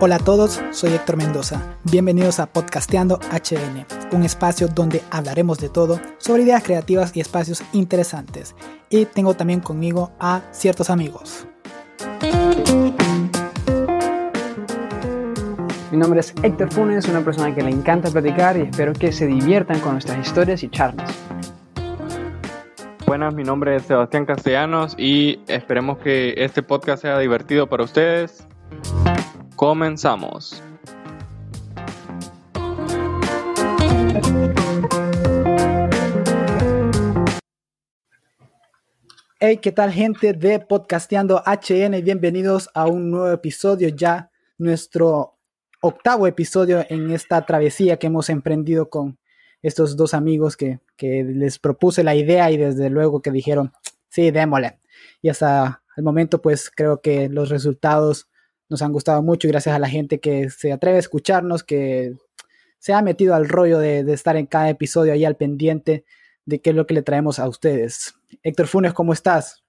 Hola 0.00 0.14
a 0.14 0.18
todos, 0.20 0.62
soy 0.70 0.92
Héctor 0.92 1.16
Mendoza. 1.16 1.60
Bienvenidos 1.82 2.38
a 2.38 2.46
Podcasteando 2.46 3.18
HN, 3.32 3.84
un 4.12 4.22
espacio 4.22 4.68
donde 4.68 5.02
hablaremos 5.10 5.58
de 5.58 5.70
todo 5.70 6.00
sobre 6.18 6.44
ideas 6.44 6.62
creativas 6.62 7.16
y 7.16 7.20
espacios 7.20 7.64
interesantes. 7.72 8.54
Y 8.90 9.06
tengo 9.06 9.34
también 9.34 9.58
conmigo 9.58 10.12
a 10.20 10.42
ciertos 10.52 10.88
amigos. 10.88 11.48
Mi 15.90 15.98
nombre 15.98 16.20
es 16.20 16.32
Héctor 16.44 16.72
Funes, 16.72 17.08
una 17.08 17.24
persona 17.24 17.52
que 17.52 17.62
le 17.62 17.70
encanta 17.70 18.08
platicar 18.08 18.56
y 18.56 18.62
espero 18.62 18.92
que 18.92 19.10
se 19.10 19.26
diviertan 19.26 19.80
con 19.80 19.94
nuestras 19.94 20.24
historias 20.24 20.62
y 20.62 20.68
charlas. 20.68 21.10
Buenas, 23.04 23.34
mi 23.34 23.42
nombre 23.42 23.74
es 23.74 23.82
Sebastián 23.82 24.26
Castellanos 24.26 24.94
y 24.96 25.40
esperemos 25.48 25.98
que 25.98 26.34
este 26.36 26.62
podcast 26.62 27.02
sea 27.02 27.18
divertido 27.18 27.66
para 27.66 27.82
ustedes. 27.82 28.46
Comenzamos. 29.58 30.62
Hey, 39.40 39.56
¿qué 39.56 39.72
tal 39.72 39.90
gente 39.90 40.32
de 40.32 40.60
Podcasteando 40.60 41.42
HN? 41.44 42.04
Bienvenidos 42.04 42.70
a 42.72 42.86
un 42.86 43.10
nuevo 43.10 43.32
episodio 43.32 43.88
ya, 43.88 44.30
nuestro 44.58 45.36
octavo 45.80 46.28
episodio 46.28 46.86
en 46.88 47.10
esta 47.10 47.44
travesía 47.44 47.96
que 47.96 48.06
hemos 48.06 48.30
emprendido 48.30 48.88
con 48.88 49.18
estos 49.60 49.96
dos 49.96 50.14
amigos 50.14 50.56
que, 50.56 50.78
que 50.96 51.24
les 51.24 51.58
propuse 51.58 52.04
la 52.04 52.14
idea 52.14 52.48
y 52.52 52.58
desde 52.58 52.90
luego 52.90 53.22
que 53.22 53.32
dijeron, 53.32 53.72
sí, 54.08 54.30
démosle. 54.30 54.78
Y 55.20 55.30
hasta 55.30 55.82
el 55.96 56.04
momento 56.04 56.40
pues 56.40 56.70
creo 56.70 57.00
que 57.00 57.28
los 57.28 57.48
resultados 57.48 58.28
nos 58.68 58.82
han 58.82 58.92
gustado 58.92 59.22
mucho 59.22 59.46
y 59.46 59.50
gracias 59.50 59.74
a 59.74 59.78
la 59.78 59.88
gente 59.88 60.20
que 60.20 60.50
se 60.50 60.72
atreve 60.72 60.96
a 60.96 61.00
escucharnos, 61.00 61.64
que 61.64 62.14
se 62.78 62.92
ha 62.92 63.02
metido 63.02 63.34
al 63.34 63.48
rollo 63.48 63.78
de, 63.78 64.00
estar 64.12 64.36
en 64.36 64.46
cada 64.46 64.70
episodio 64.70 65.12
ahí 65.12 65.24
al 65.24 65.36
pendiente 65.36 66.04
de 66.44 66.60
qué 66.60 66.70
es 66.70 66.76
lo 66.76 66.86
que 66.86 66.94
le 66.94 67.02
traemos 67.02 67.38
a 67.38 67.48
ustedes. 67.48 68.14
Héctor 68.42 68.66
Funes, 68.66 68.92
¿cómo 68.92 69.12
estás? 69.12 69.64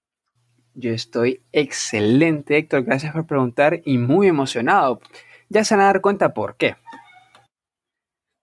Yo 0.73 0.92
estoy 0.92 1.44
excelente, 1.52 2.58
Héctor. 2.58 2.83
Gracias 2.83 3.14
por 3.14 3.25
preguntar 3.25 3.81
y 3.83 3.97
muy 3.97 4.27
emocionado. 4.27 5.02
Ya 5.50 5.64
se 5.64 5.75
van 5.75 5.83
a 5.83 5.88
dar 5.88 6.02
cuenta 6.02 6.33
por 6.33 6.55
qué. 6.55 6.75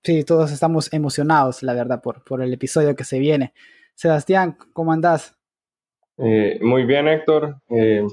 Sí, 0.03 0.23
todos 0.25 0.53
estamos 0.53 0.93
emocionados, 0.93 1.63
la 1.63 1.73
verdad, 1.73 2.01
por, 2.01 2.23
por 2.25 2.43
el 2.43 2.53
episodio 2.53 2.95
que 2.95 3.05
se 3.05 3.19
viene. 3.19 3.55
Sebastián, 3.95 4.57
¿cómo 4.73 4.93
andás? 4.93 5.37
Eh, 6.19 6.59
muy 6.63 6.85
bien, 6.85 7.09
Héctor. 7.09 7.61
Eh, 7.71 8.07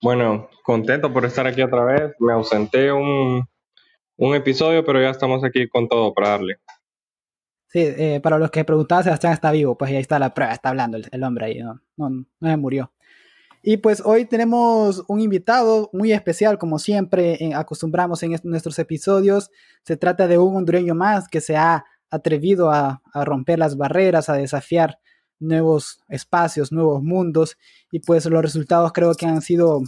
bueno, 0.00 0.48
contento 0.62 1.12
por 1.12 1.24
estar 1.24 1.46
aquí 1.46 1.62
otra 1.62 1.84
vez. 1.84 2.14
Me 2.18 2.32
ausenté 2.32 2.92
un, 2.92 3.46
episodio, 4.34 4.84
pero 4.84 5.00
ya 5.00 5.10
estamos 5.10 5.42
aquí 5.44 5.68
con 5.68 5.88
todo 5.88 6.14
para 6.14 6.30
darle. 6.30 6.58
Sí, 7.68 7.80
eh, 7.80 8.20
para 8.22 8.38
los 8.38 8.50
que 8.50 8.64
preguntaban, 8.64 9.02
Sebastián 9.02 9.32
está 9.32 9.50
vivo, 9.50 9.76
pues 9.76 9.90
ahí 9.90 9.96
está 9.96 10.18
la 10.18 10.34
prueba, 10.34 10.52
está 10.52 10.68
hablando 10.68 10.98
el, 10.98 11.24
hombre 11.24 11.46
ahí, 11.46 11.58
no, 11.58 11.80
no, 11.96 12.10
no 12.10 12.48
se 12.48 12.56
murió. 12.56 12.92
Y 13.62 13.78
pues 13.78 14.02
hoy 14.04 14.24
tenemos 14.26 15.04
un 15.08 15.20
invitado 15.20 15.88
muy 15.92 16.12
especial, 16.12 16.58
como 16.58 16.78
siempre 16.78 17.38
acostumbramos 17.54 18.22
en 18.22 18.36
nuestros 18.42 18.78
episodios. 18.78 19.50
Se 19.84 19.96
trata 19.96 20.26
de 20.26 20.38
un 20.38 20.56
hondureño 20.56 20.94
más 20.94 21.28
que 21.28 21.40
se 21.40 21.56
ha 21.56 21.84
atrevido 22.10 22.70
a, 22.70 23.02
a 23.12 23.24
romper 23.24 23.58
las 23.58 23.76
barreras, 23.76 24.28
a 24.28 24.34
desafiar 24.34 24.98
nuevos 25.42 26.00
espacios, 26.08 26.72
nuevos 26.72 27.02
mundos 27.02 27.58
y 27.90 28.00
pues 28.00 28.24
los 28.26 28.42
resultados 28.42 28.92
creo 28.92 29.14
que 29.14 29.26
han 29.26 29.42
sido, 29.42 29.82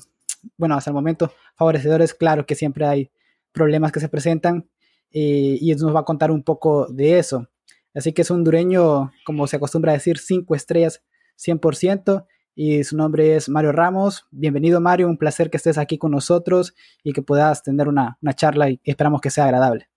bueno, 0.57 0.77
hasta 0.77 0.91
el 0.91 0.95
momento 0.95 1.33
favorecedores, 1.57 2.15
claro 2.15 2.47
que 2.47 2.55
siempre 2.55 2.87
hay 2.87 3.11
problemas 3.53 3.93
que 3.93 4.01
se 4.01 4.09
presentan 4.09 4.69
eh, 5.11 5.59
y 5.61 5.75
nos 5.75 5.95
va 5.95 6.01
a 6.01 6.05
contar 6.05 6.31
un 6.31 6.43
poco 6.43 6.87
de 6.89 7.19
eso. 7.19 7.49
Así 7.95 8.13
que 8.13 8.23
es 8.23 8.31
un 8.31 8.39
hondureño, 8.39 9.13
como 9.25 9.47
se 9.47 9.57
acostumbra 9.57 9.93
a 9.93 9.95
decir, 9.95 10.19
cinco 10.19 10.55
estrellas 10.55 11.03
100% 11.39 12.27
y 12.55 12.85
su 12.85 12.97
nombre 12.97 13.37
es 13.37 13.49
Mario 13.49 13.73
Ramos. 13.73 14.27
Bienvenido 14.31 14.81
Mario, 14.81 15.09
un 15.09 15.19
placer 15.19 15.51
que 15.51 15.57
estés 15.57 15.79
aquí 15.79 15.99
con 15.99 16.13
nosotros 16.13 16.75
y 17.03 17.13
que 17.13 17.23
puedas 17.23 17.63
tener 17.63 17.89
una, 17.89 18.19
una 18.23 18.33
charla 18.33 18.71
y 18.71 18.81
esperamos 18.85 19.21
que 19.21 19.31
sea 19.31 19.45
agradable. 19.45 19.89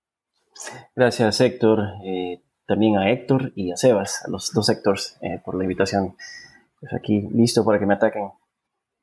Gracias 0.96 1.42
Héctor. 1.42 1.80
Eh, 2.06 2.42
también 2.66 2.98
a 2.98 3.10
Héctor 3.10 3.54
y 3.56 3.72
a 3.72 3.78
Sebas, 3.78 4.26
a 4.26 4.30
los 4.30 4.52
dos 4.54 4.70
Héctors, 4.70 5.18
eh, 5.22 5.40
por 5.44 5.56
la 5.56 5.64
invitación. 5.64 6.16
Pues 6.80 6.94
aquí 6.94 7.28
listo 7.32 7.64
para 7.64 7.80
que 7.80 7.86
me 7.86 7.94
ataquen. 7.94 8.30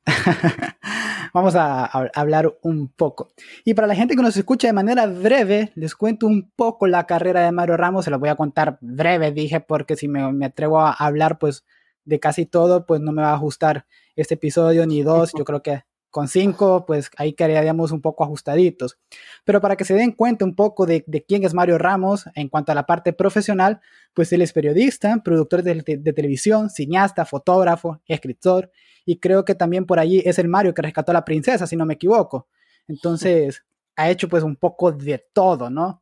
Vamos 1.34 1.56
a, 1.56 1.86
hablar 2.14 2.56
un 2.62 2.86
poco. 2.86 3.32
Y 3.64 3.74
para 3.74 3.88
la 3.88 3.96
gente 3.96 4.14
que 4.14 4.22
nos 4.22 4.36
escucha 4.36 4.68
de 4.68 4.72
manera 4.72 5.04
breve, 5.06 5.72
les 5.74 5.96
cuento 5.96 6.28
un 6.28 6.48
poco 6.54 6.86
la 6.86 7.06
carrera 7.06 7.40
de 7.40 7.50
Mario 7.50 7.76
Ramos. 7.76 8.04
Se 8.04 8.12
la 8.12 8.18
voy 8.18 8.28
a 8.28 8.36
contar 8.36 8.78
breve, 8.80 9.32
dije, 9.32 9.58
porque 9.58 9.96
si 9.96 10.06
me, 10.06 10.32
me 10.32 10.46
atrevo 10.46 10.80
a 10.80 10.92
hablar 10.92 11.40
pues 11.40 11.64
de 12.04 12.20
casi 12.20 12.46
todo, 12.46 12.86
pues 12.86 13.00
no 13.00 13.10
me 13.10 13.22
va 13.22 13.30
a 13.30 13.34
ajustar 13.34 13.84
este 14.14 14.34
episodio 14.34 14.86
ni 14.86 15.02
dos. 15.02 15.32
Yo 15.36 15.44
creo 15.44 15.60
que 15.60 15.82
con 16.14 16.28
cinco, 16.28 16.86
pues 16.86 17.10
ahí 17.16 17.32
quedaríamos 17.32 17.90
un 17.90 18.00
poco 18.00 18.22
ajustaditos. 18.22 19.00
Pero 19.44 19.60
para 19.60 19.74
que 19.74 19.84
se 19.84 19.94
den 19.94 20.12
cuenta 20.12 20.44
un 20.44 20.54
poco 20.54 20.86
de, 20.86 21.02
quién 21.26 21.42
es 21.42 21.54
Mario 21.54 21.76
Ramos 21.76 22.26
en 22.36 22.48
cuanto 22.48 22.70
a 22.70 22.76
la 22.76 22.86
parte 22.86 23.12
profesional, 23.12 23.80
pues 24.14 24.32
él 24.32 24.40
es 24.40 24.52
periodista, 24.52 25.20
productor 25.24 25.64
de, 25.64 25.82
televisión, 25.82 26.70
cineasta, 26.70 27.24
fotógrafo, 27.24 28.00
escritor, 28.06 28.70
y 29.04 29.18
creo 29.18 29.44
que 29.44 29.56
también 29.56 29.86
por 29.86 29.98
allí 29.98 30.22
es 30.24 30.38
el 30.38 30.46
Mario 30.46 30.72
que 30.72 30.82
rescató 30.82 31.10
a 31.10 31.14
la 31.14 31.24
princesa, 31.24 31.66
si 31.66 31.74
no 31.74 31.84
me 31.84 31.94
equivoco. 31.94 32.46
Entonces, 32.86 33.64
ha 33.96 34.08
hecho 34.08 34.28
pues 34.28 34.44
un 34.44 34.54
poco 34.54 34.92
de 34.92 35.18
todo, 35.32 35.68
¿no? 35.68 36.00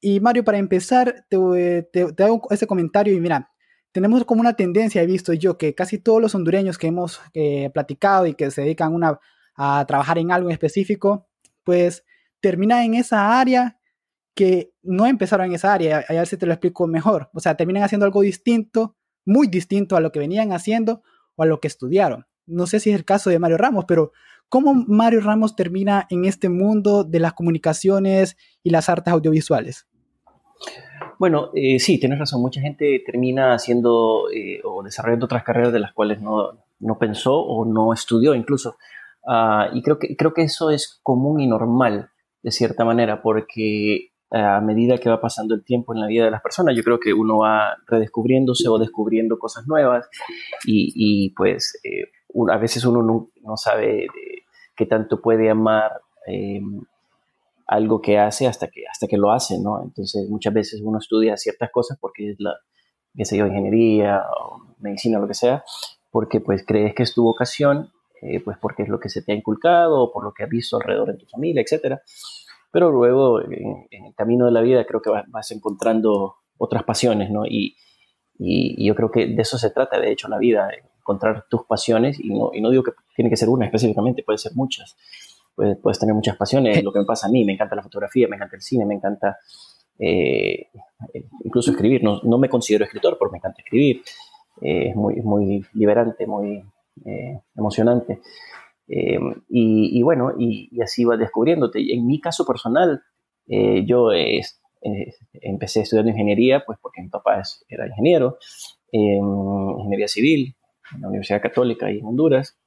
Y 0.00 0.18
Mario, 0.18 0.42
para 0.42 0.58
empezar, 0.58 1.24
te, 1.28 1.38
te 1.92 2.24
hago 2.24 2.48
ese 2.50 2.66
comentario 2.66 3.14
y 3.14 3.20
mira, 3.20 3.48
tenemos 3.92 4.24
como 4.24 4.40
una 4.40 4.54
tendencia, 4.54 5.02
he 5.02 5.06
visto 5.06 5.32
yo, 5.34 5.56
que 5.56 5.72
casi 5.72 5.98
todos 5.98 6.20
los 6.20 6.34
hondureños 6.34 6.78
que 6.78 6.88
hemos 6.88 7.20
eh, 7.32 7.70
platicado 7.72 8.26
y 8.26 8.34
que 8.34 8.50
se 8.50 8.62
dedican 8.62 8.92
una 8.92 9.20
a 9.54 9.84
trabajar 9.86 10.18
en 10.18 10.32
algo 10.32 10.48
en 10.48 10.52
específico, 10.52 11.28
pues 11.64 12.04
termina 12.40 12.84
en 12.84 12.94
esa 12.94 13.40
área 13.40 13.78
que 14.34 14.72
no 14.82 15.06
empezaron 15.06 15.46
en 15.46 15.54
esa 15.54 15.72
área, 15.72 16.04
a 16.08 16.12
ver 16.12 16.26
si 16.26 16.36
te 16.36 16.46
lo 16.46 16.52
explico 16.52 16.86
mejor. 16.86 17.30
O 17.34 17.40
sea, 17.40 17.56
terminan 17.56 17.82
haciendo 17.82 18.06
algo 18.06 18.22
distinto, 18.22 18.96
muy 19.24 19.46
distinto 19.46 19.96
a 19.96 20.00
lo 20.00 20.10
que 20.10 20.18
venían 20.18 20.52
haciendo 20.52 21.02
o 21.36 21.42
a 21.42 21.46
lo 21.46 21.60
que 21.60 21.68
estudiaron. 21.68 22.26
No 22.46 22.66
sé 22.66 22.80
si 22.80 22.90
es 22.90 22.96
el 22.96 23.04
caso 23.04 23.30
de 23.30 23.38
Mario 23.38 23.58
Ramos, 23.58 23.84
pero 23.86 24.12
¿cómo 24.48 24.74
Mario 24.74 25.20
Ramos 25.20 25.54
termina 25.54 26.06
en 26.10 26.24
este 26.24 26.48
mundo 26.48 27.04
de 27.04 27.20
las 27.20 27.34
comunicaciones 27.34 28.36
y 28.62 28.70
las 28.70 28.88
artes 28.88 29.12
audiovisuales? 29.12 29.86
Bueno, 31.18 31.50
eh, 31.54 31.78
sí, 31.78 32.00
tienes 32.00 32.18
razón. 32.18 32.40
Mucha 32.40 32.60
gente 32.60 33.02
termina 33.04 33.54
haciendo 33.54 34.30
eh, 34.34 34.60
o 34.64 34.82
desarrollando 34.82 35.26
otras 35.26 35.44
carreras 35.44 35.72
de 35.72 35.78
las 35.78 35.92
cuales 35.92 36.20
no, 36.20 36.58
no 36.80 36.98
pensó 36.98 37.38
o 37.38 37.64
no 37.64 37.92
estudió 37.92 38.34
incluso. 38.34 38.76
Ah, 39.26 39.70
y 39.72 39.82
creo 39.82 39.98
que, 39.98 40.16
creo 40.16 40.34
que 40.34 40.42
eso 40.42 40.70
es 40.70 41.00
común 41.02 41.40
y 41.40 41.46
normal, 41.46 42.10
de 42.42 42.50
cierta 42.50 42.84
manera, 42.84 43.22
porque 43.22 44.12
a 44.32 44.60
medida 44.60 44.96
que 44.96 45.10
va 45.10 45.20
pasando 45.20 45.54
el 45.54 45.62
tiempo 45.62 45.94
en 45.94 46.00
la 46.00 46.06
vida 46.06 46.24
de 46.24 46.30
las 46.30 46.40
personas, 46.40 46.74
yo 46.74 46.82
creo 46.82 46.98
que 46.98 47.12
uno 47.12 47.38
va 47.38 47.76
redescubriéndose 47.86 48.66
o 48.68 48.78
descubriendo 48.78 49.38
cosas 49.38 49.66
nuevas 49.66 50.08
y, 50.64 51.30
pues 51.36 51.78
eh, 51.84 52.10
a 52.50 52.56
veces 52.56 52.84
uno 52.84 53.28
no, 53.42 53.56
sabe 53.56 54.06
qué 54.74 54.86
tanto 54.86 55.20
puede 55.20 55.50
amar 55.50 56.00
em, 56.26 56.80
algo 57.66 58.00
que 58.00 58.18
hace 58.18 58.46
hasta 58.46 58.68
que, 58.68 58.84
hasta 58.90 59.06
que 59.06 59.18
lo 59.18 59.32
hace, 59.32 59.60
¿no? 59.60 59.82
Entonces 59.82 60.28
muchas 60.30 60.54
veces 60.54 60.80
uno 60.82 60.98
estudia 60.98 61.36
ciertas 61.36 61.70
cosas 61.70 61.98
porque 62.00 62.30
es 62.30 62.36
la, 62.38 62.54
qué 63.14 63.26
sé 63.26 63.36
yo, 63.36 63.46
ingeniería 63.46 64.22
o 64.40 64.62
medicina, 64.78 65.18
lo 65.18 65.28
que 65.28 65.34
sea, 65.34 65.62
porque 66.10 66.40
pues 66.40 66.64
crees 66.66 66.94
que 66.94 67.02
es 67.02 67.14
tu 67.14 67.22
vocación 67.22 67.90
eh, 68.22 68.40
pues 68.40 68.56
porque 68.58 68.84
es 68.84 68.88
lo 68.88 69.00
que 69.00 69.08
se 69.08 69.22
te 69.22 69.32
ha 69.32 69.34
inculcado, 69.34 70.12
por 70.12 70.22
lo 70.22 70.32
que 70.32 70.44
has 70.44 70.48
visto 70.48 70.76
alrededor 70.76 71.08
de 71.08 71.18
tu 71.18 71.26
familia, 71.26 71.62
etc. 71.62 71.98
Pero 72.70 72.92
luego, 72.92 73.42
en, 73.42 73.88
el 73.90 74.14
camino 74.14 74.46
de 74.46 74.52
la 74.52 74.60
vida, 74.60 74.84
creo 74.84 75.02
que 75.02 75.10
vas, 75.10 75.50
encontrando 75.50 76.36
otras 76.56 76.84
pasiones, 76.84 77.30
¿no? 77.30 77.44
Y, 77.44 77.76
y, 78.38 78.86
yo 78.86 78.94
creo 78.94 79.10
que 79.10 79.26
de 79.26 79.42
eso 79.42 79.58
se 79.58 79.70
trata, 79.70 79.98
de 79.98 80.12
hecho, 80.12 80.28
la 80.28 80.38
vida, 80.38 80.70
encontrar 80.98 81.46
tus 81.50 81.64
pasiones, 81.64 82.20
y 82.20 82.30
no, 82.30 82.50
y 82.54 82.60
no 82.60 82.70
digo 82.70 82.84
que 82.84 82.92
tiene 83.16 83.28
que 83.28 83.36
ser 83.36 83.48
una 83.48 83.66
específicamente, 83.66 84.22
puede 84.22 84.38
ser 84.38 84.52
muchas. 84.54 84.96
Puedes, 85.56 85.76
puedes 85.78 85.98
tener 85.98 86.14
muchas 86.14 86.36
pasiones, 86.36 86.82
lo 86.82 86.92
que 86.92 87.00
me 87.00 87.04
pasa 87.04 87.26
a 87.26 87.30
mí, 87.30 87.44
me 87.44 87.54
encanta 87.54 87.74
la 87.74 87.82
fotografía, 87.82 88.28
me 88.28 88.36
encanta 88.36 88.54
el 88.54 88.62
cine, 88.62 88.86
me 88.86 88.94
encanta 88.94 89.36
eh, 89.98 90.68
incluso 91.44 91.72
escribir. 91.72 92.04
No, 92.04 92.20
no, 92.22 92.38
me 92.38 92.48
considero 92.48 92.84
escritor, 92.84 93.18
porque 93.18 93.32
me 93.32 93.38
encanta 93.38 93.62
escribir. 93.62 94.02
Eh, 94.60 94.90
es 94.90 94.96
muy, 94.96 95.16
muy 95.22 95.66
liberante, 95.74 96.26
muy, 96.26 96.64
eh, 97.04 97.40
emocionante. 97.56 98.20
Eh, 98.88 99.18
y, 99.48 100.02
bueno, 100.02 100.32
y, 100.38 100.80
así 100.80 101.04
vas 101.04 101.18
descubriéndote. 101.18 101.80
En 101.92 102.06
mi 102.06 102.20
caso 102.20 102.44
personal, 102.44 103.02
eh, 103.48 103.84
yo 103.86 104.10
empecé 105.32 105.80
estudiando 105.80 106.10
ingeniería, 106.10 106.64
pues 106.64 106.78
porque 106.80 107.02
mi 107.02 107.08
papá 107.08 107.42
era 107.68 107.86
ingeniero, 107.86 108.38
ingeniería 108.92 110.08
civil, 110.08 110.54
en 110.94 111.00
la 111.00 111.08
Universidad 111.08 111.40
Católica 111.40 111.90
y 111.90 111.98
en 111.98 112.06
Honduras, 112.06 112.58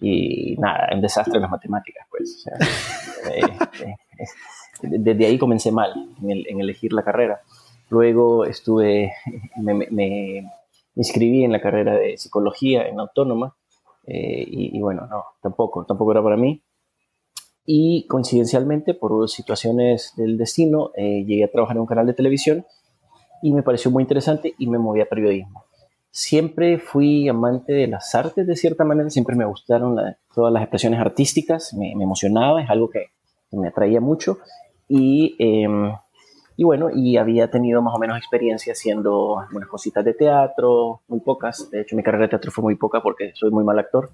y 0.00 0.56
nada, 0.58 0.88
un 0.94 1.00
desastre 1.00 1.36
en 1.36 1.42
las 1.42 1.50
matemáticas, 1.50 2.06
pues. 2.10 2.44
desde 4.82 5.26
ahí 5.26 5.38
comencé 5.38 5.72
mal 5.72 5.92
en, 6.22 6.60
elegir 6.60 6.92
la 6.92 7.02
carrera. 7.02 7.40
Luego 7.88 8.44
estuve, 8.44 9.12
me, 9.56 10.50
inscribí 10.94 11.44
en 11.44 11.52
la 11.52 11.60
carrera 11.60 11.96
de 11.96 12.16
psicología 12.16 12.86
en 12.86 12.98
autónoma 12.98 13.54
eh, 14.06 14.44
y, 14.46 14.80
bueno, 14.80 15.06
no, 15.06 15.24
tampoco, 15.42 15.84
tampoco 15.84 16.12
era 16.12 16.22
para 16.22 16.36
mí. 16.36 16.62
Y 17.64 18.06
coincidencialmente, 18.06 18.94
por 18.94 19.28
situaciones 19.28 20.12
del 20.16 20.38
destino, 20.38 20.90
eh, 20.96 21.24
llegué 21.26 21.44
a 21.44 21.50
trabajar 21.50 21.76
en 21.76 21.80
un 21.80 21.86
canal 21.86 22.06
de 22.06 22.14
televisión 22.14 22.64
y 23.42 23.52
me 23.52 23.62
pareció 23.62 23.90
muy 23.90 24.02
interesante 24.02 24.54
y 24.58 24.68
me 24.68 24.78
moví 24.78 25.00
a 25.00 25.06
periodismo. 25.06 25.64
Siempre 26.10 26.78
fui 26.78 27.28
amante 27.28 27.72
de 27.72 27.88
las 27.88 28.14
artes 28.14 28.46
de 28.46 28.56
cierta 28.56 28.84
manera, 28.84 29.10
siempre 29.10 29.36
me 29.36 29.44
gustaron 29.44 29.96
todas 30.34 30.52
las 30.52 30.62
expresiones 30.62 31.00
artísticas, 31.00 31.74
me, 31.74 31.92
emocionaba, 31.92 32.62
es 32.62 32.70
algo 32.70 32.88
que, 32.88 33.06
me 33.52 33.68
atraía 33.68 34.00
mucho 34.00 34.38
y, 34.88 35.34
em, 35.38 35.92
y, 36.56 36.64
bueno, 36.64 36.88
y 36.92 37.16
había 37.16 37.50
tenido 37.50 37.82
más 37.82 37.94
o 37.94 37.98
menos 37.98 38.16
experiencia 38.16 38.72
haciendo 38.72 39.38
algunas 39.40 39.68
cositas 39.68 40.04
de 40.04 40.14
teatro, 40.14 41.02
muy 41.08 41.20
pocas, 41.20 41.70
de 41.70 41.82
hecho 41.82 41.96
mi 41.96 42.02
carrera 42.02 42.24
de 42.24 42.30
teatro 42.30 42.50
fue 42.50 42.62
muy 42.62 42.76
poca 42.76 43.02
porque 43.02 43.32
soy 43.34 43.50
muy 43.50 43.64
mal 43.64 43.78
actor. 43.78 44.10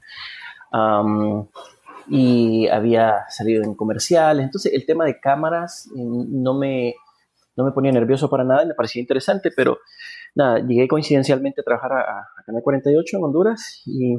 y 2.09 2.67
había 2.69 3.25
salido 3.29 3.62
en 3.62 3.75
comerciales, 3.75 4.44
entonces 4.44 4.73
el 4.75 4.85
tema 4.87 5.05
de 5.05 5.21
cámaras 5.21 5.89
mm, 5.94 6.43
no 6.43 6.55
me, 6.55 6.94
no 7.56 7.65
me 7.65 7.71
ponía 7.73 7.93
nervioso 7.93 8.29
para 8.29 8.45
nada 8.45 8.65
me 8.65 8.75
parecía 8.75 9.00
interesante, 9.00 9.50
pero 9.55 9.79
nada, 10.35 10.59
llegué 10.59 10.88
coincidencialmente 10.88 11.61
a 11.61 11.65
trabajar 11.65 11.93
a, 11.93 12.29
Canal 12.45 12.62
48 12.62 13.19
en 13.19 13.25
Honduras 13.25 13.83
y, 13.87 14.17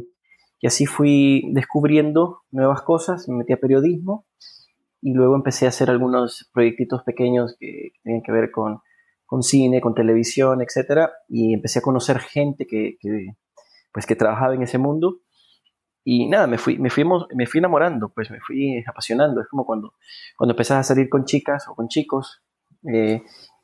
y, 0.61 0.67
así 0.67 0.85
fui 0.85 1.43
descubriendo 1.51 2.43
nuevas 2.51 2.81
cosas, 2.83 3.27
me 3.27 3.35
metí 3.39 3.51
a 3.51 3.57
periodismo 3.57 4.25
y 5.03 5.13
luego 5.13 5.35
empecé 5.35 5.65
a 5.65 5.69
hacer 5.69 5.89
algunos 5.89 6.49
proyectitos 6.53 7.03
pequeños 7.03 7.55
que, 7.59 7.91
tenían 8.03 8.21
que 8.23 8.31
ver 8.31 8.51
con, 8.51 8.79
con, 9.25 9.43
cine, 9.43 9.81
con 9.81 9.93
televisión, 9.93 10.61
etcétera, 10.61 11.11
y 11.27 11.53
empecé 11.53 11.79
a 11.79 11.81
conocer 11.81 12.19
gente 12.19 12.65
que, 12.65 12.97
que, 12.99 13.35
pues, 13.91 14.05
que 14.05 14.15
trabajaba 14.15 14.55
en 14.55 14.63
ese 14.63 14.77
mundo 14.77 15.19
y 16.05 16.27
nada, 16.27 16.47
me 16.47 16.57
fui, 16.57 16.77
me, 16.77 16.89
fui, 16.89 17.05
me 17.35 17.45
fui 17.45 17.59
enamorando, 17.59 18.09
pues 18.09 18.29
me 18.29 18.39
fui 18.39 18.83
apasionando. 18.87 19.41
Es 19.41 19.47
como 19.47 19.65
cuando, 19.65 19.93
cuando 20.37 20.53
empezás 20.53 20.79
a 20.79 20.83
salir 20.83 21.09
con 21.09 21.25
chicas 21.25 21.67
o 21.67 21.75
con 21.75 21.87
chicos 21.87 22.41
eh, 22.91 23.23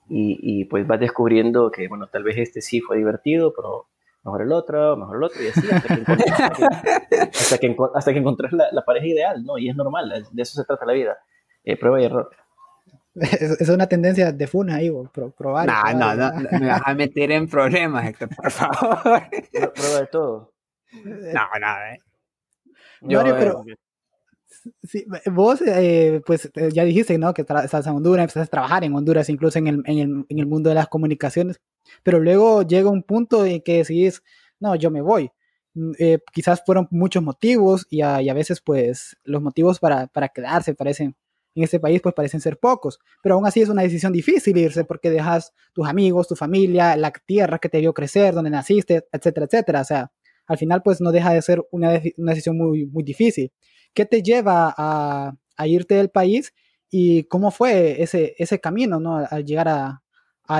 y, 0.10 0.66
pues 0.66 0.88
vas 0.88 1.00
descubriendo 1.00 1.70
que, 1.70 1.88
bueno, 1.88 2.08
tal 2.08 2.24
vez 2.24 2.38
este 2.38 2.62
sí 2.62 2.82
fue 2.82 2.98
divertido, 2.98 3.54
pero 3.56 3.88
mejor 4.24 4.42
el 4.42 4.51
otro, 4.51 4.98
mejor 4.98 5.18
el 5.18 5.24
otro, 5.24 5.44
y 5.44 5.48
así 5.48 5.62
hasta 5.71 5.95
que, 5.95 6.12
hasta 6.12 7.57
que, 7.57 7.75
hasta 7.95 8.13
que, 8.13 8.19
encontrás 8.19 8.51
la, 8.54 8.83
pareja 8.86 9.07
ideal, 9.07 9.44
¿no? 9.44 9.57
Y 9.57 9.69
es 9.69 9.75
normal, 9.75 10.27
de 10.31 10.42
eso 10.42 10.62
se 10.62 10.66
trata 10.66 10.86
la 10.86 10.94
vida, 10.94 11.18
eh, 11.63 11.77
prueba 11.77 12.01
y 12.01 12.06
error. 12.06 12.30
Es, 13.16 13.69
una 13.69 13.88
tendencia 13.88 14.31
de 14.31 14.48
funa 14.48 14.75
ahí, 14.75 14.92
probar. 15.38 15.68
No, 15.68 15.94
no, 15.94 16.16
no, 16.16 16.60
me 16.60 16.68
vas 16.68 16.81
a 16.86 16.94
meter 16.94 17.31
en 17.31 17.50
problemas, 17.50 18.07
Héctor, 18.07 18.30
por 18.36 18.51
favor. 18.51 19.24
Prueba 19.75 20.00
de 20.00 20.07
todo. 20.07 20.54
No, 20.92 21.44
no, 21.60 21.68
eh. 21.86 22.00
Yo, 23.01 23.24
pero, 23.24 23.63
Sí, 24.83 25.06
vos, 25.31 25.62
eh, 25.66 26.21
pues 26.25 26.50
eh, 26.56 26.69
ya 26.74 26.83
dijiste, 26.83 27.18
¿no? 27.18 27.33
Que 27.33 27.44
estás 27.44 27.88
en 27.88 27.94
Honduras, 27.94 28.24
empezaste 28.24 28.48
a 28.50 28.51
trabajar 28.51 28.83
en 28.83 28.94
Honduras, 28.94 29.30
incluso 29.30 29.60
en 29.60 29.68
el, 29.68 29.83
en, 29.86 30.00
el, 30.00 30.25
en 30.27 30.39
el, 30.39 30.45
mundo 30.48 30.69
de 30.69 30.75
las 30.75 30.88
comunicaciones, 30.88 31.62
pero 32.04 32.20
luego 32.20 32.64
llega 32.64 32.90
un 32.90 33.04
punto 33.04 33.46
en 33.46 33.62
que 33.62 33.78
decís, 33.78 34.22
no, 34.60 34.76
yo 34.76 34.92
me 34.92 35.02
voy. 35.02 35.32
Mm, 35.74 35.92
eh, 36.00 36.20
quizás 36.34 36.64
fueron 36.66 36.88
muchos 36.92 37.24
motivos 37.24 37.86
y 37.90 38.02
a, 38.02 38.18
a 38.18 38.34
veces, 38.34 38.62
pues, 38.62 39.18
los 39.24 39.42
motivos 39.42 39.80
para, 39.80 40.08
para, 40.08 40.30
quedarse 40.30 40.74
parecen, 40.76 41.16
en 41.56 41.64
este 41.64 41.80
país, 41.80 42.02
pues 42.02 42.16
parecen 42.16 42.42
ser 42.42 42.58
pocos, 42.58 43.00
pero 43.24 43.36
aún 43.36 43.46
así 43.46 43.62
es 43.62 43.70
una 43.70 43.82
decisión 43.82 44.14
difícil 44.14 44.58
irse 44.58 44.84
porque 44.86 45.10
dejas 45.10 45.54
tus 45.74 45.88
amigos, 45.88 46.28
tu 46.28 46.36
familia, 46.36 46.96
la 46.96 47.12
tierra 47.12 47.60
que 47.60 47.70
te 47.70 47.80
vio 47.80 47.94
crecer, 47.94 48.34
donde 48.34 48.50
naciste, 48.50 49.08
etcétera, 49.12 49.46
etcétera. 49.46 49.82
O 49.82 49.86
sea, 49.86 50.12
al 50.48 50.58
final, 50.58 50.82
pues, 50.84 51.02
no 51.02 51.12
deja 51.12 51.34
de 51.34 51.42
ser 51.42 51.64
una, 51.72 52.02
una 52.18 52.32
decisión 52.32 52.58
muy, 52.58 52.86
muy 52.86 53.04
difícil. 53.04 53.52
¿Qué 53.94 54.06
te 54.06 54.22
lleva 54.24 54.74
a, 54.78 55.36
irte 55.66 55.96
del 55.96 56.10
país 56.10 56.54
y 56.90 57.24
cómo 57.26 57.52
fue 57.52 58.02
ese, 58.02 58.36
ese 58.38 58.60
camino, 58.60 59.00
¿no? 59.00 59.18
Al 59.30 59.44
llegar 59.46 59.68
a, 59.68 60.02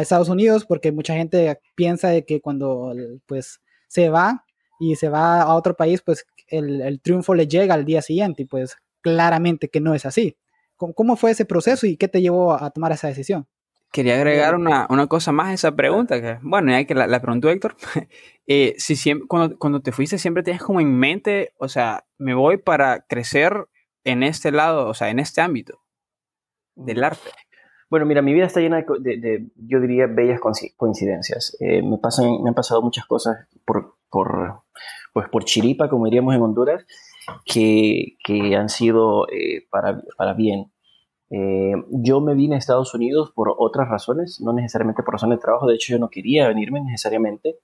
Estados 0.02 0.30
Unidos, 0.30 0.66
porque 0.66 0.92
mucha 0.92 1.16
gente 1.16 1.60
piensa 1.76 2.10
de 2.10 2.26
que 2.26 2.42
cuando 2.42 2.94
pues 3.26 3.62
se 3.88 4.10
va 4.10 4.46
y 4.80 4.96
se 4.96 5.10
va 5.10 5.42
a 5.42 5.56
otro 5.56 5.76
país, 5.76 6.02
pues 6.02 6.26
el, 6.48 7.00
triunfo 7.02 7.34
le 7.36 7.48
llega 7.48 7.74
al 7.74 7.86
día 7.86 8.02
siguiente 8.02 8.44
y 8.44 8.46
pues 8.46 8.78
claramente 9.02 9.70
que 9.70 9.82
no 9.82 9.94
es 9.94 10.06
así. 10.06 10.38
¿Cómo, 10.78 11.18
fue 11.18 11.32
ese 11.32 11.44
proceso 11.44 11.86
y 11.88 11.98
qué 11.98 12.08
te 12.08 12.22
llevó 12.22 12.54
a 12.54 12.70
tomar 12.70 12.94
esa 12.94 13.10
decisión? 13.10 13.48
Quería 13.92 14.16
agregar 14.16 14.56
una, 14.56 14.88
cosa 15.08 15.32
más 15.32 15.48
a 15.48 15.54
esa 15.54 15.76
pregunta, 15.76 16.22
que 16.22 16.38
bueno, 16.42 16.72
ya 16.72 16.86
que 16.86 16.96
la, 16.96 17.08
la 17.08 17.22
preguntó 17.22 17.50
Héctor, 17.50 17.76
eh, 18.48 18.76
si 18.78 18.96
siempre, 18.96 19.28
cuando, 19.28 19.58
cuando 19.58 19.82
te 19.82 19.92
fuiste 19.92 20.18
siempre 20.18 20.44
tenías 20.44 20.64
como 20.64 20.80
en 20.80 20.96
mente, 20.96 21.54
o 21.58 21.68
sea, 21.68 22.06
me 22.18 22.34
voy 22.34 22.58
para 22.58 23.02
crecer 23.02 23.66
en 24.04 24.24
este 24.24 24.52
lado, 24.52 24.88
o 24.88 24.94
sea, 24.94 25.10
en 25.10 25.20
este 25.20 25.42
ámbito 25.42 25.82
del 26.76 27.04
arte. 27.04 27.30
Bueno, 27.90 28.06
mira, 28.06 28.22
mi 28.22 28.34
vida 28.34 28.46
está 28.46 28.60
llena 28.60 28.86
de, 29.00 29.48
yo 29.56 29.80
diría, 29.80 30.06
bellas 30.08 30.40
coincidencias. 30.78 31.58
Eh, 31.60 31.82
me, 31.82 31.98
pasan, 31.98 32.44
me 32.44 32.50
han 32.50 32.56
pasado 32.56 32.82
muchas 32.82 33.06
cosas 33.06 33.48
por, 33.66 33.96
por, 34.10 34.62
pues 35.14 35.28
por 35.30 35.44
chiripa, 35.44 35.90
como 35.90 36.06
diríamos 36.06 36.36
en 36.36 36.42
Honduras, 36.42 36.86
que, 37.46 38.18
que 38.24 38.56
han 38.56 38.70
sido 38.70 39.28
eh, 39.30 39.68
para, 39.72 40.02
para 40.18 40.34
bien. 40.34 40.72
Eh, 41.32 41.74
yo 41.90 42.22
me 42.22 42.34
vine 42.34 42.56
a 42.56 42.58
Estados 42.58 42.94
Unidos 42.94 43.32
por 43.36 43.54
otras 43.58 43.88
razones, 43.88 44.40
no 44.42 44.54
necesariamente 44.54 45.04
por 45.04 45.14
razones 45.14 45.38
de 45.38 45.42
trabajo, 45.42 45.68
de 45.68 45.76
hecho 45.76 45.94
yo 45.94 46.00
no 46.00 46.10
quería 46.10 46.48
venirme 46.48 46.82
necesariamente, 46.82 47.58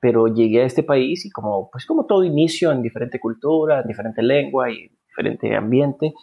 pero 0.00 0.26
llegué 0.26 0.62
a 0.62 0.66
este 0.66 0.82
país 0.82 1.24
y 1.24 1.30
como, 1.30 1.70
pues 1.70 1.86
como 1.86 2.06
todo 2.06 2.24
inicio 2.24 2.72
en 2.72 2.82
diferente 2.82 3.20
cultura, 3.20 3.80
en 3.80 3.86
diferente 3.86 4.22
lengua 4.22 4.70
y 4.70 4.90
diferente 5.06 5.54
ambiente, 5.54 6.14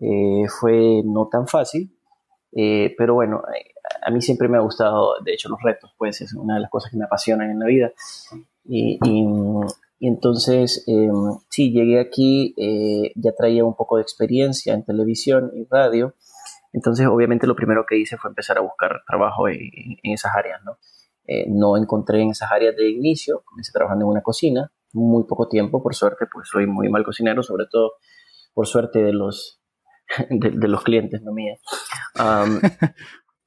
eh, 0.00 0.44
fue 0.48 1.02
no 1.04 1.28
tan 1.28 1.46
fácil, 1.46 1.90
eh, 2.52 2.94
pero 2.96 3.14
bueno, 3.14 3.42
a 4.02 4.10
mí 4.10 4.20
siempre 4.20 4.48
me 4.48 4.56
ha 4.56 4.60
gustado, 4.60 5.14
de 5.24 5.32
hecho 5.32 5.48
los 5.48 5.60
retos, 5.62 5.94
pues 5.98 6.20
es 6.20 6.34
una 6.34 6.54
de 6.54 6.60
las 6.60 6.70
cosas 6.70 6.90
que 6.90 6.96
me 6.96 7.04
apasionan 7.04 7.50
en 7.50 7.58
la 7.58 7.66
vida. 7.66 7.92
Y, 8.64 8.98
y 10.02 10.08
entonces, 10.08 10.82
em, 10.86 11.12
sí, 11.50 11.72
llegué 11.72 12.00
aquí, 12.00 12.54
eh, 12.56 13.12
ya 13.16 13.32
traía 13.32 13.66
un 13.66 13.76
poco 13.76 13.96
de 13.96 14.02
experiencia 14.02 14.72
en 14.72 14.82
televisión 14.82 15.52
y 15.54 15.66
radio. 15.70 16.14
Entonces, 16.72 17.06
obviamente, 17.06 17.46
lo 17.46 17.54
primero 17.54 17.84
que 17.86 17.98
hice 17.98 18.16
fue 18.16 18.30
empezar 18.30 18.56
a 18.56 18.62
buscar 18.62 19.02
trabajo 19.06 19.46
en, 19.48 19.60
esas 20.02 20.32
áreas, 20.34 20.62
¿no? 20.64 20.78
Eh, 21.26 21.44
no 21.50 21.76
encontré 21.76 22.22
en 22.22 22.30
esas 22.30 22.50
áreas 22.50 22.74
de 22.76 22.88
inicio, 22.88 23.42
comencé 23.44 23.72
trabajando 23.72 24.06
en 24.06 24.10
una 24.12 24.22
cocina, 24.22 24.72
muy 24.94 25.24
poco 25.24 25.48
tiempo, 25.48 25.82
por 25.82 25.94
suerte, 25.94 26.26
pues 26.32 26.48
soy 26.48 26.66
muy 26.66 26.88
mal 26.88 27.04
cocinero, 27.04 27.42
sobre 27.42 27.66
todo 27.70 27.92
por 28.54 28.66
suerte 28.66 29.02
de 29.02 29.12
los, 29.12 29.59
de, 30.30 30.68
los 30.68 30.82
clientes, 30.82 31.22
no 31.22 31.32
mía. 31.32 31.56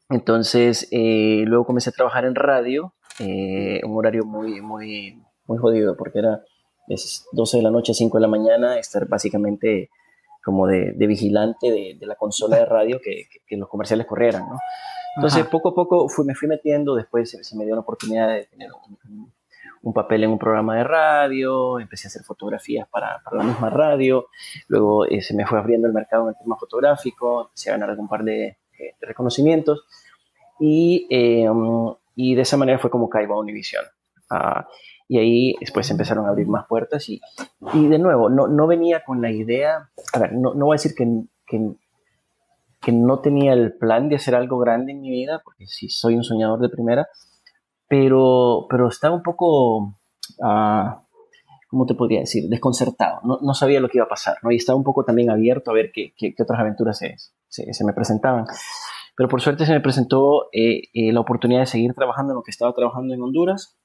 entonces, 0.10 0.88
eh, 0.92 1.44
luego 1.46 1.66
comencé 1.66 1.90
a 1.90 1.94
trabajar 1.94 2.26
en 2.26 2.36
radio, 2.36 2.94
un 3.20 3.98
horario 3.98 4.26
muy, 4.26 4.62
muy, 4.62 5.22
muy 5.46 5.58
jodido 5.58 5.96
porque 5.96 6.20
era 6.20 6.42
es 6.88 7.26
12 7.32 7.58
de 7.58 7.64
la 7.64 7.72
noche, 7.72 7.94
5 7.94 8.18
de 8.18 8.22
la 8.22 8.28
mañana, 8.28 8.78
estar 8.78 9.08
básicamente 9.08 9.90
como 10.44 10.68
de, 10.68 10.94
vigilante 11.08 11.72
de, 11.72 12.06
la 12.06 12.16
consola 12.16 12.58
de 12.58 12.66
radio 12.66 13.00
que, 13.02 13.28
los 13.56 13.70
comerciales 13.70 14.06
corrieran, 14.06 14.50
¿no? 14.50 14.58
Entonces, 15.16 15.46
poco 15.46 15.70
a 15.70 15.76
poco 15.76 16.10
fui, 16.10 16.26
me 16.26 16.34
fui 16.34 16.48
metiendo, 16.48 16.96
después 16.96 17.30
se, 17.30 17.56
me 17.56 17.66
dio 17.66 17.76
la 17.76 17.82
oportunidad 17.82 18.30
de 18.30 18.46
tener 18.46 18.70
un, 18.72 19.32
papel 19.92 20.24
en 20.24 20.30
un 20.30 20.40
programa 20.40 20.78
de 20.78 20.86
radio, 20.86 21.80
empecé 21.80 22.08
a 22.08 22.10
hacer 22.10 22.24
fotografías 22.24 22.88
para, 22.88 23.22
la 23.32 23.44
misma 23.44 23.70
radio, 23.70 24.28
luego 24.70 25.06
eh, 25.06 25.22
se 25.22 25.36
me 25.36 25.46
fue 25.46 25.60
abriendo 25.60 25.88
el 25.88 25.94
mercado 25.94 26.24
en 26.24 26.30
el 26.30 26.36
tema 26.42 26.56
fotográfico, 26.58 27.48
empecé 27.48 27.70
a 27.70 27.74
ganar 27.74 27.90
algún 27.90 28.08
par 28.08 28.24
de, 28.24 28.58
reconocimientos 29.02 29.86
y, 30.60 31.08
eh, 31.10 31.50
um, 31.50 31.96
y 32.16 32.36
de 32.36 32.42
esa 32.42 32.58
manera 32.58 32.80
fue 32.80 32.90
como 32.90 33.10
caigo 33.10 33.34
a 33.34 33.40
Univision. 33.40 33.84
Uh, 34.32 34.64
y 35.08 35.18
ahí 35.18 35.56
después 35.60 35.90
empezaron 35.92 36.26
a 36.26 36.30
abrir 36.30 36.48
más 36.48 36.66
puertas 36.66 37.08
y, 37.10 37.22
y 37.74 37.88
de 37.88 38.00
nuevo, 38.00 38.30
no, 38.30 38.48
no, 38.48 38.68
venía 38.68 39.04
con 39.04 39.22
la 39.22 39.32
idea, 39.32 39.90
a 40.14 40.20
ver, 40.20 40.34
no, 40.34 40.54
no 40.54 40.66
voy 40.66 40.76
a 40.76 40.80
decir 40.80 40.96
que, 40.96 41.06
que, 41.46 41.74
que, 42.82 42.92
no 42.92 43.20
tenía 43.20 43.54
el 43.54 43.74
plan 43.74 44.10
de 44.10 44.16
hacer 44.16 44.34
algo 44.34 44.58
grande 44.60 44.94
en 44.94 45.02
mi 45.02 45.10
vida, 45.10 45.42
porque 45.44 45.68
sí 45.68 45.90
soy 45.90 46.16
un 46.16 46.24
soñador 46.24 46.60
de 46.60 46.70
primera, 46.70 47.08
pero, 47.88 48.68
pero 48.70 48.88
estaba 48.88 49.16
un 49.16 49.24
poco, 49.24 49.78
uh, 50.40 50.90
¿cómo 51.70 51.86
te 51.86 51.96
podría 51.96 52.22
decir? 52.22 52.50
Desconcertado, 52.50 53.20
no, 53.24 53.40
no, 53.42 53.54
sabía 53.54 53.80
lo 53.80 53.90
que 53.90 53.98
iba 53.98 54.06
a 54.06 54.10
pasar, 54.10 54.38
¿no? 54.44 54.52
Y 54.52 54.58
estaba 54.58 54.78
un 54.78 54.84
poco 54.84 55.04
también 55.04 55.30
abierto 55.30 55.72
a 55.72 55.74
ver 55.74 55.92
qué, 55.94 56.14
qué, 56.18 56.34
otras 56.40 56.60
aventuras 56.60 56.98
se, 56.98 57.16
se, 57.48 57.74
se, 57.74 57.86
me 57.86 57.94
presentaban. 57.94 58.46
Pero 59.16 59.30
por 59.30 59.42
suerte 59.42 59.66
se 59.66 59.74
me 59.74 59.82
presentó 59.82 60.50
eh, 60.54 60.84
eh, 60.94 61.12
la 61.12 61.20
oportunidad 61.20 61.62
de 61.62 61.66
seguir 61.68 61.94
trabajando 61.94 62.34
en 62.34 62.38
lo 62.38 62.44
que 62.44 62.52
estaba 62.52 62.74
trabajando 62.74 63.14
en 63.14 63.22
Honduras 63.22 63.78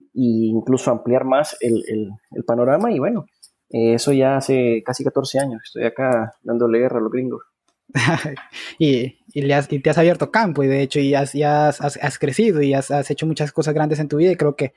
e 0.00 0.48
incluso 0.52 0.90
ampliar 0.90 1.24
más 1.24 1.56
el, 1.60 1.84
el, 1.86 2.44
panorama 2.44 2.90
y 2.90 2.98
bueno, 2.98 3.26
eso 3.68 4.12
ya 4.12 4.36
hace 4.36 4.82
casi 4.84 5.04
14 5.04 5.38
años, 5.38 5.60
estoy 5.64 5.84
acá 5.84 6.34
dándole 6.42 6.80
guerra 6.80 6.98
a 6.98 7.02
los 7.02 7.12
gringos. 7.12 7.42
y, 8.78 9.18
y, 9.32 9.42
le 9.42 9.54
has, 9.54 9.70
y, 9.72 9.80
te 9.80 9.90
has 9.90 9.98
abierto 9.98 10.30
campo 10.30 10.62
y 10.62 10.68
de 10.68 10.82
hecho 10.82 11.00
y 11.00 11.14
has, 11.14 11.34
has, 11.34 11.80
has, 11.80 12.18
crecido 12.18 12.62
y 12.62 12.74
has, 12.74 12.90
hecho 13.10 13.26
muchas 13.26 13.52
cosas 13.52 13.74
grandes 13.74 13.98
en 13.98 14.08
tu 14.08 14.16
vida 14.16 14.32
y 14.32 14.36
creo 14.36 14.56
que 14.56 14.72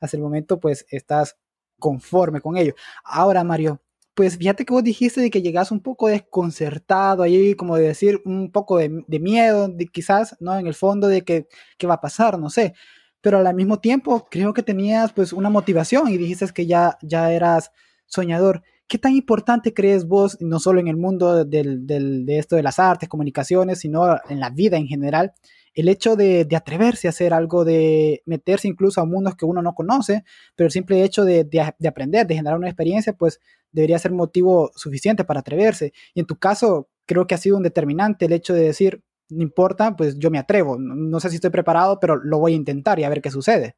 hasta 0.00 0.16
el 0.16 0.22
momento 0.22 0.60
pues 0.60 0.86
estás 0.90 1.36
conforme 1.78 2.40
con 2.40 2.56
ello. 2.56 2.74
Ahora 3.04 3.44
Mario, 3.44 3.80
pues 4.14 4.36
fíjate 4.36 4.64
que 4.64 4.72
vos 4.72 4.82
dijiste 4.82 5.20
de 5.20 5.30
que 5.30 5.42
llegas 5.42 5.70
un 5.70 5.80
poco 5.80 6.08
desconcertado 6.08 7.22
ahí, 7.22 7.54
como 7.54 7.76
de 7.76 7.88
decir 7.88 8.20
un 8.24 8.50
poco 8.50 8.78
de, 8.78 9.04
de 9.06 9.20
miedo, 9.20 9.68
de 9.68 9.86
quizás, 9.86 10.36
¿no? 10.40 10.58
En 10.58 10.66
el 10.66 10.74
fondo 10.74 11.08
de 11.08 11.22
que 11.22 11.46
qué 11.78 11.86
va 11.86 11.94
a 11.94 12.00
pasar, 12.00 12.38
no 12.38 12.50
sé. 12.50 12.74
Pero 13.20 13.38
al 13.38 13.54
mismo 13.54 13.80
tiempo 13.80 14.26
creo 14.30 14.54
que 14.54 14.62
tenías 14.62 15.12
pues 15.12 15.32
una 15.32 15.50
motivación 15.50 16.08
y 16.08 16.16
dijiste 16.16 16.46
que 16.52 16.66
ya, 16.66 16.98
ya 17.02 17.32
eras 17.32 17.72
soñador. 18.06 18.62
¿Qué 18.88 18.98
tan 18.98 19.14
importante 19.14 19.74
crees 19.74 20.06
vos, 20.06 20.38
no 20.40 20.58
solo 20.58 20.80
en 20.80 20.88
el 20.88 20.96
mundo 20.96 21.44
del, 21.44 21.86
de 21.86 22.38
esto 22.38 22.56
de 22.56 22.62
las 22.62 22.78
artes, 22.78 23.08
comunicaciones, 23.08 23.80
sino 23.80 24.16
en 24.30 24.40
la 24.40 24.48
vida 24.48 24.78
en 24.78 24.86
general, 24.86 25.34
el 25.74 25.88
hecho 25.88 26.16
de, 26.16 26.48
atreverse 26.56 27.06
a 27.06 27.10
hacer 27.10 27.34
algo, 27.34 27.64
de 27.64 28.22
meterse 28.24 28.66
incluso 28.66 29.00
a 29.00 29.04
mundos 29.04 29.36
que 29.36 29.44
uno 29.44 29.62
no 29.62 29.74
conoce, 29.74 30.24
pero 30.56 30.66
el 30.66 30.72
simple 30.72 31.04
hecho 31.04 31.24
de, 31.24 31.44
de, 31.44 31.72
de, 31.78 31.88
aprender, 31.88 32.26
de 32.26 32.34
generar 32.34 32.58
una 32.58 32.68
experiencia, 32.68 33.12
pues 33.12 33.40
debería 33.70 33.98
ser 33.98 34.12
motivo 34.12 34.70
suficiente 34.74 35.22
para 35.22 35.40
atreverse. 35.40 35.92
Y 36.14 36.20
en 36.20 36.26
tu 36.26 36.36
caso, 36.36 36.88
creo 37.06 37.26
que 37.26 37.34
ha 37.34 37.38
sido 37.38 37.58
un 37.58 37.62
determinante 37.62 38.24
el 38.24 38.32
hecho 38.32 38.54
de 38.54 38.62
decir, 38.62 39.02
no 39.28 39.42
importa, 39.42 39.94
pues 39.96 40.18
yo 40.18 40.30
me 40.30 40.38
atrevo. 40.38 40.78
No, 40.78 40.94
no 40.94 41.20
sé 41.20 41.28
si 41.28 41.36
estoy 41.36 41.50
preparado, 41.50 42.00
pero 42.00 42.16
lo 42.16 42.38
voy 42.38 42.54
a 42.54 42.56
intentar 42.56 42.98
y 42.98 43.04
a 43.04 43.08
ver 43.08 43.20
qué 43.20 43.30
sucede. 43.30 43.76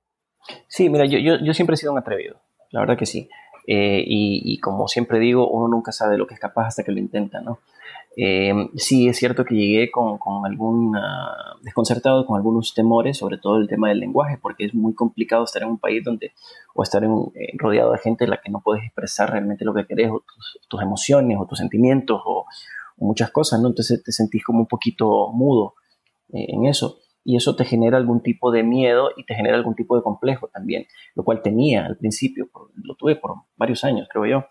Sí, 0.68 0.88
mira, 0.88 1.04
yo, 1.04 1.18
yo, 1.18 1.34
yo 1.44 1.52
siempre 1.52 1.74
he 1.74 1.76
sido 1.76 1.92
un 1.92 1.98
atrevido, 1.98 2.40
la 2.70 2.80
verdad 2.80 2.96
que 2.96 3.06
sí. 3.06 3.28
Eh, 3.72 4.02
y, 4.04 4.42
y, 4.52 4.58
como 4.58 4.88
siempre 4.88 5.20
digo, 5.20 5.48
uno 5.48 5.68
nunca 5.68 5.92
sabe 5.92 6.18
lo 6.18 6.26
que 6.26 6.34
es 6.34 6.40
capaz 6.40 6.66
hasta 6.66 6.82
que 6.82 6.90
lo 6.90 6.98
intenta, 6.98 7.40
¿no? 7.40 7.60
Eh, 8.16 8.52
sí, 8.74 9.06
es 9.06 9.16
cierto 9.16 9.44
que 9.44 9.54
llegué 9.54 9.92
con, 9.92 10.18
con 10.18 10.44
algún 10.44 10.92
desconcertado, 11.62 12.26
con 12.26 12.36
algunos 12.36 12.74
temores, 12.74 13.18
sobre 13.18 13.38
todo 13.38 13.58
el 13.58 13.68
tema 13.68 13.90
del 13.90 14.00
lenguaje, 14.00 14.38
porque 14.42 14.64
es 14.64 14.74
muy 14.74 14.92
complicado 14.92 15.44
estar 15.44 15.62
en 15.62 15.68
un 15.68 15.78
país 15.78 16.02
donde, 16.02 16.32
o 16.74 16.82
estar 16.82 17.04
en, 17.04 17.12
eh, 17.36 17.52
rodeado 17.58 17.92
de 17.92 17.98
gente 17.98 18.24
en 18.24 18.30
la 18.30 18.40
que 18.40 18.50
no 18.50 18.60
puedes 18.60 18.82
expresar 18.82 19.30
realmente 19.30 19.64
lo 19.64 19.72
que 19.72 19.86
querés, 19.86 20.10
o 20.10 20.24
tus, 20.26 20.58
tus 20.68 20.82
emociones, 20.82 21.38
o 21.40 21.46
tus 21.46 21.58
sentimientos, 21.58 22.20
o, 22.24 22.46
o, 22.98 23.06
muchas 23.06 23.30
cosas, 23.30 23.60
¿no? 23.60 23.68
Entonces 23.68 24.02
te 24.02 24.10
sentís 24.10 24.42
como 24.42 24.58
un 24.58 24.66
poquito 24.66 25.30
mudo 25.32 25.74
eh, 26.32 26.46
en 26.48 26.66
eso 26.66 26.98
y 27.24 27.36
eso 27.36 27.56
te 27.56 27.64
genera 27.64 27.96
algún 27.96 28.22
tipo 28.22 28.50
de 28.50 28.62
miedo 28.62 29.10
y 29.16 29.24
te 29.24 29.34
genera 29.34 29.56
algún 29.56 29.74
tipo 29.74 29.96
de 29.96 30.02
complejo 30.02 30.48
también, 30.48 30.86
lo 31.14 31.24
cual 31.24 31.42
tenía 31.42 31.86
al 31.86 31.96
principio, 31.96 32.48
lo 32.82 32.94
tuve 32.94 33.16
por 33.16 33.34
varios 33.56 33.84
años, 33.84 34.08
creo 34.10 34.26
yo, 34.26 34.44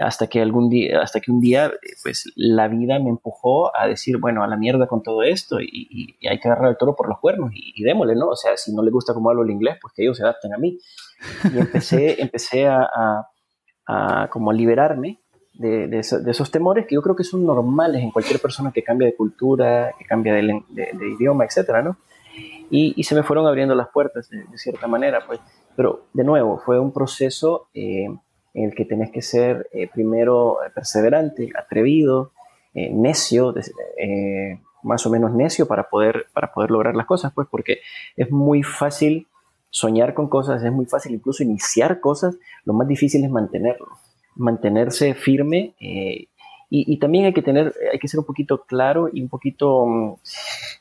hasta 0.00 0.28
que 0.28 0.40
algún 0.40 0.70
día, 0.70 1.02
hasta 1.02 1.20
que 1.20 1.30
un 1.30 1.40
día, 1.40 1.70
pues 2.02 2.24
la 2.34 2.68
vida 2.68 2.98
me 2.98 3.10
empujó 3.10 3.76
a 3.76 3.86
decir, 3.86 4.16
bueno, 4.16 4.42
a 4.42 4.46
la 4.46 4.56
mierda 4.56 4.86
con 4.86 5.02
todo 5.02 5.22
esto 5.22 5.60
y, 5.60 6.16
y 6.20 6.26
hay 6.26 6.38
que 6.38 6.48
agarrar 6.48 6.70
el 6.70 6.78
toro 6.78 6.96
por 6.96 7.08
los 7.08 7.18
cuernos 7.18 7.50
y, 7.54 7.72
y, 7.76 7.84
démosle, 7.84 8.14
¿no? 8.14 8.28
O 8.28 8.36
sea, 8.36 8.56
si 8.56 8.74
no 8.74 8.82
le 8.82 8.90
gusta 8.90 9.12
cómo 9.12 9.28
hablo 9.28 9.42
el 9.42 9.50
inglés, 9.50 9.76
pues 9.80 9.92
que 9.94 10.02
ellos 10.02 10.16
se 10.16 10.22
adapten 10.22 10.54
a 10.54 10.58
mí. 10.58 10.78
Y 11.52 11.58
empecé, 11.58 12.16
empecé 12.22 12.66
a, 12.66 12.82
a, 12.82 13.28
a 13.86 14.30
como 14.30 14.52
liberarme 14.52 15.20
de, 15.60 15.88
de, 15.88 16.00
de, 16.22 16.30
esos 16.30 16.50
temores 16.50 16.86
que 16.86 16.94
yo 16.94 17.02
creo 17.02 17.14
que 17.14 17.22
son 17.22 17.44
normales 17.44 18.02
en 18.02 18.10
cualquier 18.10 18.40
persona 18.40 18.72
que 18.72 18.82
cambia 18.82 19.06
de 19.06 19.14
cultura, 19.14 19.92
que 19.98 20.06
cambia 20.06 20.32
de, 20.32 20.42
de 20.70 21.08
idioma, 21.10 21.44
etcétera, 21.44 21.82
¿no? 21.82 21.98
Y, 22.70 22.94
y, 22.96 23.04
se 23.04 23.14
me 23.14 23.22
fueron 23.22 23.46
abriendo 23.46 23.74
las 23.74 23.88
puertas 23.88 24.30
de, 24.30 24.46
cierta 24.56 24.86
manera, 24.86 25.26
pues. 25.26 25.38
Pero, 25.76 26.06
de 26.14 26.24
nuevo, 26.24 26.58
fue 26.64 26.80
un 26.80 26.92
proceso 26.92 27.68
eh, 27.74 28.06
en 28.54 28.64
el 28.64 28.74
que 28.74 28.86
tenés 28.86 29.10
que 29.10 29.20
ser 29.20 29.68
eh, 29.72 29.86
primero 29.92 30.56
perseverante, 30.74 31.50
atrevido, 31.58 32.32
eh, 32.72 32.90
necio, 32.90 33.54
eh, 33.98 34.60
más 34.82 35.04
o 35.04 35.10
menos 35.10 35.34
necio 35.34 35.66
para 35.66 35.90
poder, 35.90 36.26
para 36.32 36.54
poder 36.54 36.70
lograr 36.70 36.96
las 36.96 37.06
cosas, 37.06 37.32
pues, 37.34 37.48
porque 37.50 37.80
es 38.16 38.30
muy 38.30 38.62
fácil 38.62 39.26
soñar 39.68 40.14
con 40.14 40.28
cosas, 40.28 40.62
es 40.62 40.72
muy 40.72 40.86
fácil 40.86 41.12
incluso 41.12 41.42
iniciar 41.42 42.00
cosas, 42.00 42.38
lo 42.64 42.72
más 42.72 42.88
difícil 42.88 43.22
es 43.24 43.30
mantenerlo 43.30 43.88
mantenerse 44.40 45.14
firme 45.14 45.74
eh, 45.80 46.28
y, 46.72 46.98
también 47.00 47.24
hay 47.24 47.32
que 47.32 47.42
tener, 47.42 47.74
hay 47.92 47.98
que 47.98 48.06
ser 48.06 48.20
un 48.20 48.26
poquito 48.26 48.62
claro 48.62 49.10
y 49.12 49.20
un 49.22 49.28
poquito, 49.28 50.20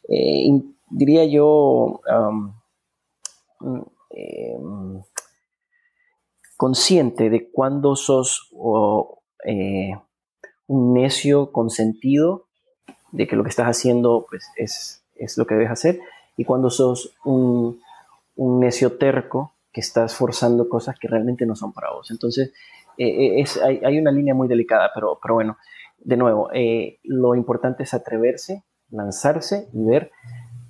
eh, 0.07 0.47
diría 0.87 1.25
yo, 1.25 2.01
eh, 4.11 4.55
consciente 6.55 7.31
de 7.31 7.49
cuando 7.49 7.95
sos 7.95 8.51
un 10.67 10.93
necio 10.93 11.51
consentido 11.51 12.45
de 13.11 13.27
que 13.27 13.35
lo 13.35 13.41
que 13.41 13.49
estás 13.49 13.65
haciendo 13.65 14.27
pues, 14.29 14.45
es, 14.57 15.03
es 15.15 15.39
lo 15.39 15.47
que 15.47 15.55
debes 15.55 15.71
hacer 15.71 16.01
y 16.37 16.45
cuando 16.45 16.69
sos 16.69 17.15
un, 17.25 17.81
un 18.35 18.59
necio 18.59 18.97
terco 18.97 19.55
que 19.71 19.81
estás 19.81 20.15
forzando 20.15 20.69
cosas 20.69 20.97
que 20.99 21.07
realmente 21.07 21.45
no 21.45 21.55
son 21.55 21.73
para 21.73 21.91
vos. 21.91 22.09
Entonces, 22.11 22.53
eh, 22.99 23.41
es, 23.41 23.57
hay, 23.61 23.97
una 23.97 24.11
línea 24.11 24.33
muy 24.33 24.47
delicada, 24.47 24.91
pero, 24.93 25.19
pero 25.21 25.35
bueno, 25.35 25.57
de 25.99 26.17
nuevo, 26.17 26.49
eh, 26.53 26.99
lo 27.03 27.33
importante 27.33 27.83
es 27.83 27.93
atreverse, 27.93 28.63
lanzarse 28.91 29.69
y 29.73 29.83
ver. 29.85 30.11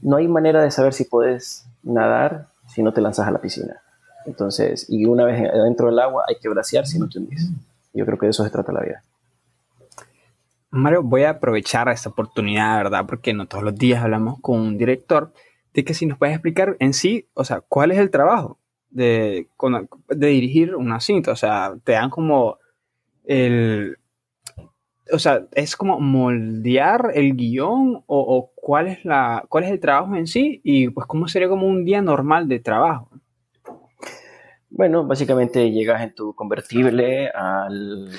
No 0.02 0.18
hay 0.18 0.28
manera 0.28 0.62
de 0.62 0.72
saber 0.72 0.94
si 0.94 1.06
puedes 1.06 1.68
nadar 1.84 2.48
si 2.68 2.84
no 2.84 2.94
te 2.94 3.02
lanzas 3.02 3.28
a 3.28 3.32
la 3.32 3.42
piscina. 3.42 3.82
Entonces, 4.26 4.86
y 4.90 5.06
una 5.06 5.26
vez 5.26 5.42
dentro 5.52 5.88
del 5.88 6.00
agua 6.00 6.26
hay 6.28 6.36
que 6.40 6.50
bracear 6.50 6.86
si 6.86 7.00
no 7.00 7.10
te 7.10 7.18
hundís. 7.18 7.50
Yo 7.94 8.06
creo 8.06 8.18
que 8.20 8.28
de 8.28 8.30
eso 8.32 8.44
se 8.44 8.52
trata 8.52 8.72
la 8.72 8.82
vida. 8.82 9.04
Mario, 10.70 11.02
voy 11.02 11.24
a 11.24 11.32
aprovechar 11.32 11.90
esta 11.90 12.10
oportunidad, 12.10 12.78
¿verdad? 12.78 13.06
Porque 13.08 13.34
no 13.34 13.48
todos 13.48 13.64
los 13.64 13.76
días 13.76 14.04
hablamos 14.04 14.40
con 14.40 14.60
un 14.60 14.78
director, 14.78 15.34
de 15.74 15.84
que 15.84 15.96
si 15.96 16.06
nos 16.06 16.20
puedes 16.20 16.36
explicar 16.36 16.76
en 16.80 16.94
sí, 16.94 17.28
o 17.34 17.44
sea, 17.44 17.62
cuál 17.62 17.92
es 17.92 17.98
el 17.98 18.12
trabajo 18.12 18.59
de, 18.90 19.48
de 20.08 20.28
dirigir 20.28 20.76
una 20.76 21.00
cinta. 21.00 21.32
O 21.32 21.36
sea, 21.36 21.74
te 21.84 21.94
dan 21.94 22.10
como 22.10 22.58
el. 23.26 23.98
O 25.12 25.18
sea, 25.18 25.48
es 25.54 25.76
como 25.76 26.00
moldear 26.00 27.12
el 27.16 27.36
guion 27.36 28.04
o, 28.06 28.20
o, 28.20 28.52
cuál, 28.56 28.88
es 28.88 29.06
la, 29.06 29.44
cuál 29.50 29.64
es 29.64 29.72
el 29.72 29.80
trabajo 29.80 30.16
en 30.16 30.28
sí 30.28 30.62
y 30.64 30.90
pues 30.90 31.08
cómo 31.08 31.28
sería 31.28 31.50
como 31.50 31.68
un 31.68 31.84
día 31.84 32.02
normal 32.02 32.48
de 32.48 32.60
trabajo. 32.60 33.10
Bueno, 34.70 35.06
básicamente 35.08 35.72
llegas 35.72 36.04
en 36.04 36.14
tu 36.14 36.36
convertible 36.36 37.28
al, 37.30 38.10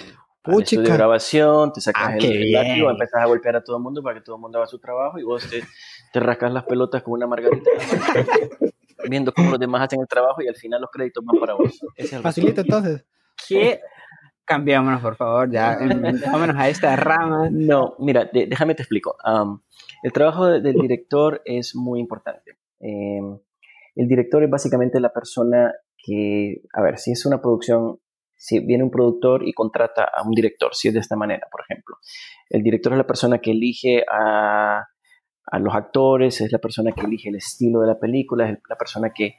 al 0.43 0.63
estudio 0.63 0.83
de 0.83 0.97
grabación, 0.97 1.73
te 1.73 1.81
sacas 1.81 2.09
ah, 2.09 2.17
el 2.17 2.51
látigo, 2.51 2.91
empezás 2.91 3.23
a 3.23 3.27
golpear 3.27 3.57
a 3.57 3.63
todo 3.63 3.77
el 3.77 3.83
mundo 3.85 4.03
para 4.03 4.17
que 4.17 4.25
todo 4.25 4.37
el 4.37 4.43
mundo 4.43 4.59
haga 4.59 4.67
su 4.67 4.81
trabajo 4.81 5.19
y 5.19 5.23
vos 5.23 5.49
te, 5.49 5.63
te 6.13 6.21
rascas 6.21 6.53
las 6.53 6.65
pelotas 6.65 7.03
con 7.05 7.15
una 7.15 7.29
margarita 7.29 7.71
viendo 9.09 9.33
cómo 9.33 9.51
los 9.51 9.61
demás 9.61 9.83
hacen 9.83 10.01
el 10.01 10.09
trabajo 10.09 10.43
y 10.43 10.49
al 10.49 10.57
final 10.57 10.81
los 10.81 10.91
créditos 10.91 11.25
van 11.25 11.41
para 11.41 11.55
vos. 11.55 11.81
Facilita 12.23 12.63
entonces. 12.63 13.05
¿Qué? 13.49 13.81
Cambiémonos, 14.45 15.01
por 15.01 15.15
favor, 15.15 15.51
ya. 15.51 15.79
Vámonos 16.33 16.57
a 16.57 16.69
esta 16.69 16.97
rama. 16.97 17.49
No, 17.53 17.95
mira, 18.01 18.25
de, 18.25 18.47
déjame 18.47 18.75
te 18.75 18.83
explico. 18.83 19.17
Um, 19.25 19.61
el 20.03 20.13
trabajo 20.13 20.47
de, 20.47 20.61
del 20.61 20.75
director 20.75 21.41
es 21.45 21.77
muy 21.77 22.01
importante. 22.01 22.59
Eh, 22.81 23.21
el 23.95 24.09
director 24.09 24.43
es 24.43 24.51
básicamente 24.51 24.99
la 24.99 25.13
persona 25.13 25.73
que, 25.97 26.63
a 26.73 26.83
ver, 26.83 26.99
si 26.99 27.13
es 27.13 27.27
una 27.27 27.41
producción, 27.41 28.01
si 28.37 28.59
viene 28.61 28.83
un 28.83 28.91
productor 28.91 29.47
y 29.47 29.53
contrata 29.53 30.05
a 30.05 30.23
un 30.27 30.33
director, 30.33 30.75
si 30.75 30.89
es 30.89 30.95
de 30.95 31.01
esta 31.01 31.17
manera, 31.17 31.47
por 31.51 31.61
ejemplo. 31.63 31.97
El 32.49 32.63
director 32.63 32.93
es 32.93 32.99
la 32.99 33.07
persona 33.07 33.39
que 33.39 33.53
elige 33.53 34.05
a 34.11 34.85
a 35.47 35.59
los 35.59 35.75
actores, 35.75 36.41
es 36.41 36.53
la 36.53 36.59
persona 36.59 36.93
que 36.93 37.07
elige 37.07 37.29
el 37.29 37.37
estilo 37.37 37.81
de 37.81 37.89
la 37.89 37.99
película, 37.99 38.49
es 38.49 38.59
la 38.69 38.77
persona 38.77 39.11
que, 39.11 39.35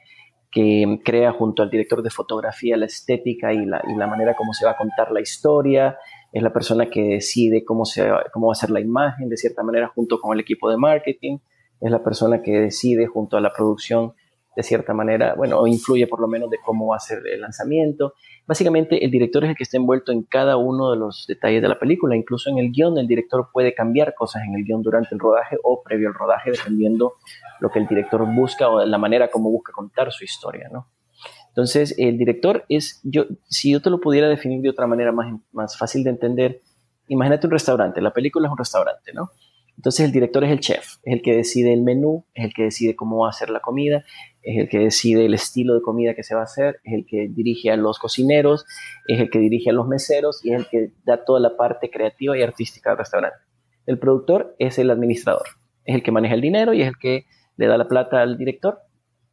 que 0.50 1.00
crea 1.04 1.32
junto 1.32 1.62
al 1.62 1.70
director 1.70 2.02
de 2.02 2.10
fotografía 2.10 2.76
la 2.76 2.86
estética 2.86 3.52
y 3.52 3.64
la, 3.64 3.82
la, 3.96 4.06
manera 4.06 4.34
como 4.34 4.52
se 4.52 4.66
va 4.66 4.72
a 4.72 4.76
contar 4.76 5.10
la 5.10 5.20
historia, 5.20 5.96
es 6.32 6.42
la 6.42 6.52
persona 6.52 6.86
que 6.86 7.02
decide 7.02 7.64
cómo, 7.64 7.84
se, 7.84 8.08
cómo 8.32 8.48
va 8.48 8.52
a 8.52 8.56
ser 8.56 8.70
la 8.70 8.80
imagen 8.80 9.28
de 9.28 9.36
cierta 9.36 9.62
manera 9.62 9.88
junto 9.88 10.20
con 10.20 10.34
el 10.34 10.40
equipo 10.40 10.70
de 10.70 10.76
marketing, 10.76 11.38
es 11.80 11.90
la 11.90 12.02
persona 12.02 12.42
que 12.42 12.52
decide 12.52 13.06
junto 13.06 13.36
a 13.36 13.40
la 13.40 13.52
producción 13.52 14.12
de 14.54 14.62
cierta 14.62 14.92
manera, 14.92 15.34
bueno, 15.34 15.58
o 15.58 15.66
influye 15.66 16.06
por 16.06 16.20
lo 16.20 16.28
menos 16.28 16.50
de 16.50 16.58
cómo 16.64 16.88
va 16.88 16.96
a 16.96 17.00
ser 17.00 17.22
el 17.26 17.40
lanzamiento. 17.40 18.14
Básicamente 18.46 19.04
el 19.04 19.10
director 19.10 19.44
es 19.44 19.50
el 19.50 19.56
que 19.56 19.62
está 19.62 19.78
envuelto 19.78 20.12
en 20.12 20.24
cada 20.24 20.56
uno 20.56 20.90
de 20.90 20.98
los 20.98 21.24
detalles 21.26 21.62
de 21.62 21.68
la 21.68 21.78
película, 21.78 22.16
incluso 22.16 22.50
en 22.50 22.58
el 22.58 22.70
guion 22.70 22.98
el 22.98 23.06
director 23.06 23.48
puede 23.52 23.74
cambiar 23.74 24.14
cosas 24.14 24.42
en 24.46 24.54
el 24.54 24.64
guion 24.64 24.82
durante 24.82 25.14
el 25.14 25.20
rodaje 25.20 25.56
o 25.62 25.82
previo 25.82 26.08
al 26.08 26.14
rodaje, 26.14 26.50
dependiendo 26.50 27.14
lo 27.60 27.70
que 27.70 27.78
el 27.78 27.86
director 27.86 28.26
busca 28.34 28.68
o 28.68 28.84
la 28.84 28.98
manera 28.98 29.30
como 29.30 29.50
busca 29.50 29.72
contar 29.72 30.12
su 30.12 30.24
historia, 30.24 30.68
¿no? 30.70 30.88
Entonces, 31.48 31.94
el 31.98 32.16
director 32.16 32.64
es, 32.68 33.00
yo, 33.04 33.26
si 33.48 33.72
yo 33.72 33.82
te 33.82 33.90
lo 33.90 34.00
pudiera 34.00 34.28
definir 34.28 34.62
de 34.62 34.70
otra 34.70 34.86
manera 34.86 35.12
más, 35.12 35.34
más 35.52 35.76
fácil 35.76 36.02
de 36.02 36.10
entender, 36.10 36.62
imagínate 37.08 37.46
un 37.46 37.52
restaurante, 37.52 38.00
la 38.00 38.12
película 38.12 38.48
es 38.48 38.52
un 38.52 38.58
restaurante, 38.58 39.12
¿no? 39.12 39.30
Entonces 39.82 40.06
el 40.06 40.12
director 40.12 40.44
es 40.44 40.52
el 40.52 40.60
chef, 40.60 40.98
es 41.02 41.12
el 41.12 41.22
que 41.22 41.34
decide 41.34 41.72
el 41.72 41.82
menú, 41.82 42.24
es 42.34 42.44
el 42.44 42.54
que 42.54 42.62
decide 42.62 42.94
cómo 42.94 43.18
va 43.24 43.30
a 43.30 43.32
ser 43.32 43.50
la 43.50 43.58
comida, 43.58 44.04
es 44.40 44.56
el 44.56 44.68
que 44.68 44.78
decide 44.78 45.26
el 45.26 45.34
estilo 45.34 45.74
de 45.74 45.82
comida 45.82 46.14
que 46.14 46.22
se 46.22 46.36
va 46.36 46.42
a 46.42 46.44
hacer, 46.44 46.78
es 46.84 46.94
el 46.94 47.04
que 47.04 47.26
dirige 47.28 47.72
a 47.72 47.76
los 47.76 47.98
cocineros, 47.98 48.64
es 49.08 49.18
el 49.18 49.28
que 49.28 49.40
dirige 49.40 49.70
a 49.70 49.72
los 49.72 49.88
meseros 49.88 50.44
y 50.44 50.52
es 50.52 50.60
el 50.60 50.68
que 50.68 50.92
da 51.04 51.24
toda 51.24 51.40
la 51.40 51.56
parte 51.56 51.90
creativa 51.90 52.38
y 52.38 52.42
artística 52.42 52.90
del 52.90 52.98
restaurante. 52.98 53.38
El 53.86 53.98
productor 53.98 54.54
es 54.60 54.78
el 54.78 54.88
administrador, 54.88 55.48
es 55.84 55.96
el 55.96 56.04
que 56.04 56.12
maneja 56.12 56.34
el 56.34 56.42
dinero 56.42 56.74
y 56.74 56.82
es 56.82 56.86
el 56.86 56.96
que 56.96 57.24
le 57.56 57.66
da 57.66 57.76
la 57.76 57.88
plata 57.88 58.22
al 58.22 58.38
director 58.38 58.78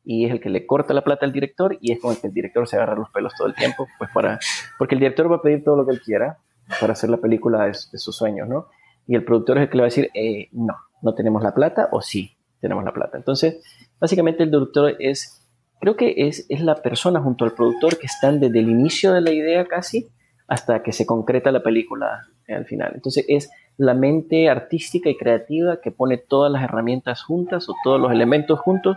y 0.03 0.25
es 0.25 0.31
el 0.31 0.39
que 0.39 0.49
le 0.49 0.65
corta 0.65 0.95
la 0.95 1.03
plata 1.03 1.27
al 1.27 1.31
director 1.31 1.77
y 1.79 1.91
es 1.91 1.99
con 1.99 2.15
el 2.15 2.19
que 2.19 2.25
el 2.25 2.33
director 2.33 2.67
se 2.67 2.77
agarra 2.77 2.95
los 2.95 3.11
pelos 3.11 3.33
todo 3.37 3.47
el 3.47 3.53
tiempo, 3.53 3.87
pues 3.99 4.09
para, 4.11 4.39
porque 4.79 4.95
el 4.95 4.99
director 4.99 5.31
va 5.31 5.35
a 5.35 5.41
pedir 5.43 5.63
todo 5.63 5.75
lo 5.75 5.85
que 5.85 5.91
él 5.91 6.01
quiera 6.01 6.39
para 6.81 6.93
hacer 6.93 7.11
la 7.11 7.17
película 7.17 7.65
de, 7.65 7.75
sus 7.75 8.17
sueños, 8.17 8.47
¿no? 8.47 8.65
Y 9.09 9.15
el 9.15 9.25
productor 9.25 9.57
es 9.57 9.63
el 9.63 9.69
que 9.69 9.77
le 9.77 9.81
va 9.81 9.85
a 9.85 9.89
decir, 9.89 10.11
eh, 10.13 10.49
no, 10.51 10.75
no 11.01 11.15
tenemos 11.15 11.41
la 11.41 11.55
plata 11.55 11.89
o 11.91 11.99
sí, 11.99 12.37
tenemos 12.61 12.83
la 12.83 12.93
plata. 12.93 13.17
Entonces, 13.17 13.59
básicamente 13.99 14.43
el 14.43 14.51
director 14.51 14.95
es, 14.99 15.49
creo 15.79 15.95
que 15.95 16.13
es, 16.15 16.45
es 16.47 16.61
la 16.61 16.75
persona 16.75 17.19
junto 17.19 17.43
al 17.43 17.53
productor 17.53 17.97
que 17.97 18.05
están 18.05 18.39
desde 18.39 18.59
el 18.59 18.69
inicio 18.69 19.11
de 19.11 19.21
la 19.21 19.31
idea 19.31 19.65
casi 19.65 20.09
hasta 20.47 20.83
que 20.83 20.91
se 20.91 21.07
concreta 21.07 21.51
la 21.51 21.63
película 21.63 22.27
al 22.47 22.67
final. 22.67 22.91
Entonces 22.93 23.25
es 23.27 23.49
la 23.77 23.95
mente 23.95 24.47
artística 24.47 25.09
y 25.09 25.17
creativa 25.17 25.81
que 25.81 25.89
pone 25.89 26.19
todas 26.19 26.51
las 26.51 26.61
herramientas 26.61 27.23
juntas 27.23 27.67
o 27.67 27.73
todos 27.83 27.99
los 27.99 28.11
elementos 28.11 28.59
juntos 28.59 28.95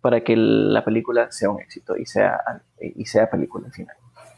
para 0.00 0.20
que 0.22 0.36
la 0.36 0.84
película 0.84 1.32
sea 1.32 1.50
un 1.50 1.60
éxito 1.60 1.96
y 1.96 2.06
sea, 2.06 2.38
y 2.80 3.06
sea 3.06 3.28
película 3.28 3.66
al 3.66 3.72
final. 3.72 3.96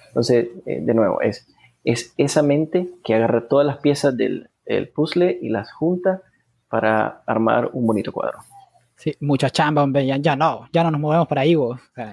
Entonces, 0.08 0.48
eh, 0.64 0.80
de 0.80 0.94
nuevo, 0.94 1.20
es, 1.20 1.46
es 1.84 2.14
esa 2.16 2.42
mente 2.42 2.88
que 3.04 3.14
agarra 3.14 3.48
todas 3.48 3.66
las 3.66 3.78
piezas 3.78 4.16
del, 4.16 4.49
puzzle 4.94 5.38
y 5.40 5.48
las 5.48 5.72
junta 5.72 6.22
para 6.68 7.22
armar 7.26 7.70
un 7.72 7.86
bonito 7.86 8.12
cuadro. 8.12 8.38
Sí, 9.00 9.16
mucha 9.20 9.48
chamba, 9.48 9.82
hombre, 9.82 10.06
ya, 10.06 10.36
no, 10.36 10.68
ya 10.72 10.84
no 10.84 10.90
nos 10.90 11.00
movemos 11.00 11.26
para 11.26 11.40
ahí, 11.40 11.56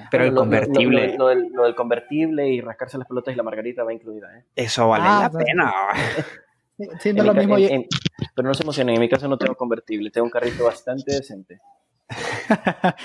Pero 0.10 0.24
el 0.24 0.34
convertible. 0.34 1.18
Lo, 1.18 1.28
del, 1.28 1.76
convertible 1.76 2.48
y 2.48 2.62
rascarse 2.62 2.98
las 2.98 3.06
pelotas 3.06 3.34
y 3.34 3.38
la 3.38 3.44
margarita 3.44 3.84
va 3.84 3.92
incluida, 3.92 4.38
¿eh? 4.38 4.46
Eso 4.56 4.88
vale 4.88 5.04
ah, 5.06 5.20
la 5.24 5.30
pues, 5.30 5.46
pena. 5.46 5.74
Sí, 7.00 7.12
no 7.12 7.24
lo 7.24 7.34
mismo. 7.34 7.58
pero 8.36 8.48
no 8.48 8.54
se 8.54 8.64
emocionen, 8.64 8.96
en 8.96 9.02
mi 9.02 9.10
casa 9.10 9.28
no 9.28 9.38
tengo 9.38 9.56
convertible, 9.56 10.12
tengo 10.12 10.26
un 10.26 10.32
carrito 10.32 10.64
bastante 10.64 11.14
decente. 11.14 11.60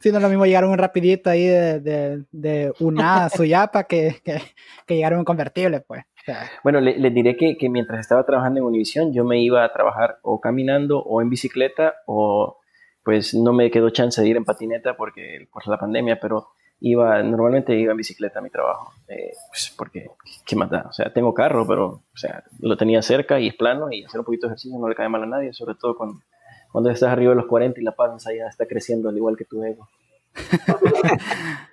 sí, 0.00 0.10
no 0.10 0.18
es 0.18 0.22
lo 0.22 0.28
mismo 0.28 0.46
llegar 0.46 0.64
un 0.64 0.78
rapidito 0.78 1.28
ahí 1.30 1.46
de, 1.46 1.80
de, 1.80 2.24
de 2.30 2.72
una 2.78 3.28
Suyapa 3.28 3.84
que, 3.88 4.20
que, 4.24 4.40
que, 4.86 4.94
llegar 4.94 5.16
un 5.16 5.24
convertible, 5.24 5.80
pues. 5.80 6.04
bueno, 6.64 6.80
les 6.80 7.14
diré 7.14 7.36
que, 7.36 7.56
que, 7.56 7.68
mientras 7.68 8.00
estaba 8.00 8.24
trabajando 8.24 8.60
en 8.60 8.66
Univision, 8.66 9.12
yo 9.12 9.24
me 9.24 9.40
iba 9.40 9.64
a 9.64 9.72
trabajar 9.72 10.18
o 10.22 10.40
caminando 10.40 11.00
o 11.00 11.20
en 11.20 11.30
bicicleta 11.30 11.94
o 12.06 12.58
pues 13.04 13.34
no 13.34 13.52
me 13.52 13.70
quedó 13.70 13.90
chance 13.90 14.20
de 14.20 14.28
ir 14.28 14.36
en 14.36 14.44
patineta 14.44 14.96
porque 14.96 15.48
por 15.52 15.66
la 15.66 15.78
pandemia, 15.78 16.20
pero 16.20 16.48
iba, 16.80 17.22
normalmente 17.22 17.74
iba 17.76 17.92
en 17.92 17.96
bicicleta 17.96 18.40
a 18.40 18.42
mi 18.42 18.50
trabajo, 18.50 18.92
eh, 19.08 19.32
pues 19.48 19.72
porque, 19.76 20.10
¿qué 20.44 20.56
más 20.56 20.68
da? 20.68 20.86
O 20.88 20.92
sea, 20.92 21.12
tengo 21.12 21.32
carro, 21.32 21.66
pero, 21.66 21.86
o 21.86 22.16
sea, 22.16 22.42
lo 22.60 22.76
tenía 22.76 23.02
cerca 23.02 23.38
y 23.38 23.48
es 23.48 23.54
plano 23.54 23.90
y 23.90 24.04
hacer 24.04 24.20
un 24.20 24.26
poquito 24.26 24.46
de 24.46 24.52
ejercicio 24.52 24.78
no 24.78 24.88
le 24.88 24.94
cae 24.94 25.08
mal 25.08 25.22
a 25.22 25.26
nadie, 25.26 25.52
sobre 25.52 25.76
todo 25.76 25.96
con, 25.96 26.22
cuando 26.72 26.90
estás 26.90 27.10
arriba 27.10 27.30
de 27.30 27.36
los 27.36 27.46
40 27.46 27.80
y 27.80 27.84
la 27.84 27.92
panza 27.92 28.30
ya 28.34 28.46
está 28.46 28.66
creciendo 28.66 29.08
al 29.08 29.16
igual 29.16 29.36
que 29.36 29.44
tu 29.44 29.62
ego. 29.62 29.88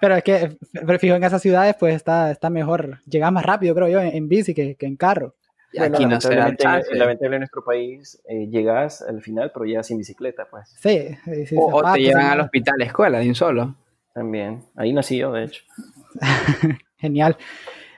pero 0.00 0.16
es 0.16 0.24
que, 0.24 0.56
pero 0.72 0.98
fijo, 0.98 1.14
en 1.14 1.24
esas 1.24 1.42
ciudades 1.42 1.76
pues 1.78 1.94
está, 1.94 2.30
está 2.30 2.50
mejor, 2.50 3.00
llegas 3.06 3.32
más 3.32 3.44
rápido 3.44 3.74
creo 3.74 3.88
yo 3.88 4.00
en, 4.00 4.28
bici 4.28 4.54
que, 4.54 4.76
en 4.78 4.96
carro. 4.96 5.34
aquí 5.78 6.06
no 6.06 6.20
se 6.20 6.32
en 6.34 7.38
nuestro 7.38 7.64
país 7.64 8.20
eh, 8.28 8.48
llegas 8.48 9.02
al 9.02 9.22
final, 9.22 9.50
pero 9.52 9.64
ya 9.66 9.82
sin 9.82 9.98
bicicleta, 9.98 10.46
pues. 10.50 10.74
Sí, 10.78 11.16
sí 11.46 11.56
o, 11.58 11.92
te 11.92 12.00
llevan 12.00 12.26
al 12.26 12.40
hospital, 12.40 12.80
escuela, 12.82 13.18
de 13.18 13.28
un 13.28 13.34
solo. 13.34 13.74
También, 14.14 14.64
ahí 14.76 14.92
nací 14.92 15.18
yo, 15.18 15.32
de 15.32 15.44
hecho. 15.44 15.62
Genial. 16.96 17.36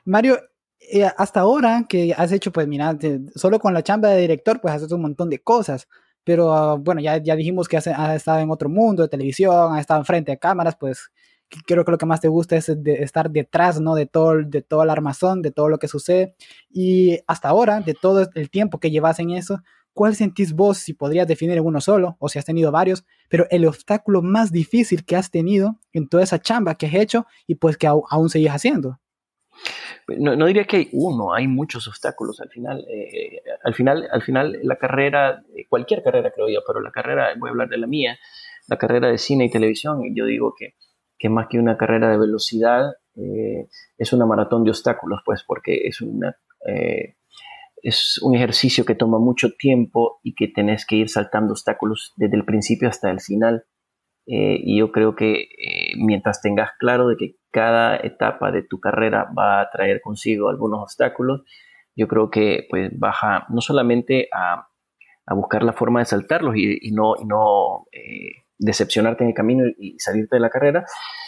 Mario, 0.04 0.40
eh, 0.80 1.08
hasta 1.16 1.40
ahora 1.40 1.84
que 1.88 2.14
has 2.16 2.32
hecho, 2.32 2.50
pues 2.50 2.66
mira, 2.66 2.96
solo 3.34 3.61
con 3.61 3.74
la 3.74 3.82
chamba 3.82 4.08
de 4.08 4.20
director, 4.20 4.61
pues 4.61 4.74
has 4.74 4.82
hecho 4.82 4.96
un 4.96 5.02
montón 5.02 5.30
de 5.30 5.38
cosas 5.38 5.88
pero 6.28 6.52
ah, 6.52 6.74
bueno, 6.74 7.00
ya, 7.00 7.16
ya 7.16 7.34
dijimos 7.37 7.66
que 7.66 7.78
has, 7.78 7.87
estado 7.87 8.40
en 8.40 8.50
otro 8.50 8.68
mundo 8.68 9.02
de 9.02 9.08
televisión, 9.08 9.72
has 9.72 9.80
estado 9.80 10.00
enfrente 10.00 10.30
de 10.30 10.38
cámaras, 10.38 10.76
pues 10.78 11.11
creo 11.66 11.84
que 11.84 11.90
lo 11.90 11.98
que 11.98 12.06
más 12.06 12.20
te 12.20 12.28
gusta 12.28 12.56
es 12.56 12.68
estar 12.68 13.30
detrás, 13.30 13.80
¿no? 13.80 13.94
De 13.94 14.06
todo, 14.06 14.42
de 14.42 14.62
todo 14.62 14.82
el 14.82 14.90
armazón, 14.90 15.42
de 15.42 15.50
todo 15.50 15.68
lo 15.68 15.78
que 15.78 15.88
sucede. 15.88 16.34
Y 16.70 17.20
hasta 17.26 17.48
ahora, 17.48 17.80
de 17.80 17.94
todo 17.94 18.28
el 18.34 18.50
tiempo 18.50 18.78
que 18.80 18.90
llevas 18.90 19.18
en 19.18 19.30
eso, 19.30 19.62
¿cuál 19.92 20.14
sentís 20.14 20.52
vos, 20.52 20.78
si 20.78 20.94
podrías 20.94 21.26
definir 21.26 21.61
uno 21.61 21.80
solo, 21.80 22.16
o 22.18 22.28
si 22.28 22.38
has 22.38 22.44
tenido 22.44 22.70
varios, 22.70 23.04
pero 23.28 23.46
el 23.50 23.66
obstáculo 23.66 24.22
más 24.22 24.52
difícil 24.52 25.04
que 25.04 25.16
has 25.16 25.30
tenido 25.30 25.78
en 25.92 26.08
toda 26.08 26.22
esa 26.22 26.38
chamba 26.38 26.76
que 26.76 26.87
has 26.87 26.94
hecho 26.94 27.26
y 27.46 27.56
pues 27.56 27.76
que 27.76 27.87
aún 27.87 28.28
seguís 28.28 28.50
haciendo? 28.50 29.00
no, 30.16 30.46
diría 30.46 30.64
que 30.64 30.76
hay 30.76 30.88
uno, 30.92 31.34
hay 31.34 31.46
muchos 31.46 31.87
obstáculos 31.88 32.40
al 32.40 32.48
final. 32.48 32.84
Eh, 32.88 33.42
al 33.62 33.74
final, 33.74 34.08
al 34.11 34.22
final 34.22 34.58
la 34.62 34.76
carrera, 34.76 35.42
eh, 35.54 35.66
cualquier 35.68 36.02
carrera 36.02 36.30
creo 36.34 36.48
yo, 36.48 36.61
pero 36.66 36.80
la 36.80 36.90
carrera, 36.90 37.34
voy 37.37 37.48
a 37.48 37.50
hablar 37.50 37.68
de 37.68 37.78
la 37.78 37.87
mía, 37.87 38.18
la 38.68 38.76
carrera 38.76 39.08
de 39.08 39.18
cine 39.18 39.46
y 39.46 39.50
televisión, 39.50 40.00
yo 40.14 40.26
digo 40.26 40.54
que, 40.56 40.74
que 41.18 41.28
más 41.28 41.48
que 41.48 41.59
una 41.59 41.76
carrera 41.76 42.11
de 42.11 42.18
velocidad, 42.18 42.92
eh, 43.16 43.68
es 43.96 44.12
una 44.12 44.26
maratón 44.26 44.64
de 44.64 44.70
obstáculos, 44.70 45.20
pues, 45.24 45.44
porque 45.46 45.87
es 45.87 46.00
una... 46.00 46.37
es 47.83 48.20
un 48.22 48.35
ejercicio 48.35 48.85
que 48.85 48.96
toma 48.96 49.18
mucho 49.18 49.50
tiempo 49.57 50.20
y 50.22 50.35
que 50.35 50.48
tenés 50.48 50.85
que 50.85 50.96
ir 50.96 51.09
saltando 51.09 51.52
obstáculos 51.52 52.12
desde 52.16 52.37
el 52.37 52.44
principio 52.44 52.88
hasta 52.88 53.11
el 53.11 53.20
final. 53.20 53.64
y 54.26 54.78
yo 54.78 54.92
creo 54.92 55.14
que 55.14 55.48
mientras 55.96 56.42
tengas 56.42 56.70
claro 56.78 57.09
de 57.09 57.16
que 57.16 57.37
cada 57.50 57.96
etapa 57.96 58.50
de 58.50 58.62
tu 58.62 58.78
carrera 58.81 59.31
va 59.37 59.61
a 59.61 59.70
traer 59.70 60.00
consigo 60.00 60.48
algunos 60.48 60.81
obstáculos, 60.83 61.42
yo 61.98 62.07
creo 62.07 62.31
que 62.31 62.66
pues 62.70 62.90
baja 62.96 63.46
no 63.48 63.61
solamente 63.61 64.28
a, 64.33 64.68
buscar 65.35 65.62
la 65.62 65.74
forma 65.74 66.00
de 66.00 66.07
saltarlos 66.07 66.57
y, 66.57 66.90
no, 66.92 67.87
eh, 67.92 68.46
decepcionarte 68.58 69.24
en 69.24 69.30
el 69.30 69.34
camino 69.34 69.64
y 69.78 69.98
salirte 69.98 70.36
de 70.36 70.40
la 70.40 70.50
carrera, 70.50 70.84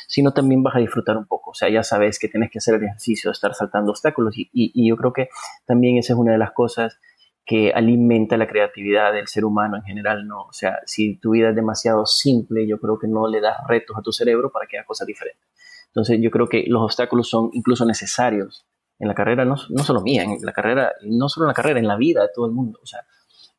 sino 0.09 0.33
también 0.33 0.63
vas 0.63 0.75
a 0.77 0.81
disfrutar 0.81 1.17
un 1.17 1.27
poco. 1.27 1.51
O 1.51 1.55
sea, 1.55 1.69
ya 1.69 1.83
sabes 1.83 2.19
que 2.19 2.29
tienes 2.29 2.51
que 2.51 2.59
hacer 2.59 2.75
el 2.75 2.85
ejercicio 2.85 3.31
de 3.31 3.33
estar 3.33 3.55
saltando 3.55 3.93
obstáculos 3.93 4.37
y, 4.37 4.51
y, 4.53 4.89
yo 4.89 4.97
creo 4.97 5.13
que 5.13 5.29
también 5.67 5.99
esa 5.99 6.15
es 6.15 6.19
una 6.19 6.33
de 6.33 6.39
las 6.39 6.53
cosas 6.53 6.99
que 7.45 7.73
alimenta 7.73 8.37
la 8.37 8.47
creatividad 8.47 9.13
del 9.13 9.29
ser 9.29 9.45
humano 9.45 9.77
en 9.77 9.83
general, 9.83 10.27
¿no? 10.27 10.43
O 10.43 10.53
sea, 10.53 10.79
si 10.87 11.17
tu 11.19 11.31
vida 11.31 11.51
es 11.51 11.57
demasiado 11.57 12.07
simple, 12.07 12.67
yo 12.67 12.79
creo 12.79 12.99
que 12.99 13.09
no 13.09 13.29
le 13.29 13.41
das 13.41 13.57
retos 13.67 13.97
a 13.97 14.03
tu 14.03 14.13
cerebro 14.13 14.51
para 14.51 14.67
que 14.67 14.79
haga 14.79 14.87
cosas 14.87 15.07
diferentes. 15.07 15.49
Entonces 15.87 16.19
yo 16.21 16.31
creo 16.31 16.49
que 16.49 16.65
los 16.69 16.83
obstáculos 16.83 17.29
son 17.29 17.51
incluso 17.53 17.85
necesarios 17.85 18.67
en 18.99 19.09
la 19.09 19.15
carrera, 19.15 19.45
no, 19.45 19.57
no 19.71 19.83
solo 19.83 20.03
mía, 20.03 20.25
en 20.25 20.39
la 20.43 20.53
carrera, 20.53 20.93
no 21.03 21.29
solo 21.29 21.47
en 21.47 21.49
la 21.49 21.55
carrera, 21.55 21.81
en 21.81 21.89
la 21.89 21.97
vida 21.97 22.23
de 22.23 22.29
todo 22.35 22.47
el 22.47 22.53
mundo. 22.53 22.79
O 22.83 22.87
sea, 22.87 23.01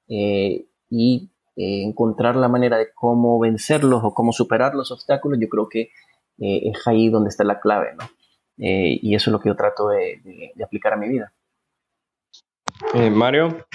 eh, 0.07 0.67
y 0.89 1.31
eh, 1.62 1.84
encontrar 1.84 2.36
la 2.36 2.47
manera 2.47 2.78
de 2.78 2.88
cómo 2.93 3.39
vencerlos 3.39 4.02
o 4.04 4.15
cómo 4.15 4.32
superar 4.32 4.74
los 4.74 4.91
obstáculos, 4.91 5.38
yo 5.39 5.47
creo 5.47 5.69
que 5.69 5.91
eh, 6.39 6.71
es 6.71 6.88
ahí 6.88 7.10
donde 7.10 7.30
está 7.30 7.43
la 7.43 7.60
clave, 7.60 7.93
¿no? 8.00 8.06
y 8.63 9.15
eso 9.15 9.30
es 9.30 9.32
lo 9.32 9.39
que 9.39 9.50
yo 9.50 9.56
trato 9.56 9.88
de, 9.89 10.54
aplicar 10.63 10.93
a 10.93 10.97
mi 10.97 11.08
vida. 11.08 11.34
Mario, 13.12 13.65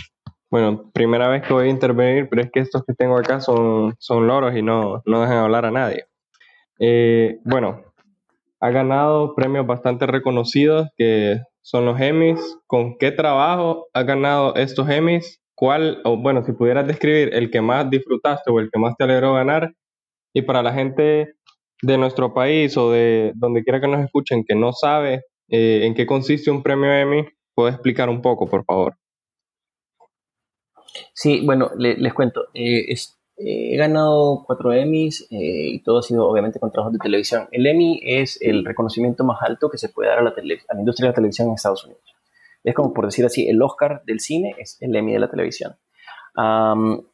bueno, 0.48 0.90
primera 0.92 1.26
vez 1.26 1.44
que 1.44 1.52
voy 1.52 1.66
a 1.66 1.70
intervenir, 1.70 2.28
pero 2.28 2.42
es 2.42 2.52
que 2.52 2.60
estos 2.60 2.84
que 2.84 2.94
tengo 2.94 3.18
acá 3.18 3.40
son, 3.40 3.96
son 3.98 4.28
loros 4.28 4.54
y 4.54 4.62
no, 4.62 5.02
no 5.04 5.22
dejan 5.22 5.38
hablar 5.38 5.64
a 5.64 5.72
nadie. 5.72 6.06
bueno, 7.44 7.82
ha 8.60 8.70
ganado 8.70 9.34
premios 9.34 9.66
bastante 9.66 10.06
reconocidos 10.06 10.88
que 10.96 11.40
son 11.62 11.84
los 11.84 12.00
Emmys. 12.00 12.40
¿Con 12.68 12.96
qué 12.96 13.10
trabajo 13.10 13.88
ha 13.92 14.04
ganado 14.04 14.54
estos 14.54 14.88
Emmys? 14.88 15.40
¿Cuál, 15.56 16.02
o 16.04 16.18
bueno, 16.18 16.44
si 16.44 16.52
pudieras 16.52 16.86
describir 16.86 17.34
el 17.34 17.50
que 17.50 17.62
más 17.62 17.88
disfrutaste 17.90 18.50
o 18.50 18.60
el 18.60 18.70
que 18.70 18.78
más 18.78 18.94
te 18.96 19.04
alegró 19.04 19.34
ganar? 19.34 19.72
Y 20.34 20.42
para 20.42 20.62
la 20.62 20.74
gente 20.74 21.34
de 21.82 21.98
nuestro 21.98 22.34
país 22.34 22.76
o 22.76 22.90
de 22.92 23.32
donde 23.34 23.64
quiera 23.64 23.80
que 23.80 23.88
nos 23.88 24.04
escuchen 24.04 24.44
que 24.46 24.54
no 24.54 24.72
sabe 24.72 25.22
eh, 25.48 25.86
en 25.86 25.94
qué 25.94 26.04
consiste 26.04 26.50
un 26.50 26.62
premio 26.62 26.92
Emmy, 26.92 27.26
¿puedes 27.54 27.74
explicar 27.74 28.10
un 28.10 28.20
poco, 28.20 28.46
por 28.46 28.64
favor? 28.64 28.96
Sí, 31.14 31.44
bueno, 31.44 31.70
les 31.76 32.12
cuento. 32.12 32.48
Eh, 32.52 32.92
eh, 32.92 33.74
he 33.74 33.76
ganado 33.76 34.44
cuatro 34.46 34.72
Emmys 34.72 35.26
eh, 35.30 35.68
y 35.72 35.82
todo 35.82 35.98
ha 35.98 36.02
sido 36.02 36.28
obviamente 36.28 36.58
con 36.58 36.70
trabajos 36.70 36.92
de 36.94 36.98
televisión. 36.98 37.48
El 37.50 37.66
Emmy 37.66 38.00
es 38.02 38.40
el 38.42 38.64
reconocimiento 38.64 39.24
más 39.24 39.42
alto 39.42 39.70
que 39.70 39.78
se 39.78 39.88
puede 39.88 40.10
dar 40.10 40.18
a 40.18 40.22
la, 40.22 40.30
a 40.30 40.74
la 40.74 40.80
industria 40.80 41.06
de 41.06 41.12
la 41.12 41.14
televisión 41.14 41.48
en 41.48 41.54
Estados 41.54 41.84
Unidos. 41.84 42.15
Es 42.66 42.74
como 42.74 42.92
por 42.92 43.06
decir 43.06 43.24
así, 43.24 43.48
el 43.48 43.62
Oscar 43.62 44.02
del 44.06 44.20
cine 44.20 44.54
es 44.58 44.76
el 44.80 44.94
Emmy 44.94 45.12
de 45.12 45.20
la 45.20 45.30
televisión. 45.30 45.72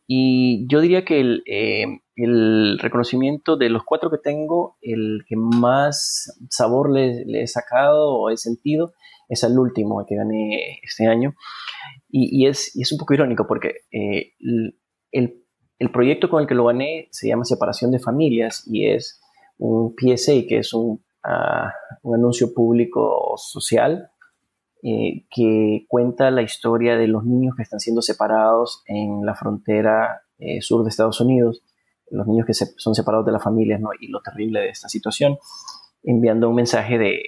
y 0.06 0.66
yo 0.68 0.80
diría 0.80 1.04
que 1.04 1.20
el, 1.20 1.42
eh, 1.46 1.84
el, 2.16 2.78
reconocimiento 2.78 3.56
de 3.56 3.70
los 3.70 3.84
cuatro 3.84 4.10
que 4.10 4.18
tengo, 4.18 4.76
el 4.80 5.24
que 5.28 5.36
más 5.36 6.36
sabor 6.50 6.90
le, 6.90 7.42
he 7.42 7.46
sacado 7.46 8.14
o 8.14 8.30
he 8.30 8.36
sentido 8.36 8.92
es 9.28 9.44
el 9.44 9.58
último, 9.58 10.04
que 10.06 10.16
gané 10.16 10.80
este 10.82 11.06
año. 11.06 11.34
Y, 12.08 12.44
y, 12.44 12.48
es, 12.48 12.74
y 12.76 12.82
es, 12.82 12.92
un 12.92 12.98
poco 12.98 13.14
irónico 13.14 13.46
porque 13.46 13.82
el, 13.90 14.76
el 15.12 15.42
el 15.82 15.90
proyecto 15.90 16.30
con 16.30 16.40
el 16.40 16.46
que 16.46 16.54
lo 16.54 16.66
gané 16.66 17.08
se 17.10 17.26
llama 17.26 17.44
Separación 17.44 17.90
de 17.90 17.98
Familias 17.98 18.62
y 18.68 18.86
es 18.86 19.20
un 19.58 19.96
PSA, 19.96 20.46
que 20.48 20.58
es 20.58 20.72
un, 20.74 21.04
ah, 21.24 21.72
un 22.02 22.14
anuncio 22.14 22.54
público 22.54 23.34
social 23.36 24.11
eh, 24.84 25.26
que 25.30 25.86
cuenta 25.86 26.32
la 26.32 26.42
historia 26.42 26.96
de 26.96 27.06
los 27.06 27.24
niños 27.24 27.54
que 27.56 27.62
están 27.62 27.78
siendo 27.78 28.02
separados 28.02 28.82
en 28.86 29.24
la 29.24 29.36
frontera 29.36 30.22
eh, 30.38 30.60
sur 30.60 30.82
de 30.82 30.88
Estados 30.88 31.20
Unidos, 31.20 31.62
los 32.10 32.26
niños 32.26 32.46
que 32.46 32.52
son 32.52 32.92
separados 32.96 33.24
de 33.24 33.30
las 33.30 33.44
familias 33.44 33.80
¿no? 33.80 33.90
y 34.00 34.08
lo 34.08 34.20
terrible 34.22 34.58
de 34.58 34.70
esta 34.70 34.88
situación, 34.88 35.38
enviando 36.02 36.48
un 36.48 36.56
mensaje 36.56 36.98
de, 36.98 37.22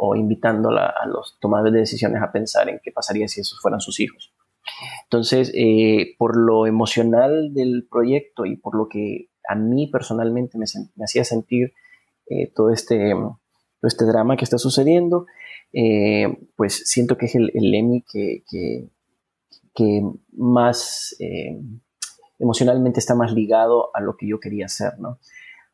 o 0.00 0.16
invitando 0.16 0.70
a 0.70 1.06
los 1.06 1.38
tomadores 1.40 1.74
de 1.74 1.78
decisiones 1.78 2.20
a 2.22 2.32
pensar 2.32 2.68
en 2.68 2.80
qué 2.82 2.90
pasaría 2.90 3.28
si 3.28 3.40
esos 3.40 3.60
fueran 3.60 3.80
sus 3.80 4.00
hijos. 4.00 4.34
Entonces, 5.04 5.52
eh, 5.54 6.16
por 6.18 6.36
lo 6.36 6.66
emocional 6.66 7.54
del 7.54 7.86
proyecto 7.88 8.46
y 8.46 8.56
por 8.56 8.74
lo 8.74 8.88
que 8.88 9.28
a 9.48 9.54
mí 9.54 9.86
personalmente 9.86 10.58
me, 10.58 10.64
hacía 11.04 11.22
sentir 11.22 11.72
todo, 12.54 12.70
este, 12.70 13.12
todo 13.12 13.88
este 13.88 14.04
drama 14.06 14.36
que 14.36 14.44
está 14.44 14.58
sucediendo, 14.58 15.26
eh, 15.72 16.26
pues 16.56 16.82
siento 16.86 17.16
que 17.16 17.26
es 17.26 17.34
el, 17.34 17.50
el 17.54 17.74
Emmy 17.74 18.04
que, 18.10 18.44
que, 18.48 18.88
más 20.32 21.16
emocionalmente 22.38 23.00
está 23.00 23.14
más 23.14 23.32
ligado 23.32 23.90
a 23.94 24.00
lo 24.02 24.14
que 24.18 24.28
yo 24.28 24.38
quería 24.38 24.66
hacer, 24.66 24.98
¿no? 24.98 25.18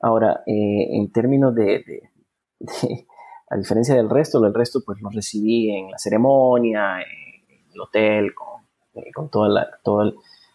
Ahora, 0.00 0.42
en 0.46 1.10
términos 1.10 1.52
de, 1.56 2.02
a 3.50 3.56
diferencia 3.56 3.96
del 3.96 4.08
resto, 4.08 4.44
el 4.46 4.54
resto 4.54 4.82
pues 4.86 5.00
lo 5.00 5.10
recibí 5.10 5.70
en 5.70 5.90
la 5.90 5.98
ceremonia, 5.98 7.00
en 7.00 7.72
el 7.72 7.80
hotel, 7.80 8.32
con 8.32 8.56
eh, 8.96 9.12
con 9.12 9.28
toda 9.28 9.48
la, 9.48 9.68
toda 9.84 10.12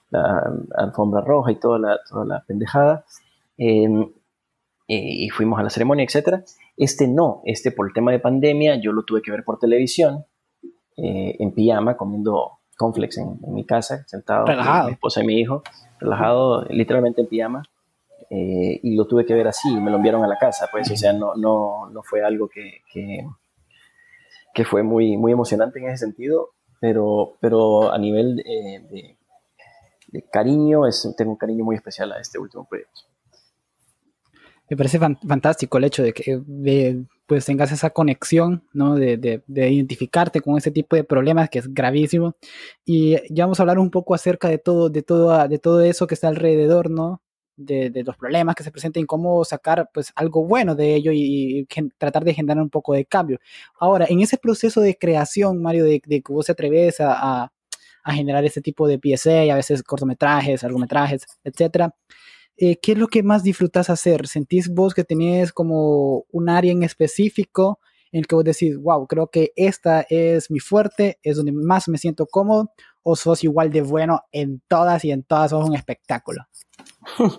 la 0.10 0.52
alfombra 0.78 1.22
roja 1.22 1.52
y 1.52 1.60
toda 1.60 1.78
la, 1.78 2.00
toda 2.10 2.26
la 2.26 2.44
pendejada. 2.46 3.06
Em, 4.88 5.04
y 5.04 5.30
fuimos 5.30 5.60
a 5.60 5.64
la 5.64 5.70
ceremonia, 5.70 6.06
etc. 6.06 6.44
Este 6.78 7.08
no, 7.08 7.42
este 7.46 7.72
por 7.72 7.88
el 7.88 7.94
tema 7.94 8.12
de 8.12 8.20
pandemia, 8.20 8.76
yo 8.76 8.92
lo 8.92 9.04
tuve 9.04 9.22
que 9.22 9.32
ver 9.32 9.44
por 9.44 9.60
televisión, 9.60 10.26
eh, 10.98 11.36
en 11.40 11.54
pijama, 11.54 11.96
comiendo 11.96 12.60
conflex 12.78 13.18
en, 13.18 13.38
mi 13.54 13.66
casa, 13.66 14.04
sentado 14.08 14.46
relajado. 14.46 14.88
mi 14.88 14.94
esposa 14.94 15.24
y 15.24 15.28
mi 15.28 15.40
hijo, 15.40 15.64
relajado, 16.00 16.66
literalmente 16.66 17.22
en 17.22 17.28
pijama. 17.28 17.64
Eh, 18.30 18.80
y 18.82 18.96
lo 18.96 19.08
tuve 19.08 19.26
que 19.26 19.34
ver 19.34 19.48
así, 19.48 19.70
me 19.76 19.92
lo 19.92 19.98
enviaron 19.98 20.24
a 20.24 20.28
la 20.28 20.38
casa, 20.38 20.70
pues, 20.72 20.90
o 20.90 20.96
sea, 20.96 21.12
no, 21.12 21.36
no, 21.36 21.90
no 21.90 22.02
fue 22.02 22.24
algo 22.24 22.48
que, 22.48 22.82
que, 22.92 23.28
que, 24.54 24.64
fue 24.64 24.84
muy, 24.84 25.18
muy 25.18 25.34
emocionante 25.34 25.80
en 25.80 25.90
ese 25.90 26.06
sentido, 26.06 26.52
pero, 26.80 27.34
pero 27.42 27.92
a 27.92 27.98
nivel 27.98 28.38
de, 28.38 29.18
cariño, 30.32 30.88
es, 30.88 31.14
tengo 31.18 31.32
un 31.32 31.38
cariño 31.38 31.66
muy 31.66 31.76
especial 31.76 32.12
a 32.14 32.20
este 32.20 32.40
último 32.40 32.66
proyecto. 32.66 33.02
Me 34.72 34.78
parece 34.78 35.00
fantástico 35.00 35.78
el 35.78 35.84
hecho 35.84 36.02
de 36.02 36.14
que 36.14 37.04
pues 37.28 37.46
tengas 37.46 37.74
esa 37.74 37.90
conexión, 37.90 38.64
¿no? 38.72 38.96
De, 38.96 39.18
de, 39.18 39.70
identificarte 39.70 40.40
con 40.40 40.58
ese 40.58 40.72
tipo 40.72 40.96
de 40.96 41.04
problemas 41.04 41.50
que 41.50 41.60
es 41.60 41.74
gravísimo. 41.74 42.38
Y 42.86 43.18
ya 43.30 43.44
vamos 43.44 43.60
a 43.60 43.64
hablar 43.64 43.80
un 43.80 43.92
poco 43.92 44.16
acerca 44.16 44.48
de 44.48 44.60
todo, 44.60 44.90
de 44.90 45.04
todo, 45.04 45.46
de 45.50 45.60
todo 45.60 45.82
eso 45.82 46.08
que 46.08 46.14
está 46.14 46.30
alrededor, 46.30 46.90
¿no? 46.90 47.22
de, 47.58 47.92
los 48.06 48.16
problemas 48.16 48.56
que 48.56 48.64
se 48.64 48.72
presentan 48.72 49.04
y 49.04 49.06
cómo 49.06 49.44
sacar 49.44 49.90
pues 49.94 50.14
algo 50.16 50.46
bueno 50.46 50.74
de 50.74 50.96
ello 50.96 51.12
y, 51.14 51.68
tratar 51.98 52.24
de 52.24 52.34
generar 52.34 52.64
un 52.64 52.70
poco 52.70 52.94
de 52.94 53.04
cambio. 53.04 53.40
Ahora, 53.78 54.06
en 54.08 54.22
ese 54.22 54.38
proceso 54.38 54.80
de 54.80 54.98
creación, 54.98 55.62
Mario, 55.62 55.84
de, 55.84 56.00
que 56.00 56.22
vos 56.30 56.46
se 56.46 56.54
atreves 56.54 57.02
a, 57.02 57.52
a, 58.06 58.14
generar 58.14 58.46
ese 58.46 58.62
tipo 58.62 58.88
de 58.88 59.02
PSA, 59.04 59.52
a 59.52 59.56
veces 59.58 59.84
cortometrajes, 59.84 60.64
largometrajes, 60.64 61.26
etcétera, 61.44 61.94
eh, 62.58 62.78
¿qué 62.82 62.94
es 62.94 62.98
lo 62.98 63.08
que 63.08 63.24
más 63.24 63.44
disfrutas 63.44 63.90
hacer? 63.90 64.28
¿Sentís 64.28 64.70
vos 64.70 64.94
que 64.94 65.04
tenés 65.04 65.52
como 65.52 66.26
un 66.32 66.50
área 66.50 66.72
en 66.72 66.84
específico 66.84 67.80
en 68.12 68.20
el 68.20 68.28
que 68.28 68.36
vos 68.36 68.44
decís, 68.44 68.78
wow, 68.78 69.08
creo 69.08 69.28
que 69.28 69.54
esta 69.56 70.06
es 70.10 70.52
mi 70.52 70.60
fuerte, 70.60 71.18
es 71.24 71.38
donde 71.38 71.54
más 71.54 71.88
me 71.88 71.98
siento 71.98 72.26
cómodo, 72.26 72.72
o 73.04 73.16
sos 73.16 73.44
igual 73.44 73.72
de 73.72 73.82
bueno 73.82 74.22
en 74.32 74.62
todas 74.68 75.04
y 75.06 75.12
en 75.12 75.24
todas 75.24 75.52
sos 75.52 75.68
un 75.68 75.76
espectáculo? 75.76 76.44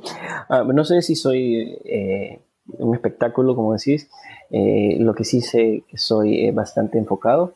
Ah, 0.49 0.65
no 0.65 0.85
sé 0.85 1.01
si 1.03 1.15
soy 1.15 1.79
eh, 1.85 2.41
un 2.79 2.95
espectáculo, 2.95 3.55
como 3.55 3.73
decís. 3.73 4.11
Eh, 4.51 4.97
lo 4.99 5.15
que 5.15 5.25
sí 5.25 5.41
sé 5.41 5.85
que 5.89 5.97
soy 5.97 6.47
eh, 6.47 6.53
bastante 6.53 6.99
enfocado. 6.99 7.55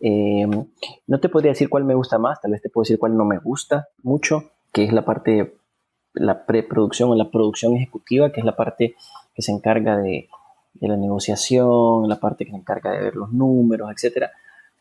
no 0.00 1.20
te 1.20 1.28
podría 1.28 1.52
decir 1.52 1.68
cuál 1.68 1.84
me 1.84 1.94
gusta 1.94 2.18
más, 2.18 2.40
tal 2.40 2.52
vez 2.52 2.62
te 2.62 2.70
puedo 2.70 2.84
decir 2.84 2.98
cuál 2.98 3.16
no 3.16 3.24
me 3.24 3.38
gusta 3.38 3.88
mucho, 4.02 4.52
que 4.72 4.84
es 4.84 4.92
la 4.92 5.04
parte, 5.04 5.56
la 6.14 6.46
preproducción 6.46 7.10
o 7.10 7.14
la 7.14 7.30
producción 7.30 7.74
ejecutiva, 7.76 8.32
que 8.32 8.40
es 8.40 8.46
la 8.46 8.56
parte 8.56 8.96
que 9.34 9.42
se 9.42 9.52
encarga 9.52 9.96
de, 9.98 10.28
la 10.80 10.96
negociación, 10.96 12.08
la 12.08 12.20
parte 12.20 12.44
que 12.44 12.52
se 12.52 12.56
encarga 12.56 12.92
de 12.92 13.00
ver 13.00 13.16
los 13.16 13.32
números, 13.32 13.90
etc. 13.90 14.24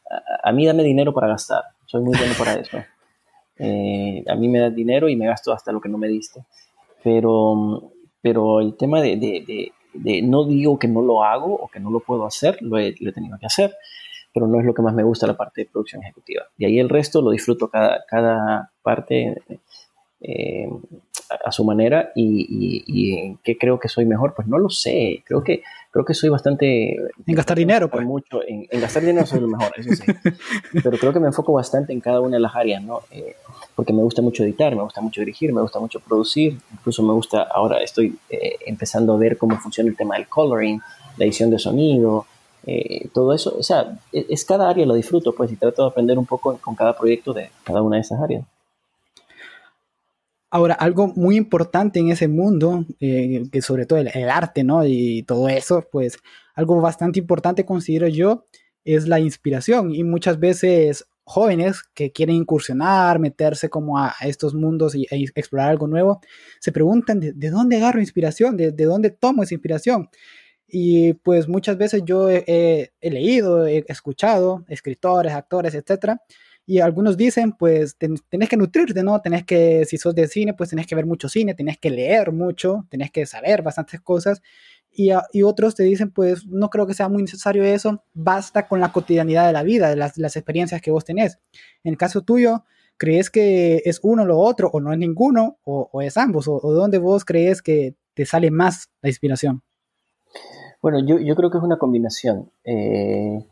A, 0.10 0.50
a 0.50 0.52
mí 0.52 0.66
dame 0.66 0.84
dinero 0.84 1.14
para 1.14 1.28
gastar, 1.28 1.64
soy 1.86 2.02
muy 2.04 2.18
bueno 2.18 2.34
para 2.38 2.54
eso. 2.54 2.78
a 4.30 4.36
mí 4.36 4.48
me 4.48 4.60
das 4.60 4.76
dinero 4.76 5.10
y 5.10 5.16
me 5.16 5.26
gasto 5.26 5.52
hasta 5.52 5.72
lo 5.72 5.82
que 5.82 5.90
no 5.90 5.98
me 5.98 6.08
diste 6.08 6.46
pero, 7.08 7.94
pero 8.22 8.60
el 8.60 8.76
tema 8.76 9.02
de, 9.02 9.72
no 10.24 10.46
digo 10.46 10.78
que 10.78 10.90
no 10.90 11.02
lo 11.02 11.24
hago 11.24 11.56
o 11.56 11.70
que 11.70 11.80
no 11.80 11.90
lo 11.90 12.02
puedo 12.02 12.26
hacer, 12.26 12.62
lo 12.62 12.78
he, 12.78 12.94
tenido 13.14 13.38
que 13.40 13.46
hacer, 13.46 13.76
pero 14.34 14.46
no 14.46 14.60
es 14.60 14.66
lo 14.66 14.74
que 14.74 14.82
más 14.82 14.94
me 14.94 15.04
gusta 15.04 15.26
la 15.26 15.38
parte 15.38 15.62
de 15.62 15.70
producción 15.70 16.04
ejecutiva. 16.04 16.44
Y 16.58 16.66
ahí 16.66 16.80
el 16.80 16.90
resto 16.90 17.22
lo 17.22 17.32
disfruto 17.32 17.70
cada, 17.70 18.04
cada 18.10 18.72
parte 18.82 19.42
eh, 20.20 20.68
a, 21.30 21.52
su 21.52 21.64
manera 21.64 22.12
y, 22.16 23.18
en 23.20 23.38
qué 23.44 23.58
creo 23.58 23.80
que 23.80 23.90
soy 23.90 24.06
mejor, 24.06 24.34
pues 24.36 24.48
no 24.48 24.58
lo 24.58 24.70
sé, 24.70 25.24
creo 25.26 25.44
que, 25.44 25.64
creo 25.92 26.06
que 26.06 26.14
soy 26.14 26.30
bastante... 26.30 26.96
En 27.26 27.36
gastar 27.36 27.58
dinero, 27.58 27.90
pues. 27.90 28.06
Mucho, 28.06 28.42
en, 28.48 28.68
gastar 28.80 29.04
dinero 29.04 29.26
soy 29.26 29.42
lo 29.42 29.48
mejor, 29.48 29.72
eso 29.78 29.90
sí, 29.94 30.12
pero 30.84 30.98
creo 30.98 31.14
que 31.14 31.20
me 31.20 31.28
enfoco 31.28 31.54
bastante 31.54 31.94
en 31.94 32.00
cada 32.00 32.22
una 32.22 32.38
de 32.38 32.42
las 32.42 32.56
áreas, 32.56 32.84
¿no? 32.84 33.02
Eh, 33.12 33.36
porque 33.76 33.94
me 33.94 34.04
gusta 34.04 34.22
mucho 34.22 34.44
editar, 34.44 34.76
me 34.76 34.84
gusta 34.84 35.02
mucho 35.02 35.22
dirigir, 35.22 35.54
me 35.54 35.62
gusta 35.62 35.80
mucho 35.80 36.00
producir, 36.00 36.58
incluso 36.72 37.04
me 37.04 37.14
gusta, 37.14 37.44
ahora 37.44 37.82
estoy 37.82 38.18
eh, 38.30 38.58
empezando 38.66 39.14
a 39.14 39.18
ver 39.18 39.38
cómo 39.38 39.58
funciona 39.60 39.90
el 39.90 39.96
tema 39.96 40.16
del 40.16 40.28
coloring, 40.28 40.82
la 41.18 41.26
edición 41.26 41.50
de 41.50 41.60
sonido, 41.60 42.26
eh, 42.66 43.08
todo 43.14 43.34
eso, 43.34 43.56
o 43.58 43.64
sea, 43.64 43.98
e, 44.12 44.26
es, 44.30 44.44
cada 44.44 44.70
área 44.70 44.86
lo 44.86 44.94
disfruto, 44.94 45.34
pues, 45.34 45.52
y 45.52 45.56
trato 45.56 45.84
de 45.84 45.90
aprender 45.90 46.18
un 46.18 46.26
poco 46.26 46.58
con 46.58 46.76
cada 46.76 46.98
proyecto 46.98 47.34
de 47.34 47.50
cada 47.64 47.82
una 47.82 47.96
de 47.96 48.02
esas 48.02 48.20
áreas. 48.22 48.44
Ahora, 50.50 50.76
algo 50.76 51.08
muy 51.08 51.36
importante 51.36 52.00
en 52.00 52.10
ese 52.10 52.30
mundo, 52.30 52.86
eh, 53.02 53.44
que 53.52 53.62
sobre 53.62 53.86
todo 53.86 54.00
el, 54.00 54.30
arte, 54.30 54.64
¿no? 54.64 54.86
Y 54.86 55.24
todo 55.24 55.50
eso, 55.50 55.86
pues 55.92 56.20
algo 56.56 56.80
bastante 56.80 57.20
importante 57.20 57.66
considero 57.66 58.08
yo 58.08 58.46
es 58.86 59.08
la 59.08 59.20
inspiración. 59.20 59.94
Y 59.94 60.04
muchas 60.06 60.40
veces 60.40 61.06
jóvenes 61.26 61.84
que 61.94 62.14
quieren 62.14 62.38
incursionar, 62.38 63.20
meterse 63.20 63.70
como 63.70 64.00
a, 64.00 64.16
estos 64.22 64.54
mundos 64.56 64.96
y, 64.96 65.06
e 65.12 65.26
explorar 65.36 65.70
algo 65.70 65.88
nuevo, 65.88 66.22
se 66.62 66.72
preguntan 66.72 67.20
de, 67.20 67.50
dónde 67.50 67.76
agarro 67.76 68.00
inspiración, 68.00 68.56
de, 68.56 68.72
dónde 68.72 69.10
tomo 69.10 69.44
esa 69.44 69.54
inspiración. 69.54 70.10
Y 70.66 71.14
pues 71.16 71.50
muchas 71.50 71.78
veces 71.78 72.04
yo 72.06 72.30
he, 72.30 72.92
leído, 73.02 73.68
he 73.68 73.84
escuchado 73.90 74.64
escritores, 74.70 75.34
actores, 75.34 75.76
etcétera, 75.76 76.22
y 76.70 76.82
algunos 76.82 77.16
dicen, 77.16 77.54
pues 77.54 77.96
tenés 77.96 78.50
que 78.50 78.58
nutrirte, 78.58 79.02
¿no? 79.02 79.22
Tenés 79.22 79.46
que, 79.46 79.86
si 79.86 79.98
sos 79.98 80.14
de 80.14 80.28
cine, 80.28 80.54
pues 80.54 80.70
tenés 80.70 80.86
que 80.86 80.96
ver 80.96 81.06
mucho 81.06 81.30
cine, 81.30 81.56
tenés 81.56 81.78
que 81.78 81.90
leer 81.90 82.34
mucho, 82.34 82.86
tenés 82.90 83.10
que 83.10 83.26
saber 83.26 83.62
bastantes 83.62 84.02
cosas 84.02 84.42
y, 84.92 85.44
otros 85.44 85.76
te 85.76 85.84
dicen, 85.84 86.12
pues 86.12 86.46
no 86.46 86.70
creo 86.70 86.86
que 86.86 86.94
sea 86.94 87.08
muy 87.08 87.22
necesario 87.22 87.64
eso, 87.64 88.04
basta 88.14 88.68
con 88.68 88.82
la 88.82 88.92
cotidianidad 88.92 89.48
de 89.48 89.54
la 89.54 89.64
vida, 89.64 89.96
las, 89.96 90.18
experiencias 90.18 90.82
que 90.82 90.92
vos 90.92 91.06
tenés. 91.06 91.40
En 91.86 91.92
el 91.92 91.98
caso 91.98 92.24
tuyo, 92.24 92.66
¿crees 92.98 93.30
que 93.30 93.84
es 93.86 94.02
uno 94.04 94.26
lo 94.26 94.38
otro 94.38 94.70
o 94.74 94.82
no 94.82 94.92
es 94.92 95.00
ninguno 95.00 95.60
o, 95.64 96.02
es 96.02 96.18
ambos? 96.18 96.50
O, 96.50 96.60
dónde 96.74 96.98
vos 96.98 97.24
crees 97.24 97.62
que 97.62 97.96
te 98.14 98.26
sale 98.26 98.52
más 98.52 98.90
la 99.02 99.08
inspiración? 99.08 99.62
Bueno, 100.82 101.00
yo, 101.06 101.18
yo 101.18 101.34
creo 101.36 101.50
que 101.50 101.60
es 101.60 101.64
una 101.64 101.78
combinación. 101.78 102.52
Eh, 102.66 103.46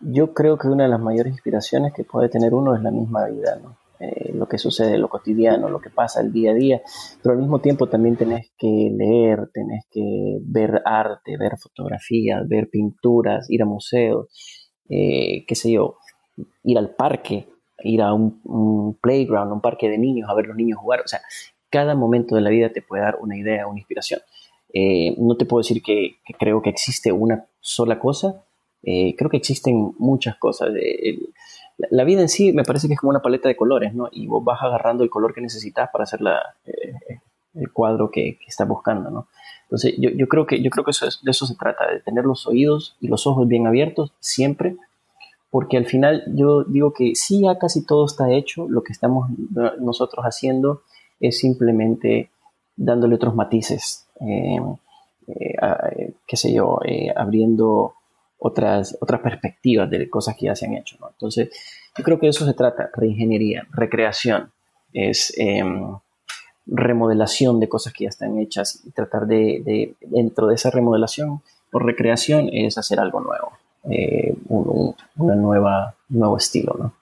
yo 0.00 0.34
creo 0.34 0.58
que 0.58 0.68
una 0.68 0.84
de 0.84 0.90
las 0.90 1.00
mayores 1.00 1.32
inspiraciones 1.32 1.92
que 1.92 2.04
puede 2.04 2.28
tener 2.28 2.54
uno 2.54 2.74
es 2.74 2.82
la 2.82 2.90
misma 2.90 3.26
vida, 3.26 3.58
¿no? 3.62 3.76
Eh, 4.00 4.32
lo 4.32 4.48
que 4.48 4.56
sucede, 4.56 4.96
lo 4.96 5.10
cotidiano, 5.10 5.68
lo 5.68 5.78
que 5.78 5.90
pasa 5.90 6.22
el 6.22 6.32
día 6.32 6.52
a 6.52 6.54
día, 6.54 6.80
pero 7.22 7.34
al 7.34 7.38
mismo 7.38 7.58
tiempo 7.58 7.86
también 7.86 8.16
tenés 8.16 8.50
que 8.56 8.90
leer, 8.90 9.50
tenés 9.52 9.84
que 9.90 10.38
ver 10.40 10.80
arte, 10.86 11.36
ver 11.36 11.58
fotografías, 11.58 12.48
ver 12.48 12.70
pinturas, 12.70 13.50
ir 13.50 13.62
a 13.62 13.66
museos, 13.66 14.28
eh, 14.88 15.44
qué 15.46 15.54
sé 15.54 15.72
yo, 15.72 15.98
ir 16.64 16.78
al 16.78 16.94
parque, 16.94 17.50
ir 17.82 18.00
a 18.00 18.14
un, 18.14 18.96
playground, 19.02 19.52
un 19.52 19.60
parque 19.60 19.90
de 19.90 19.98
niños, 19.98 20.30
a 20.30 20.34
ver 20.34 20.46
los 20.46 20.56
niños 20.56 20.78
jugar, 20.78 21.02
o 21.04 21.08
sea, 21.08 21.20
cada 21.68 21.94
momento 21.94 22.34
de 22.34 22.40
la 22.40 22.48
vida 22.48 22.72
te 22.72 22.80
puede 22.80 23.02
dar 23.02 23.18
una 23.20 23.36
idea, 23.36 23.66
una 23.66 23.80
inspiración. 23.80 24.20
Eh, 24.72 25.14
no 25.18 25.36
te 25.36 25.44
puedo 25.44 25.60
decir 25.60 25.82
que, 25.82 26.16
creo 26.38 26.62
que 26.62 26.70
existe 26.70 27.12
una 27.12 27.46
sola 27.60 27.98
cosa, 27.98 28.46
creo 28.82 29.30
que 29.30 29.36
existen 29.36 29.94
muchas 29.98 30.36
cosas. 30.36 30.70
El, 30.74 31.32
la 31.90 32.04
vida 32.04 32.20
en 32.20 32.28
sí 32.28 32.52
me 32.52 32.64
parece 32.64 32.88
que 32.88 32.94
es 32.94 33.00
como 33.00 33.10
una 33.10 33.22
paleta 33.22 33.48
de 33.48 33.56
colores, 33.56 33.94
¿no? 33.94 34.08
Y 34.12 34.26
vos 34.26 34.44
vas 34.44 34.62
agarrando 34.62 35.02
el 35.02 35.10
color 35.10 35.32
que 35.32 35.40
necesitas 35.40 35.88
para 35.90 36.04
hacer 36.04 36.20
eh, 36.66 37.20
el 37.54 37.72
cuadro 37.72 38.10
que, 38.10 38.38
estás 38.46 38.68
buscando, 38.68 39.10
¿no? 39.10 39.28
Entonces, 39.62 39.94
yo, 39.98 40.26
creo 40.26 40.46
que, 40.46 40.60
yo 40.62 40.68
creo 40.70 40.84
que 40.84 40.90
eso 40.90 41.06
de 41.06 41.30
eso 41.30 41.46
se 41.46 41.54
trata, 41.54 41.86
de 41.86 42.00
tener 42.00 42.24
los 42.24 42.46
oídos 42.46 42.96
y 43.00 43.08
los 43.08 43.26
ojos 43.26 43.46
bien 43.46 43.66
abiertos 43.66 44.12
siempre 44.18 44.76
porque 45.50 45.76
al 45.76 45.86
final 45.86 46.22
yo 46.34 46.64
digo 46.64 46.92
que 46.92 47.14
sí, 47.14 47.42
ya 47.42 47.58
casi 47.58 47.84
todo 47.84 48.06
está 48.06 48.32
hecho, 48.32 48.68
lo 48.68 48.82
que 48.82 48.92
estamos 48.92 49.28
nosotros 49.80 50.24
haciendo 50.24 50.82
es 51.18 51.38
simplemente 51.38 52.30
dándole 52.76 53.16
otros 53.16 53.34
matices, 53.34 54.06
eh, 54.20 54.60
eh, 55.26 56.14
qué 56.26 56.36
sé 56.36 56.52
yo, 56.52 56.78
eh, 56.84 57.12
abriendo 57.14 57.94
otras, 58.40 58.96
otras 59.00 59.20
perspectivas 59.20 59.88
de 59.88 60.10
cosas 60.10 60.36
que 60.36 60.46
ya 60.46 60.56
se 60.56 60.66
han 60.66 60.74
hecho. 60.74 60.96
Entonces, 61.12 61.50
yo 61.96 62.04
creo 62.04 62.18
que 62.18 62.28
eso 62.28 62.44
se 62.44 62.54
trata, 62.54 62.90
reingeniería, 62.94 63.66
recreación, 63.72 64.50
es 64.92 65.32
em, 65.36 65.96
remodelación 66.66 67.60
de 67.60 67.68
cosas 67.68 67.92
que 67.92 68.04
ya 68.04 68.10
están 68.10 68.38
hechas 68.38 68.82
y 68.84 68.90
tratar 68.90 69.26
de, 69.26 69.94
dentro 70.00 70.46
de 70.46 70.54
esa 70.54 70.70
remodelación 70.70 71.42
o 71.72 71.78
recreación, 71.78 72.48
es 72.52 72.78
hacer 72.78 72.98
algo 72.98 73.20
nuevo, 73.20 73.52
un, 74.48 74.94
una 75.16 75.34
nueva, 75.36 75.94
nuevo 76.08 76.36
estilo, 76.36 76.74
¿no? 76.78 76.92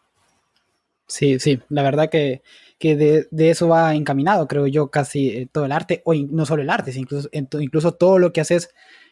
Sí, 1.07 1.38
sí, 1.38 1.59
la 1.70 1.83
verdad 1.83 2.11
que 2.11 2.42
que 2.79 2.96
de, 2.96 3.51
eso 3.51 3.68
va 3.68 3.94
encaminado, 3.94 4.46
creo 4.46 4.66
yo, 4.66 4.88
casi 4.88 5.29
eh, 5.31 5.48
todo 5.51 5.64
el 5.64 5.72
arte, 5.72 6.01
o 6.05 6.14
no 6.14 6.46
solo 6.46 6.62
el 6.62 6.70
arte, 6.70 6.92
incluso, 6.94 7.29
incluso 7.33 7.92
todo 7.92 8.18
lo 8.18 8.33
que 8.33 8.40
haces 8.40 8.70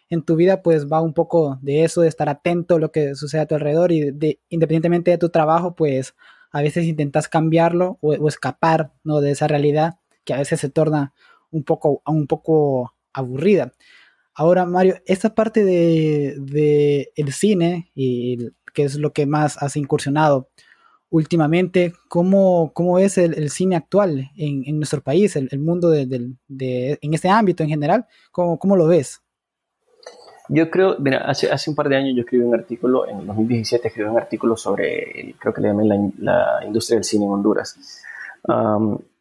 en 0.08 0.22
tu 0.22 0.36
vida, 0.36 0.62
pues 0.62 0.86
va 0.86 1.00
un 1.00 1.14
poco 1.14 1.58
de 1.62 1.84
eso, 1.84 2.02
de 2.02 2.08
estar 2.08 2.28
atento 2.28 2.76
a 2.76 2.78
lo 2.78 2.92
que 2.92 3.14
sucede 3.14 3.40
a 3.42 3.46
tu 3.46 3.54
alrededor 3.54 3.92
y 3.92 4.10
de, 4.12 4.40
independientemente 4.48 5.10
de 5.10 5.18
tu 5.18 5.30
trabajo, 5.30 5.74
pues 5.74 6.14
a 6.52 6.62
veces 6.62 6.86
intentas 6.86 7.28
cambiarlo 7.28 7.98
o, 8.00 8.28
escapar 8.28 8.92
¿no? 9.04 9.20
de 9.20 9.32
esa 9.32 9.48
realidad 9.48 9.98
que 10.24 10.34
a 10.34 10.38
veces 10.38 10.60
se 10.60 10.70
torna 10.70 11.12
un 11.50 11.64
poco, 11.64 12.02
un 12.06 12.26
poco 12.26 12.94
aburrida. 13.12 13.72
Ahora, 14.34 14.66
Mario, 14.66 14.96
esta 15.06 15.34
parte 15.34 15.64
de, 15.64 16.34
de 16.38 17.12
el 17.16 17.32
cine, 17.32 17.90
y 17.94 18.50
que 18.74 18.84
es 18.84 18.96
lo 18.96 19.12
que 19.12 19.26
más 19.26 19.60
has 19.62 19.76
incursionado, 19.76 20.50
últimamente, 21.08 21.94
¿cómo, 22.08 22.72
cómo 22.74 22.98
es 22.98 23.18
el, 23.18 23.50
cine 23.50 23.76
actual 23.76 24.30
en, 24.36 24.64
en, 24.66 24.76
nuestro 24.76 25.02
país, 25.02 25.36
el, 25.36 25.58
mundo 25.58 25.88
de, 25.88 26.36
en 26.48 27.14
este 27.14 27.28
ámbito 27.28 27.62
en 27.62 27.70
general? 27.70 28.06
¿Cómo, 28.32 28.58
cómo 28.58 28.76
lo 28.76 28.86
ves? 28.86 29.22
Yo 30.48 30.70
creo, 30.70 30.96
mira, 30.98 31.18
hace, 31.18 31.50
hace 31.50 31.70
un 31.70 31.76
par 31.76 31.88
de 31.88 31.96
años 31.96 32.14
yo 32.14 32.22
escribí 32.22 32.44
un 32.44 32.54
artículo, 32.54 33.09
en 33.09 33.26
2017 33.26 33.88
escribí 33.88 34.09
un 34.09 34.16
artículo 34.16 34.56
sobre, 34.56 35.35
creo 35.38 35.52
que 35.52 35.61
le 35.61 35.68
llamé 35.68 36.12
la, 36.18 36.61
industria 36.64 36.96
del 36.96 37.04
cine 37.04 37.24
en 37.24 37.32
Honduras. 37.32 37.76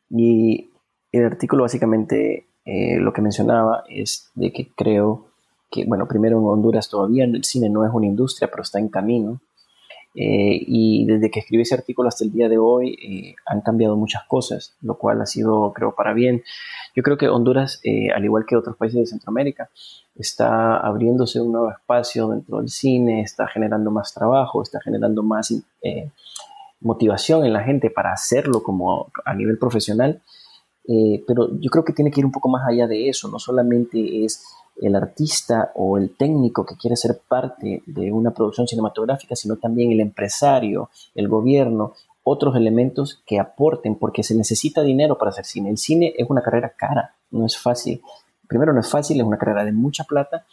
y 0.09 0.69
el 1.11 1.25
artículo 1.25 1.63
básicamente 1.63 2.47
eh, 2.65 2.97
lo 2.99 3.13
que 3.13 3.21
mencionaba 3.21 3.83
es 3.89 4.31
de 4.35 4.51
que 4.51 4.69
creo 4.75 5.27
que, 5.71 5.85
bueno, 5.85 6.07
primero 6.07 6.39
en 6.39 6.45
Honduras 6.45 6.89
todavía 6.89 7.25
el 7.25 7.43
cine 7.43 7.69
no 7.69 7.85
es 7.85 7.91
una 7.93 8.05
industria, 8.05 8.49
pero 8.49 8.63
está 8.63 8.79
en 8.79 8.89
camino. 8.89 9.39
Eh, 10.17 10.63
y 10.65 11.05
desde 11.05 11.29
que 11.29 11.41
escribí 11.41 11.63
ese 11.63 11.75
artículo 11.75 12.07
hasta 12.07 12.23
el 12.23 12.31
día 12.31 12.47
de 12.47 12.57
hoy 12.57 12.93
eh, 12.93 13.35
han 13.45 13.59
cambiado 13.59 13.97
muchas 13.97 14.23
cosas, 14.23 14.77
lo 14.81 14.97
cual 14.97 15.21
ha 15.21 15.25
sido, 15.25 15.73
creo, 15.73 15.93
para 15.93 16.13
bien. 16.13 16.41
Yo 16.95 17.03
creo 17.03 17.17
que 17.17 17.27
Honduras, 17.27 17.81
eh, 17.83 18.11
al 18.11 18.23
igual 18.23 18.45
que 18.47 18.55
otros 18.55 18.77
países 18.77 19.01
de 19.01 19.05
Centroamérica, 19.07 19.69
está 20.15 20.77
abriéndose 20.77 21.41
un 21.41 21.51
nuevo 21.51 21.69
espacio 21.69 22.29
dentro 22.29 22.59
del 22.59 22.69
cine, 22.69 23.21
está 23.21 23.45
generando 23.47 23.91
más 23.91 24.13
trabajo, 24.13 24.61
está 24.61 24.79
generando 24.79 25.21
más 25.21 25.53
motivación 26.79 27.45
en 27.45 27.51
la 27.51 27.63
gente 27.63 27.89
para 27.89 28.13
hacerlo 28.13 28.63
como 28.63 29.11
a 29.25 29.33
nivel 29.33 29.57
profesional. 29.57 30.21
pero 31.27 31.49
yo 31.59 31.69
creo 31.69 31.83
que 31.83 31.91
tiene 31.91 32.11
que 32.11 32.21
ir 32.21 32.25
un 32.25 32.31
poco 32.31 32.47
más 32.47 32.65
allá 32.65 32.87
de 32.87 33.09
eso, 33.09 33.27
no 33.27 33.39
solamente 33.39 34.23
es 34.23 34.45
el 34.81 34.95
artista 34.95 35.71
o 35.75 35.97
el 35.97 36.15
técnico 36.15 36.65
que 36.65 36.75
quiere 36.75 36.95
ser 36.95 37.19
parte 37.27 37.81
de 37.85 38.11
una 38.11 38.31
producción 38.31 38.67
cinematográfica, 38.67 39.35
sino 39.35 39.55
también 39.57 39.91
el 39.91 39.99
empresario, 39.99 40.89
el 41.13 41.27
gobierno, 41.27 41.93
otros 42.23 42.55
elementos 42.55 43.21
que 43.25 43.39
aporten, 43.39 43.95
porque 43.95 44.23
se 44.23 44.35
necesita 44.35 44.81
dinero 44.81 45.17
para 45.17 45.29
hacer 45.29 45.45
cine. 45.45 45.69
El 45.69 45.77
cine 45.77 46.13
es 46.17 46.29
una 46.29 46.41
carrera 46.41 46.73
cara, 46.75 47.15
no 47.31 47.45
es 47.45 47.57
fácil. 47.57 48.01
Primero 48.47 48.73
no 48.73 48.79
es 48.79 48.89
fácil, 48.89 49.19
es 49.19 49.25
una 49.25 49.37
carrera 49.37 49.63
de 49.63 49.71
mucha 49.71 50.03
plata, 50.03 50.45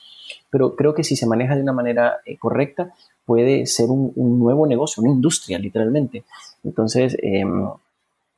pero 0.50 0.76
creo 0.76 0.94
que 0.94 1.04
si 1.04 1.16
se 1.16 1.26
maneja 1.26 1.56
de 1.56 1.62
una 1.62 1.72
manera 1.72 2.18
eh, 2.24 2.38
correcta, 2.38 2.92
puede 3.24 3.66
ser 3.66 3.88
un, 3.88 4.12
nuevo 4.38 4.66
negocio, 4.66 5.02
una 5.02 5.12
industria, 5.12 5.58
literalmente. 5.58 6.24
Entonces, 6.64 7.16
em, 7.22 7.68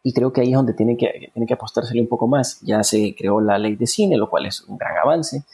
y 0.03 0.13
creo 0.13 0.33
que 0.33 0.43
ahí 0.43 0.51
es 0.51 0.57
donde 0.57 0.75
tiene 0.75 0.97
que, 0.97 1.31
tiene 1.33 1.47
que 1.47 1.55
apostársele 1.55 2.01
un 2.01 2.09
poco 2.09 2.29
más. 2.29 2.61
Ya 2.61 2.83
se 2.83 3.15
creó 3.17 3.41
la 3.41 3.59
ley 3.59 3.75
de 3.75 3.87
cine, 3.87 4.17
lo 4.17 4.29
cual 4.29 4.47
es 4.47 4.61
un 4.63 4.77
gran 4.77 4.97
avance. 4.99 5.45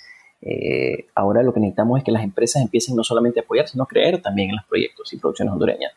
Eh, 0.42 1.06
ahora 1.14 1.42
lo 1.42 1.52
que 1.52 1.60
necesitamos 1.60 1.98
es 1.98 2.04
que 2.04 2.12
las 2.12 2.24
empresas 2.24 2.62
empiecen 2.62 2.96
no 2.96 3.04
solamente 3.04 3.40
a 3.40 3.42
apoyar, 3.42 3.68
sino 3.68 3.84
a 3.84 3.86
creer 3.86 4.22
también 4.22 4.50
en 4.50 4.56
los 4.56 4.64
proyectos 4.64 5.12
y 5.12 5.18
producciones 5.18 5.52
hondureñas. 5.52 5.92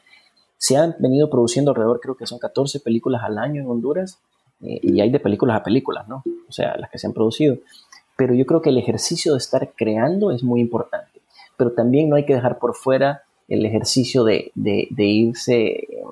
Se 0.58 0.78
han 0.78 0.96
venido 1.00 1.30
produciendo 1.30 1.72
alrededor, 1.72 2.00
creo 2.00 2.16
que 2.16 2.26
son 2.26 2.40
14 2.40 2.80
películas 2.80 3.22
al 3.24 3.38
año 3.38 3.62
en 3.62 3.68
Honduras, 3.68 4.20
eh, 4.62 4.80
y 4.82 5.02
hay 5.02 5.10
de 5.10 5.20
películas 5.20 5.58
a 5.58 5.64
películas, 5.64 6.08
¿no? 6.08 6.24
O 6.48 6.52
sea, 6.52 6.78
las 6.78 6.90
que 6.90 6.98
se 6.98 7.08
han 7.08 7.14
producido. 7.14 7.58
Pero 8.16 8.34
yo 8.34 8.46
creo 8.46 8.62
que 8.62 8.70
el 8.70 8.78
ejercicio 8.78 9.34
de 9.34 9.40
estar 9.40 9.74
creando 9.76 10.32
es 10.32 10.44
muy 10.44 10.62
importante. 10.62 11.22
Pero 11.58 11.72
también 11.72 12.10
no 12.10 12.16
hay 12.16 12.26
que 12.26 12.36
dejar 12.36 12.60
por 12.60 12.76
fuera 12.76 13.24
el 13.48 13.66
ejercicio 13.66 14.24
de, 14.24 14.52
de, 14.56 14.88
de 14.90 15.04
irse 15.04 15.66
eh, 15.66 16.04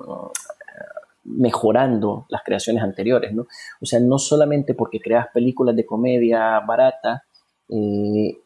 mejorando 1.24 2.26
las 2.28 2.42
creaciones 2.42 2.82
anteriores, 2.82 3.32
¿no? 3.32 3.46
O 3.80 3.86
sea, 3.86 4.00
no 4.00 4.18
solamente 4.18 4.74
porque 4.74 5.00
creas 5.00 5.28
películas 5.32 5.74
de 5.76 5.86
comedia 5.86 6.60
barata, 6.60 7.24
eh, 7.72 8.38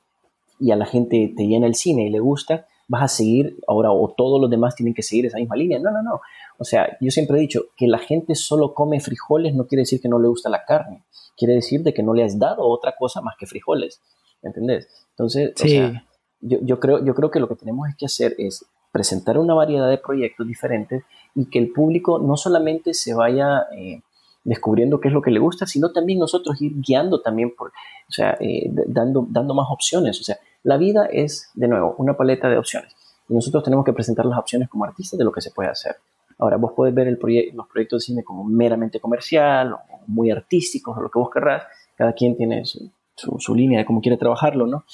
y 0.58 0.70
a 0.70 0.76
la 0.76 0.86
gente 0.86 1.32
te 1.36 1.46
llena 1.46 1.66
el 1.66 1.74
cine 1.74 2.06
y 2.06 2.10
le 2.10 2.20
gusta, 2.20 2.66
vas 2.88 3.02
a 3.02 3.08
seguir 3.08 3.58
ahora 3.66 3.90
o 3.90 4.14
todos 4.16 4.40
los 4.40 4.48
demás 4.48 4.74
tienen 4.74 4.94
que 4.94 5.02
seguir 5.02 5.26
esa 5.26 5.38
misma 5.38 5.56
línea. 5.56 5.78
No, 5.78 5.90
no, 5.90 6.02
no. 6.02 6.20
O 6.58 6.64
sea, 6.64 6.96
yo 7.00 7.10
siempre 7.10 7.36
he 7.36 7.40
dicho 7.40 7.66
que 7.76 7.86
la 7.86 7.98
gente 7.98 8.34
solo 8.34 8.72
come 8.72 9.00
frijoles 9.00 9.54
no 9.54 9.66
quiere 9.66 9.82
decir 9.82 10.00
que 10.00 10.08
no 10.08 10.18
le 10.18 10.28
gusta 10.28 10.48
la 10.48 10.64
carne. 10.64 11.04
Quiere 11.36 11.54
decir 11.54 11.82
de 11.82 11.92
que 11.92 12.02
no 12.02 12.14
le 12.14 12.22
has 12.22 12.38
dado 12.38 12.62
otra 12.62 12.94
cosa 12.98 13.20
más 13.20 13.34
que 13.38 13.46
frijoles. 13.46 14.00
¿Entendés? 14.42 14.88
Entonces, 15.10 15.52
o 15.56 15.66
sea, 15.66 16.06
yo, 16.40 16.58
yo, 16.62 16.78
creo, 16.78 17.04
yo 17.04 17.14
creo 17.14 17.30
que 17.30 17.40
lo 17.40 17.48
que 17.48 17.56
tenemos 17.56 17.88
que 17.98 18.06
hacer 18.06 18.34
es 18.38 18.64
presentar 18.92 19.38
una 19.38 19.54
variedad 19.54 19.90
de 19.90 19.98
proyectos 19.98 20.46
diferentes 20.46 21.02
y 21.34 21.50
que 21.50 21.58
el 21.58 21.72
público 21.72 22.18
no 22.18 22.36
solamente 22.36 22.94
se 22.94 23.12
vaya 23.12 23.66
eh, 23.76 24.00
descubriendo 24.46 25.00
qué 25.00 25.08
es 25.08 25.14
lo 25.14 25.20
que 25.20 25.32
le 25.32 25.40
gusta, 25.40 25.66
sino 25.66 25.90
también 25.90 26.20
nosotros 26.20 26.62
ir 26.62 26.72
guiando 26.76 27.20
también, 27.20 27.52
por, 27.56 27.68
o 27.68 28.12
sea, 28.12 28.36
eh, 28.40 28.70
dando, 28.86 29.26
dando 29.28 29.54
más 29.54 29.66
opciones. 29.70 30.20
O 30.20 30.24
sea, 30.24 30.38
la 30.62 30.76
vida 30.76 31.06
es, 31.10 31.50
de 31.54 31.66
nuevo, 31.66 31.96
una 31.98 32.16
paleta 32.16 32.48
de 32.48 32.56
opciones. 32.56 32.94
Y 33.28 33.34
nosotros 33.34 33.64
tenemos 33.64 33.84
que 33.84 33.92
presentar 33.92 34.24
las 34.24 34.38
opciones 34.38 34.68
como 34.68 34.84
artistas 34.84 35.18
de 35.18 35.24
lo 35.24 35.32
que 35.32 35.40
se 35.40 35.50
puede 35.50 35.68
hacer. 35.68 35.96
Ahora, 36.38 36.58
vos 36.58 36.72
podés 36.76 36.94
ver 36.94 37.08
el 37.08 37.18
los 37.54 37.66
proyectos 37.66 38.02
de 38.02 38.06
cine 38.06 38.22
como 38.22 38.44
meramente 38.44 39.00
comercial 39.00 39.72
o 39.72 39.80
muy 40.06 40.30
artísticos 40.30 40.96
o 40.96 41.00
lo 41.00 41.10
que 41.10 41.18
vos 41.18 41.30
querrás. 41.32 41.64
Cada 41.96 42.12
quien 42.12 42.36
tiene 42.36 42.64
su, 42.64 42.90
su, 43.16 43.54
línea 43.54 43.80
de 43.80 43.84
cómo 43.84 44.00
quiere 44.00 44.16
trabajarlo, 44.16 44.68
¿no? 44.68 44.84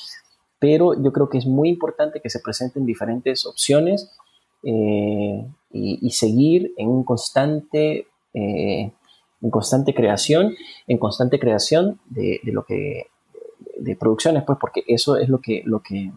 Pero 0.59 0.95
yo 1.03 1.13
creo 1.13 1.29
que 1.29 1.39
es 1.39 1.47
muy 1.47 1.69
importante 1.69 2.21
que 2.21 2.31
se 2.31 2.41
presenten 2.41 2.87
diferentes 2.87 3.45
opciones 3.45 4.17
eh, 4.63 5.47
y, 5.73 5.99
y, 6.07 6.11
seguir 6.13 6.73
en 6.77 6.89
un 6.89 7.03
constante 7.05 8.07
eh, 8.33 8.93
en 9.43 9.51
constante 9.51 9.93
creación, 9.95 10.55
en 10.87 10.99
constante 10.99 11.39
creación 11.39 11.99
de, 12.07 12.41
lo 12.45 12.65
que, 12.65 13.09
de, 13.77 13.97
producciones, 13.97 14.45
pues 14.45 14.59
porque 14.61 14.85
eso 14.87 15.17
es 15.17 15.29
lo 15.29 15.41
que, 15.41 15.63
lo, 15.67 15.81
que, 15.81 16.13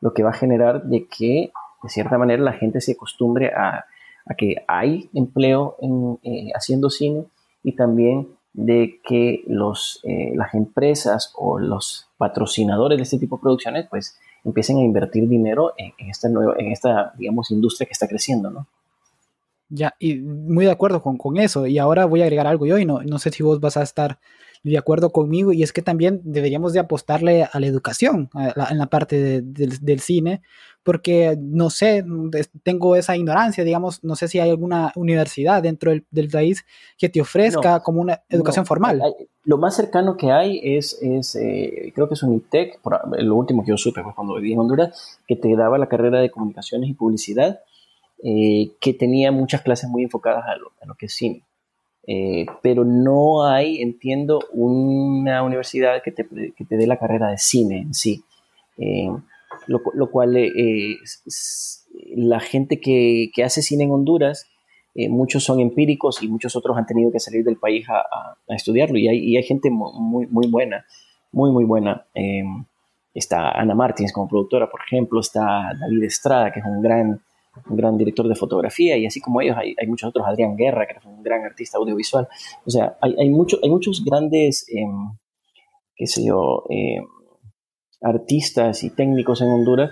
lo 0.00 0.14
que 0.14 0.22
va 0.22 0.30
a 0.30 0.34
generar 0.34 0.84
de 0.84 1.06
que, 1.06 1.52
de 1.82 1.88
cierta 1.88 2.16
manera, 2.16 2.42
la 2.42 2.52
gente 2.52 2.80
se 2.80 2.92
acostumbre 2.92 3.48
a, 3.48 3.84
que 4.38 4.64
hay 4.68 5.10
empleo 5.12 5.76
en, 5.80 6.20
eh, 6.22 6.52
haciendo 6.54 6.88
cine 6.88 7.24
y 7.64 7.74
también 7.74 8.28
de 8.52 9.00
que 9.02 9.42
los, 9.48 10.00
eh, 10.04 10.32
las 10.36 10.54
empresas 10.54 11.32
o 11.36 11.58
los 11.58 12.08
patrocinadores 12.16 12.96
de 12.96 13.02
este 13.02 13.18
tipo 13.18 13.36
de 13.36 13.42
producciones 13.42 13.86
pues 13.90 14.16
empiecen 14.44 14.78
a 14.78 14.82
invertir 14.82 15.28
dinero 15.28 15.72
en, 15.76 15.92
en 15.98 16.10
esta 16.10 16.28
nueva, 16.28 16.54
en 16.58 16.70
esta, 16.70 17.12
digamos, 17.18 17.50
industria 17.50 17.86
que 17.86 17.92
está 17.92 18.06
creciendo, 18.06 18.50
¿no? 18.50 18.66
Ya, 19.70 19.94
y 19.98 20.16
muy 20.16 20.64
de 20.64 20.72
acuerdo 20.72 21.02
con, 21.02 21.16
con, 21.16 21.38
eso. 21.38 21.66
Y 21.66 21.78
ahora 21.78 22.04
voy 22.04 22.20
a 22.20 22.24
agregar 22.24 22.46
algo 22.46 22.66
yo 22.66 22.76
y 22.78 22.84
no, 22.84 23.00
no 23.02 23.18
sé 23.18 23.30
si 23.30 23.42
vos 23.42 23.60
vas 23.60 23.76
a 23.76 23.82
estar 23.82 24.18
de 24.62 24.78
acuerdo 24.78 25.10
conmigo. 25.10 25.52
Y 25.52 25.62
es 25.62 25.72
que 25.72 25.82
también 25.82 26.20
deberíamos 26.24 26.72
de 26.72 26.80
apostarle 26.80 27.44
a 27.44 27.60
la 27.60 27.66
educación 27.66 28.30
en 28.34 28.78
la 28.78 28.86
parte 28.86 29.42
del 29.42 30.00
cine, 30.00 30.42
porque 30.82 31.36
no 31.38 31.70
sé, 31.70 32.04
tengo 32.62 32.96
esa 32.96 33.16
ignorancia, 33.16 33.64
digamos, 33.64 34.02
no 34.02 34.16
sé 34.16 34.28
si 34.28 34.38
hay 34.38 34.50
alguna 34.50 34.92
universidad 34.96 35.62
dentro 35.62 35.90
del, 35.90 36.04
del 36.10 36.28
país 36.28 36.64
que 36.98 37.08
te 37.08 37.20
ofrezca 37.20 37.80
como 37.80 38.00
una 38.00 38.22
educación 38.28 38.66
formal. 38.66 39.02
lo 39.44 39.58
más 39.58 39.76
cercano 39.76 40.16
que 40.16 40.30
hay 40.30 40.60
es, 40.62 40.98
es 41.02 41.36
eh, 41.36 41.92
creo 41.94 42.08
que 42.08 42.14
es 42.14 42.22
un 42.22 42.34
ITEC, 42.34 42.80
lo 43.18 43.36
último 43.36 43.62
que 43.62 43.70
yo 43.70 43.76
supe 43.76 44.02
pues, 44.02 44.14
cuando 44.14 44.34
viví 44.36 44.52
en 44.52 44.60
Honduras, 44.60 45.18
que 45.26 45.36
te 45.36 45.54
daba 45.54 45.78
la 45.78 45.88
carrera 45.88 46.20
de 46.20 46.30
comunicaciones 46.30 46.88
y 46.88 46.94
publicidad 46.94 47.60
eh, 48.22 48.72
que 48.80 48.92
tenía 48.92 49.32
muchas 49.32 49.62
clases 49.62 49.88
muy 49.88 50.02
enfocadas 50.02 50.44
a 50.46 50.56
lo, 50.56 50.94
que 50.94 51.06
es 51.06 51.14
cine. 51.14 51.42
Eh, 52.06 52.44
pero 52.62 52.84
no 52.84 53.46
hay, 53.46 53.80
entiendo, 53.80 54.40
una 54.52 55.42
universidad 55.42 56.02
que 56.02 56.12
te, 56.12 56.26
que 56.56 56.64
te, 56.64 56.76
dé 56.76 56.86
la 56.86 56.98
carrera 56.98 57.28
de 57.30 57.38
cine 57.38 57.78
en 57.78 57.94
sí. 57.94 58.22
Eh, 58.76 59.08
lo, 59.66 59.80
lo, 59.94 60.10
cual 60.10 60.36
la 62.14 62.40
gente 62.40 62.80
que, 62.80 63.30
que, 63.34 63.44
hace 63.44 63.62
cine 63.62 63.84
en 63.84 63.92
Honduras, 63.92 64.46
muchos 65.08 65.44
son 65.44 65.60
empíricos 65.60 66.22
y 66.22 66.28
muchos 66.28 66.56
otros 66.56 66.76
han 66.76 66.86
tenido 66.86 67.10
que 67.12 67.20
salir 67.20 67.44
del 67.44 67.56
país 67.56 67.88
a, 67.88 68.00
a, 68.48 68.54
estudiarlo 68.54 68.98
y 68.98 69.08
hay, 69.08 69.36
hay, 69.36 69.42
gente 69.42 69.70
muy, 69.70 70.26
muy 70.26 70.46
buena, 70.48 70.84
muy, 71.32 71.50
muy 71.50 71.64
buena. 71.64 72.06
Está 73.14 73.50
Ana 73.50 73.74
Martins 73.74 74.12
como 74.12 74.28
productora, 74.28 74.70
por 74.70 74.80
ejemplo, 74.80 75.20
está 75.20 75.72
David 75.78 76.04
Estrada, 76.04 76.52
que 76.52 76.60
es 76.60 76.66
un 76.66 76.80
gran, 76.80 77.20
un 77.68 77.76
gran 77.76 77.96
director 77.96 78.26
de 78.28 78.34
fotografía, 78.34 78.96
y 78.96 79.06
así 79.06 79.20
como 79.20 79.40
ellos 79.40 79.56
hay, 79.56 79.74
hay, 79.80 79.86
muchos 79.86 80.08
otros, 80.08 80.26
Adrián 80.26 80.56
Guerra, 80.56 80.86
que 80.86 80.98
es 80.98 81.04
un 81.04 81.22
gran 81.22 81.44
artista 81.44 81.78
audiovisual. 81.78 82.28
O 82.64 82.70
sea, 82.70 82.96
hay, 83.00 83.14
hay, 83.18 83.30
mucho, 83.30 83.58
hay 83.62 83.70
muchos 83.70 84.04
grandes, 84.04 84.66
eh, 84.68 84.84
qué 85.96 86.06
sé 86.06 86.24
yo, 86.24 86.64
eh, 86.70 87.00
artistas 88.02 88.82
y 88.84 88.90
técnicos 88.90 89.40
en 89.42 89.48
Honduras, 89.48 89.90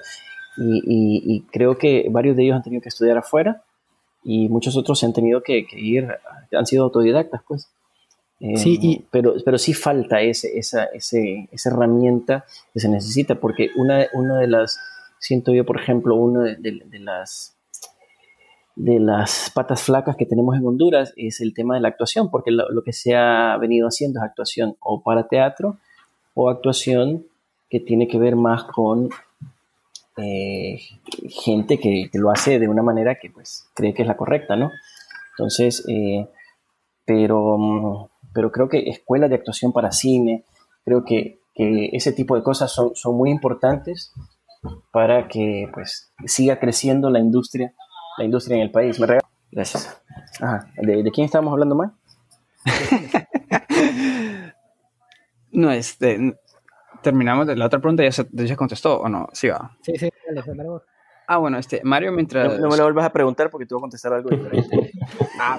y, 0.56 0.78
y, 0.78 1.36
y, 1.36 1.40
creo 1.52 1.78
que 1.78 2.08
varios 2.10 2.36
de 2.36 2.44
ellos 2.44 2.56
han 2.56 2.62
tenido 2.62 2.82
que 2.82 2.88
estudiar 2.88 3.18
afuera, 3.18 3.62
y 4.24 4.48
muchos 4.48 4.76
otros 4.76 4.98
se 4.98 5.06
han 5.06 5.12
tenido 5.12 5.42
que, 5.42 5.66
que 5.66 5.78
ir, 5.78 6.08
han 6.52 6.66
sido 6.66 6.84
autodidactas, 6.84 7.42
pues. 7.46 7.68
Sí, 8.54 8.78
y, 8.80 9.04
pero, 9.10 9.34
pero 9.44 9.58
sí 9.58 9.74
falta 9.74 10.20
ese, 10.20 10.56
esa, 10.56 10.84
ese, 10.84 11.48
esa 11.50 11.70
herramienta 11.70 12.44
que 12.72 12.78
se 12.78 12.88
necesita, 12.88 13.34
porque 13.34 13.70
una, 13.76 14.06
una 14.12 14.38
de 14.38 14.46
las, 14.46 14.78
siento 15.18 15.52
yo, 15.52 15.66
por 15.66 15.80
ejemplo, 15.80 16.14
una 16.14 16.44
de, 16.44 16.56
de, 16.56 16.82
de, 16.84 16.98
las, 17.00 17.57
de 18.78 19.00
las 19.00 19.50
patas 19.52 19.82
flacas 19.82 20.16
que 20.16 20.24
tenemos 20.24 20.56
en 20.56 20.64
Honduras 20.64 21.12
es 21.16 21.40
el 21.40 21.52
tema 21.52 21.74
de 21.74 21.80
la 21.80 21.88
actuación, 21.88 22.30
porque 22.30 22.52
lo, 22.52 22.82
que 22.82 22.92
se 22.92 23.16
ha 23.16 23.56
venido 23.56 23.88
haciendo 23.88 24.20
es 24.20 24.24
actuación 24.24 24.76
o 24.80 25.02
para 25.02 25.26
teatro 25.26 25.78
o 26.34 26.48
actuación 26.48 27.26
que 27.68 27.80
tiene 27.80 28.06
que 28.06 28.18
ver 28.18 28.36
más 28.36 28.64
con 28.64 29.10
eh, 30.16 30.78
gente 31.28 31.78
que, 31.78 32.08
que, 32.10 32.18
lo 32.18 32.30
hace 32.30 32.58
de 32.58 32.68
una 32.68 32.82
manera 32.82 33.16
que 33.16 33.30
pues 33.30 33.68
cree 33.74 33.94
que 33.94 34.02
es 34.02 34.08
la 34.08 34.16
correcta, 34.16 34.54
¿no? 34.54 34.70
Entonces, 35.32 35.84
eh, 35.88 36.28
pero 37.04 38.10
pero 38.32 38.52
creo 38.52 38.68
que 38.68 38.88
escuelas 38.88 39.30
de 39.30 39.36
actuación 39.36 39.72
para 39.72 39.90
cine, 39.90 40.44
creo 40.84 41.04
que, 41.04 41.40
que 41.54 41.90
ese 41.92 42.12
tipo 42.12 42.36
de 42.36 42.44
cosas 42.44 42.72
son, 42.72 42.94
son, 42.94 43.16
muy 43.16 43.30
importantes 43.30 44.12
para 44.92 45.26
que 45.26 45.68
pues 45.74 46.12
siga 46.26 46.60
creciendo 46.60 47.10
la 47.10 47.18
industria, 47.18 47.74
la 48.18 48.24
industria 48.24 48.56
en 48.56 48.62
el 48.62 48.70
país. 48.70 49.00
¿Me 49.00 49.18
Gracias. 49.50 50.02
Ajá. 50.40 50.70
¿De, 50.76 51.02
¿De, 51.02 51.10
quién 51.10 51.24
estábamos 51.24 51.52
hablando 51.52 51.74
más? 51.74 51.92
no, 55.52 55.70
este, 55.70 56.36
terminamos 57.02 57.46
de 57.46 57.56
la 57.56 57.66
otra 57.66 57.80
pregunta, 57.80 58.02
ya 58.02 58.12
se, 58.12 58.26
ya 58.30 58.56
contestó 58.56 59.00
o 59.00 59.08
no, 59.08 59.28
sí 59.32 59.48
va. 59.48 59.76
Sí, 59.80 59.92
sí, 59.96 60.10
dale, 60.26 60.42
dale. 60.46 60.68
Ah, 61.26 61.38
bueno, 61.38 61.58
este, 61.58 61.82
Mario, 61.84 62.12
mientras... 62.12 62.54
No, 62.54 62.58
no, 62.58 62.68
me 62.70 62.76
lo 62.76 62.84
vuelvas 62.84 63.04
a 63.04 63.12
preguntar 63.12 63.50
porque 63.50 63.66
te 63.66 63.74
voy 63.74 63.80
a 63.80 63.82
contestar 63.82 64.12
algo 64.14 64.30
diferente. 64.30 64.92
ah, 65.40 65.58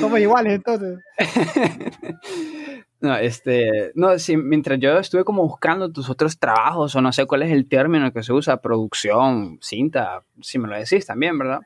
Somos 0.00 0.20
iguales, 0.20 0.54
entonces. 0.54 0.98
no, 3.00 3.16
este... 3.16 3.92
No, 3.94 4.18
sí, 4.18 4.36
mientras 4.36 4.78
yo 4.78 4.98
estuve 4.98 5.24
como 5.24 5.42
buscando 5.42 5.90
tus 5.90 6.10
otros 6.10 6.38
trabajos, 6.38 6.94
o 6.94 7.00
no 7.00 7.12
sé 7.12 7.26
cuál 7.26 7.42
es 7.42 7.52
el 7.52 7.68
término 7.68 8.12
que 8.12 8.22
se 8.22 8.32
usa, 8.32 8.60
producción, 8.60 9.58
cinta, 9.60 10.24
si 10.40 10.58
me 10.58 10.68
lo 10.68 10.76
decís 10.76 11.06
también, 11.06 11.38
¿verdad? 11.38 11.60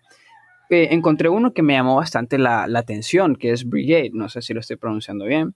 Eh, 0.70 0.88
encontré 0.90 1.28
uno 1.28 1.54
que 1.54 1.62
me 1.62 1.72
llamó 1.72 1.96
bastante 1.96 2.36
la, 2.38 2.66
la, 2.66 2.80
atención, 2.80 3.36
que 3.36 3.52
es 3.52 3.66
Brigade, 3.66 4.10
no 4.12 4.28
sé 4.28 4.42
si 4.42 4.52
lo 4.52 4.60
estoy 4.60 4.76
pronunciando 4.76 5.24
bien. 5.24 5.54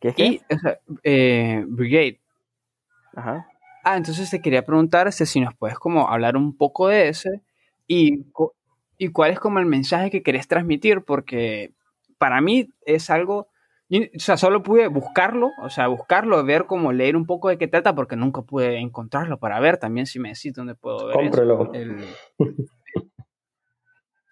¿Qué 0.00 0.08
es 0.08 0.14
qué? 0.14 0.26
Y, 0.26 0.40
o 0.54 0.58
sea, 0.58 0.78
eh, 1.02 1.64
Brigade. 1.66 2.20
Ajá. 3.14 3.46
Ah, 3.84 3.96
entonces 3.96 4.28
te 4.30 4.40
quería 4.40 4.64
preguntar 4.64 5.06
este, 5.06 5.26
si 5.26 5.40
nos 5.40 5.54
puedes 5.54 5.78
como 5.78 6.08
hablar 6.08 6.36
un 6.36 6.56
poco 6.56 6.88
de 6.88 7.08
ese 7.08 7.42
y, 7.86 8.24
y 8.98 9.08
cuál 9.08 9.32
es 9.32 9.40
como 9.40 9.58
el 9.58 9.66
mensaje 9.66 10.10
que 10.10 10.22
querés 10.22 10.48
transmitir, 10.48 11.02
porque 11.02 11.72
para 12.18 12.40
mí 12.40 12.70
es 12.84 13.10
algo, 13.10 13.48
o 13.90 14.18
sea, 14.18 14.36
solo 14.36 14.62
pude 14.62 14.88
buscarlo, 14.88 15.50
o 15.62 15.70
sea, 15.70 15.88
buscarlo, 15.88 16.42
ver 16.44 16.66
cómo 16.66 16.92
leer 16.92 17.16
un 17.16 17.26
poco 17.26 17.48
de 17.48 17.58
qué 17.58 17.68
trata, 17.68 17.94
porque 17.94 18.16
nunca 18.16 18.42
pude 18.42 18.78
encontrarlo 18.78 19.38
para 19.38 19.60
ver 19.60 19.78
también 19.78 20.06
si 20.06 20.18
me 20.18 20.30
decís 20.30 20.54
dónde 20.54 20.74
puedo 20.74 21.06
ver. 21.06 21.16
Cómprelo. 21.16 21.72
El... 21.72 22.04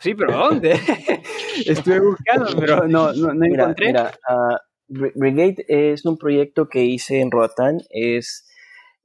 Sí, 0.00 0.14
pero 0.14 0.37
¿dónde? 0.37 0.72
Estuve 1.66 2.00
buscando, 2.00 2.48
pero 2.59 2.88
no, 2.88 3.12
no, 3.12 3.29
no 3.29 3.35
mira, 3.35 3.62
encontré. 3.64 3.87
Mira, 3.87 4.12
uh, 4.29 4.57
Brigade 4.87 5.64
es 5.68 6.05
un 6.05 6.18
proyecto 6.18 6.68
que 6.68 6.85
hice 6.85 7.20
en 7.20 7.31
Roatán, 7.31 7.81
es 7.90 8.46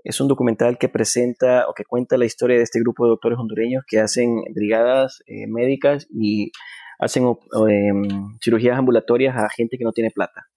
es 0.03 0.21
un 0.21 0.27
documental 0.27 0.77
que 0.77 0.89
presenta 0.89 1.67
o 1.67 1.73
que 1.73 1.85
cuenta 1.85 2.17
la 2.17 2.25
historia 2.25 2.57
de 2.57 2.63
este 2.63 2.79
grupo 2.79 3.05
de 3.05 3.09
doctores 3.09 3.37
hondureños 3.37 3.83
que 3.87 3.99
hacen 3.99 4.41
brigadas 4.53 5.21
eh, 5.27 5.47
médicas 5.47 6.07
y 6.09 6.51
hacen 6.99 7.25
eh, 7.69 7.91
cirugías 8.41 8.77
ambulatorias 8.77 9.35
a 9.37 9.49
gente 9.49 9.77
que 9.77 9.83
no 9.83 9.91
tiene 9.91 10.11
plata. 10.11 10.47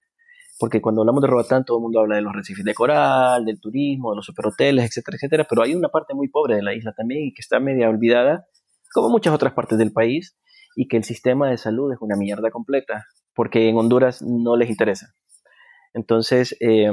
Porque 0.58 0.80
cuando 0.80 1.02
hablamos 1.02 1.22
de 1.22 1.28
Roatán, 1.28 1.64
todo 1.64 1.78
el 1.78 1.82
mundo 1.82 2.00
habla 2.00 2.16
de 2.16 2.22
los 2.22 2.32
recifes 2.32 2.64
de 2.64 2.74
coral, 2.74 3.44
del 3.44 3.60
turismo, 3.60 4.10
de 4.10 4.16
los 4.16 4.26
superhoteles, 4.26 4.84
etcétera, 4.84 5.16
etcétera. 5.16 5.46
Pero 5.48 5.62
hay 5.62 5.74
una 5.74 5.88
parte 5.88 6.14
muy 6.14 6.28
pobre 6.28 6.54
de 6.56 6.62
la 6.62 6.74
isla 6.74 6.92
también 6.96 7.24
y 7.26 7.34
que 7.34 7.40
está 7.40 7.58
media 7.58 7.88
olvidada, 7.88 8.46
como 8.94 9.08
muchas 9.08 9.34
otras 9.34 9.54
partes 9.54 9.76
del 9.78 9.92
país, 9.92 10.36
y 10.76 10.86
que 10.86 10.96
el 10.96 11.04
sistema 11.04 11.50
de 11.50 11.56
salud 11.56 11.92
es 11.92 11.98
una 12.00 12.16
mierda 12.16 12.50
completa, 12.50 13.06
porque 13.34 13.68
en 13.68 13.76
Honduras 13.76 14.22
no 14.22 14.56
les 14.56 14.70
interesa. 14.70 15.14
Entonces, 15.94 16.56
eh, 16.60 16.90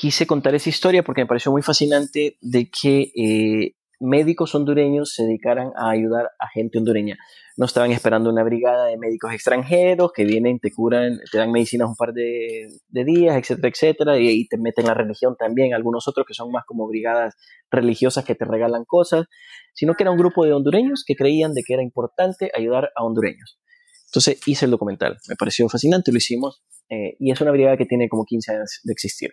quise 0.00 0.26
contar 0.26 0.54
esa 0.54 0.70
historia 0.70 1.02
porque 1.02 1.20
me 1.20 1.26
pareció 1.26 1.52
muy 1.52 1.60
fascinante 1.60 2.38
de 2.40 2.70
que 2.70 3.12
eh, 3.14 3.74
médicos 4.00 4.54
hondureños 4.54 5.12
se 5.12 5.24
dedicaran 5.24 5.72
a 5.76 5.90
ayudar 5.90 6.30
a 6.38 6.48
gente 6.48 6.78
hondureña. 6.78 7.18
No 7.58 7.66
estaban 7.66 7.92
esperando 7.92 8.30
una 8.30 8.42
brigada 8.42 8.86
de 8.86 8.96
médicos 8.96 9.34
extranjeros 9.34 10.12
que 10.14 10.24
vienen, 10.24 10.58
te 10.58 10.70
curan, 10.72 11.18
te 11.30 11.36
dan 11.36 11.52
medicinas 11.52 11.90
un 11.90 11.96
par 11.96 12.14
de, 12.14 12.68
días, 12.88 13.36
etcétera, 13.36 13.68
etcétera, 13.68 14.18
y, 14.18 14.30
y, 14.30 14.48
te 14.48 14.56
meten 14.56 14.86
la 14.86 14.94
religión 14.94 15.36
también, 15.38 15.74
algunos 15.74 16.08
otros 16.08 16.24
que 16.26 16.32
son 16.32 16.50
más 16.50 16.64
como 16.64 16.88
brigadas 16.88 17.34
religiosas 17.70 18.24
que 18.24 18.34
te 18.34 18.46
regalan 18.46 18.86
cosas, 18.86 19.26
sino 19.74 19.92
que 19.96 20.04
era 20.04 20.12
un 20.12 20.18
grupo 20.18 20.46
de 20.46 20.54
hondureños 20.54 21.04
que 21.06 21.14
creían 21.14 21.52
de 21.52 21.62
que 21.62 21.74
era 21.74 21.82
importante 21.82 22.50
ayudar 22.56 22.88
a 22.96 23.04
hondureños. 23.04 23.60
Entonces 24.06 24.40
hice 24.46 24.64
el 24.64 24.70
documental, 24.70 25.18
me 25.28 25.36
pareció 25.36 25.68
fascinante, 25.68 26.10
lo 26.10 26.16
hicimos, 26.16 26.62
eh, 26.90 27.16
y 27.18 27.30
es 27.30 27.40
una 27.40 27.52
brigada 27.52 27.76
que 27.76 27.86
tiene 27.86 28.08
como 28.08 28.24
15 28.24 28.52
años 28.52 28.80
de 28.82 28.92
existir. 28.92 29.30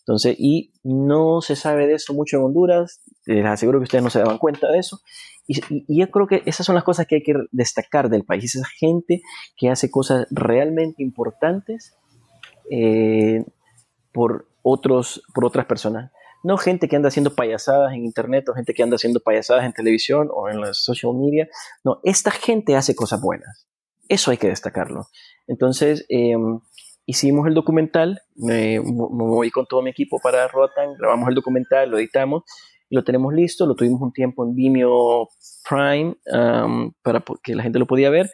Entonces, 0.00 0.36
y 0.38 0.72
no 0.82 1.40
se 1.40 1.56
sabe 1.56 1.86
de 1.86 1.94
eso 1.94 2.12
mucho 2.12 2.36
en 2.36 2.44
Honduras, 2.44 3.00
les 3.24 3.44
aseguro 3.46 3.78
que 3.78 3.84
ustedes 3.84 4.04
no 4.04 4.10
se 4.10 4.18
daban 4.18 4.36
cuenta 4.36 4.70
de 4.70 4.78
eso. 4.78 5.00
Y, 5.46 5.60
yo 5.88 6.10
creo 6.10 6.26
que 6.26 6.42
esas 6.44 6.66
son 6.66 6.74
las 6.74 6.84
cosas 6.84 7.06
que 7.06 7.16
hay 7.16 7.22
que 7.22 7.34
destacar 7.52 8.10
del 8.10 8.24
país, 8.24 8.54
esa 8.54 8.68
gente 8.78 9.22
que 9.56 9.70
hace 9.70 9.90
cosas 9.90 10.26
realmente 10.30 11.02
importantes 11.02 11.94
eh, 12.70 13.44
por, 14.12 14.46
otros, 14.62 15.22
por 15.34 15.46
otras 15.46 15.64
personas. 15.64 16.12
No 16.42 16.58
gente 16.58 16.86
que 16.88 16.96
anda 16.96 17.08
haciendo 17.08 17.34
payasadas 17.34 17.94
en 17.94 18.04
internet 18.04 18.46
o 18.50 18.54
gente 18.54 18.74
que 18.74 18.82
anda 18.82 18.96
haciendo 18.96 19.20
payasadas 19.20 19.64
en 19.64 19.72
televisión 19.72 20.28
o 20.30 20.50
en 20.50 20.60
las 20.60 20.84
social 20.84 21.14
media. 21.14 21.48
No, 21.82 22.00
esta 22.02 22.30
gente 22.30 22.76
hace 22.76 22.94
cosas 22.94 23.22
buenas. 23.22 23.66
Eso 24.10 24.30
hay 24.30 24.36
que 24.36 24.48
destacarlo. 24.48 25.06
Entonces, 25.46 26.04
eh, 26.10 26.36
hicimos 27.06 27.46
el 27.46 27.54
documental, 27.54 28.20
me, 28.36 28.80
me, 28.80 29.06
voy 29.08 29.50
con 29.50 29.66
todo 29.66 29.82
mi 29.82 29.90
equipo 29.90 30.18
para 30.22 30.48
Rotan, 30.48 30.94
grabamos 30.98 31.28
el 31.28 31.34
documental, 31.34 31.90
lo 31.90 31.98
editamos, 31.98 32.44
lo 32.90 33.04
tenemos 33.04 33.34
listo, 33.34 33.66
lo 33.66 33.74
tuvimos 33.74 34.00
un 34.00 34.12
tiempo 34.12 34.44
en 34.44 34.54
Vimeo 34.54 35.28
Prime 35.68 36.16
um, 36.32 36.92
para 37.02 37.22
que 37.42 37.54
la 37.54 37.62
gente 37.62 37.78
lo 37.78 37.86
podía 37.86 38.10
ver, 38.10 38.30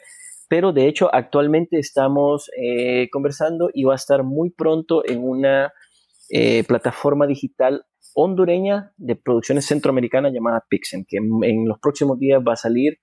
pero 0.48 0.72
de 0.72 0.86
hecho 0.86 1.12
actualmente 1.12 1.78
estamos 1.78 2.51
eh, 2.57 3.09
conversando 3.11 3.70
y 3.72 3.84
va 3.84 3.94
a 3.94 3.97
estar 3.97 4.22
muy 4.22 4.51
pronto 4.51 5.03
en 5.07 5.22
una 5.22 5.72
eh, 6.28 6.64
plataforma 6.64 7.26
digital 7.26 7.84
hondureña 8.14 8.92
de 8.97 9.16
producciones 9.16 9.66
centroamericanas 9.66 10.32
llamada 10.32 10.64
Pixen, 10.68 11.05
que 11.09 11.18
en, 11.18 11.30
en 11.42 11.68
los 11.68 11.78
próximos 11.78 12.18
días 12.18 12.42
va 12.47 12.55
a 12.55 12.57
salir 12.57 12.99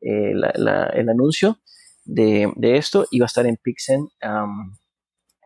eh, 0.00 0.32
la, 0.34 0.52
la, 0.56 0.86
el 0.86 1.08
anuncio 1.08 1.58
de, 2.04 2.52
de, 2.56 2.76
esto 2.76 3.06
y 3.10 3.18
va 3.18 3.24
a 3.24 3.26
estar 3.26 3.46
en 3.46 3.56
Pixen. 3.56 4.08
Um, 4.22 4.76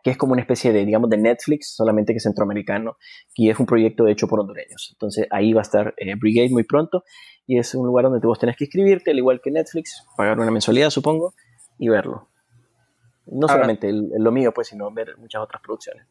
que 0.03 0.11
es 0.11 0.17
como 0.17 0.33
una 0.33 0.41
especie 0.41 0.71
de, 0.73 0.85
digamos, 0.85 1.09
de 1.09 1.17
Netflix, 1.17 1.75
solamente 1.75 2.13
que 2.13 2.19
centroamericano, 2.19 2.97
y 3.35 3.49
es 3.49 3.59
un 3.59 3.65
proyecto 3.65 4.07
hecho 4.07 4.27
por 4.27 4.39
hondureños. 4.39 4.89
Entonces 4.93 5.27
ahí 5.31 5.53
va 5.53 5.61
a 5.61 5.63
estar 5.63 5.93
eh, 5.97 6.15
Brigade 6.15 6.49
muy 6.49 6.63
pronto, 6.63 7.03
y 7.45 7.57
es 7.57 7.75
un 7.75 7.85
lugar 7.85 8.05
donde 8.05 8.25
vos 8.25 8.39
tenés 8.39 8.55
que 8.55 8.65
inscribirte, 8.65 9.11
al 9.11 9.17
igual 9.17 9.41
que 9.43 9.51
Netflix, 9.51 10.05
pagar 10.17 10.39
una 10.39 10.51
mensualidad, 10.51 10.89
supongo, 10.89 11.33
y 11.77 11.89
verlo. 11.89 12.29
No 13.27 13.47
ahora, 13.47 13.53
solamente 13.53 13.89
el, 13.89 14.09
el, 14.13 14.23
lo 14.23 14.31
mío, 14.31 14.51
pues, 14.53 14.67
sino 14.67 14.91
ver 14.91 15.17
muchas 15.17 15.41
otras 15.41 15.61
producciones. 15.61 16.05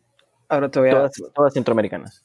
Ahora 0.49 0.71
te 0.71 0.81
voy 0.81 0.89
a... 0.89 0.93
Todas, 0.93 1.13
todas 1.35 1.55
centroamericanas. 1.55 2.25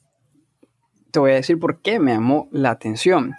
Te 1.10 1.18
voy 1.18 1.32
a 1.32 1.34
decir 1.34 1.58
por 1.58 1.80
qué 1.80 1.98
me 1.98 2.12
llamó 2.12 2.48
la 2.50 2.70
atención. 2.70 3.34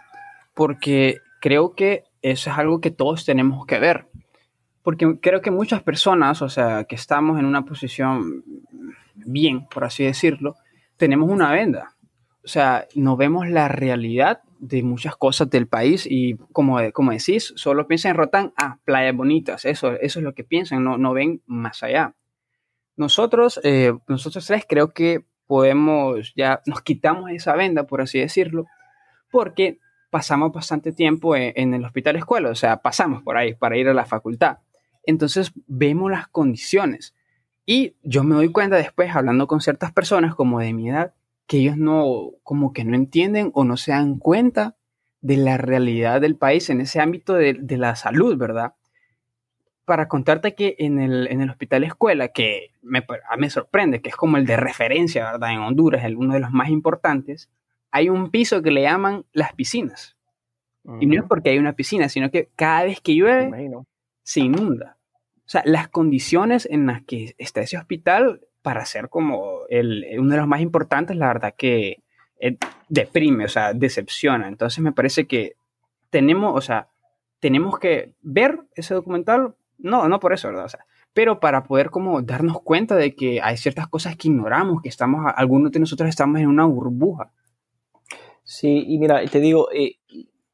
Porque 0.54 1.18
creo 1.42 1.76
que 1.76 2.04
eso 2.22 2.50
es 2.50 2.58
algo 2.58 2.82
que 2.82 2.92
todos 2.92 3.26
tenemos 3.26 3.66
que 3.66 3.80
ver 3.80 4.07
porque 4.88 5.20
creo 5.20 5.42
que 5.42 5.52
muchas 5.52 5.84
personas, 5.84 6.42
o 6.42 6.48
sea, 6.48 6.86
que 6.86 6.96
estamos 6.96 7.38
en 7.38 7.44
una 7.44 7.66
posición 7.66 8.46
bien, 9.16 9.68
por 9.68 9.84
así 9.84 10.06
decirlo, 10.06 10.56
tenemos 10.96 11.30
una 11.30 11.52
venda. 11.52 11.98
o 12.46 12.48
sea, 12.48 12.88
no 12.96 13.18
vemos 13.18 13.50
la 13.50 13.68
realidad 13.68 14.44
de 14.60 14.84
muchas 14.84 15.18
cosas 15.18 15.50
del 15.50 15.68
país 15.68 16.08
y 16.10 16.38
como, 16.54 16.78
como 16.94 17.12
decís, 17.12 17.52
solo 17.58 17.86
piensan 17.86 18.12
en 18.12 18.16
Rotán, 18.16 18.54
ah, 18.56 18.80
playas 18.86 19.14
bonitas, 19.14 19.66
eso, 19.66 19.92
eso 19.92 20.20
es 20.20 20.24
lo 20.24 20.34
que 20.34 20.46
piensan, 20.46 20.86
no, 20.86 20.98
no 20.98 21.12
ven 21.12 21.42
más 21.48 21.84
allá. 21.84 22.16
Nosotros, 22.96 23.60
eh, 23.66 23.92
nosotros 24.08 24.48
tres 24.48 24.64
creo 24.70 24.94
que 24.94 25.26
podemos, 25.48 26.34
ya 26.34 26.62
nos 26.66 26.82
quitamos 26.82 27.30
esa 27.32 27.58
venda, 27.58 27.84
por 27.88 28.00
así 28.00 28.20
decirlo, 28.20 28.68
porque 29.32 29.80
pasamos 30.12 30.54
bastante 30.54 30.94
tiempo 30.94 31.36
en, 31.36 31.52
en 31.58 31.74
el 31.74 31.84
hospital 31.84 32.16
escuela, 32.16 32.52
o 32.52 32.56
sea, 32.56 32.82
pasamos 32.82 33.22
por 33.22 33.36
ahí 33.36 33.54
para 33.54 33.76
ir 33.76 33.90
a 33.90 33.94
la 33.94 34.06
facultad. 34.06 34.60
Entonces 35.08 35.54
vemos 35.66 36.12
las 36.12 36.28
condiciones. 36.28 37.16
Y 37.66 37.96
yo 38.04 38.24
me 38.24 38.36
doy 38.36 38.52
cuenta 38.52 38.76
después, 38.76 39.16
hablando 39.16 39.48
con 39.48 39.62
ciertas 39.62 39.92
personas 39.92 40.36
como 40.36 40.60
de 40.60 40.74
mi 40.74 40.90
edad, 40.90 41.14
que 41.48 41.58
ellos 41.58 41.78
no, 41.78 42.32
como 42.44 42.74
que 42.74 42.84
no 42.84 42.96
entienden 42.96 43.52
o 43.54 43.64
no 43.64 43.78
se 43.78 43.92
dan 43.92 44.20
cuenta 44.20 44.76
de 45.22 45.38
la 45.38 45.58
realidad 45.58 46.22
del 46.22 46.36
país 46.36 46.70
en 46.70 46.82
ese 46.82 47.00
ámbito 47.00 47.34
de, 47.34 47.54
de 47.54 47.78
la 47.78 47.96
salud, 47.96 48.38
¿verdad? 48.38 48.74
Para 49.86 50.10
contarte 50.10 50.56
que 50.56 50.76
en 50.80 51.00
el, 51.00 51.28
en 51.28 51.42
el 51.42 51.50
hospital 51.50 51.86
escuela, 51.86 52.28
que 52.28 52.72
me, 52.82 53.06
me 53.38 53.50
sorprende, 53.50 54.02
que 54.02 54.10
es 54.10 54.16
como 54.16 54.38
el 54.38 54.46
de 54.46 54.58
referencia, 54.58 55.32
¿verdad? 55.32 55.52
En 55.54 55.60
Honduras, 55.60 56.04
el, 56.04 56.18
uno 56.18 56.34
de 56.34 56.42
los 56.42 56.52
más 56.52 56.70
importantes, 56.70 57.50
hay 57.92 58.10
un 58.10 58.30
piso 58.30 58.62
que 58.62 58.72
le 58.72 58.82
llaman 58.82 59.26
las 59.32 59.54
piscinas. 59.54 60.16
Y 61.02 61.06
no 61.06 61.22
es 61.22 61.28
porque 61.28 61.50
hay 61.50 61.58
una 61.58 61.74
piscina, 61.74 62.08
sino 62.08 62.32
que 62.32 62.50
cada 62.56 62.84
vez 62.84 63.02
que 63.02 63.14
llueve 63.14 63.72
se 64.24 64.40
inunda. 64.40 64.97
O 65.48 65.50
sea, 65.50 65.64
las 65.66 65.88
condiciones 65.88 66.68
en 66.70 66.88
las 66.88 67.04
que 67.04 67.34
está 67.38 67.62
ese 67.62 67.78
hospital 67.78 68.42
para 68.62 68.86
ser 68.86 69.08
como 69.08 69.62
el, 69.70 70.06
uno 70.20 70.32
de 70.32 70.38
los 70.38 70.48
más 70.48 70.60
importantes, 70.60 71.16
la 71.16 71.28
verdad 71.28 71.56
que 71.58 72.04
eh, 72.42 72.58
deprime, 72.90 73.46
o 73.46 73.48
sea, 73.48 73.72
decepciona. 73.72 74.50
Entonces 74.50 74.84
me 74.84 74.92
parece 74.92 75.26
que 75.26 75.56
tenemos, 76.10 76.54
o 76.54 76.60
sea, 76.60 76.90
tenemos 77.40 77.80
que 77.80 78.12
ver 78.22 78.60
ese 78.76 78.94
documental, 78.94 79.56
no, 79.78 80.10
no 80.10 80.20
por 80.20 80.34
eso, 80.34 80.50
¿verdad? 80.50 80.66
O 80.66 80.70
sea, 80.70 80.86
pero 81.14 81.40
para 81.40 81.64
poder 81.64 81.92
como 81.92 82.22
darnos 82.22 82.62
cuenta 82.62 82.96
de 82.96 83.16
que 83.16 83.42
hay 83.42 83.56
ciertas 83.56 83.88
cosas 83.88 84.18
que 84.18 84.28
ignoramos, 84.28 84.82
que 84.82 84.90
estamos, 84.90 85.32
algunos 85.34 85.72
de 85.72 85.80
nosotros 85.80 86.10
estamos 86.10 86.42
en 86.42 86.48
una 86.48 86.66
burbuja. 86.66 87.32
Sí, 88.44 88.84
y 88.86 88.98
mira, 88.98 89.26
te 89.26 89.40
digo, 89.40 89.72
eh, 89.72 89.97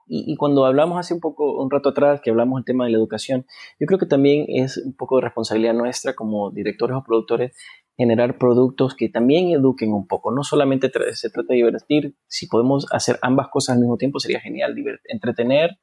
y, 0.06 0.36
cuando 0.36 0.66
hablamos 0.66 1.00
hace 1.00 1.14
un 1.14 1.20
poco, 1.20 1.62
un 1.62 1.72
rato 1.72 1.90
atrás, 1.90 2.22
que 2.22 2.30
hablamos 2.30 2.58
del 2.58 2.66
tema 2.66 2.86
de 2.86 2.92
la 2.92 2.98
educación, 2.98 3.46
yo 3.80 3.88
creo 3.88 4.00
que 4.00 4.06
también 4.06 4.46
es 4.48 4.78
un 4.78 4.96
poco 4.96 5.18
de 5.18 5.24
responsabilidad 5.24 5.74
nuestra 5.74 6.14
como 6.14 6.52
directores 6.52 6.98
o 6.98 7.04
productores 7.04 7.56
generar 7.98 8.38
productos 8.38 8.96
que 8.96 9.10
también 9.10 9.50
eduquen 9.50 9.94
un 9.94 10.08
poco. 10.08 10.32
No 10.32 10.44
solamente 10.44 10.92
se 11.14 11.30
trata 11.30 11.54
de 11.54 11.58
divertir, 11.58 12.16
si 12.28 12.48
podemos 12.48 12.88
hacer 12.92 13.20
ambas 13.22 13.48
cosas 13.50 13.76
al 13.76 13.82
mismo 13.82 13.98
tiempo 13.98 14.20
sería 14.20 14.40
genial. 14.40 14.76
entretener 15.06 15.80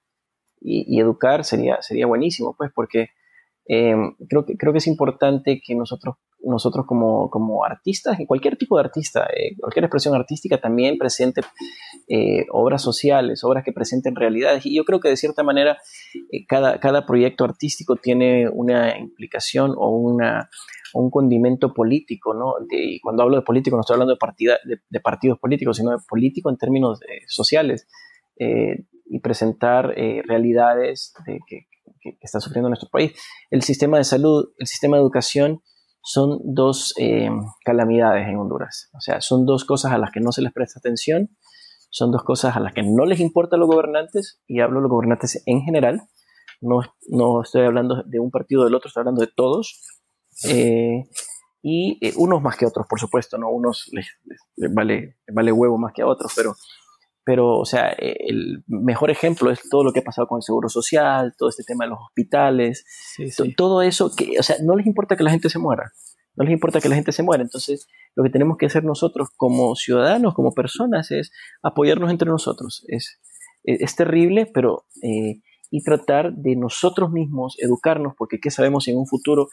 y, 0.60 1.00
educar 1.00 1.44
sería, 1.44 1.80
sería 1.80 2.06
buenísimo, 2.06 2.54
pues, 2.56 2.70
porque 2.74 3.08
eh, 3.66 3.94
creo, 4.28 4.44
que, 4.44 4.56
creo 4.56 4.72
que 4.72 4.78
es 4.78 4.86
importante 4.86 5.60
que 5.64 5.74
nosotros, 5.74 6.16
nosotros 6.42 6.86
como, 6.86 7.30
como 7.30 7.64
artistas, 7.64 8.18
cualquier 8.26 8.56
tipo 8.56 8.76
de 8.76 8.84
artista, 8.84 9.26
eh, 9.36 9.56
cualquier 9.58 9.84
expresión 9.84 10.14
artística 10.14 10.60
también 10.60 10.98
presente 10.98 11.42
eh, 12.08 12.46
obras 12.50 12.82
sociales, 12.82 13.44
obras 13.44 13.64
que 13.64 13.72
presenten 13.72 14.14
realidades. 14.16 14.64
Y 14.66 14.76
yo 14.76 14.84
creo 14.84 15.00
que 15.00 15.08
de 15.08 15.16
cierta 15.16 15.42
manera 15.42 15.78
cada, 16.48 16.80
cada 16.80 17.06
proyecto 17.06 17.44
artístico 17.44 17.96
tiene 17.96 18.48
una 18.48 18.98
implicación 18.98 19.74
o 19.76 19.90
una 19.90 20.48
un 20.92 21.10
condimento 21.10 21.72
político, 21.72 22.34
¿no? 22.34 22.54
y 22.70 23.00
cuando 23.00 23.22
hablo 23.22 23.36
de 23.36 23.42
político 23.42 23.76
no 23.76 23.82
estoy 23.82 23.94
hablando 23.94 24.14
de, 24.14 24.18
partida, 24.18 24.58
de, 24.64 25.00
partidos 25.00 25.38
políticos, 25.38 25.76
sino 25.76 25.90
de 25.90 25.98
político 26.08 26.50
en 26.50 26.56
términos 26.56 27.00
eh, 27.02 27.22
sociales 27.26 27.86
eh, 28.38 28.84
y 29.06 29.20
presentar 29.20 29.92
eh, 29.96 30.22
realidades 30.26 31.12
que, 31.24 31.38
que, 31.46 31.66
está 32.20 32.40
sufriendo 32.40 32.68
nuestro 32.68 32.88
país. 32.88 33.12
El 33.50 33.62
sistema 33.62 33.98
de 33.98 34.04
salud, 34.04 34.52
el 34.58 34.66
sistema 34.66 34.96
de 34.96 35.02
educación 35.02 35.62
son 36.02 36.38
dos 36.42 36.94
calamidades 37.64 38.28
en 38.28 38.38
Honduras. 38.38 38.90
O 38.94 39.00
sea, 39.00 39.20
son 39.20 39.46
dos 39.46 39.64
cosas 39.64 39.92
a 39.92 39.98
las 39.98 40.10
que 40.10 40.20
no 40.20 40.32
se 40.32 40.42
les 40.42 40.52
presta 40.52 40.78
atención, 40.78 41.30
son 41.90 42.12
dos 42.12 42.22
cosas 42.22 42.56
a 42.56 42.60
las 42.60 42.72
que 42.72 42.82
no 42.82 43.04
les 43.04 43.20
importa 43.20 43.56
a 43.56 43.58
los 43.58 43.68
gobernantes, 43.68 44.40
y 44.46 44.60
hablo 44.60 44.76
de 44.76 44.82
los 44.82 44.90
gobernantes 44.90 45.42
en 45.46 45.62
general, 45.62 46.02
no, 46.60 46.80
no 47.08 47.42
estoy 47.42 47.62
hablando 47.62 48.02
de 48.04 48.20
un 48.20 48.30
partido 48.30 48.62
o 48.62 48.64
del 48.64 48.74
otro, 48.74 48.88
estoy 48.88 49.00
hablando 49.00 49.22
de 49.22 49.32
todos, 49.34 49.82
eh, 50.44 51.08
y 51.62 51.98
eh, 52.00 52.12
unos 52.16 52.42
más 52.42 52.56
que 52.56 52.66
otros, 52.66 52.86
por 52.88 53.00
supuesto, 53.00 53.36
¿no? 53.38 53.50
Unos 53.50 53.90
les, 53.92 54.06
vale, 54.72 55.18
vale 55.32 55.52
huevo 55.52 55.78
más 55.78 55.92
que 55.92 56.02
a 56.02 56.06
otros, 56.06 56.32
pero, 56.34 56.54
pero, 57.24 57.58
o 57.58 57.64
sea, 57.64 57.90
eh, 57.92 58.16
el 58.28 58.64
mejor 58.66 59.10
ejemplo 59.10 59.50
es 59.50 59.60
todo 59.68 59.84
lo 59.84 59.92
que 59.92 60.00
ha 60.00 60.04
pasado 60.04 60.26
con 60.26 60.38
el 60.38 60.42
seguro 60.42 60.68
social, 60.68 61.34
todo 61.36 61.48
este 61.48 61.64
tema 61.64 61.84
de 61.84 61.90
los 61.90 62.00
hospitales, 62.00 62.84
todo 63.56 63.82
eso, 63.82 64.10
que, 64.16 64.38
o 64.38 64.42
sea, 64.42 64.56
no 64.62 64.76
les 64.76 64.86
importa 64.86 65.16
que 65.16 65.24
la 65.24 65.30
gente 65.30 65.48
se 65.50 65.58
muera, 65.58 65.92
no 66.36 66.44
les 66.44 66.52
importa 66.52 66.80
que 66.80 66.88
la 66.88 66.94
gente 66.94 67.12
se 67.12 67.22
muera, 67.22 67.42
entonces 67.42 67.88
lo 68.16 68.24
que 68.24 68.30
tenemos 68.30 68.56
que 68.56 68.66
hacer 68.66 68.84
nosotros 68.84 69.28
como 69.36 69.74
ciudadanos, 69.76 70.34
como 70.34 70.52
personas, 70.52 71.10
es 71.10 71.30
apoyarnos 71.62 72.10
entre 72.10 72.28
nosotros, 72.28 72.84
es, 72.88 73.20
es, 73.64 73.94
terrible, 73.96 74.46
pero... 74.52 74.86
y 75.72 75.84
tratar 75.84 76.32
de 76.32 76.56
nosotros 76.56 77.12
mismos 77.12 77.56
educarnos, 77.60 78.14
porque 78.18 78.40
¿qué 78.40 78.50
sabemos 78.50 78.84
si 78.84 78.90
en 78.90 78.98
un 78.98 79.06
futuro 79.06 79.48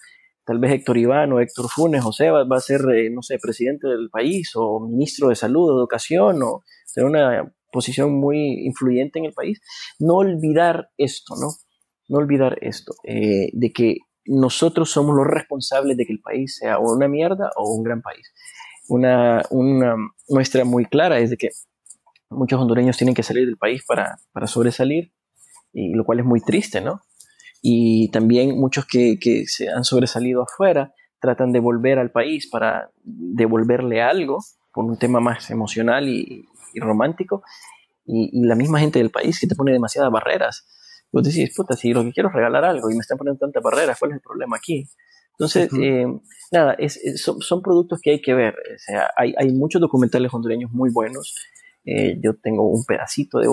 tal 0.47 0.59
vez 0.59 0.71
Héctor 0.71 0.97
Iván 0.97 1.33
o 1.33 1.41
Héctor 1.41 1.67
Funes, 1.69 2.01
José 2.01 2.31
va, 2.31 2.43
a 2.49 2.59
ser, 2.61 2.79
eh, 2.95 3.09
no 3.11 3.21
sé, 3.21 3.37
presidente 3.37 3.85
del 3.85 4.09
país 4.09 4.53
o 4.55 4.79
ministro 4.79 5.27
de 5.27 5.35
salud, 5.35 5.69
o 5.69 5.79
educación 5.79 6.41
o 6.41 6.63
tener 6.95 7.09
una 7.09 7.53
posición 7.71 8.13
muy 8.13 8.65
influyente 8.65 9.19
en 9.19 9.25
el 9.25 9.33
país. 9.33 9.59
No 9.99 10.15
olvidar 10.15 10.89
esto, 10.97 11.35
¿no? 11.39 11.49
No 12.07 12.19
olvidar 12.19 12.57
esto, 12.61 12.93
eh, 13.03 13.49
de 13.53 13.71
que 13.71 13.97
nosotros 14.25 14.89
somos 14.91 15.15
los 15.15 15.27
responsables 15.27 15.97
de 15.97 16.05
que 16.05 16.13
el 16.13 16.21
país 16.21 16.57
sea 16.59 16.79
una 16.79 17.07
mierda 17.07 17.51
o 17.55 17.73
un 17.73 17.83
gran 17.83 18.01
país. 18.01 18.33
Una, 18.89 19.43
una 19.49 19.95
muestra 20.29 20.63
muy 20.63 20.85
clara 20.85 21.19
es 21.19 21.29
de 21.29 21.37
que 21.37 21.49
muchos 22.29 22.59
hondureños 22.59 22.97
tienen 22.97 23.15
que 23.15 23.23
salir 23.23 23.45
del 23.45 23.57
país 23.57 23.83
para, 23.85 24.17
para 24.31 24.47
sobresalir, 24.47 25.13
y 25.73 25.93
lo 25.93 26.05
cual 26.05 26.19
es 26.19 26.25
muy 26.25 26.41
triste, 26.41 26.81
¿no? 26.81 27.01
y 27.61 28.09
también 28.11 28.57
muchos 28.57 28.85
que, 28.85 29.17
que, 29.19 29.45
se 29.47 29.69
han 29.69 29.83
sobresalido 29.83 30.43
afuera 30.43 30.93
tratan 31.19 31.51
de 31.51 31.59
volver 31.59 31.99
al 31.99 32.11
país 32.11 32.47
para 32.49 32.91
devolverle 33.03 34.01
algo 34.01 34.39
por 34.71 34.85
un 34.85 34.97
tema 34.97 35.19
más 35.19 35.49
emocional 35.49 36.07
y, 36.07 36.45
romántico 36.75 37.43
y, 38.05 38.45
la 38.45 38.55
misma 38.55 38.79
gente 38.79 38.99
del 38.99 39.11
país 39.11 39.39
que 39.39 39.47
te 39.47 39.55
pone 39.55 39.71
demasiadas 39.71 40.11
barreras. 40.11 40.67
Vos 41.11 41.23
decís, 41.23 41.53
puta, 41.55 41.75
si 41.75 41.93
lo 41.93 42.03
que 42.03 42.11
quiero 42.11 42.29
es 42.29 42.35
regalar 42.35 42.65
algo 42.65 42.89
y 42.89 42.93
me 42.93 42.99
están 42.99 43.17
poniendo 43.17 43.39
tantas 43.39 43.63
barreras, 43.63 43.97
¿cuál 43.99 44.11
es 44.11 44.15
el 44.15 44.21
problema 44.21 44.57
aquí? 44.57 44.87
Entonces, 45.31 45.69
eh, 45.79 46.05
nada, 46.51 46.73
es, 46.79 46.99
son, 47.21 47.61
productos 47.61 47.99
que 48.01 48.11
hay 48.11 48.21
que 48.21 48.33
ver. 48.33 48.55
O 48.55 48.79
sea, 48.79 49.09
hay, 49.15 49.33
hay 49.37 49.51
muchos 49.53 49.79
documentales 49.79 50.33
hondureños 50.33 50.71
muy 50.71 50.89
buenos. 50.91 51.35
Eh, 51.85 52.19
yo 52.21 52.35
tengo 52.35 52.69
un 52.69 52.83
pedacito 52.85 53.39
de, 53.39 53.47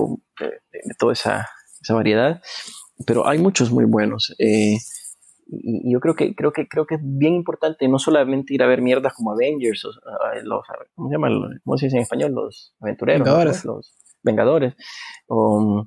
de 0.73 0.95
toda 0.99 1.13
esa, 1.13 1.47
esa 1.81 1.95
variedad 1.95 2.41
pero 3.07 3.27
hay 3.27 3.39
muchos 3.39 3.71
muy 3.71 3.85
buenos. 3.85 4.35
Eh, 4.39 4.79
y, 5.47 5.93
yo 5.93 6.01
creo 6.01 6.15
que, 6.15 6.35
creo, 6.35 6.53
que, 6.53 6.69
creo 6.69 6.87
que 6.87 6.97
es 6.97 7.01
bien 7.03 7.35
importante 7.35 7.87
no 7.89 7.99
solamente 7.99 8.55
ir 8.55 8.63
a 8.63 8.67
ver 8.67 8.83
mierdas 8.83 9.15
como 9.15 9.33
Avengers, 9.33 9.85
o, 9.85 9.91
los, 10.43 10.63
¿cómo 10.95 11.09
se 11.09 11.15
llama? 11.15 11.29
¿Cómo 11.65 11.77
se 11.77 11.87
dice 11.87 11.97
en 11.97 12.03
español? 12.03 12.33
Los 12.33 12.75
aventureros, 12.81 13.65
los 13.65 13.95
Vengadores, 14.23 14.75
o, 15.29 15.87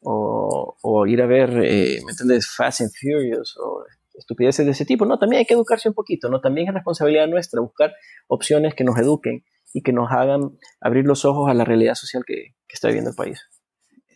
o, 0.00 1.06
ir 1.06 1.22
a 1.22 1.26
ver, 1.26 1.50
eh, 1.64 2.00
¿me 2.04 2.10
entiendes? 2.10 2.48
Fast 2.48 2.80
and 2.80 2.90
Furious, 3.00 3.56
o 3.56 3.84
estupideces 4.14 4.66
de 4.66 4.72
ese 4.72 4.84
tipo. 4.84 5.06
No, 5.06 5.18
también 5.18 5.40
hay 5.40 5.46
que 5.46 5.54
educarse 5.54 5.88
un 5.88 5.94
poquito, 5.94 6.28
¿no? 6.28 6.40
También 6.40 6.68
es 6.68 6.74
responsabilidad 6.74 7.28
nuestra 7.28 7.60
buscar 7.60 7.92
opciones 8.26 8.74
que 8.74 8.82
nos 8.82 8.98
eduquen 8.98 9.44
y 9.72 9.82
que 9.82 9.92
nos 9.92 10.10
hagan 10.10 10.58
abrir 10.80 11.04
los 11.04 11.24
ojos 11.24 11.48
a 11.48 11.54
la 11.54 11.64
realidad 11.64 11.94
social 11.94 12.24
que, 12.26 12.56
que 12.66 12.74
está 12.74 12.88
viviendo 12.88 13.10
el 13.10 13.16
país 13.16 13.40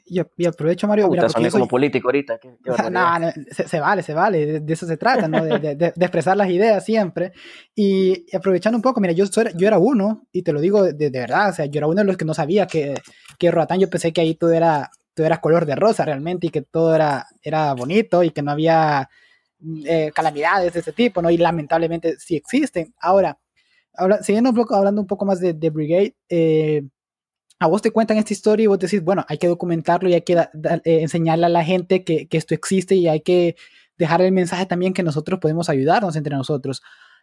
y, 0.05 0.47
aprovecho, 0.47 0.87
Mario. 0.87 1.09
Mira, 1.09 1.29
como 1.51 1.69
político 1.69 2.09
ahorita. 2.09 2.39
no, 2.91 3.33
se, 3.51 3.81
vale, 3.81 4.03
se 4.03 4.15
vale. 4.15 4.61
De, 4.61 4.73
eso 4.73 4.87
se 4.87 4.97
trata, 4.97 5.29
¿no? 5.29 5.45
De, 5.45 5.93
expresar 5.97 6.37
las 6.37 6.51
ideas 6.51 6.85
siempre. 6.85 7.33
Y, 7.75 8.27
aprovechando 8.35 8.77
un 8.77 8.83
poco, 8.83 9.01
mira, 9.01 9.13
yo, 9.13 9.25
yo 9.55 9.67
era 9.67 9.79
uno, 9.79 10.27
y 10.33 10.43
te 10.43 10.53
lo 10.53 10.61
digo 10.61 10.83
de, 10.83 11.11
verdad, 11.11 11.51
o 11.51 11.53
sea, 11.53 11.67
yo 11.67 11.79
era 11.79 11.87
uno 11.87 12.01
de 12.01 12.07
los 12.07 12.17
que 12.17 12.25
no 12.25 12.35
sabía 12.35 12.67
que, 12.67 12.95
que 13.39 13.51
Roatán, 13.51 13.81
yo 13.81 13.89
pensé 13.89 14.13
que 14.13 14.21
ahí 14.21 14.35
todo 14.35 14.53
era, 14.53 14.91
todo 15.15 15.27
era 15.27 15.41
color 15.41 15.67
de 15.67 15.77
rosa 15.77 16.05
realmente, 16.05 16.49
y 16.49 16.51
que 16.51 16.63
todo 16.63 16.95
era, 16.95 17.27
era 17.43 17.73
bonito, 17.75 18.23
y 18.23 18.31
que 18.31 18.43
no 18.43 18.51
había 18.51 19.09
eh, 19.87 20.11
calamidades 20.15 20.73
de 20.73 20.81
ese 20.81 20.93
tipo, 20.93 21.23
¿no? 21.23 21.31
Y 21.31 21.39
lamentablemente 21.39 22.17
sí 22.19 22.37
existen. 22.37 22.93
Ahora, 23.01 23.39
siguiendo 24.23 24.51
un 24.51 24.57
poco, 24.57 24.75
hablando 24.75 25.01
un 25.01 25.07
poco 25.07 25.25
más 25.25 25.41
de, 25.41 25.71
Brigade, 25.71 26.17
eh, 26.29 26.83
a 27.63 27.69
vos 27.69 27.81
te 27.81 27.93
cuentan 27.93 28.17
esta 28.17 28.33
historia 28.33 28.65
y 28.65 28.67
vos 28.67 28.81
decís, 28.81 29.05
bueno, 29.05 29.25
hay 29.29 29.39
que 29.39 29.47
documentarlo 29.47 30.09
y 30.09 30.15
hay 30.15 30.23
que 30.23 30.33
eh, 30.33 30.81
enseñarle 30.85 31.47
a 31.47 31.49
la 31.49 31.65
gente 31.65 32.03
que, 32.03 32.27
esto 32.33 32.55
existe 32.55 32.97
y 32.97 33.07
hay 33.07 33.21
que 33.21 33.55
dejar 33.97 34.21
el 34.21 34.33
mensaje 34.33 34.67
también 34.67 34.93
que 34.93 35.05
nosotros 35.05 35.39
podemos 35.39 35.69
ayudarnos 35.69 36.17
entre 36.17 36.35
nosotros. 36.35 36.83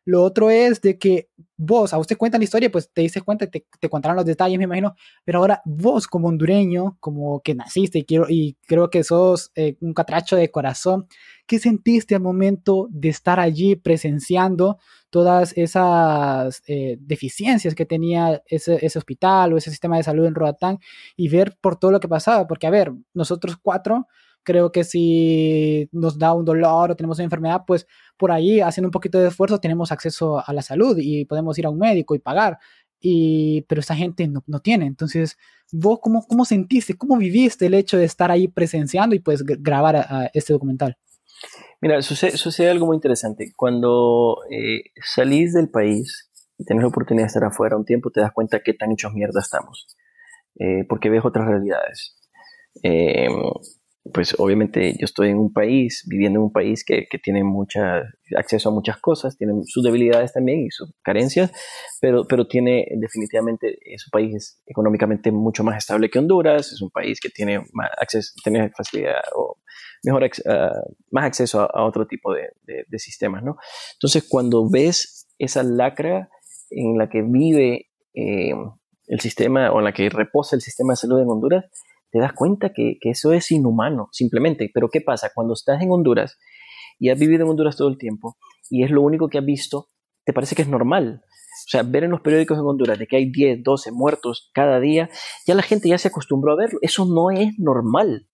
Lo 0.10 0.24
otro 0.24 0.49
es 0.49 0.82
de 0.82 0.97
que 0.97 1.30
vos, 1.55 1.93
a 1.93 1.99
usted 1.99 2.18
cuenta 2.18 2.39
la 2.39 2.43
historia, 2.43 2.72
pues 2.72 2.91
te 2.91 3.01
diste 3.01 3.22
cuenta, 3.22 3.45
te, 3.45 3.68
te 3.80 3.89
contaron 3.89 4.16
los 4.16 4.26
detalles, 4.26 4.57
me 4.57 4.64
imagino, 4.64 4.95
pero 5.24 5.38
ahora 5.38 5.62
vos 5.66 6.07
como 6.07 6.30
hondureño, 6.30 6.97
como 6.99 7.41
que 7.41 7.53
naciste 7.53 7.99
y, 7.99 8.05
quiero, 8.05 8.26
y 8.28 8.57
creo 8.66 8.89
que 8.89 9.03
sos 9.03 9.51
eh, 9.53 9.78
un 9.82 9.93
catracho 9.93 10.36
de 10.36 10.49
corazón, 10.49 11.05
¿qué 11.45 11.60
sentiste 11.60 12.16
al 12.16 12.24
momento 12.24 12.88
de 12.89 13.10
estar 13.10 13.39
allí 13.39 13.76
presenciando 13.76 14.80
todas 15.12 15.55
esas 15.55 16.64
eh, 16.66 16.97
deficiencias 16.99 17.76
que 17.76 17.86
tenía 17.86 18.41
ese, 18.47 18.84
ese, 18.84 18.97
hospital 18.97 19.53
o 19.53 19.57
ese 19.57 19.70
sistema 19.70 19.97
de 19.97 20.03
salud 20.03 20.26
en 20.26 20.34
Roatán 20.34 20.80
y 21.16 21.30
ver 21.30 21.55
por 21.62 21.78
todo 21.78 21.91
lo 21.91 21.99
que 21.99 22.07
pasaba? 22.07 22.47
Porque, 22.47 22.66
a 22.66 22.72
ver, 22.72 22.91
nosotros 23.14 23.57
cuatro 23.62 24.07
creo 24.44 24.72
que 24.72 24.84
si 24.84 25.90
nos 25.92 26.18
da 26.18 26.34
un 26.34 26.46
dolor 26.46 26.92
o 26.92 26.96
tenemos 26.96 27.18
una 27.18 27.26
enfermedad, 27.26 27.64
pues 27.66 27.88
por 28.18 28.32
ahí 28.32 28.62
haciendo 28.62 28.88
un 28.88 28.92
poquito 28.92 29.20
de 29.20 29.28
esfuerzo 29.28 29.60
tenemos 29.60 29.92
acceso 29.92 30.44
a 30.46 30.54
la 30.54 30.62
salud 30.62 30.98
y 31.00 31.26
podemos 31.26 31.58
ir 31.58 31.66
a 31.66 31.70
un 31.70 31.80
médico 31.80 32.16
y 32.16 32.20
pagar. 32.20 32.60
Y, 33.02 33.62
pero 33.70 33.80
esa 33.80 33.96
gente 33.96 34.28
no, 34.28 34.44
no 34.48 34.60
tiene. 34.60 34.86
Entonces, 34.86 35.38
¿vos 35.72 36.00
cómo, 36.02 36.26
cómo 36.28 36.46
sentiste, 36.46 36.98
cómo 36.98 37.18
viviste 37.18 37.68
el 37.68 37.74
hecho 37.74 37.98
de 37.98 38.06
estar 38.06 38.32
ahí 38.32 38.48
presenciando 38.48 39.16
y 39.16 39.20
pues 39.20 39.44
grabar 39.44 39.96
a, 39.96 40.30
este 40.34 40.54
documental? 40.54 40.98
Mira, 41.82 42.02
sucede, 42.02 42.36
sucede, 42.36 42.70
algo 42.70 42.88
muy 42.88 42.98
interesante. 42.98 43.54
Cuando 43.56 44.38
eh, 44.52 44.92
salís 45.02 45.54
del 45.54 45.70
país 45.70 46.30
y 46.58 46.66
tenés 46.66 46.84
la 46.84 46.90
oportunidad 46.90 47.26
de 47.26 47.28
estar 47.28 47.44
afuera 47.46 47.78
un 47.78 47.86
tiempo, 47.86 48.12
te 48.12 48.20
das 48.20 48.34
cuenta 48.34 48.60
qué 48.60 48.74
tan 48.74 48.92
hechos 48.92 49.14
mierda 49.14 49.40
estamos. 49.40 49.88
Eh, 50.60 50.84
porque 50.90 51.10
ves 51.10 51.24
otras 51.24 51.48
realidades. 51.48 52.18
Eh, 52.84 53.28
pues 54.14 54.36
obviamente 54.39 54.95
yo 54.97 55.06
estoy 55.06 55.30
en 55.30 55.38
un 55.38 55.54
país, 55.54 56.04
viviendo 56.08 56.39
en 56.39 56.45
un 56.45 56.52
país 56.52 56.84
que, 56.84 57.06
que, 57.10 57.20
tiene 57.20 57.43
mucha 57.43 58.04
acceso 58.38 58.70
a 58.70 58.72
muchas 58.72 58.97
cosas, 58.97 59.38
tiene 59.38 59.54
sus 59.66 59.84
debilidades 59.84 60.34
también 60.34 60.66
y 60.66 60.72
sus 60.72 60.91
carencias, 61.04 61.52
pero, 62.00 62.26
pero 62.26 62.47
tiene 62.47 62.88
definitivamente, 62.97 63.78
es 63.86 64.06
un 64.08 64.12
país 64.12 64.62
económicamente 64.66 65.32
mucho 65.32 65.64
más 65.64 65.78
estable 65.78 66.10
que 66.10 66.20
Honduras, 66.20 66.72
es 66.72 66.82
un 66.82 66.89
país 66.89 67.20
que 67.20 67.30
tiene 67.30 67.60
más 67.74 67.89
acceso, 67.97 68.34
tiene 68.43 68.70
facilidad 68.70 69.22
o 69.36 69.58
mejor, 70.04 70.24
uh, 70.24 70.93
más 71.12 71.26
acceso 71.26 71.62
a, 71.62 71.84
otro 71.84 72.08
tipo 72.08 72.34
de, 72.34 72.50
de, 72.66 73.00
sistemas, 73.00 73.43
¿no? 73.43 73.58
Entonces 73.93 74.26
cuando 74.28 74.70
ves 74.70 75.28
esa 75.38 75.64
lacra 75.64 76.30
en 76.70 76.97
la 76.97 77.10
que 77.10 77.22
vive 77.22 77.88
eh, 78.14 78.54
el 79.08 79.20
sistema 79.20 79.72
o 79.72 79.80
en 79.80 79.86
la 79.86 79.93
que 79.93 80.10
reposa 80.10 80.56
el 80.56 80.62
sistema 80.62 80.93
de 80.93 80.97
salud 80.97 81.20
en 81.20 81.30
Honduras, 81.30 81.66
te 82.12 82.20
das 82.20 82.34
cuenta 82.34 82.72
que, 82.74 82.97
eso 83.01 83.34
es 83.34 83.51
inhumano, 83.51 84.10
simplemente. 84.12 84.70
Pero 84.74 84.89
¿qué 84.89 85.01
pasa? 85.01 85.32
Cuando 85.34 85.53
estás 85.53 85.82
en 85.82 85.91
Honduras 85.91 86.38
y 86.99 87.10
has 87.10 87.20
vivido 87.20 87.43
en 87.43 87.49
Honduras 87.49 87.78
todo 87.78 87.89
el 87.89 87.97
tiempo 87.97 88.38
y 88.70 88.84
es 88.84 88.91
lo 88.91 89.01
único 89.01 89.30
que 89.30 89.38
has 89.38 89.45
visto, 89.45 89.88
te 90.26 90.34
parece 90.34 90.55
que 90.55 90.64
es 90.64 90.68
normal. 90.68 91.22
O 91.24 91.70
sea, 91.70 91.84
ver 91.84 92.03
en 92.03 92.12
los 92.12 92.22
periódicos 92.22 92.57
en 92.57 92.66
Honduras 92.66 92.97
de 92.97 93.07
que 93.07 93.18
hay 93.18 93.32
10, 93.32 93.64
12 93.64 93.91
muertos 93.91 94.49
cada 94.53 94.80
día, 94.80 95.10
ya 95.45 95.55
la 95.55 95.62
gente 95.62 95.89
ya 95.89 95.97
se 95.97 96.07
acostumbró 96.07 96.53
a 96.53 96.57
verlo. 96.57 96.80
Eso 96.82 97.05
no 97.05 97.32
es 97.32 97.57
normal. 97.57 98.28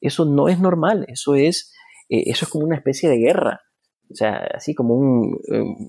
Eso 0.00 0.24
no 0.24 0.48
es 0.48 0.58
normal. 0.58 1.06
Eso 1.08 1.34
es, 1.34 1.72
eh, 2.08 2.24
eso 2.26 2.44
es 2.44 2.50
como 2.50 2.64
una 2.64 2.76
especie 2.76 3.08
de 3.08 3.18
guerra. 3.18 3.60
O 4.10 4.14
sea, 4.14 4.48
así 4.54 4.74
como 4.74 4.94
un, 4.94 5.38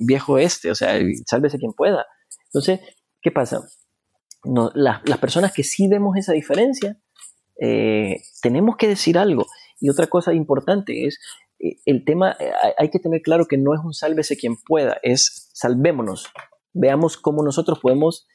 viejo 0.05 0.37
este. 0.37 0.71
O 0.71 0.75
sea, 0.75 0.99
sálvese 1.25 1.57
quien 1.57 1.73
pueda. 1.73 2.05
Entonces, 2.45 2.79
¿qué 3.21 3.31
pasa? 3.31 3.61
Las 4.73 5.17
personas 5.19 5.53
que 5.53 5.63
sí 5.63 5.87
vemos 5.87 6.15
esa 6.15 6.33
diferencia, 6.33 6.97
eh, 7.59 8.21
tenemos 8.41 8.77
que 8.77 8.87
decir 8.87 9.17
algo. 9.17 9.45
Y 9.79 9.89
otra 9.89 10.07
cosa 10.07 10.33
importante 10.33 11.05
es, 11.05 11.19
eh, 11.59 11.77
el 11.85 12.05
tema, 12.05 12.35
eh, 12.39 12.51
hay 12.77 12.89
que 12.89 12.99
tener 12.99 13.21
claro 13.21 13.45
que 13.45 13.57
no 13.57 13.73
es 13.73 13.81
un 13.83 13.93
sálvese 13.93 14.37
quien 14.37 14.55
pueda, 14.65 14.97
es 15.03 15.49
salvémonos. 15.53 16.27
Veamos 16.73 17.17
cómo 17.17 17.43
nosotros 17.43 17.79
podemos 17.79 18.27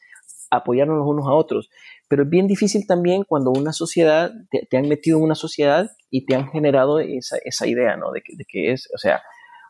apoyarnos 0.51 0.99
los 0.99 1.07
unos 1.07 1.27
a 1.27 1.33
otros. 1.33 1.70
Pero 2.09 2.25
es 2.25 2.29
bien 2.29 2.47
difícil 2.47 2.87
también 2.87 3.25
cuando 3.27 3.51
una 3.51 3.72
sociedad, 3.72 4.31
te, 4.51 4.77
han 4.77 4.89
metido 4.89 5.18
en 5.18 5.25
una 5.25 5.35
sociedad 5.35 5.91
y 6.11 6.27
te 6.27 6.35
han 6.35 6.49
generado 6.51 7.01
esa, 7.01 7.39
esa 7.45 7.66
idea, 7.66 7.97
¿no? 7.97 8.12
De 8.12 8.20
que, 8.20 8.37
de 8.37 8.45
que, 8.47 8.72
es, 8.72 8.89
o 8.95 8.99
sea, 8.99 9.22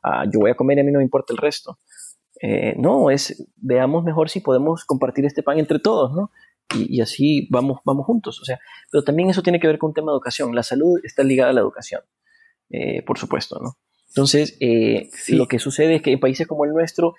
ah, 0.03 0.25
yo 0.25 0.41
voy 0.41 0.51
a 0.51 0.57
comer 0.57 0.79
y 0.79 0.81
a 0.81 0.85
mí 0.85 0.91
no 0.91 0.99
me 0.99 1.05
importa 1.05 1.33
el 1.33 1.39
resto. 1.39 1.79
no, 2.77 3.11
es, 3.11 3.49
veamos 3.57 4.05
mejor 4.05 4.29
si 4.29 4.41
podemos 4.41 4.85
compartir 4.85 5.25
este 5.25 5.43
pan 5.43 5.59
entre 5.59 5.79
todos, 5.79 6.13
¿no? 6.13 6.31
Y, 6.75 7.01
así 7.01 7.49
vamos, 7.51 7.81
vamos 7.85 8.07
juntos. 8.07 8.41
O 8.41 8.45
sea, 8.45 8.59
pero 8.91 9.05
también 9.05 9.31
eso 9.31 9.43
tiene 9.43 9.61
que 9.61 9.67
ver 9.67 9.79
con 9.79 9.89
un 9.89 9.95
tema 9.95 10.13
de 10.13 10.17
educación. 10.17 10.55
La 10.55 10.63
salud 10.63 11.01
está 11.03 11.23
ligada 11.23 11.51
a 11.51 11.55
la 11.55 11.61
educación, 11.61 12.03
eh, 12.71 13.03
por 13.03 13.19
supuesto, 13.19 13.59
¿no? 13.63 13.77
Entonces, 14.09 14.57
eh, 14.61 15.11
lo 15.29 15.49
que 15.49 15.59
sucede 15.59 15.97
es 15.97 16.03
que 16.03 16.13
en 16.13 16.21
países 16.21 16.47
como 16.47 16.65
el 16.65 16.73
nuestro 16.73 17.15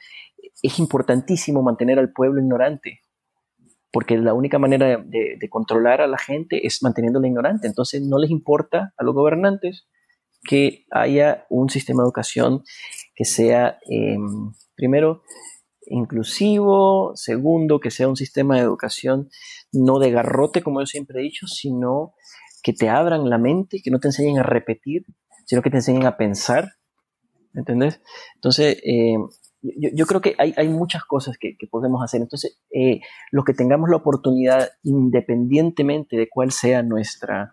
es 0.63 0.79
importantísimo 0.79 1.61
mantener 1.61 1.99
al 1.99 2.13
pueblo 2.13 2.39
ignorante, 2.39 3.01
porque 3.91 4.17
la 4.17 4.33
única 4.33 4.59
manera 4.59 5.03
de, 5.05 5.49
controlar 5.49 5.99
a 5.99 6.07
la 6.07 6.17
gente 6.17 6.65
es 6.65 6.81
manteniéndola 6.81 7.27
ignorante. 7.27 7.67
Entonces, 7.67 8.01
no 8.01 8.17
les 8.17 8.31
importa 8.31 8.93
a 8.97 9.03
los 9.03 9.13
gobernantes 9.13 9.89
que 10.47 10.85
haya 10.89 11.45
un 11.49 11.69
sistema 11.69 12.03
de 12.03 12.07
educación 12.07 12.63
que 13.13 13.25
sea, 13.25 13.77
em, 13.89 14.53
primero, 14.75 15.23
inclusivo, 15.87 17.11
segundo, 17.15 17.79
que 17.79 17.91
sea 17.91 18.07
un 18.07 18.15
sistema 18.15 18.55
de 18.55 18.61
educación 18.61 19.29
no 19.71 19.99
de 19.99 20.11
garrote, 20.11 20.61
como 20.61 20.79
yo 20.81 20.85
siempre 20.85 21.19
he 21.19 21.23
dicho, 21.23 21.47
sino 21.47 22.13
que 22.63 22.73
te 22.73 22.89
abran 22.89 23.29
la 23.29 23.37
mente, 23.37 23.81
que 23.83 23.91
no 23.91 23.99
te 23.99 24.07
enseñen 24.07 24.39
a 24.39 24.43
repetir, 24.43 25.05
sino 25.45 25.61
que 25.61 25.69
te 25.69 25.77
enseñen 25.77 26.05
a 26.05 26.17
pensar, 26.17 26.73
¿entendés? 27.53 28.01
Entonces, 28.35 28.81
eh, 28.83 29.15
yo, 29.93 30.05
creo 30.05 30.21
que 30.21 30.35
hay, 30.37 30.67
muchas 30.69 31.03
cosas 31.05 31.37
que, 31.39 31.55
podemos 31.69 32.03
hacer. 32.03 32.21
Entonces, 32.21 32.59
eh, 32.71 33.01
los 33.31 33.45
que 33.45 33.53
tengamos 33.53 33.89
la 33.89 33.97
oportunidad, 33.97 34.69
independientemente 34.83 36.17
de 36.17 36.29
cuál 36.29 36.51
sea 36.51 36.83
nuestra, 36.83 37.51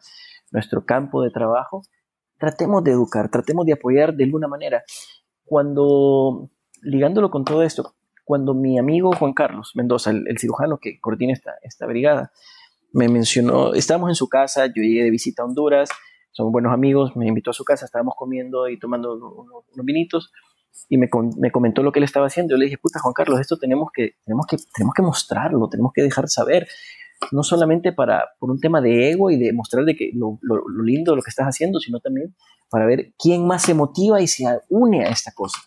nuestro 0.51 0.85
campo 0.85 1.23
de 1.23 1.31
trabajo, 1.31 1.83
tratemos 2.39 2.85
de 2.85 2.93
educar, 2.93 3.31
tratemos 3.31 3.67
de 3.67 3.75
apoyar 3.75 4.15
de 4.15 4.25
alguna 4.25 4.49
manera. 4.49 4.83
Cuando, 5.45 6.51
ligándolo 6.83 7.31
con 7.31 7.45
todo 7.45 7.63
esto, 7.63 7.95
cuando 8.33 8.55
mi 8.55 8.79
amigo 8.79 9.13
Juan 9.13 9.35
Carlos 9.35 9.73
Mendoza, 9.75 10.09
el, 10.09 10.39
cirujano 10.39 10.79
que 10.79 10.99
coordina 11.01 11.35
esta, 11.35 11.53
esta 11.63 11.85
brigada, 11.85 12.33
me 12.91 13.07
mencionó, 13.11 13.75
estábamos 13.75 14.09
en 14.09 14.15
su 14.15 14.27
casa, 14.31 14.69
yo 14.69 14.83
llegué 14.83 15.05
de 15.05 15.11
visita 15.11 15.43
a 15.43 15.45
Honduras, 15.45 15.91
somos 16.31 16.51
buenos 16.51 16.73
amigos, 16.73 17.15
me 17.15 17.27
invitó 17.27 17.51
a 17.51 17.53
su 17.53 17.63
casa, 17.63 17.85
estábamos 17.85 18.15
comiendo 18.17 18.71
y 18.71 18.79
tomando 18.79 19.17
unos, 19.17 19.65
vinitos 19.85 20.33
y 20.89 20.97
me, 20.97 21.11
me, 21.37 21.51
comentó 21.51 21.83
lo 21.83 21.93
que 21.93 21.99
él 21.99 22.05
estaba 22.05 22.29
haciendo. 22.29 22.55
Yo 22.55 22.57
le 22.57 22.65
dije, 22.65 22.79
puta 22.79 23.01
Juan 23.01 23.13
Carlos, 23.13 23.39
esto 23.39 23.59
tenemos 23.59 23.91
que, 23.93 24.13
tenemos 24.25 24.47
que, 24.47 24.57
tenemos 24.75 24.95
que 24.95 25.03
mostrarlo, 25.03 25.69
tenemos 25.69 25.93
que 25.95 26.01
dejar 26.01 26.27
saber, 26.31 26.67
no 27.33 27.43
solamente 27.43 27.93
para, 27.93 28.31
por 28.39 28.51
un 28.51 28.61
tema 28.61 28.81
de 28.81 29.11
ego 29.11 29.31
y 29.31 29.37
de 29.37 29.53
mostrar 29.53 29.85
de 29.85 29.95
que 29.95 30.11
lo, 30.15 30.39
lo, 30.41 30.67
lo 30.67 30.83
lindo 30.83 31.13
de 31.13 31.17
lo 31.17 31.23
que 31.23 31.29
estás 31.29 31.49
haciendo, 31.49 31.81
sino 31.81 32.01
también 32.01 32.35
para 32.71 32.87
ver 32.87 33.13
quién 33.19 33.47
más 33.47 33.61
se 33.61 33.75
motiva 33.75 34.23
y 34.23 34.27
se 34.27 34.47
une 34.71 35.05
a 35.05 35.11
esta 35.11 35.33
cosa. 35.33 35.59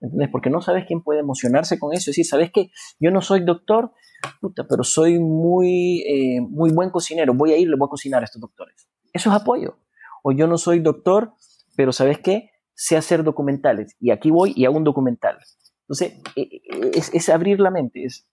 ¿Entendés? 0.00 0.28
Porque 0.30 0.50
no 0.50 0.60
sabes 0.60 0.84
quién 0.86 1.02
puede 1.02 1.20
emocionarse 1.20 1.78
con 1.78 1.92
eso. 1.92 2.10
Es 2.10 2.16
decir, 2.16 2.26
¿sabes 2.26 2.50
que 2.50 2.70
Yo 2.98 3.10
no 3.10 3.20
soy 3.20 3.44
doctor, 3.44 3.92
puta, 4.40 4.66
pero 4.68 4.82
soy 4.82 5.18
muy, 5.18 6.02
eh, 6.02 6.40
muy 6.40 6.70
buen 6.70 6.90
cocinero. 6.90 7.34
Voy 7.34 7.52
a 7.52 7.56
ir, 7.56 7.68
le 7.68 7.76
voy 7.76 7.86
a 7.86 7.90
cocinar 7.90 8.22
a 8.22 8.24
estos 8.24 8.40
doctores. 8.40 8.88
Eso 9.12 9.30
es 9.30 9.36
apoyo. 9.36 9.78
O 10.22 10.32
yo 10.32 10.46
no 10.46 10.58
soy 10.58 10.80
doctor, 10.80 11.32
pero 11.76 11.92
¿sabes 11.92 12.18
qué? 12.18 12.50
Sé 12.74 12.96
hacer 12.96 13.24
documentales. 13.24 13.96
Y 14.00 14.10
aquí 14.10 14.30
voy 14.30 14.52
y 14.56 14.64
hago 14.64 14.76
un 14.76 14.84
documental. 14.84 15.38
Entonces, 15.82 16.14
eh, 16.36 16.48
eh, 16.52 16.90
es, 16.94 17.12
es 17.12 17.28
abrir 17.28 17.60
la 17.60 17.70
mente, 17.70 18.04
es 18.04 18.26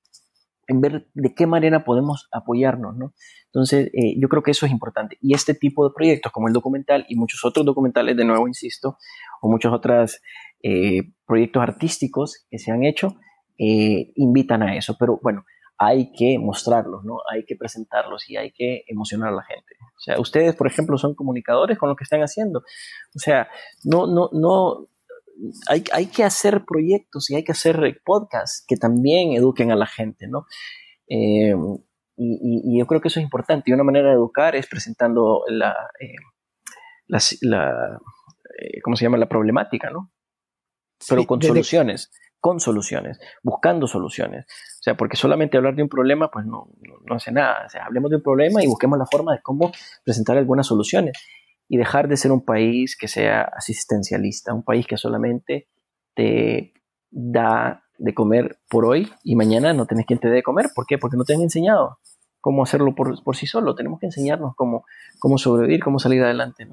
en 0.67 0.81
ver 0.81 1.07
de 1.13 1.33
qué 1.33 1.47
manera 1.47 1.83
podemos 1.83 2.27
apoyarnos, 2.31 2.95
¿no? 2.97 3.13
Entonces, 3.45 3.89
yo 4.17 4.27
creo 4.27 4.43
que 4.43 4.51
eso 4.51 4.65
es 4.65 4.71
importante. 4.71 5.17
Y 5.21 5.33
este 5.33 5.55
tipo 5.55 5.87
de 5.87 5.93
proyectos, 5.95 6.31
como 6.31 6.47
el 6.47 6.53
documental 6.53 7.05
y 7.09 7.15
muchos 7.15 7.43
otros 7.45 7.65
documentales, 7.65 8.15
de 8.15 8.25
nuevo 8.25 8.47
insisto, 8.47 8.97
o 9.41 9.49
muchas 9.49 9.73
otras 9.73 10.21
eh, 10.63 11.13
proyectos 11.25 11.61
artísticos 11.61 12.45
que 12.49 12.57
se 12.57 12.71
han 12.71 12.83
hecho 12.83 13.15
eh, 13.57 14.11
invitan 14.15 14.63
a 14.63 14.75
eso. 14.75 14.95
Pero 14.99 15.19
bueno, 15.21 15.43
hay 15.77 16.11
que 16.11 16.37
mostrarlos, 16.39 17.03
¿no? 17.03 17.17
Hay 17.31 17.45
que 17.45 17.55
presentarlos 17.55 18.29
y 18.29 18.37
hay 18.37 18.51
que 18.51 18.83
emocionar 18.87 19.29
a 19.29 19.35
la 19.35 19.43
gente. 19.43 19.75
O 19.81 19.99
sea, 19.99 20.19
ustedes, 20.19 20.55
por 20.55 20.67
ejemplo, 20.67 20.97
son 20.97 21.15
comunicadores 21.15 21.77
con 21.77 21.89
lo 21.89 21.95
que 21.95 22.03
están 22.03 22.21
haciendo. 22.21 22.59
O 23.15 23.19
sea, 23.19 23.47
no, 23.83 24.07
no, 24.07 24.29
no, 24.33 24.87
hay, 25.67 25.83
hay 25.93 26.07
que 26.07 26.23
hacer 26.23 26.65
proyectos 26.65 27.29
y 27.29 27.35
hay 27.35 27.43
que 27.43 27.51
hacer 27.51 28.01
podcasts 28.05 28.63
que 28.67 28.77
también 28.77 29.33
eduquen 29.33 29.71
a 29.71 29.75
la 29.75 29.87
gente, 29.87 30.27
¿no? 30.27 30.45
Eh, 31.09 31.55
y, 32.17 32.79
yo 32.79 32.87
creo 32.87 33.01
que 33.01 33.09
eso 33.09 33.19
es 33.19 33.23
importante. 33.23 33.69
Y 33.69 33.73
una 33.73 33.83
manera 33.83 34.09
de 34.09 34.15
educar 34.15 34.55
es 34.55 34.67
presentando 34.67 35.43
la, 35.47 35.75
la, 37.07 37.19
la 37.41 37.99
¿cómo 38.83 38.95
se 38.95 39.05
llama? 39.05 39.17
La 39.17 39.29
problemática, 39.29 39.89
¿no? 39.89 40.11
pero 41.07 41.25
con 41.25 41.41
soluciones, 41.41 42.11
con 42.39 42.59
soluciones, 42.59 43.19
buscando 43.43 43.87
soluciones. 43.87 44.45
O 44.45 44.83
sea, 44.83 44.97
porque 44.97 45.17
solamente 45.17 45.57
hablar 45.57 45.75
de 45.75 45.83
un 45.83 45.89
problema, 45.89 46.31
pues 46.31 46.45
no, 46.45 46.69
no, 47.05 47.15
hace 47.15 47.31
nada. 47.31 47.65
O 47.65 47.69
sea, 47.69 47.85
hablemos 47.85 48.09
de 48.09 48.17
un 48.17 48.23
problema 48.23 48.63
y 48.63 48.67
busquemos 48.67 48.97
la 48.97 49.05
forma 49.05 49.33
de 49.33 49.41
cómo 49.41 49.71
presentar 50.03 50.37
algunas 50.37 50.67
soluciones 50.67 51.13
y 51.69 51.77
dejar 51.77 52.07
de 52.07 52.17
ser 52.17 52.31
un 52.31 52.43
país 52.43 52.95
que 52.97 53.07
sea 53.07 53.41
asistencialista, 53.41 54.53
un 54.53 54.63
país 54.63 54.87
que 54.87 54.97
solamente 54.97 55.67
te, 56.13 56.73
da 57.11 57.83
de 57.97 58.13
comer 58.13 58.59
por 58.69 58.85
hoy 58.85 59.11
y 59.23 59.35
mañana 59.35 59.73
no 59.73 59.85
tenés 59.85 60.05
quien 60.05 60.19
te 60.19 60.27
dé 60.27 60.35
de 60.35 60.43
comer. 60.43 60.67
¿Por 60.75 60.85
qué? 60.85 60.97
Porque 60.97 61.17
no 61.17 61.23
te 61.23 61.33
han 61.33 61.41
enseñado 61.41 61.97
cómo 62.41 62.63
hacerlo 62.63 62.93
por, 62.93 63.23
por 63.23 63.35
sí 63.35 63.47
solo. 63.47 63.75
Tenemos 63.75 63.99
que 63.99 64.05
enseñarnos 64.07 64.55
cómo, 64.55 64.85
cómo 65.19 65.37
sobrevivir, 65.37 65.83
cómo 65.83 65.99
salir 65.99 66.23
adelante. 66.23 66.67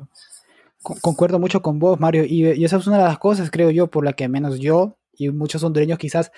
Concuerdo 0.83 1.39
mucho 1.39 1.63
con 1.63 1.79
vos, 1.79 1.99
Mario, 1.99 2.25
y, 2.25 2.47
y, 2.53 2.65
esa 2.65 2.77
es 2.77 2.87
una 2.87 2.99
de 2.99 3.05
las 3.05 3.19
cosas, 3.19 3.51
creo 3.51 3.71
yo, 3.71 3.87
por 3.87 4.05
la 4.05 4.13
que 4.13 4.29
menos 4.29 4.59
yo 4.59 4.99
y 5.17 5.31
muchos 5.31 5.63
hondureños 5.63 5.99
quizás 5.99 6.31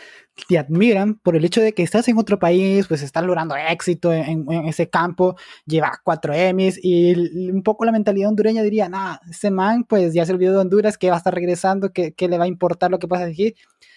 te 0.48 0.58
admiran 0.58 1.14
por 1.14 1.36
el 1.36 1.44
hecho 1.44 1.60
de 1.60 1.72
que 1.72 1.82
estás 1.82 2.08
en 2.08 2.18
otro 2.18 2.38
país, 2.38 2.86
pues 2.86 3.02
estás 3.02 3.24
logrando 3.24 3.54
éxito 3.56 4.12
en, 4.12 4.46
ese 4.66 4.88
campo, 4.88 5.36
llevas 5.66 5.98
cuatro 6.02 6.32
Emmys 6.34 6.78
y 6.82 7.50
un 7.50 7.62
poco 7.62 7.84
la 7.84 7.92
mentalidad 7.92 8.28
hondureña 8.28 8.62
diría, 8.62 8.88
nah, 8.88 9.16
ese 9.30 9.50
man 9.50 9.84
pues 9.84 10.14
ya 10.14 10.24
se 10.26 10.32
olvidó 10.32 10.52
de 10.52 10.60
Honduras, 10.60 10.98
que 10.98 11.08
va 11.08 11.14
a 11.14 11.18
estar 11.18 11.34
regresando, 11.34 11.92
que, 11.92 12.12
que 12.12 12.28
le 12.28 12.38
va 12.38 12.44
a 12.44 12.48
importar 12.48 12.90
lo 12.90 12.98
que 12.98 13.08
pasa 13.08 13.24
aquí 13.24 13.54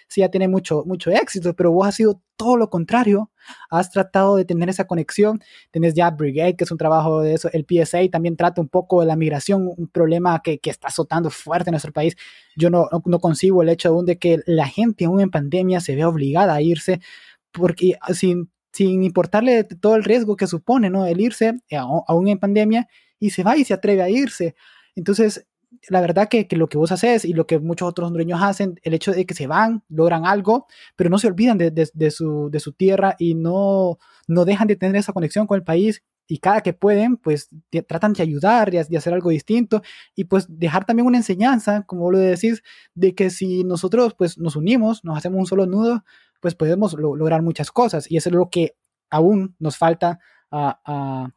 sí 0.10 0.22
ya 0.22 0.30
tiene 0.30 0.48
mucho, 0.48 0.84
mucho 0.86 1.12
éxito, 1.12 1.56
pero 1.56 1.72
vos 1.72 1.88
has 1.88 1.96
sido 1.96 2.22
todo 2.36 2.58
lo 2.58 2.70
contrario. 2.70 3.32
Has 3.70 3.92
tratado 3.92 4.36
de 4.36 4.46
tener 4.46 4.68
esa 4.68 4.86
conexión. 4.86 5.40
Tenés 5.72 5.94
ya 5.94 6.10
Brigade, 6.10 6.56
que 6.56 6.64
es 6.64 6.72
un 6.72 6.78
trabajo 6.78 7.22
de 7.22 7.36
eso. 7.36 7.50
El 7.54 7.66
PSA 7.70 8.00
también 8.12 8.36
trata 8.36 8.60
un 8.60 8.70
poco 8.70 9.02
de 9.02 9.06
la 9.06 9.16
migración, 9.16 9.72
un 9.78 9.88
problema 9.88 10.42
que, 10.42 10.58
que 10.60 10.72
está 10.72 10.88
azotando 10.88 11.30
fuerte 11.30 11.70
en 11.70 11.74
nuestro 11.74 11.94
país. 11.94 12.16
Yo 12.56 12.70
no, 12.70 12.90
no, 13.06 13.20
concibo 13.20 13.62
el 13.62 13.70
hecho 13.70 13.90
aún 13.90 14.06
de 14.06 14.18
que 14.18 14.40
la 14.48 14.68
gente 14.68 15.06
aún 15.06 15.22
en 15.22 15.30
pandemia 15.30 15.80
se 15.80 15.96
vea 15.96 16.10
obligada 16.10 16.56
a 16.56 16.62
irse 16.62 17.00
porque 17.52 17.94
sin, 18.14 18.52
sin 18.74 19.04
importarle 19.04 19.64
todo 19.64 19.96
el 19.96 20.04
riesgo 20.04 20.36
que 20.36 20.48
supone, 20.48 20.90
¿no? 20.90 21.06
El 21.06 21.22
irse 21.22 21.54
aún 21.72 22.28
en 22.28 22.40
pandemia 22.40 22.88
y 23.20 23.30
se 23.30 23.44
va 23.44 23.58
y 23.58 23.64
se 23.64 23.74
atreve 23.74 24.02
a 24.02 24.10
irse. 24.10 24.56
Entonces, 24.96 25.46
la 25.90 26.02
verdad 26.02 26.28
que, 26.30 26.48
que, 26.48 26.56
lo 26.56 26.68
que 26.68 26.78
vos 26.78 26.92
haces 26.92 27.26
y 27.26 27.34
lo 27.34 27.46
que 27.48 27.60
muchos 27.60 27.88
otros 27.88 28.08
hondureños 28.08 28.42
hacen, 28.42 28.80
el 28.84 28.94
hecho 28.94 29.12
de 29.12 29.26
que 29.26 29.34
se 29.34 29.48
van, 29.48 29.84
logran 29.90 30.26
algo, 30.26 30.68
pero 30.96 31.10
no 31.10 31.18
se 31.18 31.28
olvidan 31.28 31.58
de, 31.58 31.72
de, 31.72 32.12
su, 32.12 32.50
de 32.52 32.60
su, 32.60 32.74
tierra 32.74 33.16
y 33.20 33.36
no, 33.36 33.98
no 34.28 34.46
dejan 34.46 34.68
de 34.68 34.76
tener 34.76 34.96
esa 34.96 35.14
conexión 35.14 35.48
con 35.48 35.58
el 35.58 35.64
país 35.64 36.04
y 36.28 36.38
cada 36.40 36.62
que 36.62 36.74
pueden, 36.74 37.18
pues 37.18 37.50
tratan 37.88 38.14
de 38.14 38.22
ayudar 38.22 38.74
y 38.74 38.84
de 38.84 38.98
hacer 38.98 39.14
algo 39.14 39.32
distinto 39.32 39.82
y 40.16 40.26
pues 40.26 40.46
dejar 40.48 40.86
también 40.86 41.08
una 41.08 41.18
enseñanza, 41.18 41.84
como 41.88 42.04
vos 42.04 42.14
lo 42.14 42.20
decís, 42.20 42.62
de 42.94 43.16
que 43.16 43.30
si 43.30 43.64
nosotros 43.64 44.14
pues 44.16 44.38
nos 44.38 44.56
unimos, 44.56 45.04
nos 45.04 45.18
hacemos 45.18 45.40
un 45.40 45.48
solo 45.48 45.66
nudo, 45.66 46.04
pues 46.40 46.56
podemos 46.56 46.94
lograr 46.94 47.42
muchas 47.42 47.72
cosas 47.72 48.10
y 48.10 48.18
eso 48.18 48.30
es 48.30 48.36
lo 48.36 48.50
que 48.50 48.76
aún 49.10 49.56
nos 49.60 49.78
falta 49.78 50.20
a, 50.52 50.80
a, 50.86 51.34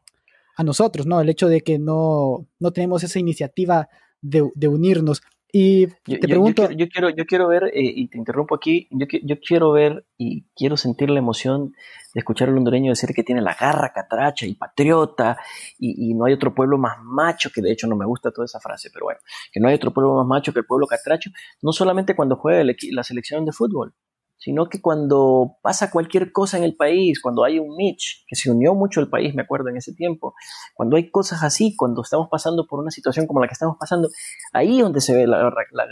a 0.56 0.62
nosotros, 0.62 1.06
¿no? 1.06 1.20
El 1.20 1.28
hecho 1.28 1.48
de 1.48 1.62
que 1.62 1.78
no, 1.78 2.46
no 2.58 2.72
tenemos 2.72 3.02
esa 3.02 3.18
iniciativa 3.18 3.88
de, 4.22 4.68
unirnos. 4.68 5.22
Y 5.52 5.86
te 5.86 6.18
pregunto... 6.20 6.70
Yo, 6.70 6.88
quiero, 6.88 7.10
yo 7.10 7.26
quiero 7.26 7.48
ver, 7.48 7.64
eh, 7.64 7.70
y 7.74 8.08
te 8.08 8.16
interrumpo 8.16 8.54
aquí, 8.54 8.88
yo, 8.90 9.06
yo 9.22 9.36
quiero 9.38 9.72
ver 9.72 10.06
y 10.16 10.44
quiero 10.56 10.78
sentir 10.78 11.10
la 11.10 11.18
emoción 11.18 11.74
de 12.14 12.20
escuchar 12.20 12.48
al 12.48 12.56
hondureño 12.56 12.90
decir 12.90 13.14
que 13.14 13.22
tiene 13.22 13.42
la 13.42 13.54
garra 13.54 13.92
catracha 13.92 14.46
y 14.46 14.54
patriota 14.54 15.38
y, 15.78 16.14
no 16.14 16.24
hay 16.24 16.32
otro 16.32 16.54
pueblo 16.54 16.78
más 16.78 16.98
macho, 17.02 17.50
que 17.50 17.60
de 17.60 17.72
hecho 17.72 17.86
no 17.86 17.96
me 17.96 18.06
gusta 18.06 18.30
toda 18.30 18.46
esa 18.46 18.60
frase, 18.60 18.88
pero 18.90 19.04
bueno, 19.06 19.20
que 19.52 19.60
no 19.60 19.68
hay 19.68 19.74
otro 19.74 19.92
pueblo 19.92 20.14
más 20.14 20.26
macho 20.26 20.52
que 20.54 20.60
el 20.60 20.66
pueblo 20.66 20.86
catracho, 20.86 21.30
no 21.60 21.72
solamente 21.72 22.16
cuando 22.16 22.36
juega 22.36 22.64
la 22.64 23.02
selección 23.02 23.44
de 23.44 23.52
fútbol, 23.52 23.94
sino 24.42 24.68
que 24.68 24.80
cuando 24.80 25.58
pasa 25.62 25.88
cualquier 25.88 26.32
cosa 26.32 26.58
en 26.58 26.64
el 26.64 26.74
país, 26.74 27.22
cuando 27.22 27.44
hay 27.44 27.60
un 27.60 27.76
Mitch, 27.76 28.24
que 28.26 28.34
se 28.34 28.50
unió 28.50 28.74
mucho 28.74 28.98
el 28.98 29.08
país, 29.08 29.36
me 29.36 29.42
acuerdo 29.42 29.68
en 29.68 29.76
ese 29.76 29.94
tiempo, 29.94 30.34
cuando 30.74 30.96
hay 30.96 31.12
cosas 31.12 31.44
así, 31.44 31.76
cuando 31.76 32.02
estamos 32.02 32.26
pasando 32.28 32.66
por 32.66 32.80
una 32.80 32.90
situación 32.90 33.28
como 33.28 33.40
la 33.40 33.46
que 33.46 33.52
estamos 33.52 33.76
pasando, 33.78 34.08
ahí 34.52 34.78
es 34.78 34.82
donde 34.82 35.00
se 35.00 35.14
ve 35.14 35.28
la, 35.28 35.44
la, 35.44 35.86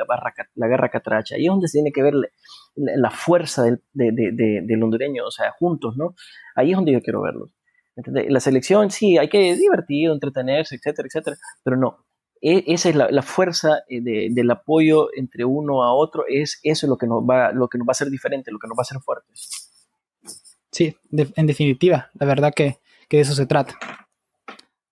la, 0.56 0.66
guerra 0.66 0.88
catracha, 0.88 1.36
ahí 1.36 1.44
es 1.44 1.48
donde 1.48 1.68
se 1.68 1.78
tiene 1.78 1.92
que 1.92 2.02
ver 2.02 2.14
la, 2.74 3.10
fuerza 3.10 3.62
del, 3.62 3.80
del 3.92 4.82
hondureño, 4.82 5.26
o 5.26 5.30
sea, 5.30 5.52
juntos, 5.56 5.96
¿no? 5.96 6.16
Ahí 6.56 6.70
es 6.72 6.76
donde 6.76 6.90
yo 6.90 7.02
quiero 7.02 7.22
verlos. 7.22 7.54
La 7.94 8.40
selección, 8.40 8.90
sí, 8.90 9.16
hay 9.16 9.28
que 9.28 9.54
divertido, 9.54 10.12
entretenerse, 10.12 10.74
etcétera, 10.74 11.06
etcétera, 11.06 11.36
pero 11.62 11.76
no, 11.76 12.04
e, 12.40 12.64
esa 12.68 12.88
es 12.88 12.96
la, 12.96 13.22
fuerza 13.22 13.82
eh, 13.88 14.00
del 14.30 14.50
apoyo 14.50 15.08
entre 15.14 15.44
uno 15.44 15.82
a 15.82 15.92
otro, 15.94 16.24
es 16.28 16.60
eso 16.62 16.86
lo 16.86 16.96
que 16.96 17.06
nos 17.06 17.22
va, 17.22 17.52
lo 17.52 17.68
que 17.68 17.78
nos 17.78 17.86
va 17.86 17.90
a 17.90 17.92
hacer 17.92 18.08
diferente, 18.08 18.50
lo 18.50 18.58
que 18.58 18.68
nos 18.68 18.76
va 18.76 18.80
a 18.80 18.86
hacer 18.88 19.00
fuertes. 19.00 19.70
Sí, 20.72 20.96
en 21.12 21.46
definitiva, 21.46 22.10
la 22.14 22.26
verdad 22.26 22.52
que, 22.54 22.78
de 23.10 23.20
eso 23.20 23.34
se 23.34 23.46
trata. 23.46 23.74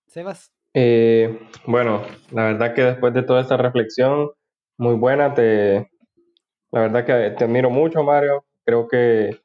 Sebas. 0.06 0.52
Eh, 0.74 1.40
bueno, 1.66 2.02
la 2.32 2.44
verdad 2.44 2.74
que 2.74 2.82
después 2.82 3.14
de 3.14 3.22
toda 3.22 3.40
esta 3.40 3.56
reflexión, 3.56 4.30
muy 4.76 4.94
buena, 4.94 5.34
te, 5.34 5.90
la 6.70 6.80
verdad 6.80 7.04
que 7.04 7.36
te 7.36 7.44
admiro 7.44 7.70
mucho, 7.70 8.02
Mario. 8.02 8.44
Creo 8.64 8.88
que 8.88 9.40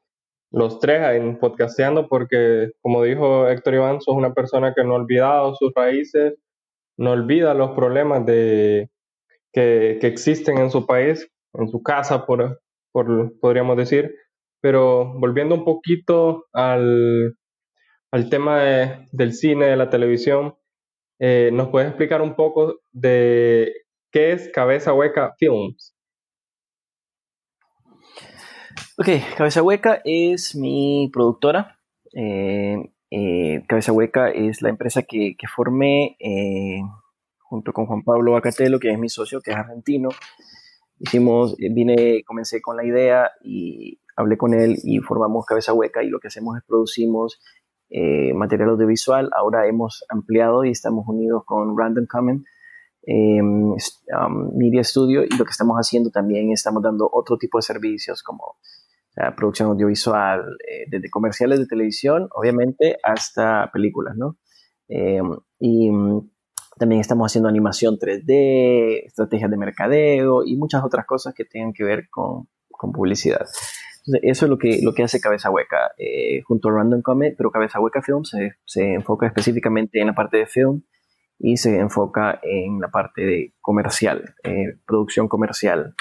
los 0.50 0.78
tres 0.78 1.02
en 1.16 1.38
podcasteando, 1.38 2.08
porque 2.08 2.72
como 2.80 3.02
dijo 3.02 3.48
Héctor 3.48 3.74
Iván, 3.74 4.00
sos 4.00 4.14
una 4.14 4.34
persona 4.34 4.74
que 4.74 4.84
no 4.84 4.92
ha 4.92 4.98
olvidado 4.98 5.54
sus 5.54 5.72
raíces, 5.74 6.34
no 6.96 7.12
olvida 7.12 7.54
los 7.54 7.72
problemas 7.72 8.24
de, 8.26 8.90
que, 9.52 9.98
existen 10.02 10.58
en 10.58 10.70
su 10.70 10.86
país, 10.86 11.30
en 11.54 11.68
su 11.68 11.82
casa, 11.82 12.26
por, 12.26 12.60
podríamos 12.92 13.76
decir. 13.76 14.14
Pero 14.60 15.14
volviendo 15.18 15.54
un 15.54 15.64
poquito 15.64 16.46
al, 16.52 17.36
tema 18.30 18.62
del 18.62 19.32
cine, 19.32 19.66
de 19.66 19.76
la 19.76 19.90
televisión, 19.90 20.56
eh, 21.20 21.50
¿nos 21.52 21.68
puedes 21.68 21.88
explicar 21.88 22.22
un 22.22 22.34
poco 22.34 22.80
de 22.92 23.72
qué 24.10 24.32
es 24.32 24.50
Cabeza 24.50 24.92
Hueca 24.92 25.34
Films? 25.38 25.94
Ok, 28.96 29.08
Cabeza 29.36 29.62
Hueca 29.62 30.00
es 30.04 30.54
mi 30.54 31.10
productora. 31.12 31.78
Eh, 32.16 32.76
eh, 33.16 33.62
Cabeza 33.68 33.92
Hueca 33.92 34.28
es 34.30 34.60
la 34.60 34.70
empresa 34.70 35.02
que, 35.02 35.36
formé 35.54 36.16
eh, 36.18 36.80
junto 37.38 37.72
con 37.72 37.86
Juan 37.86 38.02
Pablo 38.02 38.36
Acatelo, 38.36 38.80
que 38.80 38.90
es 38.90 38.98
mi 38.98 39.08
socio, 39.08 39.40
que 39.40 39.52
es 39.52 39.56
argentino. 39.56 40.08
Hicimos, 40.98 41.54
eh, 41.60 41.68
vine, 41.72 42.24
comencé 42.24 42.60
con 42.60 42.76
la 42.76 42.84
idea 42.84 43.30
y 43.40 44.00
hablé 44.16 44.36
con 44.36 44.52
él 44.52 44.78
y 44.82 44.98
formamos 44.98 45.46
Cabeza 45.46 45.72
Hueca 45.72 46.02
y 46.02 46.08
lo 46.08 46.18
que 46.18 46.26
hacemos 46.26 46.56
es 46.56 46.64
producimos 46.64 47.40
material 48.34 48.70
audiovisual. 48.70 49.30
Ahora 49.36 49.68
hemos 49.68 50.04
ampliado 50.08 50.64
y 50.64 50.70
estamos 50.70 51.06
unidos 51.06 51.44
con 51.46 51.78
Random 51.78 52.06
Comment 52.10 52.44
em, 53.02 53.70
um, 53.70 54.56
Media 54.56 54.82
Studio 54.82 55.22
y 55.22 55.36
lo 55.36 55.44
que 55.44 55.52
estamos 55.52 55.76
haciendo 55.76 56.10
también 56.10 56.50
estamos 56.50 56.82
dando 56.82 57.08
otro 57.12 57.38
tipo 57.38 57.58
de 57.58 57.62
servicios 57.62 58.24
como 58.24 58.56
producción 59.36 59.70
audiovisual, 59.70 60.56
eh, 60.68 60.86
desde 60.88 61.10
comerciales 61.10 61.60
de 61.60 61.66
televisión, 61.66 62.28
obviamente, 62.32 62.98
hasta 63.02 63.70
películas, 63.72 64.16
¿no? 64.16 64.38
Eh, 64.88 65.20
y 65.60 65.90
mm, 65.90 66.30
también 66.78 67.00
estamos 67.00 67.30
haciendo 67.30 67.48
animación 67.48 67.96
3D, 67.96 69.04
estrategias 69.06 69.50
de 69.50 69.56
mercadeo 69.56 70.44
y 70.44 70.56
muchas 70.56 70.82
otras 70.84 71.06
cosas 71.06 71.32
que 71.34 71.44
tengan 71.44 71.72
que 71.72 71.84
ver 71.84 72.08
con, 72.10 72.48
con 72.68 72.92
publicidad. 72.92 73.46
eso 74.22 74.46
es 74.46 74.50
lo 74.50 74.58
que, 74.58 74.80
lo 74.82 74.92
que 74.92 75.04
hace 75.04 75.20
Cabeza 75.20 75.50
Hueca 75.50 75.92
eh, 75.96 76.42
junto 76.42 76.68
a 76.68 76.72
Random 76.72 77.00
Comet, 77.00 77.34
pero 77.36 77.52
Cabeza 77.52 77.80
Hueca 77.80 78.02
Film 78.02 78.24
se, 78.24 78.56
se, 78.64 78.94
enfoca 78.94 79.26
específicamente 79.26 80.00
en 80.00 80.08
la 80.08 80.14
parte 80.14 80.38
de 80.38 80.46
film 80.46 80.82
y 81.38 81.56
se 81.56 81.78
enfoca 81.78 82.40
en 82.42 82.80
la 82.80 82.88
parte 82.88 83.22
de 83.22 83.54
comercial, 83.60 84.34
producción 84.86 85.28
comercial. 85.28 85.94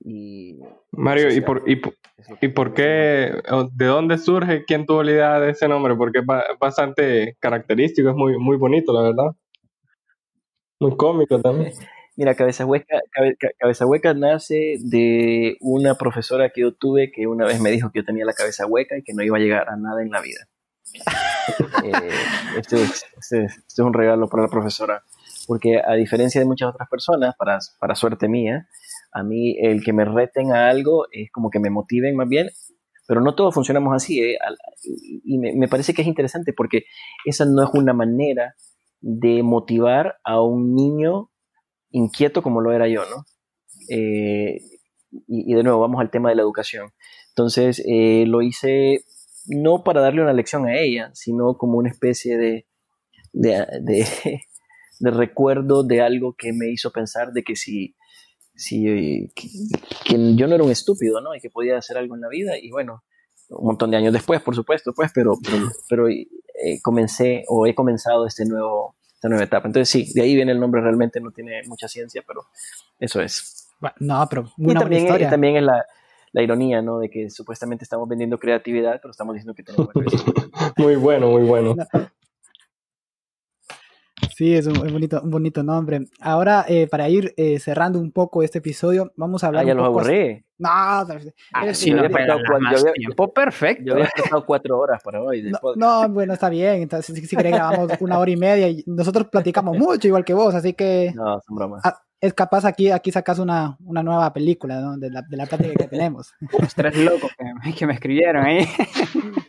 y 0.00 0.58
Mario, 0.92 1.32
¿y 1.32 1.40
por, 1.40 1.64
y, 1.66 1.80
y 2.40 2.48
por 2.48 2.74
qué, 2.74 3.32
de 3.72 3.86
dónde 3.86 4.18
surge, 4.18 4.64
quién 4.66 4.84
tuvo 4.84 5.02
la 5.02 5.10
idea 5.10 5.40
de 5.40 5.50
ese 5.50 5.66
nombre? 5.66 5.96
Porque 5.96 6.18
es 6.18 6.26
bastante 6.60 7.36
característico, 7.40 8.10
es 8.10 8.14
muy, 8.14 8.38
muy 8.38 8.58
bonito, 8.58 8.92
la 8.92 9.02
verdad. 9.02 9.32
Muy 10.80 10.96
cómico 10.96 11.40
también. 11.40 11.72
Mira, 12.14 12.34
Cabeza 12.34 12.66
Hueca, 12.66 13.00
Cabeza 13.58 13.86
Hueca 13.86 14.12
nace 14.12 14.76
de 14.80 15.56
una 15.60 15.94
profesora 15.94 16.50
que 16.50 16.60
yo 16.60 16.74
tuve 16.74 17.10
que 17.10 17.26
una 17.26 17.46
vez 17.46 17.58
me 17.58 17.70
dijo 17.70 17.90
que 17.90 18.00
yo 18.00 18.04
tenía 18.04 18.26
la 18.26 18.34
cabeza 18.34 18.66
hueca 18.66 18.98
y 18.98 19.02
que 19.02 19.14
no 19.14 19.22
iba 19.22 19.38
a 19.38 19.40
llegar 19.40 19.70
a 19.70 19.76
nada 19.76 20.02
en 20.02 20.10
la 20.10 20.20
vida. 20.20 20.46
Eh, 21.84 22.10
este, 22.58 22.80
este, 22.80 23.06
este, 23.18 23.44
es 23.46 23.78
un 23.80 23.92
regalo 23.92 24.28
para 24.28 24.44
la 24.44 24.48
profesora, 24.48 25.02
porque 25.48 25.80
a 25.84 25.94
diferencia 25.94 26.40
de 26.40 26.46
muchas 26.46 26.68
otras 26.68 26.88
personas, 26.88 27.34
para, 27.36 27.58
para 27.80 27.96
suerte 27.96 28.28
mía, 28.28 28.68
a 29.12 29.22
mí 29.22 29.56
el 29.60 29.84
que 29.84 29.92
me 29.92 30.04
reten 30.04 30.52
a 30.52 30.68
algo 30.68 31.06
es 31.12 31.30
como 31.30 31.50
que 31.50 31.60
me 31.60 31.70
motiven 31.70 32.16
más 32.16 32.28
bien, 32.28 32.48
pero 33.06 33.20
no 33.20 33.34
todos 33.34 33.54
funcionamos 33.54 33.94
así. 33.94 34.20
¿eh? 34.22 34.38
Y 35.24 35.38
me, 35.38 35.68
parece 35.68 35.92
que 35.92 36.02
es 36.02 36.08
interesante 36.08 36.52
porque 36.52 36.84
esa 37.24 37.44
no 37.44 37.62
es 37.62 37.70
una 37.74 37.92
manera 37.92 38.54
de 39.00 39.42
motivar 39.42 40.16
a 40.24 40.40
un 40.40 40.74
niño 40.74 41.30
inquieto 41.90 42.42
como 42.42 42.60
lo 42.60 42.72
era 42.72 42.88
yo, 42.88 43.02
¿no? 43.02 43.24
Eh, 43.90 44.60
y, 45.28 45.54
de 45.54 45.62
nuevo, 45.62 45.80
vamos 45.80 46.00
al 46.00 46.10
tema 46.10 46.30
de 46.30 46.36
la 46.36 46.42
educación. 46.42 46.90
Entonces, 47.28 47.82
eh, 47.86 48.24
lo 48.26 48.40
hice 48.40 49.04
no 49.46 49.82
para 49.84 50.00
darle 50.00 50.22
una 50.22 50.32
lección 50.32 50.66
a 50.66 50.78
ella, 50.78 51.10
sino 51.12 51.58
como 51.58 51.76
una 51.76 51.90
especie 51.90 52.38
de, 52.38 52.66
de, 53.32 53.66
de 53.82 54.06
recuerdo 55.10 55.82
de 55.82 56.00
algo 56.00 56.34
que 56.34 56.52
me 56.52 56.70
hizo 56.70 56.92
pensar 56.92 57.32
de 57.32 57.42
que 57.42 57.56
si 57.56 57.94
sí, 58.62 59.30
que, 59.34 60.34
yo 60.34 60.46
no 60.46 60.54
era 60.54 60.64
un 60.64 60.70
estúpido, 60.70 61.20
¿no? 61.20 61.34
Y 61.34 61.40
que 61.40 61.50
podía 61.50 61.78
hacer 61.78 61.98
algo 61.98 62.14
en 62.14 62.20
la 62.20 62.28
vida. 62.28 62.56
Y 62.58 62.70
bueno, 62.70 63.02
un 63.50 63.66
montón 63.66 63.90
de 63.90 63.96
años 63.96 64.12
después, 64.12 64.40
por 64.40 64.54
supuesto, 64.54 64.92
pues, 64.94 65.10
pero, 65.14 65.38
pero, 65.88 66.08
eh, 66.08 66.28
comencé 66.82 67.44
o 67.48 67.66
he 67.66 67.74
comenzado 67.74 68.26
este 68.26 68.44
nuevo, 68.44 68.94
esta 69.14 69.28
nueva 69.28 69.44
etapa. 69.44 69.66
Entonces 69.66 69.88
sí, 69.88 70.12
de 70.14 70.22
ahí 70.22 70.34
viene 70.34 70.52
el 70.52 70.60
nombre, 70.60 70.80
realmente 70.80 71.20
no 71.20 71.30
tiene 71.30 71.62
mucha 71.66 71.88
ciencia, 71.88 72.22
pero 72.26 72.46
eso 72.98 73.20
es. 73.20 73.68
No, 73.98 74.26
pero 74.30 74.52
una 74.58 74.72
y 74.72 74.76
también, 74.76 75.02
historia. 75.02 75.28
también 75.28 75.56
es 75.56 75.62
la, 75.64 75.84
la, 76.32 76.42
ironía, 76.42 76.82
¿no? 76.82 77.00
De 77.00 77.10
que 77.10 77.30
supuestamente 77.30 77.84
estamos 77.84 78.08
vendiendo 78.08 78.38
creatividad, 78.38 79.00
pero 79.02 79.10
estamos 79.10 79.34
diciendo 79.34 79.54
que 79.54 79.64
tenemos... 79.64 79.88
muy 80.76 80.94
bueno, 80.94 81.30
muy 81.30 81.42
bueno. 81.42 81.74
Sí, 84.36 84.54
es 84.54 84.66
un, 84.66 84.74
bonito, 84.74 85.20
un 85.22 85.30
bonito 85.30 85.62
nombre. 85.62 86.06
Ahora, 86.20 86.64
eh, 86.68 86.86
para 86.86 87.08
ir 87.08 87.34
eh, 87.36 87.58
cerrando 87.58 87.98
un 87.98 88.12
poco 88.12 88.42
este 88.42 88.58
episodio, 88.58 89.12
vamos 89.16 89.44
a 89.44 89.48
hablar. 89.48 89.64
Ah, 89.64 89.68
ya 89.68 89.74
los 89.74 89.86
aburrí. 89.86 90.44
No, 90.58 90.68
ah, 90.70 91.06
sí, 91.72 91.90
no, 91.90 92.02
pero 92.08 92.38
más 92.60 92.84
tiempo 92.94 93.32
perfecto. 93.32 93.84
Yo 93.84 93.94
había 93.94 94.10
pasado 94.16 94.46
cuatro 94.46 94.78
horas 94.78 95.02
para 95.02 95.20
hoy. 95.20 95.50
No, 95.76 96.08
bueno, 96.08 96.34
está 96.34 96.48
bien. 96.48 96.82
Entonces, 96.82 97.14
si, 97.14 97.26
si 97.26 97.36
grabamos 97.36 97.90
una 98.00 98.18
hora 98.18 98.30
y 98.30 98.36
media 98.36 98.68
y 98.68 98.84
nosotros 98.86 99.26
platicamos 99.28 99.76
mucho, 99.76 100.06
igual 100.06 100.24
que 100.24 100.34
vos, 100.34 100.54
así 100.54 100.72
que. 100.72 101.12
No, 101.22 101.40
son 101.46 101.56
bromas. 101.56 101.82
Ah, 101.84 102.00
es 102.22 102.32
capaz 102.34 102.64
aquí, 102.64 102.90
aquí 102.90 103.10
sacas 103.10 103.40
una, 103.40 103.76
una 103.84 104.02
nueva 104.02 104.32
película 104.32 104.80
¿no? 104.80 104.96
de, 104.96 105.10
la, 105.10 105.22
de 105.22 105.36
la 105.36 105.46
plática 105.46 105.74
que 105.74 105.88
tenemos. 105.88 106.32
Los 106.56 106.72
tres 106.72 106.96
locos 106.96 107.32
que, 107.36 107.74
que 107.74 107.86
me 107.86 107.94
escribieron 107.94 108.44
ahí. 108.44 108.58
Eh, 108.58 108.66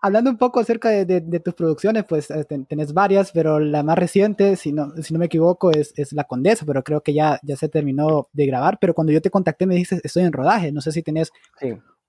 hablando 0.00 0.30
un 0.30 0.36
poco 0.38 0.60
acerca 0.60 0.90
de, 0.90 1.40
tus 1.40 1.54
producciones, 1.54 2.04
pues 2.04 2.30
eh, 2.30 2.44
tenés 2.68 2.92
varias, 2.92 3.32
pero 3.32 3.60
la 3.60 3.82
más 3.82 3.98
reciente, 3.98 4.56
si 4.56 4.72
no, 4.72 4.92
si 5.02 5.12
no 5.12 5.18
me 5.18 5.26
equivoco, 5.26 5.70
es, 5.70 5.92
La 6.12 6.24
Condesa, 6.24 6.64
pero 6.66 6.82
creo 6.82 7.02
que 7.02 7.14
ya, 7.14 7.38
ya 7.42 7.56
se 7.56 7.68
terminó 7.68 8.28
de 8.32 8.46
grabar. 8.46 8.78
Pero 8.80 8.94
cuando 8.94 9.12
yo 9.12 9.20
te 9.20 9.30
contacté 9.30 9.66
me 9.66 9.74
dijiste, 9.74 10.00
estoy 10.02 10.24
en 10.24 10.32
rodaje, 10.32 10.72
no 10.72 10.80
sé 10.80 10.92
si 10.92 11.02
tenés 11.02 11.32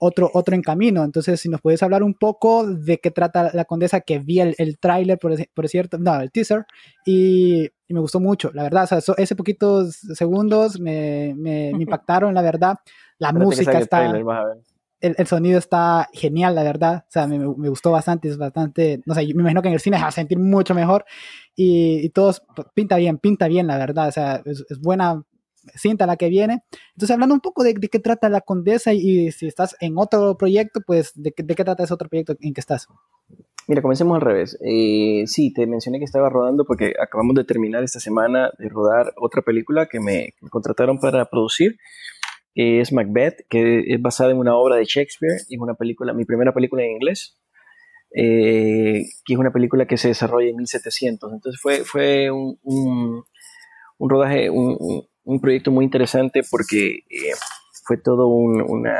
otro, 0.03 0.31
otro 0.33 0.55
en 0.55 0.63
camino. 0.63 1.03
Entonces, 1.03 1.39
si 1.39 1.47
nos 1.47 1.61
puedes 1.61 1.83
hablar 1.83 2.01
un 2.01 2.15
poco 2.15 2.65
de 2.65 2.97
qué 2.97 3.11
trata 3.11 3.51
La 3.53 3.65
Condesa, 3.65 4.01
que 4.01 4.17
vi 4.17 4.39
el, 4.39 4.55
el 4.57 4.79
tráiler, 4.79 5.19
por, 5.19 5.33
por, 5.53 5.69
cierto, 5.69 5.99
no, 5.99 6.19
el 6.19 6.31
teaser, 6.31 6.65
y, 7.05 7.69
me 7.87 7.99
gustó 7.99 8.19
mucho, 8.19 8.51
la 8.53 8.63
verdad. 8.63 8.83
O 8.91 9.01
sea, 9.01 9.15
ese 9.17 9.35
poquitos 9.35 9.95
segundos 10.15 10.79
me, 10.79 11.35
me, 11.37 11.69
impactaron, 11.79 12.33
la 12.33 12.41
verdad. 12.41 12.77
La 13.19 13.31
música 13.31 13.77
está 13.77 14.11
el, 15.01 15.27
sonido 15.27 15.57
está 15.57 16.09
genial, 16.13 16.55
la 16.55 16.63
verdad. 16.63 17.05
O 17.07 17.11
sea, 17.11 17.27
me, 17.27 17.39
me, 17.39 17.69
gustó 17.69 17.91
bastante, 17.91 18.29
es 18.29 18.37
bastante, 18.37 19.01
no 19.05 19.15
sé, 19.15 19.21
me 19.21 19.41
imagino 19.41 19.61
que 19.61 19.67
en 19.67 19.73
el 19.73 19.79
cine 19.79 19.97
se 19.97 20.03
va 20.03 20.09
a 20.09 20.11
sentir 20.11 20.39
mucho 20.39 20.73
mejor 20.73 21.05
y, 21.55 22.05
y 22.05 22.09
todo 22.09 22.33
pinta 22.73 22.97
bien, 22.97 23.17
pinta 23.17 23.47
bien, 23.47 23.67
la 23.67 23.77
verdad. 23.77 24.07
O 24.07 24.11
sea, 24.11 24.41
es, 24.45 24.63
buena 24.79 25.23
cinta 25.75 26.05
la 26.05 26.17
que 26.17 26.29
viene. 26.29 26.63
Entonces, 26.95 27.11
hablando 27.11 27.35
un 27.35 27.41
poco 27.41 27.63
de, 27.63 27.73
de, 27.73 27.89
qué 27.89 27.99
trata 27.99 28.29
La 28.29 28.41
Condesa 28.41 28.93
y, 28.93 29.31
si 29.31 29.47
estás 29.47 29.75
en 29.79 29.97
otro 29.97 30.37
proyecto, 30.37 30.81
pues, 30.85 31.11
¿de, 31.15 31.33
de, 31.35 31.55
qué 31.55 31.63
trata 31.63 31.83
ese 31.83 31.93
otro 31.93 32.09
proyecto 32.09 32.35
en 32.39 32.53
que 32.53 32.61
estás? 32.61 32.87
Mira, 33.67 33.81
comencemos 33.81 34.15
al 34.15 34.21
revés. 34.21 34.57
Eh, 34.61 35.23
sí, 35.27 35.53
te 35.53 35.67
mencioné 35.67 35.99
que 35.99 36.05
estaba 36.05 36.29
rodando 36.29 36.65
porque 36.65 36.93
acabamos 37.01 37.35
de 37.35 37.43
terminar 37.43 37.83
esta 37.83 37.99
semana 37.99 38.51
de 38.57 38.69
rodar 38.69 39.13
otra 39.17 39.41
película 39.41 39.87
que 39.87 39.99
me 39.99 40.33
contrataron 40.49 40.99
para 40.99 41.25
producir 41.25 41.77
es 42.55 42.91
Macbeth, 42.91 43.45
que 43.49 43.83
es 43.87 44.01
basada 44.01 44.31
en 44.31 44.37
una 44.37 44.55
obra 44.55 44.75
de 44.75 44.85
Shakespeare, 44.85 45.41
y 45.47 45.55
es 45.55 45.61
una 45.61 45.75
película, 45.75 46.13
mi 46.13 46.25
primera 46.25 46.53
película 46.53 46.83
en 46.83 46.91
inglés, 46.91 47.37
eh, 48.13 49.05
que 49.25 49.33
es 49.33 49.39
una 49.39 49.51
película 49.51 49.85
que 49.85 49.97
se 49.97 50.09
desarrolla 50.09 50.49
en 50.49 50.57
1700. 50.57 51.31
Entonces 51.31 51.61
fue, 51.61 51.83
fue 51.85 52.29
un, 52.31 52.57
un, 52.63 54.09
rodaje, 54.09 54.49
un, 54.49 55.07
un, 55.23 55.41
proyecto 55.41 55.71
muy 55.71 55.85
interesante 55.85 56.41
porque 56.49 57.05
eh, 57.09 57.33
fue 57.85 57.97
todo 57.97 58.27
un, 58.27 58.61
una, 58.61 58.99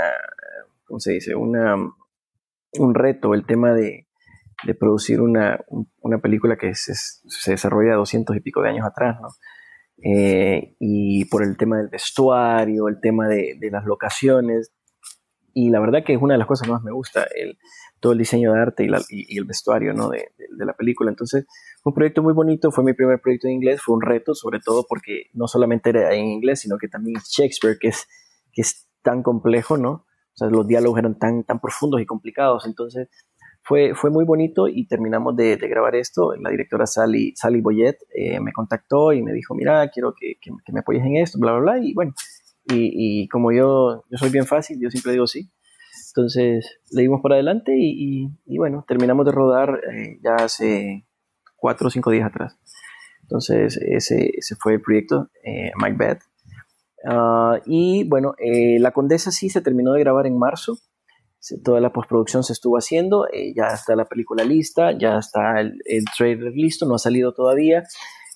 ¿cómo 0.86 1.00
se 1.00 1.14
dice? 1.14 1.36
Una, 1.36 1.76
un 1.76 2.96
reto, 2.96 3.34
el 3.34 3.46
tema 3.46 3.74
de, 3.74 4.08
de 4.64 4.76
producir 4.76 5.20
una, 5.20 5.60
una 6.00 6.20
película 6.20 6.56
que 6.56 6.74
se, 6.76 6.94
se 6.96 7.52
desarrolla 7.52 7.96
200 7.96 8.36
y 8.38 8.40
pico 8.40 8.62
de 8.62 8.70
años 8.70 8.86
atrás, 8.86 9.20
¿no? 9.22 9.28
Eh, 10.04 10.76
y 10.80 11.26
por 11.26 11.44
el 11.44 11.58
tema 11.58 11.78
del 11.78 11.90
vestuario, 11.90 12.88
el 12.88 13.00
tema 13.00 13.28
de, 13.28 13.58
las 13.72 13.86
locaciones. 13.86 14.74
Y 15.54 15.70
la 15.70 15.80
verdad 15.80 16.04
que 16.06 16.14
es 16.14 16.22
una 16.22 16.36
de 16.36 16.38
las 16.38 16.48
cosas 16.48 16.66
que 16.66 16.72
más 16.72 16.84
me 16.84 16.94
gusta, 16.94 17.28
el, 17.36 17.58
todo 18.00 18.14
el 18.14 18.20
diseño 18.20 18.54
de 18.54 18.60
arte 18.60 18.88
y, 19.10 19.38
el 19.38 19.46
vestuario 19.46 19.94
¿no? 19.94 20.10
de, 20.10 20.26
la 20.58 20.74
película. 20.74 21.12
Entonces, 21.12 21.46
fue 21.84 21.92
un 21.92 21.96
proyecto 21.96 22.24
muy 22.24 22.34
bonito, 22.34 22.72
fue 22.72 22.84
mi 22.84 22.94
primer 22.94 23.20
proyecto 23.20 23.48
en 23.48 23.56
inglés, 23.56 23.82
fue 23.82 23.96
un 23.96 24.02
reto, 24.02 24.34
sobre 24.34 24.60
todo 24.60 24.86
porque 24.88 25.26
no 25.34 25.48
solamente 25.48 25.90
era 25.90 26.14
en 26.14 26.26
inglés, 26.26 26.62
sino 26.62 26.78
que 26.78 26.88
también 26.88 27.18
Shakespeare, 27.30 27.78
que 27.80 27.90
es, 27.90 28.08
que 28.54 28.62
es 28.62 28.88
tan 29.02 29.24
complejo, 29.24 29.78
¿no? 29.78 29.92
O 30.34 30.36
sea, 30.36 30.48
los 30.48 30.66
diálogos 30.66 31.00
eran 31.00 31.20
tan, 31.20 31.44
tan 31.44 31.60
profundos 31.60 32.00
y 32.02 32.06
complicados. 32.06 32.66
Entonces, 32.66 33.10
fue, 33.64 33.94
fue 33.96 34.10
muy 34.10 34.26
bonito 34.26 34.68
y 34.68 34.88
terminamos 34.88 35.36
de, 35.36 35.56
grabar 35.58 35.96
esto. 35.96 36.34
La 36.36 36.50
directora 36.50 36.86
Sally, 36.86 37.34
Sally 37.36 37.62
Boyet 37.62 37.98
eh, 38.14 38.40
me 38.40 38.52
contactó 38.52 39.14
y 39.14 39.22
me 39.22 39.34
dijo, 39.34 39.56
mira, 39.56 39.90
quiero 39.90 40.14
que, 40.14 40.36
que, 40.42 40.74
me 40.74 40.80
apoyes 40.80 41.04
en 41.04 41.18
esto, 41.18 41.38
bla, 41.40 41.54
bla, 41.54 41.62
bla. 41.62 41.86
Y 41.86 41.94
bueno, 41.94 42.14
y, 42.66 43.24
y, 43.24 43.28
como 43.28 43.52
yo, 43.52 44.04
yo 44.10 44.18
soy 44.18 44.30
bien 44.30 44.46
fácil, 44.46 44.80
yo 44.82 44.90
siempre 44.90 45.14
digo 45.14 45.28
sí. 45.28 45.50
Entonces 46.16 46.80
le 46.92 47.04
dimos 47.04 47.22
por 47.22 47.34
adelante 47.34 47.74
y, 47.78 48.30
y 48.46 48.58
bueno, 48.58 48.84
terminamos 48.88 49.26
de 49.26 49.32
rodar 49.32 49.80
eh, 49.94 50.20
ya 50.24 50.36
hace 50.36 51.06
cuatro 51.56 51.88
o 51.88 51.92
cinco 51.92 52.12
días 52.12 52.26
atrás. 52.26 52.58
Entonces 53.22 53.78
ese, 53.78 54.32
ese 54.36 54.56
fue 54.56 54.74
el 54.74 54.82
proyecto, 54.82 55.30
eh, 55.46 55.72
Macbeth. 55.78 56.22
Ah, 57.06 57.60
y 57.66 58.04
bueno, 58.10 58.34
eh, 58.38 58.78
La 58.80 58.92
Condesa 58.92 59.32
sí 59.32 59.50
se 59.50 59.62
terminó 59.62 59.94
de 59.94 60.02
grabar 60.02 60.28
en 60.28 60.38
marzo 60.38 60.78
toda 61.64 61.80
la 61.80 61.92
postproducción 61.92 62.44
se 62.44 62.54
estuvo 62.54 62.78
haciendo, 62.78 63.28
eh, 63.32 63.54
ya 63.56 63.68
está 63.68 63.96
la 63.96 64.06
película 64.06 64.44
lista, 64.44 64.98
ya 64.98 65.18
está 65.18 65.60
el, 65.60 65.80
trailer 66.16 66.54
listo, 66.54 66.86
no 66.86 66.96
ha 66.96 67.00
salido 67.00 67.34
todavía. 67.34 67.84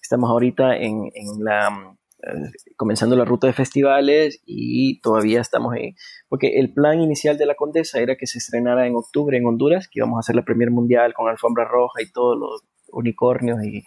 Estamos 0.02 0.30
ahorita 0.30 0.76
en, 0.78 1.12
la 1.40 1.96
eh, 2.24 2.52
comenzando 2.76 3.16
la 3.16 3.26
ruta 3.26 3.48
de 3.48 3.54
festivales 3.54 4.42
y 4.46 5.00
todavía 5.02 5.42
estamos 5.42 5.76
en 5.76 5.96
porque 6.30 6.60
el 6.60 6.74
plan 6.74 7.00
inicial 7.00 7.38
de 7.38 7.46
la 7.46 7.56
Condesa 7.56 8.00
era 8.00 8.16
que 8.16 8.28
se 8.28 8.40
estrenara 8.40 8.88
en 8.88 8.96
octubre 8.96 9.38
en 9.38 9.46
Honduras, 9.46 9.88
que 9.88 10.00
íbamos 10.00 10.18
a 10.18 10.22
hacer 10.22 10.36
la 10.36 10.44
premier 10.44 10.72
mundial 10.72 11.14
con 11.14 11.30
alfombra 11.30 11.66
roja 11.66 12.02
y 12.02 12.12
todos 12.12 12.38
los 12.38 12.64
unicornios 12.92 13.60
y, 13.64 13.84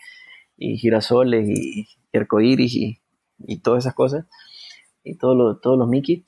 girasoles 0.76 1.48
y, 1.48 1.86
y 2.12 2.18
arcoíris 2.18 2.74
y, 2.74 3.00
y, 3.38 3.60
todas 3.60 3.84
esas 3.84 3.94
cosas 3.94 4.26
y 5.04 5.16
todos 5.16 5.60
todos 5.60 5.78
los 5.78 5.88
Mickey 5.88 6.24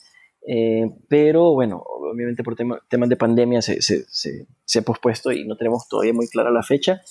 eh, 0.47 0.91
pero 1.09 1.53
bueno, 1.53 1.83
obviamente 1.85 2.43
por 2.43 2.57
temas 2.57 3.09
de 3.09 3.17
pandemia 3.17 3.63
se, 3.63 3.83
se, 3.83 4.05
se, 4.09 4.79
ha 4.79 4.83
pospuesto 4.83 5.31
y 5.33 5.47
no 5.47 5.57
tenemos 5.57 5.89
todavía 5.89 6.13
muy 6.13 6.29
clara 6.29 6.51
la 6.51 6.63
fecha. 6.63 7.03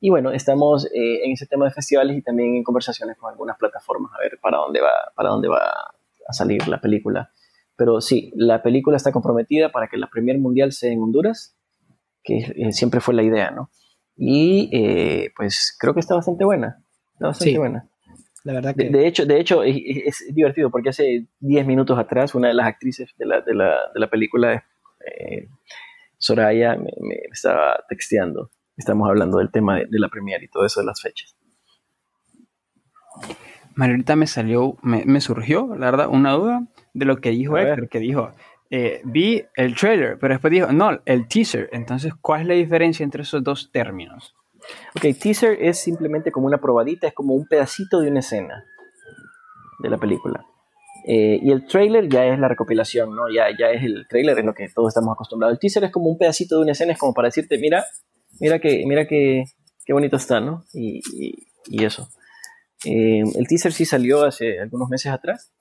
Y 0.00 0.10
bueno, 0.10 0.32
estamos 0.32 0.86
eh, 0.86 1.24
en 1.24 1.32
ese 1.32 1.46
tema 1.46 1.64
de 1.64 1.70
festivales 1.70 2.16
y 2.16 2.22
también 2.22 2.56
en 2.56 2.62
conversaciones 2.62 3.16
con 3.16 3.30
algunas 3.30 3.56
plataformas 3.56 4.12
a 4.14 4.18
ver 4.18 4.38
para 4.40 4.58
dónde 4.58 4.80
va, 4.80 4.92
para 5.14 5.30
dónde 5.30 5.48
va 5.48 5.62
a 6.28 6.32
salir 6.32 6.66
la 6.68 6.80
película. 6.80 7.30
Pero 7.76 8.00
sí, 8.00 8.30
la 8.36 8.62
película 8.62 8.96
está 8.96 9.12
comprometida 9.12 9.72
para 9.72 9.88
que 9.88 9.96
la 9.96 10.08
premier 10.08 10.38
mundial 10.38 10.72
sea 10.72 10.92
en 10.92 11.00
Honduras, 11.00 11.56
que 12.22 12.38
eh, 12.38 12.72
siempre 12.72 13.00
fue 13.00 13.14
la 13.14 13.22
idea, 13.22 13.50
¿no? 13.50 13.70
Y 14.16 14.70
pues 15.34 15.76
creo 15.76 15.92
que 15.92 15.98
está 15.98 16.14
bastante 16.14 16.44
buena. 16.44 16.84
Está 17.14 17.26
bastante 17.26 17.58
buena. 17.58 17.88
La 18.44 18.52
verdad 18.52 18.76
que... 18.76 18.90
De, 18.90 19.06
hecho, 19.06 19.24
de 19.24 19.40
hecho 19.40 19.62
es, 19.62 20.24
divertido 20.32 20.70
porque 20.70 20.90
hace 20.90 21.26
10 21.40 21.66
minutos 21.66 21.98
atrás 21.98 22.34
una 22.34 22.48
de 22.48 22.54
las 22.54 22.66
actrices 22.66 23.14
de 23.18 23.26
la, 23.26 23.40
de 23.40 23.54
la, 23.54 23.74
de 23.92 24.00
la 24.00 24.08
película, 24.08 24.64
eh, 25.00 25.48
Soraya, 26.18 26.76
me, 26.76 26.90
estaba 27.32 27.84
texteando. 27.88 28.50
Estamos 28.76 29.08
hablando 29.08 29.38
del 29.38 29.50
tema 29.50 29.76
de, 29.76 29.98
la 29.98 30.08
premier 30.08 30.42
y 30.42 30.48
todo 30.48 30.64
eso 30.66 30.80
de 30.80 30.86
las 30.86 31.00
fechas. 31.00 31.36
Margarita 33.74 34.14
me 34.14 34.26
salió, 34.26 34.76
me, 34.82 35.20
surgió, 35.20 35.74
la 35.76 35.90
verdad, 35.90 36.08
una 36.08 36.32
duda 36.32 36.66
de 36.92 37.04
lo 37.06 37.16
que 37.16 37.30
dijo 37.30 37.58
Héctor, 37.58 37.88
que 37.88 37.98
dijo, 37.98 38.32
eh, 38.70 39.00
vi 39.04 39.44
el 39.56 39.74
trailer, 39.74 40.18
pero 40.18 40.34
después 40.34 40.50
dijo, 40.50 40.72
no, 40.72 41.00
el 41.04 41.28
teaser. 41.28 41.68
Entonces, 41.72 42.12
¿cuál 42.20 42.42
es 42.42 42.46
la 42.48 42.54
diferencia 42.54 43.04
entre 43.04 43.22
esos 43.22 43.42
dos 43.42 43.70
términos? 43.72 44.34
Ok, 44.96 45.06
teaser 45.20 45.58
es 45.60 45.78
simplemente 45.78 46.30
como 46.30 46.46
una 46.46 46.58
probadita, 46.58 47.06
es 47.06 47.14
como 47.14 47.34
un 47.34 47.46
pedacito 47.46 48.00
de 48.00 48.10
una 48.10 48.20
escena 48.20 48.64
de 49.80 49.90
la 49.90 49.98
película. 49.98 50.44
Eh, 51.06 51.38
y 51.42 51.50
el 51.50 51.66
trailer 51.66 52.08
ya 52.08 52.24
es 52.24 52.38
la 52.38 52.48
recopilación, 52.48 53.14
¿no? 53.14 53.28
Ya, 53.28 53.46
ya 53.58 53.70
es 53.70 53.82
el 53.82 54.06
trailer, 54.08 54.38
es 54.38 54.44
lo 54.44 54.54
que 54.54 54.68
todos 54.74 54.88
estamos 54.88 55.12
acostumbrados. 55.12 55.54
El 55.54 55.58
teaser 55.58 55.84
es 55.84 55.92
como 55.92 56.08
un 56.08 56.16
pedacito 56.16 56.56
de 56.56 56.62
una 56.62 56.72
escena, 56.72 56.92
es 56.92 56.98
como 56.98 57.12
para 57.12 57.28
decirte, 57.28 57.58
mira, 57.58 57.84
mira 58.40 58.58
que, 58.58 58.84
mira 58.86 59.06
que, 59.06 59.44
qué 59.84 59.92
bonito 59.92 60.16
está, 60.16 60.40
¿no? 60.40 60.64
Y, 60.72 61.00
y, 61.68 61.84
eso. 61.84 62.08
Eh, 62.86 63.22
el 63.34 63.46
teaser 63.46 63.72
sí 63.72 63.84
salió 63.84 64.24
hace 64.24 64.60
algunos 64.60 64.88
meses 64.88 65.12
atrás 65.12 65.53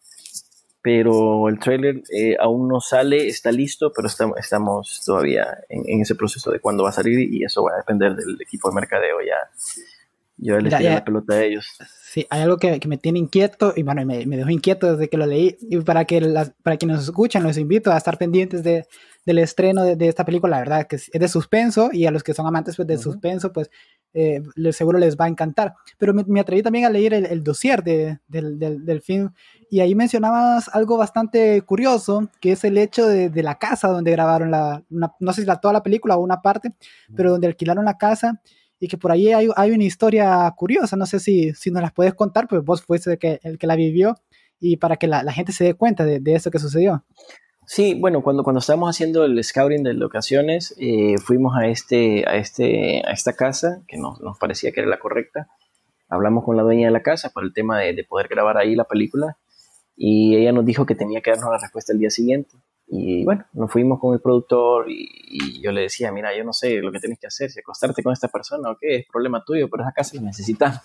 pero 0.84 1.48
el 1.48 1.60
trailer 1.60 2.04
eh, 2.14 2.36
aún 2.38 2.68
no 2.68 2.82
sale, 2.82 3.30
está 3.30 3.54
listo, 3.54 3.94
pero 3.96 4.10
estamos, 4.38 5.02
todavía 5.06 5.48
en, 5.70 6.02
ese 6.02 6.14
proceso 6.14 6.52
de 6.52 6.60
cuándo 6.60 6.84
va 6.84 6.90
a 6.90 6.92
salir 6.94 7.34
y 7.34 7.42
eso 7.42 7.64
va 7.64 7.72
a 7.76 7.78
depender 7.78 8.14
del 8.16 8.38
equipo 8.42 8.68
de 8.68 8.76
mercadeo 8.76 9.22
ya 9.22 9.50
Yo 10.38 10.60
les 10.60 10.76
tiré 10.76 10.90
la 10.90 11.04
pelota 11.04 11.36
a 11.36 11.44
ellos. 11.44 11.66
Sí, 12.14 12.28
hay 12.30 12.42
algo 12.42 12.58
que, 12.58 12.80
me 12.88 12.98
tiene 12.98 13.20
inquieto 13.20 13.74
y 13.76 13.84
bueno, 13.84 14.06
me, 14.06 14.26
me, 14.26 14.38
dejó 14.38 14.50
inquieto 14.50 14.92
desde 14.92 15.10
que 15.10 15.18
lo 15.18 15.26
leí. 15.26 15.58
Y 15.62 15.78
para, 15.82 16.06
que 16.06 16.22
para 16.62 16.78
quienes 16.78 16.98
nos 16.98 17.06
escuchan, 17.06 17.44
los 17.44 17.58
invito 17.58 17.92
a 17.92 17.98
estar 17.98 18.18
pendientes 18.18 18.64
de, 18.64 18.86
del 19.26 19.40
estreno 19.40 19.84
de, 19.84 20.08
esta 20.08 20.26
película. 20.26 20.58
La 20.58 20.60
verdad 20.60 20.88
que 20.88 20.98
es 20.98 21.10
de 21.12 21.28
suspenso 21.28 21.90
y 21.92 22.06
a 22.06 22.12
los 22.12 22.24
que 22.24 22.34
son 22.34 22.46
amantes 22.46 22.76
pues, 22.76 22.88
de 22.88 22.98
suspenso, 22.98 23.52
pues 23.52 23.72
eh, 24.14 24.42
seguro 24.72 25.00
les 25.00 25.18
va 25.18 25.26
a 25.26 25.30
encantar. 25.30 25.74
Pero 25.98 26.14
me, 26.14 26.40
atreví 26.40 26.62
también 26.62 26.86
a 26.86 26.90
leer 26.90 27.14
el, 27.14 27.26
el 27.26 27.44
dossier 27.44 27.84
de, 27.84 28.20
del, 28.28 28.60
del, 28.60 28.86
del, 28.86 29.02
film 29.02 29.32
y 29.70 29.80
ahí 29.80 29.96
mencionabas 29.96 30.70
algo 30.70 30.98
bastante 30.98 31.62
curioso, 31.62 32.30
que 32.40 32.52
es 32.52 32.64
el 32.64 32.78
hecho 32.78 33.08
de, 33.08 33.30
de 33.30 33.44
la 33.44 33.56
casa 33.56 33.88
donde 33.88 34.12
grabaron 34.12 34.52
la, 34.52 34.84
no 34.90 35.34
sé 35.34 35.42
si 35.42 35.48
la, 35.48 35.60
toda 35.60 35.74
la 35.74 35.84
película 35.84 36.16
o 36.16 36.22
una 36.22 36.42
parte, 36.42 36.74
pero 37.16 37.32
donde 37.32 37.48
alquilaron 37.48 37.86
la 37.86 37.98
casa 37.98 38.40
y 38.84 38.90
que 38.90 38.98
por 38.98 39.14
ahí 39.14 39.32
hay, 39.32 39.48
hay 39.56 39.72
una 39.72 39.86
historia 39.86 40.54
curiosa, 40.58 40.98
no 40.98 41.06
sé 41.06 41.22
si, 41.22 41.54
si 41.54 41.72
nos 41.72 41.82
las 41.82 41.94
puedes 41.94 42.14
contar, 42.16 42.50
pues 42.50 42.66
vos 42.66 42.82
fuiste 42.84 43.14
el 43.14 43.18
que, 43.18 43.40
el 43.42 43.58
que 43.58 43.66
la 43.66 43.78
vivió 43.78 44.18
y 44.60 44.76
para 44.76 44.98
que 44.98 45.08
la, 45.08 45.24
la 45.24 45.32
gente 45.32 45.54
se 45.54 45.64
dé 45.64 45.74
cuenta 45.74 46.04
de, 46.04 46.20
de 46.20 46.36
eso 46.36 46.52
que 46.52 46.60
sucedió. 46.60 47.06
Sí, 47.66 47.98
bueno, 47.98 48.22
cuando, 48.22 48.44
cuando 48.44 48.60
estábamos 48.60 48.90
haciendo 48.90 49.24
el 49.24 49.42
scouting 49.42 49.84
de 49.84 49.94
locaciones, 49.94 50.76
eh, 50.78 51.16
fuimos 51.18 51.56
a, 51.56 51.68
este, 51.68 52.28
a, 52.28 52.36
este, 52.36 53.02
a 53.08 53.14
esta 53.14 53.32
casa, 53.32 53.84
que 53.88 53.96
nos, 53.98 54.20
parecía 54.38 54.74
que 54.74 54.82
era 54.82 54.90
la 54.90 55.00
correcta. 55.00 55.48
Hablamos 56.10 56.44
con 56.44 56.58
la 56.58 56.64
dueña 56.64 56.88
de 56.88 56.92
la 56.92 57.04
casa 57.04 57.30
por 57.30 57.46
el 57.46 57.54
tema 57.54 57.80
de, 57.80 57.94
de, 57.94 58.04
poder 58.04 58.28
grabar 58.28 58.58
ahí 58.58 58.76
la 58.76 58.84
película 58.84 59.38
y 59.96 60.36
ella 60.36 60.52
nos 60.52 60.66
dijo 60.66 60.86
que 60.86 60.96
tenía 60.96 61.22
que 61.22 61.32
darnos 61.32 61.52
la 61.52 61.58
respuesta 61.58 61.94
el 61.94 62.00
día 62.00 62.10
siguiente. 62.10 62.58
Y 62.96 63.26
bueno, 63.26 63.44
nos 63.54 63.72
fuimos 63.72 64.00
con 64.00 64.14
el 64.14 64.22
productor 64.22 64.86
y, 64.88 65.60
yo 65.62 65.72
le 65.72 65.82
decía, 65.82 66.12
mira, 66.12 66.36
yo 66.38 66.44
no 66.44 66.54
sé 66.54 66.80
lo 66.80 66.92
que 66.92 67.00
tienes 67.00 67.18
que 67.18 67.26
hacer, 67.26 67.50
si 67.50 67.60
acostarte 67.60 68.04
con 68.04 68.14
esta 68.14 68.28
persona 68.28 68.70
o 68.70 68.78
qué, 68.80 68.98
es 68.98 69.06
problema 69.12 69.44
tuyo, 69.44 69.68
pero 69.68 69.82
esa 69.82 69.94
casa 69.94 70.16
la 70.18 70.22
necesitamos. 70.22 70.80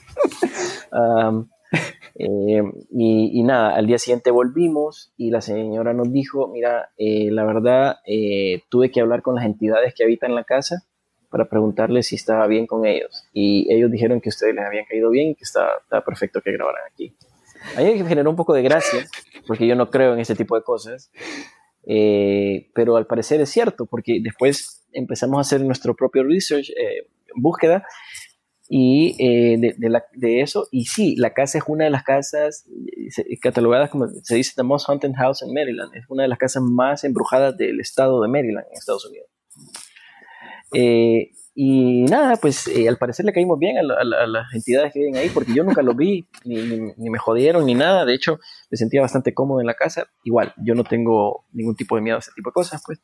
um, 0.90 1.46
eh, 2.14 2.62
y, 2.92 3.42
nada, 3.42 3.76
al 3.76 3.86
día 3.86 3.98
siguiente 3.98 4.30
volvimos 4.30 5.12
y 5.18 5.30
la 5.30 5.42
señora 5.42 5.92
nos 5.92 6.10
dijo, 6.10 6.48
mira, 6.48 6.88
eh, 6.96 7.30
la 7.30 7.44
verdad, 7.44 7.98
eh, 8.06 8.62
tuve 8.70 8.90
que 8.90 9.02
hablar 9.02 9.20
con 9.20 9.34
las 9.34 9.44
entidades 9.44 9.92
que 9.94 10.04
habitan 10.04 10.34
la 10.34 10.44
casa 10.44 10.84
para 11.28 11.50
preguntarles 11.50 12.06
si 12.06 12.16
estaba 12.16 12.46
bien 12.46 12.66
con 12.66 12.86
ellos. 12.86 13.28
Y 13.34 13.70
ellos 13.70 13.90
dijeron 13.90 14.22
que 14.22 14.30
ustedes 14.30 14.54
les 14.54 14.64
habían 14.64 14.86
caído 14.86 15.10
bien 15.10 15.32
y 15.32 15.34
que 15.34 15.44
estaba, 15.44 15.74
perfecto 16.06 16.40
que 16.40 16.52
grabaran 16.52 16.84
aquí. 16.90 17.14
A 17.76 17.80
generó 17.80 18.30
un 18.30 18.36
poco 18.36 18.54
de 18.54 18.62
gracia, 18.62 19.04
porque 19.46 19.66
yo 19.66 19.74
no 19.74 19.90
creo 19.90 20.14
en 20.14 20.20
ese 20.20 20.34
tipo 20.34 20.56
de 20.56 20.62
cosas, 20.62 21.10
pero 22.74 22.96
al 22.96 23.06
parecer 23.06 23.40
es 23.40 23.50
cierto, 23.50 23.86
porque 23.86 24.20
después 24.22 24.86
empezamos 24.92 25.38
a 25.38 25.40
hacer 25.40 25.62
nuestro 25.62 25.94
propio 25.96 26.22
research, 26.24 26.70
búsqueda, 27.34 27.84
y 28.68 29.16
eh, 29.18 29.74
de, 29.78 29.88
la, 29.88 30.04
eso. 30.20 30.68
Y 30.70 30.84
sí, 30.84 31.16
la 31.16 31.32
casa 31.32 31.58
es 31.58 31.64
una 31.66 31.84
de 31.84 31.90
las 31.90 32.02
casas 32.02 32.68
catalogadas 33.40 33.90
como 33.90 34.06
se 34.08 34.34
dice 34.34 34.52
The 34.56 34.62
Most 34.62 34.88
Haunted 34.88 35.14
House 35.16 35.42
en 35.42 35.54
Maryland. 35.54 35.94
Es 35.94 36.04
una 36.08 36.24
de 36.24 36.28
las 36.28 36.38
casas 36.38 36.62
más 36.62 37.02
embrujadas 37.04 37.56
del 37.56 37.80
estado 37.80 38.20
de 38.20 38.28
Maryland 38.28 38.66
en 38.66 38.72
Estados 38.74 39.06
Unidos. 39.06 39.28
Eh, 40.74 41.30
y 41.60 42.04
nada, 42.04 42.36
pues 42.36 42.68
eh, 42.68 42.88
al 42.88 42.98
parecer 42.98 43.26
le 43.26 43.32
caímos 43.32 43.58
bien 43.58 43.78
a, 43.78 43.82
las 43.82 44.54
entidades 44.54 44.92
que 44.92 45.00
viven 45.00 45.16
ahí, 45.16 45.28
porque 45.28 45.52
yo 45.52 45.64
nunca 45.64 45.82
lo 45.82 45.92
vi, 45.92 46.28
ni, 46.44 46.54
ni, 46.54 46.78
ni, 46.96 47.10
me 47.10 47.18
jodieron, 47.18 47.66
ni 47.66 47.74
nada. 47.74 48.04
De 48.04 48.14
hecho, 48.14 48.38
me 48.70 48.76
sentía 48.76 49.00
bastante 49.00 49.34
cómodo 49.34 49.60
en 49.60 49.66
la 49.66 49.74
casa. 49.74 50.06
Igual, 50.22 50.54
yo 50.64 50.76
no 50.76 50.84
tengo 50.84 51.46
ningún 51.50 51.74
tipo 51.74 51.96
de 51.96 52.02
miedo 52.02 52.14
a 52.14 52.20
ese 52.20 52.30
tipo 52.32 52.50
de 52.50 52.54
cosas, 52.54 52.80
pues 52.86 53.00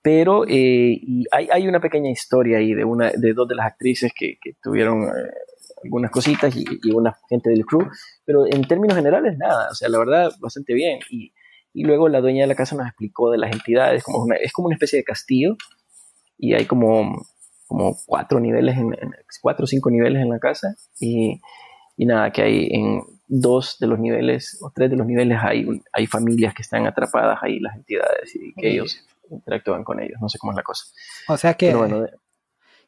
pero 0.00 0.46
eh, 0.48 0.98
hay, 1.30 1.48
hay, 1.52 1.68
una 1.68 1.78
pequeña 1.78 2.10
historia 2.10 2.56
ahí 2.56 2.72
de, 2.72 2.86
una, 2.86 3.10
de 3.10 3.34
dos 3.34 3.46
de 3.46 3.56
las 3.56 3.66
actrices 3.66 4.12
que, 4.18 4.38
que 4.40 4.54
tuvieron 4.62 5.02
eh, 5.02 5.30
algunas 5.84 6.10
cositas 6.10 6.56
y, 6.56 6.64
y, 6.82 6.92
una 6.92 7.18
gente 7.28 7.50
del 7.50 7.66
crew, 7.66 7.86
pero 8.24 8.46
en 8.46 8.66
términos 8.66 8.96
generales 8.96 9.36
nada, 9.36 9.68
o 9.70 9.74
sea, 9.74 9.90
la 9.90 9.98
verdad, 9.98 10.32
bastante 10.40 10.72
bien. 10.72 11.00
Y, 11.10 11.34
y 11.74 11.84
luego 11.84 12.08
la 12.08 12.22
dueña 12.22 12.44
de 12.44 12.46
la 12.46 12.54
casa 12.54 12.76
nos 12.76 12.86
explicó 12.86 13.30
de 13.30 13.36
las 13.36 13.52
entidades, 13.52 14.04
como 14.04 14.22
una, 14.22 14.36
es 14.36 14.54
como 14.54 14.68
una 14.68 14.76
especie 14.76 15.00
de 15.00 15.04
castillo 15.04 15.58
y 16.38 16.54
hay 16.54 16.64
como, 16.64 17.26
como 17.68 17.96
cuatro 18.06 18.40
niveles, 18.40 18.76
en, 18.76 18.90
cuatro 19.40 19.64
o 19.64 19.66
cinco 19.66 19.90
niveles 19.90 20.22
en 20.22 20.30
la 20.30 20.38
casa 20.38 20.74
y, 20.98 21.40
y 21.96 22.06
nada, 22.06 22.32
que 22.32 22.42
hay 22.42 22.68
en 22.72 23.02
dos 23.28 23.76
de 23.78 23.86
los 23.86 23.98
niveles 23.98 24.58
o 24.62 24.72
tres 24.74 24.90
de 24.90 24.96
los 24.96 25.06
niveles 25.06 25.38
hay, 25.40 25.66
hay 25.92 26.06
familias 26.06 26.54
que 26.54 26.62
están 26.62 26.86
atrapadas 26.86 27.38
ahí, 27.42 27.60
las 27.60 27.76
entidades 27.76 28.34
y 28.34 28.54
que 28.54 28.70
ellos 28.70 29.04
interactúan 29.30 29.84
con 29.84 30.00
ellos. 30.00 30.18
No 30.20 30.28
sé 30.28 30.38
cómo 30.38 30.52
es 30.52 30.56
la 30.56 30.62
cosa. 30.62 30.84
O 31.28 31.36
sea 31.36 31.54
que. 31.54 31.72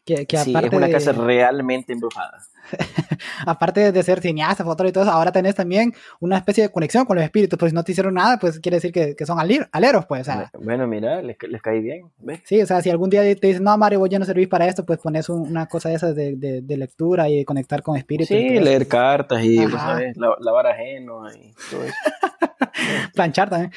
Que, 0.05 0.26
aparte 0.38 0.66
es 0.68 0.72
una 0.72 0.90
casa 0.90 1.12
realmente 1.12 1.92
embrujada. 1.92 2.38
aparte 3.46 3.92
de 3.92 4.03
ser 4.03 4.20
cineasta, 4.20 4.64
fotógrafo 4.64 4.90
y 4.90 4.92
todo 4.92 5.05
eso, 5.05 5.12
ahora 5.12 5.32
tenés 5.32 5.55
también 5.55 5.92
una 6.20 6.36
especie 6.36 6.64
de 6.64 6.70
conexión 6.70 7.05
con 7.05 7.16
los 7.16 7.24
espíritus. 7.24 7.59
Pues 7.59 7.70
si 7.70 7.74
no 7.74 7.84
te 7.84 7.92
hicieron 7.92 8.14
nada, 8.14 8.38
pues 8.38 8.61
quiere 8.61 8.76
decir 8.76 8.92
que, 8.92 9.14
que 9.14 9.26
son 9.26 9.38
aleros, 9.38 10.07
pues. 10.07 10.28
bueno, 10.59 10.86
mira, 10.86 11.22
les, 11.22 11.36
les 11.48 11.62
cae 11.62 11.80
bien. 11.80 12.11
Sí, 12.44 12.61
o 12.62 12.66
sea, 12.66 12.80
si 12.80 12.90
algún 12.90 13.11
día 13.11 13.22
te 13.22 13.46
dicen, 13.46 13.64
no, 13.64 13.76
Mario, 13.76 13.98
vos 13.98 14.09
ya 14.09 14.18
no 14.18 14.24
servís 14.24 14.48
para 14.48 14.66
esto, 14.66 14.84
pues 14.84 14.98
pones 14.98 15.28
una 15.28 15.66
cosa 15.66 15.88
de 15.88 15.94
esas 15.96 16.14
de, 16.14 16.36
de, 16.36 16.76
lectura 16.76 17.28
y 17.28 17.44
conectar 17.44 17.82
con 17.82 17.96
espíritus. 17.96 18.28
Sí, 18.28 18.59
leer 18.59 18.88
cartas 18.88 19.42
y, 19.44 19.59
pues, 19.59 19.74
¿sabes? 19.74 20.16
lavar 20.16 20.66
ajeno 20.68 21.30
y 21.32 21.55
todo 21.70 21.84
eso. 21.84 21.94
Planchar 23.14 23.51
también. 23.51 23.72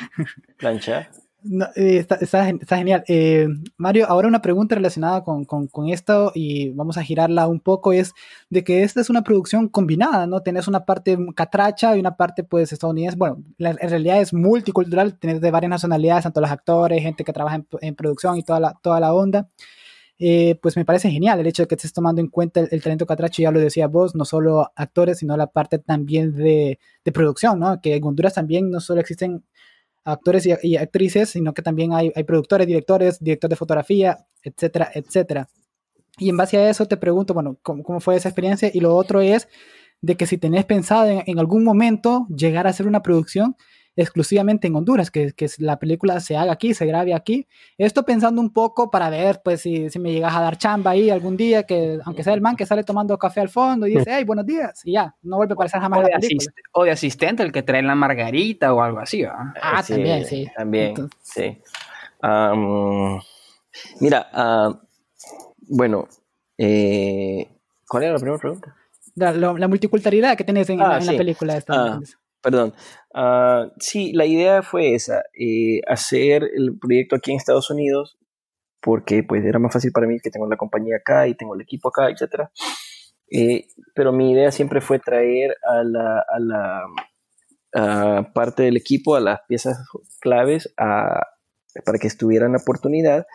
Planchar. 0.57 1.09
Eh, 1.75 2.05
está, 2.21 2.45
genial. 2.77 3.03
Eh, 3.07 3.47
Mario, 3.77 4.05
ahora 4.07 4.27
una 4.27 4.41
pregunta 4.41 4.75
relacionada 4.75 5.23
con, 5.23 5.43
con, 5.45 5.89
esto 5.89 6.31
y 6.33 6.69
vamos 6.71 6.97
a 6.97 7.03
girarla 7.03 7.47
un 7.47 7.59
poco 7.59 7.91
es 7.91 8.13
de 8.49 8.63
que 8.63 8.83
esta 8.83 9.01
es 9.01 9.09
una 9.09 9.23
producción 9.23 9.67
combinada, 9.67 10.25
¿no? 10.25 10.41
Tienes 10.41 10.67
una 10.67 10.85
parte 10.85 11.17
catracha 11.35 11.95
y 11.95 11.99
una 11.99 12.15
parte 12.15 12.43
pues 12.43 12.71
estadounidense. 12.71 13.17
Bueno, 13.17 13.43
en 13.59 13.89
realidad 13.89 14.21
es 14.21 14.33
multicultural, 14.33 15.19
tienes 15.19 15.41
de 15.41 15.51
varias 15.51 15.69
nacionalidades, 15.69 16.23
tanto 16.23 16.39
los 16.41 16.51
actores, 16.51 17.01
gente 17.01 17.23
que 17.25 17.33
trabaja 17.33 17.61
en, 17.81 17.95
producción 17.95 18.37
y 18.37 18.43
toda 18.43 18.59
la, 18.59 18.73
toda 18.81 18.99
la 18.99 19.13
onda. 19.13 19.49
Eh, 20.19 20.57
pues 20.61 20.77
me 20.77 20.85
parece 20.85 21.09
genial 21.09 21.39
el 21.39 21.47
hecho 21.47 21.63
de 21.63 21.67
que 21.67 21.75
estés 21.75 21.91
tomando 21.91 22.21
en 22.21 22.27
cuenta 22.29 22.61
el, 22.61 22.81
talento 22.81 23.05
catracho, 23.05 23.41
ya 23.41 23.51
lo 23.51 23.59
decía 23.59 23.87
vos, 23.87 24.15
no 24.15 24.25
solo 24.25 24.71
actores, 24.75 25.19
sino 25.19 25.35
la 25.35 25.47
parte 25.47 25.79
también 25.79 26.33
de, 26.35 26.79
de 27.03 27.11
producción, 27.11 27.59
¿no? 27.59 27.81
Que 27.81 27.95
en 27.95 28.03
Honduras 28.05 28.35
también 28.35 28.69
no 28.71 28.79
solo 28.79 29.01
existen 29.01 29.43
actores 30.03 30.45
y, 30.45 30.75
actrices, 30.75 31.29
sino 31.29 31.53
que 31.53 31.61
también 31.61 31.93
hay, 31.93 32.11
hay, 32.15 32.23
productores, 32.23 32.67
directores, 32.67 33.19
director 33.19 33.49
de 33.49 33.55
fotografía, 33.55 34.25
etcétera, 34.43 34.91
etcétera. 34.93 35.49
Y 36.17 36.29
en 36.29 36.37
base 36.37 36.57
a 36.57 36.69
eso 36.69 36.85
te 36.85 36.97
pregunto, 36.97 37.33
bueno, 37.33 37.57
¿cómo, 37.61 37.83
cómo 37.83 37.99
fue 37.99 38.15
esa 38.15 38.29
experiencia? 38.29 38.69
Y 38.73 38.79
lo 38.79 38.95
otro 38.95 39.21
es 39.21 39.47
de 40.01 40.15
que 40.15 40.27
si 40.27 40.37
tenés 40.37 40.65
pensado 40.65 41.07
en, 41.09 41.23
en, 41.25 41.39
algún 41.39 41.63
momento 41.63 42.27
llegar 42.35 42.67
a 42.67 42.71
hacer 42.71 42.87
una 42.87 43.01
producción 43.01 43.55
exclusivamente 43.95 44.67
en 44.67 44.75
Honduras, 44.75 45.11
que, 45.11 45.33
que, 45.33 45.47
la 45.59 45.77
película 45.77 46.19
se 46.19 46.35
haga 46.35 46.53
aquí, 46.53 46.73
se 46.73 46.85
grabe 46.85 47.13
aquí. 47.13 47.47
Esto 47.77 48.03
pensando 48.03 48.41
un 48.41 48.51
poco 48.51 48.89
para 48.89 49.09
ver, 49.09 49.41
pues, 49.43 49.61
si, 49.61 49.89
si, 49.89 49.99
me 49.99 50.11
llegas 50.11 50.35
a 50.35 50.41
dar 50.41 50.57
chamba 50.57 50.91
ahí 50.91 51.09
algún 51.09 51.37
día, 51.37 51.63
que 51.63 51.99
aunque 52.05 52.23
sea 52.23 52.33
el 52.33 52.41
man 52.41 52.55
que 52.55 52.65
sale 52.65 52.83
tomando 52.83 53.17
café 53.17 53.41
al 53.41 53.49
fondo 53.49 53.87
y 53.87 53.95
dice, 53.95 54.11
hey, 54.15 54.23
buenos 54.23 54.45
días, 54.45 54.81
y 54.83 54.93
ya, 54.93 55.15
no 55.21 55.37
vuelve 55.37 55.53
a 55.53 55.55
aparecer 55.55 55.81
jamás 55.81 55.99
o 55.99 56.03
de, 56.03 56.11
la 56.11 56.19
película. 56.19 56.51
o 56.71 56.83
de 56.83 56.91
asistente, 56.91 57.43
el 57.43 57.51
que 57.51 57.63
trae 57.63 57.81
la 57.81 57.95
margarita 57.95 58.73
o 58.73 58.81
algo 58.81 58.99
así, 58.99 59.23
¿va? 59.23 59.53
Ah, 59.61 59.83
también, 59.87 60.25
sí. 60.25 60.47
También, 60.55 60.95
sí. 61.21 61.57
mira, 63.99 64.29
uh, 64.33 64.75
bueno, 65.67 66.07
eh, 66.57 67.47
¿cuál 67.87 68.03
era 68.03 68.13
la 68.13 68.19
primera 68.19 68.37
pregunta? 68.37 68.75
La, 69.15 69.31
la, 69.31 69.67
multiculturalidad 69.67 70.35
que 70.35 70.43
tenés 70.43 70.69
en, 70.69 70.81
ah, 70.81 70.97
en 70.99 71.05
la 71.05 71.17
película. 71.17 71.55
Esta, 71.55 71.73
ah, 71.73 71.99
perdón. 72.41 72.73
Uh, 73.13 73.69
sí, 73.79 74.11
la 74.13 74.25
idea 74.25 74.63
fue 74.63 74.95
esa, 74.95 75.23
eh, 75.39 75.81
hacer 75.87 76.49
el 76.55 76.79
proyecto 76.79 77.15
aquí 77.15 77.31
en 77.31 77.37
Estados 77.37 77.69
Unidos, 77.69 78.17
porque 78.81 79.21
pues 79.23 79.45
era 79.45 79.59
más 79.59 79.71
fácil 79.71 79.91
para 79.91 80.07
mí 80.07 80.19
que 80.19 80.31
tengo 80.31 80.47
la 80.47 80.57
compañía 80.57 80.97
acá 80.97 81.27
y 81.27 81.35
tengo 81.35 81.53
el 81.53 81.61
equipo 81.61 81.89
acá, 81.89 82.09
etc. 82.09 82.49
Eh, 83.29 83.67
pero 83.93 84.11
mi 84.11 84.31
idea 84.31 84.51
siempre 84.51 84.81
fue 84.81 84.97
traer 84.99 85.55
a 85.63 85.83
la, 85.83 86.25
a 86.27 86.39
la 86.39 88.33
parte 88.33 88.63
del 88.63 88.77
equipo, 88.77 89.15
a 89.15 89.19
las 89.19 89.41
piezas 89.47 89.77
claves, 90.19 90.73
a, 90.77 91.21
para 91.85 91.99
que 91.99 92.07
estuvieran 92.07 92.53
la 92.53 92.59
oportunidad 92.59 93.25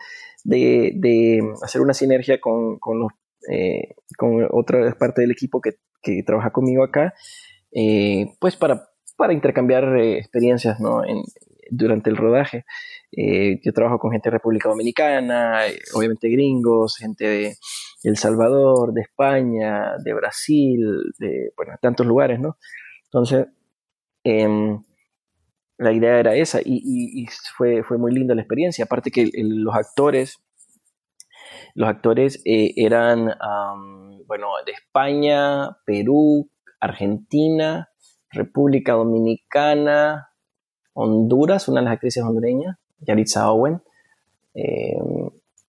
de, 0.43 0.93
de 0.95 1.41
hacer 1.63 1.81
una 1.81 1.93
sinergia 1.93 2.39
con, 2.39 2.79
con, 2.79 2.99
los, 2.99 3.11
eh, 3.49 3.95
con 4.17 4.45
otra 4.51 4.93
parte 4.97 5.21
del 5.21 5.31
equipo 5.31 5.61
que, 5.61 5.75
que 6.01 6.21
trabaja 6.23 6.51
conmigo 6.51 6.83
acá, 6.83 7.13
pues 8.39 8.55
para 8.55 8.88
para 9.19 9.33
intercambiar 9.33 9.97
eh, 9.97 10.17
experiencias 10.17 10.77
durante 11.69 12.09
el 12.09 12.15
rodaje. 12.15 12.63
Eh, 13.11 13.59
yo 13.61 13.73
trabajo 13.73 13.99
con 13.99 14.11
gente 14.11 14.29
de 14.29 14.37
República 14.37 14.69
Dominicana, 14.69 15.67
eh, 15.67 15.77
obviamente 15.93 16.29
gringos, 16.29 16.95
gente 16.95 17.27
de 17.27 17.55
El 18.03 18.15
Salvador, 18.15 18.93
de 18.93 19.01
España, 19.01 19.97
de 20.01 20.13
Brasil, 20.13 21.03
de 21.17 21.51
bueno, 21.57 21.73
tantos 21.81 22.07
lugares, 22.07 22.39
¿no? 22.39 22.57
Entonces, 23.03 23.47
em, 24.23 24.81
la 25.77 25.91
idea 25.91 26.17
era 26.17 26.35
esa 26.35 26.61
y, 26.63 27.27
fue, 27.57 27.83
fue, 27.83 27.97
muy 27.97 28.13
linda 28.13 28.35
la 28.35 28.41
experiencia. 28.41 28.85
Aparte 28.85 29.11
que 29.11 29.29
los 29.33 29.75
actores, 29.75 30.39
los 31.75 31.89
actores 31.89 32.41
eran 32.45 33.33
bueno, 34.27 34.47
de 34.65 34.71
España, 34.71 35.77
Perú, 35.85 36.49
Argentina, 36.79 37.88
República 38.31 38.93
Dominicana, 38.93 40.29
Honduras, 40.93 41.67
una 41.67 41.81
de 41.81 41.85
las 41.85 41.93
actrices 41.93 42.23
hondureñas, 42.23 42.77
Yaritza 42.99 43.51
Owen, 43.51 43.81
eh, 44.53 44.97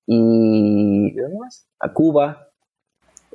y 0.07 1.13
¿dónde 1.13 1.39
más? 1.39 1.67
A 1.79 1.93
Cuba. 1.93 2.49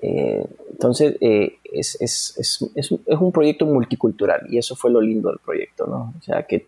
Eh, 0.01 0.45
entonces, 0.71 1.15
eh, 1.21 1.57
es, 1.71 1.99
es, 2.01 2.33
es, 2.37 2.69
es, 2.75 3.21
un 3.21 3.31
proyecto 3.31 3.65
multicultural 3.65 4.45
y 4.49 4.57
eso 4.57 4.75
fue 4.75 4.91
lo 4.91 4.99
lindo 4.99 5.29
del 5.29 5.39
proyecto, 5.39 5.87
¿no? 5.87 6.13
O 6.17 6.21
sea, 6.21 6.43
que 6.43 6.67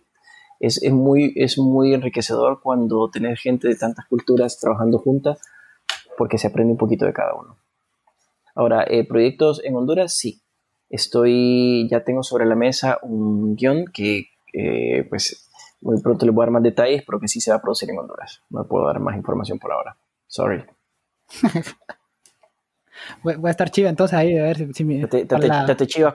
es, 0.59 0.81
muy, 0.91 1.33
es 1.35 1.57
muy 1.57 1.93
enriquecedor 1.93 2.61
cuando 2.61 3.09
tener 3.09 3.37
gente 3.37 3.67
de 3.67 3.75
tantas 3.75 4.05
culturas 4.07 4.59
trabajando 4.59 4.97
juntas 4.97 5.39
porque 6.17 6.37
se 6.37 6.47
aprende 6.47 6.71
un 6.71 6.77
poquito 6.77 7.05
de 7.05 7.13
cada 7.13 7.35
uno. 7.35 7.57
Ahora, 8.55 8.87
proyectos 9.07 9.61
en 9.63 9.75
Honduras, 9.75 10.13
sí. 10.13 10.41
Estoy, 10.89 11.87
ya 11.89 12.03
tengo 12.03 12.23
sobre 12.23 12.45
la 12.45 12.55
mesa 12.55 12.99
un 13.01 13.55
guion 13.55 13.85
que, 13.85 14.29
pues, 15.09 15.49
muy 15.81 16.01
pronto 16.01 16.25
les 16.25 16.33
voy 16.33 16.43
a 16.43 16.45
dar 16.45 16.53
más 16.53 16.63
detalles, 16.63 17.03
pero 17.05 17.19
que 17.19 17.27
sí 17.27 17.41
se 17.41 17.51
va 17.51 17.57
a 17.57 17.61
producir 17.61 17.89
en 17.89 17.99
Honduras. 17.99 18.41
No 18.49 18.67
puedo 18.67 18.87
dar 18.87 18.99
más 18.99 19.15
información 19.15 19.59
por 19.59 19.71
ahora. 19.71 19.97
Sorry. 20.27 20.63
voy, 23.23 23.35
a 23.43 23.49
estar 23.49 23.69
chiva 23.69 23.89
entonces 23.89 24.17
ahí 24.17 24.37
a 24.37 24.43
ver 24.43 24.73
si, 24.73 24.83
me... 24.83 25.05
Te, 25.07 25.25
te, 25.25 25.87
chivas, 25.87 26.13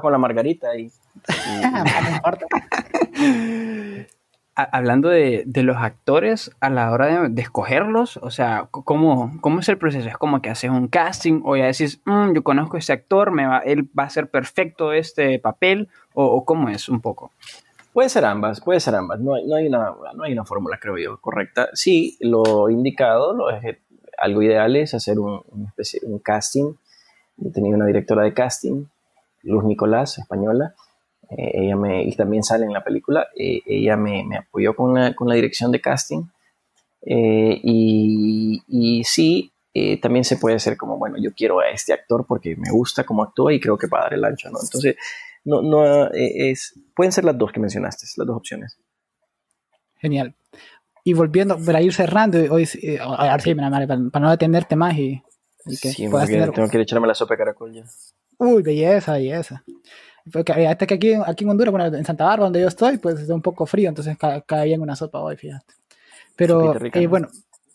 con 0.00 0.12
la 0.12 0.18
margarita 0.18 0.76
y... 0.76 0.90
no 1.72 1.84
Hablando 4.56 5.10
de, 5.10 5.44
los 5.46 5.76
actores 5.76 6.50
a 6.60 6.70
la 6.70 6.90
hora 6.90 7.28
de, 7.28 7.42
escogerlos, 7.42 8.16
o 8.16 8.30
sea, 8.30 8.68
¿cómo, 8.70 9.38
¿cómo, 9.42 9.60
es 9.60 9.68
el 9.68 9.76
proceso? 9.76 10.08
¿Es 10.08 10.16
como 10.16 10.40
que 10.40 10.48
haces 10.48 10.70
un 10.70 10.88
casting 10.88 11.42
o 11.44 11.56
ya 11.56 11.66
decís, 11.66 12.00
mm, 12.06 12.32
yo 12.32 12.42
conozco 12.42 12.76
a 12.76 12.78
este 12.78 12.94
actor, 12.94 13.32
me 13.32 13.46
va, 13.46 13.58
él 13.58 13.88
va 13.98 14.04
a 14.04 14.10
ser 14.10 14.30
perfecto 14.30 14.92
este 14.92 15.38
papel? 15.38 15.88
¿O, 16.14 16.24
o 16.24 16.44
cómo 16.46 16.70
es 16.70 16.88
un 16.88 17.02
poco? 17.02 17.32
Puede 17.92 18.08
ser 18.10 18.24
ambas, 18.24 18.60
puede 18.60 18.80
ser 18.80 18.94
ambas. 18.94 19.20
No 19.20 19.34
hay, 19.34 19.46
no 19.46 19.56
hay, 19.56 19.68
una, 19.68 19.94
no 20.14 20.24
hay 20.24 20.32
una 20.32 20.44
fórmula, 20.44 20.78
creo 20.80 20.98
yo, 20.98 21.18
correcta. 21.18 21.70
Sí, 21.72 22.18
lo 22.20 22.68
indicado, 22.68 23.32
lo, 23.32 23.46
algo 24.18 24.42
ideal 24.42 24.76
es 24.76 24.92
hacer 24.92 25.18
un, 25.18 25.42
un 25.48 26.18
casting. 26.18 26.74
Yo 27.38 27.52
tenía 27.52 27.74
una 27.74 27.86
directora 27.86 28.22
de 28.22 28.34
casting, 28.34 28.84
Luz 29.42 29.64
Nicolás, 29.64 30.18
española. 30.18 30.74
Eh, 31.30 31.50
ella 31.54 31.76
me, 31.76 32.04
y 32.04 32.14
también 32.14 32.42
sale 32.42 32.64
en 32.64 32.72
la 32.72 32.84
película. 32.84 33.28
Eh, 33.36 33.60
ella 33.66 33.96
me, 33.96 34.24
me, 34.24 34.38
apoyó 34.38 34.74
con 34.74 34.94
la, 34.94 35.14
con 35.14 35.28
la 35.28 35.34
dirección 35.34 35.72
de 35.72 35.80
casting. 35.80 36.24
Eh, 37.02 37.60
y, 37.62 38.62
y, 38.68 39.04
sí, 39.04 39.52
también 40.00 40.24
se 40.24 40.38
puede 40.38 40.56
hacer 40.56 40.76
como, 40.76 40.96
bueno, 40.96 41.16
yo 41.20 41.32
quiero 41.34 41.60
a 41.60 41.68
este 41.68 41.92
actor 41.92 42.24
porque 42.26 42.56
me 42.56 42.70
gusta 42.70 43.04
cómo 43.04 43.22
actúa 43.22 43.52
y 43.52 43.60
creo 43.60 43.76
que 43.76 43.86
va 43.86 44.00
a 44.00 44.02
dar 44.04 44.14
el 44.14 44.24
ancho, 44.24 44.48
¿no? 44.50 44.58
Entonces, 44.62 44.96
no, 45.44 45.60
no 45.60 46.10
es, 46.12 46.74
pueden 46.94 47.12
ser 47.12 47.24
las 47.24 47.36
dos 47.36 47.52
que 47.52 47.60
mencionaste, 47.60 48.06
las 48.16 48.26
dos 48.26 48.36
opciones. 48.36 48.78
Genial. 49.98 50.34
Y 51.04 51.12
volviendo, 51.12 51.56
para 51.64 51.80
ir 51.80 51.92
cerrando, 51.92 52.38
hoy, 52.52 52.68
eh, 52.82 52.98
ahora 53.00 53.38
sí, 53.38 53.54
para, 53.54 53.70
para, 53.86 54.20
no 54.20 54.30
detenerte 54.30 54.74
más 54.74 54.96
y, 54.96 55.22
que 55.80 55.90
sí, 55.90 56.08
tengo 56.08 56.68
que 56.68 56.80
echarme 56.80 57.06
la 57.06 57.14
sopa 57.14 57.34
de 57.34 57.38
caracol 57.38 57.72
ya. 57.72 57.84
Uy, 58.38 58.62
belleza, 58.62 59.12
belleza. 59.12 59.62
Porque 60.32 60.52
eh, 60.52 60.66
hasta 60.66 60.86
que 60.86 60.94
aquí, 60.94 61.14
aquí 61.14 61.44
en 61.44 61.50
Honduras, 61.50 61.72
bueno, 61.72 61.96
en 61.96 62.04
Santa 62.04 62.24
Bárbara, 62.24 62.44
donde 62.44 62.60
yo 62.60 62.68
estoy, 62.68 62.98
pues 62.98 63.20
es 63.20 63.28
un 63.28 63.42
poco 63.42 63.66
frío, 63.66 63.88
entonces 63.88 64.16
cae 64.46 64.66
bien 64.66 64.80
una 64.80 64.96
sopa 64.96 65.20
hoy, 65.20 65.36
fíjate. 65.36 65.74
Pero, 66.34 66.74
bueno, 67.08 67.28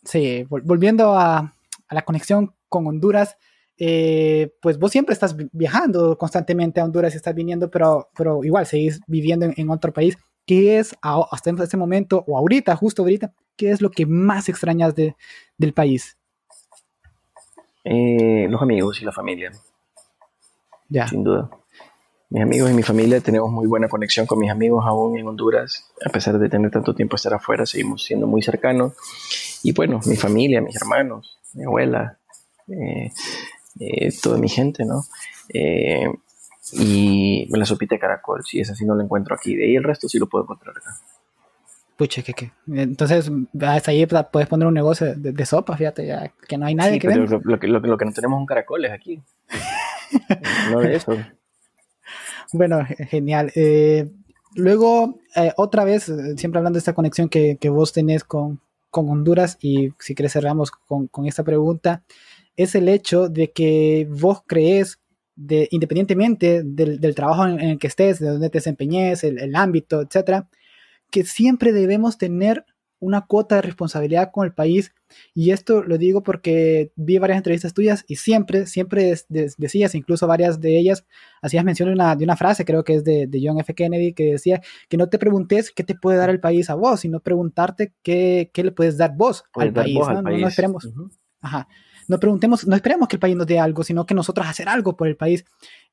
sí, 0.03 0.45
volviendo 0.49 1.13
a, 1.13 1.37
a 1.39 1.95
la 1.95 2.01
conexión 2.03 2.53
con 2.69 2.87
Honduras, 2.87 3.37
eh, 3.83 4.53
pues 4.61 4.77
vos 4.77 4.91
siempre 4.91 5.13
estás 5.13 5.35
viajando 5.51 6.15
constantemente 6.15 6.79
a 6.79 6.85
Honduras 6.85 7.15
y 7.15 7.17
estás 7.17 7.33
viniendo, 7.33 7.71
pero, 7.71 8.09
pero 8.15 8.43
igual 8.43 8.67
seguís 8.67 9.01
viviendo 9.07 9.47
en, 9.55 9.69
otro 9.71 9.91
país. 9.91 10.19
¿Qué 10.45 10.77
es 10.77 10.95
hasta 11.01 11.63
este 11.63 11.77
momento 11.77 12.23
o 12.27 12.37
ahorita, 12.37 12.75
justo 12.75 13.01
ahorita, 13.01 13.33
qué 13.55 13.71
es 13.71 13.81
lo 13.81 13.89
que 13.89 14.05
más 14.05 14.49
extrañas 14.49 14.93
de, 14.93 15.15
del 15.57 15.73
país? 15.73 16.15
Eh, 17.83 18.45
los 18.49 18.61
amigos 18.61 19.01
y 19.01 19.05
la 19.05 19.11
familia. 19.11 19.51
Ya. 20.87 21.07
Sin 21.07 21.23
duda. 21.23 21.49
Mis 22.31 22.43
amigos 22.43 22.71
y 22.71 22.73
mi 22.73 22.81
familia 22.81 23.19
tenemos 23.19 23.51
muy 23.51 23.67
buena 23.67 23.89
conexión 23.89 24.25
con 24.25 24.39
mis 24.39 24.49
amigos 24.49 24.85
aún 24.87 25.19
en 25.19 25.27
Honduras. 25.27 25.91
A 26.05 26.09
pesar 26.09 26.39
de 26.39 26.47
tener 26.47 26.71
tanto 26.71 26.95
tiempo 26.95 27.17
estar 27.17 27.33
afuera, 27.33 27.65
seguimos 27.65 28.05
siendo 28.05 28.25
muy 28.25 28.41
cercanos. 28.41 28.93
Y 29.63 29.73
bueno, 29.73 29.99
mi 30.05 30.15
familia, 30.15 30.61
mis 30.61 30.77
hermanos, 30.77 31.37
mi 31.53 31.65
abuela, 31.65 32.19
eh, 32.69 33.11
eh, 33.81 34.13
toda 34.23 34.37
mi 34.37 34.47
gente, 34.47 34.85
¿no? 34.85 35.03
Eh, 35.53 36.07
y 36.71 37.49
la 37.49 37.65
sopita 37.65 37.95
de 37.95 37.99
caracol, 37.99 38.41
si 38.45 38.61
es 38.61 38.71
así, 38.71 38.85
no 38.85 38.95
lo 38.95 39.03
encuentro 39.03 39.35
aquí. 39.35 39.53
De 39.57 39.65
ahí 39.65 39.75
el 39.75 39.83
resto 39.83 40.07
sí 40.07 40.17
lo 40.17 40.29
puedo 40.29 40.45
encontrar 40.45 40.77
acá. 40.77 40.95
Pucha, 41.97 42.21
que, 42.21 42.33
que. 42.33 42.53
Entonces, 42.73 43.29
hasta 43.59 43.91
ahí 43.91 44.05
puedes 44.05 44.47
poner 44.47 44.69
un 44.69 44.73
negocio 44.73 45.13
de, 45.17 45.45
sopa, 45.45 45.75
fíjate, 45.75 46.07
ya 46.07 46.31
que 46.47 46.57
no 46.57 46.65
hay 46.65 46.75
nadie 46.75 46.97
que 46.97 47.09
pero 47.09 47.25
Lo, 47.43 47.59
que, 47.59 47.67
lo, 47.67 47.81
que 47.81 48.05
no 48.05 48.13
tenemos 48.13 48.39
son 48.39 48.45
caracoles 48.45 48.93
aquí. 48.93 49.21
no 50.71 50.79
de 50.79 50.95
eso. 50.95 51.13
Bueno, 52.53 52.85
genial. 53.09 53.51
Eh, 53.55 54.09
luego, 54.55 55.19
otra 55.57 55.83
vez, 55.85 56.11
siempre 56.37 56.59
hablando 56.59 56.77
de 56.77 56.79
esta 56.79 56.93
conexión 56.93 57.29
que, 57.29 57.57
vos 57.69 57.93
tenés 57.93 58.23
con, 58.23 58.59
con, 58.89 59.09
Honduras, 59.09 59.57
y 59.61 59.93
si 59.99 60.15
querés 60.15 60.33
cerramos 60.33 60.71
con, 60.71 61.07
con 61.07 61.25
esta 61.25 61.43
pregunta 61.43 62.03
es 62.55 62.75
el 62.75 62.89
hecho 62.89 63.29
de 63.29 63.51
que 63.51 64.07
vos 64.09 64.43
crees, 64.45 64.99
de, 65.35 65.67
independientemente 65.71 66.61
del, 66.63 67.15
trabajo 67.15 67.47
en, 67.47 67.59
el 67.59 67.79
que 67.79 67.87
estés, 67.87 68.19
de 68.19 68.29
donde 68.29 68.49
te 68.49 68.59
desempeñes, 68.59 69.23
el, 69.23 69.55
ámbito, 69.55 70.01
etcétera, 70.01 70.47
que 71.09 71.23
siempre 71.23 71.71
debemos 71.71 72.17
tener 72.17 72.65
una 73.01 73.25
cuota 73.25 73.55
de 73.55 73.63
responsabilidad 73.63 74.31
con 74.31 74.45
el 74.45 74.53
país. 74.53 74.93
Y 75.33 75.51
esto 75.51 75.83
lo 75.83 75.97
digo 75.97 76.23
porque 76.23 76.93
vi 76.95 77.17
varias 77.17 77.37
entrevistas 77.37 77.73
tuyas 77.73 78.05
y 78.07 78.15
siempre, 78.15 78.67
siempre 78.67 79.13
decías, 79.27 79.95
incluso 79.95 80.27
varias 80.27 80.61
de 80.61 80.79
ellas, 80.79 81.05
hacías 81.41 81.65
mención 81.65 81.89
de 81.89 81.93
una, 81.93 82.15
de 82.15 82.23
una 82.23 82.37
frase, 82.37 82.63
creo 82.63 82.85
que 82.85 82.95
es 82.95 83.03
de, 83.03 83.27
John 83.43 83.59
F. 83.59 83.73
Kennedy, 83.73 84.13
que 84.13 84.31
decía 84.31 84.61
que 84.87 84.97
no 84.97 85.09
te 85.09 85.19
preguntes 85.19 85.71
qué 85.71 85.83
te 85.83 85.95
puede 85.95 86.17
dar 86.17 86.29
el 86.29 86.39
país 86.39 86.69
a 86.69 86.75
vos, 86.75 87.01
sino 87.01 87.19
preguntarte 87.19 87.93
qué, 88.03 88.51
qué 88.53 88.63
le 88.63 88.71
puedes 88.71 88.97
dar 88.97 89.15
vos, 89.17 89.43
al, 89.55 89.73
país, 89.73 89.97
¿no? 89.99 90.21
No, 90.21 90.47
esperemos. 90.47 90.87
Ajá 91.41 91.67
no 92.11 92.19
preguntemos, 92.19 92.67
no 92.67 92.75
esperemos 92.75 93.07
que 93.07 93.15
el 93.15 93.19
país 93.21 93.35
nos 93.37 93.47
dé 93.47 93.57
algo, 93.57 93.83
sino 93.83 94.05
que 94.05 94.13
nosotros 94.13 94.45
hacer 94.45 94.67
algo 94.67 94.97
por 94.97 95.07
el 95.07 95.15
país. 95.15 95.45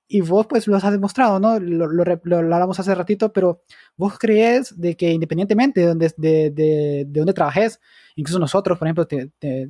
Y 0.08 0.22
vos 0.22 0.46
pues 0.46 0.66
lo 0.66 0.76
has 0.76 0.90
demostrado, 0.90 1.38
¿no? 1.38 1.60
Lo, 1.60 1.86
lo, 1.86 2.36
hablamos 2.36 2.80
hace 2.80 2.94
ratito, 2.94 3.32
pero 3.32 3.60
vos 3.96 4.18
crees 4.18 4.78
de 4.80 4.96
que 4.96 5.10
independientemente 5.10 5.80
de 5.80 5.86
donde, 5.86 6.12
de, 6.16 6.50
de, 6.50 7.04
de 7.06 7.20
donde 7.20 7.34
trabajes, 7.34 7.78
incluso 8.16 8.38
nosotros, 8.38 8.78
por 8.78 8.88
ejemplo, 8.88 9.06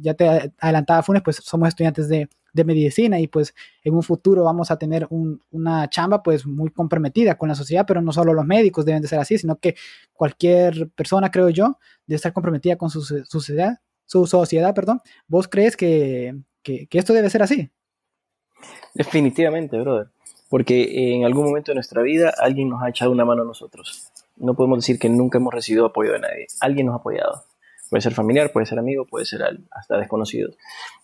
ya 0.01 0.15
te 0.15 0.53
adelantaba 0.61 1.03
Funes, 1.03 1.23
pues 1.23 1.37
somos 1.37 1.69
estudiantes 1.69 2.09
de, 2.09 2.29
de, 2.53 2.65
medicina 2.65 3.19
y 3.19 3.27
pues 3.27 3.53
en 3.83 3.95
un 3.95 4.03
futuro 4.03 4.45
vamos 4.45 4.71
a 4.71 4.79
tener 4.79 5.09
un, 5.11 5.43
una 5.51 5.91
chamba 5.91 6.23
pues 6.23 6.47
muy 6.47 6.71
comprometida 6.71 7.37
con 7.37 7.49
la 7.49 7.57
sociedad, 7.57 7.85
pero 7.87 8.01
no 8.01 8.13
solo 8.13 8.33
los 8.33 8.47
médicos 8.47 8.85
deben 8.85 9.03
de 9.03 9.09
ser 9.09 9.19
así, 9.19 9.39
sino 9.39 9.59
que 9.59 9.75
cualquier 10.13 10.89
persona, 10.91 11.31
creo 11.33 11.49
yo, 11.49 11.79
debe 12.07 12.17
estar 12.17 12.33
comprometida 12.33 12.77
con 12.77 12.91
su, 12.91 13.03
su 13.03 13.25
sociedad 13.25 13.79
su 14.09 14.27
sociedad, 14.27 14.75
perdón, 14.75 15.01
¿vos 15.29 15.49
crees 15.49 15.77
que, 15.77 16.35
esto 16.65 17.13
debe 17.13 17.31
ser 17.31 17.43
así? 17.43 17.71
Definitivamente, 18.95 19.79
brother. 19.79 20.09
Porque 20.49 21.15
en 21.15 21.25
algún 21.25 21.47
momento 21.47 21.73
de 21.73 21.77
nuestra 21.77 22.03
vida 22.03 22.33
alguien 22.39 22.69
nos 22.69 22.83
ha 22.83 22.89
echado 22.89 23.13
una 23.13 23.25
mano 23.25 23.43
a 23.43 23.45
nosotros. 23.45 24.11
No 24.37 24.55
podemos 24.55 24.79
decir 24.79 24.99
que 24.99 25.09
nunca 25.09 25.39
hemos 25.39 25.53
recibido 25.53 25.87
apoyo 25.87 26.13
de 26.13 26.21
nadie. 26.21 26.47
Alguien 26.61 26.87
nos 26.87 26.95
ha 26.95 26.99
apoyado. 26.99 27.45
Puede 27.91 28.03
ser 28.03 28.15
familiar, 28.15 28.53
puede 28.53 28.67
ser 28.67 28.79
amigo, 28.79 29.07
puede 29.07 29.25
ser 29.25 29.41
hasta 29.71 29.97
desconocido. 29.97 30.51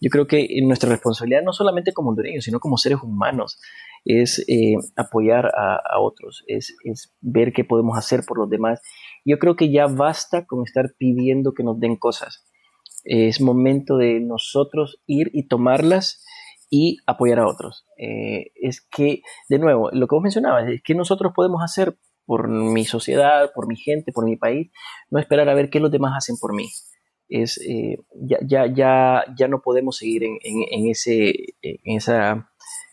Yo 0.00 0.10
creo 0.10 0.26
que 0.26 0.46
nuestra 0.62 0.90
responsabilidad, 0.90 1.42
no 1.42 1.52
solamente 1.52 1.92
como 1.92 2.10
hondureños, 2.10 2.44
sino 2.44 2.60
como 2.60 2.76
seres 2.76 2.98
humanos, 3.02 3.58
es 4.04 4.44
eh, 4.48 4.76
apoyar 4.96 5.46
a, 5.46 5.76
a 5.76 6.00
otros, 6.00 6.44
es, 6.46 6.76
es, 6.84 7.14
ver 7.22 7.54
qué 7.54 7.64
podemos 7.64 7.96
hacer 7.96 8.22
por 8.26 8.38
los 8.38 8.50
demás. 8.50 8.82
Yo 9.24 9.38
creo 9.38 9.56
que 9.56 9.72
ya 9.72 9.86
basta 9.86 10.44
con 10.44 10.62
estar 10.62 10.92
pidiendo 10.98 11.54
que 11.54 11.64
nos 11.64 11.80
den 11.80 11.96
cosas 11.96 12.44
es 13.04 13.40
momento 13.40 13.98
de 13.98 14.20
nosotros 14.20 15.00
ir 15.06 15.30
y 15.32 15.46
tomarlas 15.46 16.24
y 16.70 16.98
apoyar 17.06 17.38
a 17.40 17.46
otros. 17.46 17.86
Eh, 17.98 18.52
es 18.54 18.80
que, 18.80 19.22
de 19.48 19.58
nuevo, 19.58 19.90
lo 19.92 20.06
que 20.06 20.14
vos 20.14 20.22
mencionabas, 20.22 20.68
es 20.68 20.82
que 20.82 20.94
nosotros 20.94 21.32
podemos 21.34 21.62
hacer 21.62 21.96
por 22.26 22.48
mi 22.48 22.84
sociedad, 22.84 23.50
por 23.54 23.68
mi 23.68 23.76
gente, 23.76 24.12
por 24.12 24.24
mi 24.24 24.36
país, 24.36 24.70
no 25.10 25.18
esperar 25.18 25.48
a 25.48 25.54
ver 25.54 25.70
qué 25.70 25.80
los 25.80 25.90
demás 25.90 26.12
hacen 26.16 26.36
por 26.40 26.54
mí. 26.54 26.68
Es, 27.28 27.58
eh, 27.58 27.98
ya, 28.14 28.38
ya, 28.46 28.66
ya, 28.66 29.24
ya 29.36 29.48
no 29.48 29.60
podemos 29.60 29.96
seguir 29.96 30.24
en, 30.24 30.38
en, 30.42 30.90
ese, 30.90 31.32
en, 31.62 31.96
esa, 31.96 32.50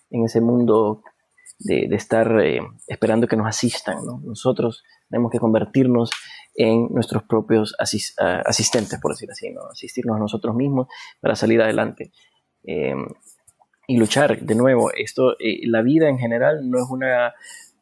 en 0.09 0.25
ese 0.25 0.41
mundo 0.41 1.03
de, 1.59 1.87
de 1.87 1.95
estar 1.95 2.39
eh, 2.41 2.61
esperando 2.87 3.27
que 3.27 3.35
nos 3.35 3.47
asistan. 3.47 3.97
¿no? 4.05 4.21
Nosotros 4.23 4.83
tenemos 5.09 5.31
que 5.31 5.39
convertirnos 5.39 6.11
en 6.55 6.87
nuestros 6.89 7.23
propios 7.23 7.75
asistentes, 7.79 8.99
por 8.99 9.11
decir 9.11 9.29
así, 9.31 9.49
¿no? 9.51 9.61
asistirnos 9.71 10.17
a 10.17 10.19
nosotros 10.19 10.55
mismos 10.55 10.87
para 11.19 11.35
salir 11.35 11.61
adelante. 11.61 12.11
Y 13.91 13.97
luchar. 13.97 14.39
De 14.39 14.55
nuevo, 14.55 14.89
esto, 14.93 15.37
eh, 15.39 15.67
la 15.67 15.81
vida 15.81 16.07
en 16.07 16.17
general 16.17 16.69
no 16.69 16.77
es 16.77 16.85
una 16.89 17.33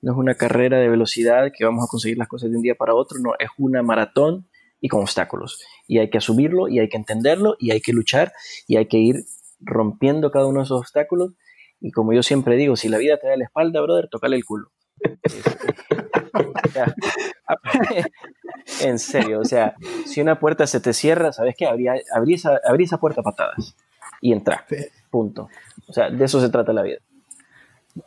no 0.01 0.13
es 0.13 0.17
una 0.17 0.33
carrera 0.33 0.79
de 0.79 0.87
velocidad 0.87 1.51
que 1.55 1.65
vamos 1.65 1.83
a 1.83 1.87
conseguir 1.87 2.17
las 2.17 2.29
cosas 2.29 2.49
de 2.49 2.55
un 2.55 2.63
día 2.63 2.75
para 2.75 2.95
otro, 2.95 3.19
no, 3.19 3.33
es 3.37 3.49
una 3.57 3.83
maratón 3.83 4.47
y 4.79 4.87
con 4.87 5.01
obstáculos. 5.01 5.61
Y 5.87 5.99
hay 5.99 6.09
que 6.09 6.17
asumirlo 6.17 6.69
y 6.69 6.79
hay 6.79 6.87
que 6.87 6.95
entenderlo 6.95 7.57
y 7.59 7.71
hay 7.71 7.81
que 7.81 7.91
luchar 7.91 8.31
y 8.65 8.77
hay 8.77 8.87
que 8.87 8.97
ir 8.97 9.25
rompiendo 9.59 10.31
cada 10.31 10.47
uno 10.47 10.59
de 10.59 10.63
esos 10.63 10.79
obstáculos. 10.79 11.33
Y 11.81 11.91
como 11.91 12.13
yo 12.13 12.23
siempre 12.23 12.55
digo, 12.55 12.77
si 12.77 12.87
la 12.87 12.97
vida 12.97 13.17
te 13.17 13.27
da 13.27 13.35
la 13.35 13.43
espalda, 13.43 13.81
brother, 13.81 14.07
tocale 14.09 14.37
el 14.37 14.45
culo. 14.45 14.71
en 18.81 18.99
serio, 18.99 19.41
o 19.41 19.45
sea, 19.45 19.75
si 20.05 20.21
una 20.21 20.39
puerta 20.39 20.65
se 20.65 20.79
te 20.79 20.93
cierra, 20.93 21.33
¿sabes 21.33 21.55
qué? 21.57 21.65
Abrí, 21.65 21.87
esa, 22.33 22.61
esa 22.79 22.99
puerta 22.99 23.19
a 23.21 23.23
patadas 23.23 23.75
y 24.21 24.31
entra. 24.31 24.65
Punto. 25.09 25.49
O 25.89 25.93
sea, 25.93 26.09
de 26.09 26.23
eso 26.23 26.39
se 26.39 26.49
trata 26.49 26.71
la 26.71 26.83
vida 26.83 26.99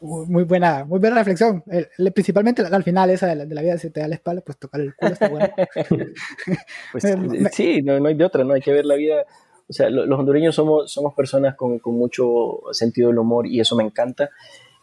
muy 0.00 0.44
buena, 0.44 0.84
muy 0.84 0.98
buena 0.98 1.16
reflexión. 1.16 1.62
principalmente 2.14 2.62
al 2.62 2.82
final 2.82 3.10
esa 3.10 3.34
de 3.34 3.54
la, 3.54 3.62
vida, 3.62 3.78
si 3.78 3.90
te 3.90 4.00
da 4.00 4.08
la 4.08 4.14
espalda, 4.14 4.42
pues 4.44 4.58
tocar 4.58 4.80
el 4.80 4.94
culo 4.94 5.12
está 5.12 5.28
bueno. 5.28 5.48
pues, 6.92 7.04
sí, 7.52 7.82
no, 7.82 8.04
hay 8.06 8.14
de 8.14 8.24
otra, 8.24 8.44
no 8.44 8.54
hay 8.54 8.60
que 8.60 8.72
ver 8.72 8.84
la 8.84 8.96
vida. 8.96 9.24
O 9.68 9.72
sea, 9.72 9.88
los 9.88 10.18
hondureños 10.18 10.54
somos, 10.54 10.92
somos 10.92 11.14
personas 11.14 11.54
con, 11.56 11.78
con 11.78 11.94
mucho 11.94 12.60
sentido 12.72 13.08
del 13.08 13.18
humor 13.18 13.46
y 13.46 13.60
eso 13.60 13.76
me 13.76 13.84
encanta. 13.84 14.30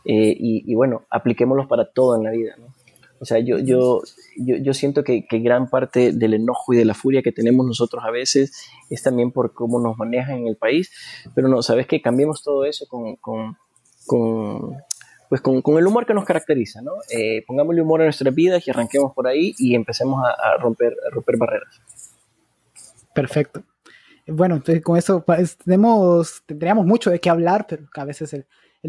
Eh, 0.06 0.36
y, 0.40 0.74
bueno, 0.74 1.04
apliquémoslos 1.10 1.68
para 1.68 1.92
todo 1.92 2.16
en 2.16 2.24
la 2.24 2.32
vida. 2.32 2.56
¿no? 2.58 2.74
O 3.20 3.26
sea, 3.26 3.40
yo, 3.40 3.60
yo, 3.60 4.02
yo, 4.38 4.56
yo 4.58 4.74
siento 4.74 5.04
que, 5.04 5.26
que, 5.28 5.40
gran 5.40 5.70
parte 5.70 6.14
del 6.14 6.34
enojo 6.34 6.74
y 6.74 6.78
de 6.78 6.86
la 6.86 6.94
furia 6.94 7.22
que 7.22 7.32
tenemos 7.32 7.66
nosotros 7.66 8.04
a 8.06 8.12
veces 8.12 8.66
es 8.90 9.04
también 9.04 9.32
por 9.32 9.54
cómo 9.54 9.80
nos 9.80 9.98
manejan 9.98 10.40
en 10.40 10.48
el 10.48 10.56
país. 10.56 10.92
Pero 11.36 11.48
no, 11.48 11.62
¿sabes 11.62 11.88
que 11.88 12.02
Cambiemos 12.02 12.42
todo 12.44 12.66
eso 12.66 12.86
con, 12.88 13.18
con, 13.18 13.58
con 14.06 14.78
pues 15.30 15.42
con, 15.42 15.62
el 15.78 15.86
humor 15.86 16.08
que 16.08 16.16
nos 16.16 16.26
caracteriza, 16.26 16.82
¿no? 16.82 16.94
Eh, 17.12 17.44
pongámosle 17.46 17.84
humor 17.84 18.02
a 18.02 18.06
nuestras 18.06 18.34
vidas 18.34 18.68
y 18.68 18.72
arranquemos 18.72 19.14
por 19.14 19.28
ahí 19.28 19.54
y 19.60 19.76
empecemos 19.76 20.24
a, 20.26 20.58
romper, 20.58 20.96
romper 21.12 21.38
barreras. 21.38 21.82
Perfecto. 23.14 23.64
Bueno, 24.26 24.56
entonces 24.56 24.84
con 24.84 24.98
eso 24.98 25.24
pues, 25.24 25.58
tenemos, 25.58 26.42
tendríamos 26.48 26.86
mucho 26.86 27.12
de 27.12 27.20
qué 27.20 27.30
hablar, 27.30 27.68
pero 27.70 27.88
a 27.94 28.06
veces 28.06 28.34
el, 28.34 28.48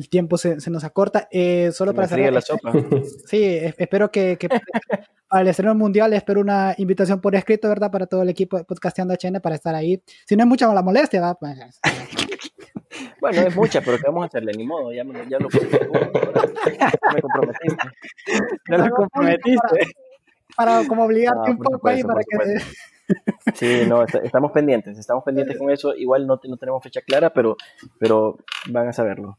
tiempo 0.08 0.38
se, 0.38 0.56
nos 0.70 0.84
acorta. 0.84 1.28
Eh, 1.30 1.70
solo 1.72 1.94
para 1.94 2.08
cerrar. 2.08 2.32
la 2.32 2.40
sopa. 2.40 2.72
Sí, 3.26 3.44
espero 3.76 4.10
que, 4.10 4.36
que 4.38 4.48
para 5.28 5.42
el 5.42 5.48
estreno 5.48 5.74
mundial 5.74 6.12
espero 6.12 6.40
una 6.40 6.74
invitación 6.78 7.20
por 7.20 7.34
escrito, 7.34 7.68
¿verdad? 7.68 7.90
Para 7.90 8.06
todo 8.06 8.22
el 8.22 8.28
equipo 8.28 8.56
de 8.56 8.64
Podcasteando 8.64 9.14
HN 9.14 9.40
para 9.40 9.54
estar 9.54 9.74
ahí. 9.74 10.02
Si 10.26 10.36
no 10.36 10.42
es 10.42 10.48
mucha 10.48 10.72
la 10.72 10.82
molestia, 10.82 11.20
¿verdad? 11.20 11.36
Pues, 11.40 11.80
bueno, 13.20 13.40
es 13.42 13.56
mucha, 13.56 13.80
pero 13.80 13.96
¿qué 13.96 14.04
vamos 14.06 14.24
a 14.24 14.26
hacerle? 14.26 14.52
Ni 14.56 14.66
modo, 14.66 14.92
ya, 14.92 15.04
ya 15.28 15.38
lo 15.38 15.48
me 15.48 17.22
comprometiste. 17.22 17.76
Ya 18.68 18.78
lo 18.78 18.90
comprometiste. 18.90 19.94
Para, 20.56 20.86
como 20.86 21.04
obligarte 21.04 21.52
un 21.52 21.58
poco 21.58 21.88
ahí 21.88 22.02
para 22.02 22.20
que... 22.20 22.36
Sí, 23.54 23.84
no, 23.88 24.04
estamos 24.04 24.52
pendientes, 24.52 24.98
estamos 24.98 25.24
pendientes 25.24 25.56
con 25.56 25.70
eso. 25.70 25.94
Igual 25.94 26.26
no, 26.26 26.40
no 26.42 26.56
tenemos 26.56 26.82
fecha 26.82 27.00
clara, 27.02 27.32
pero, 27.32 27.56
pero 27.98 28.38
van 28.68 28.88
a 28.88 28.92
saberlo. 28.92 29.38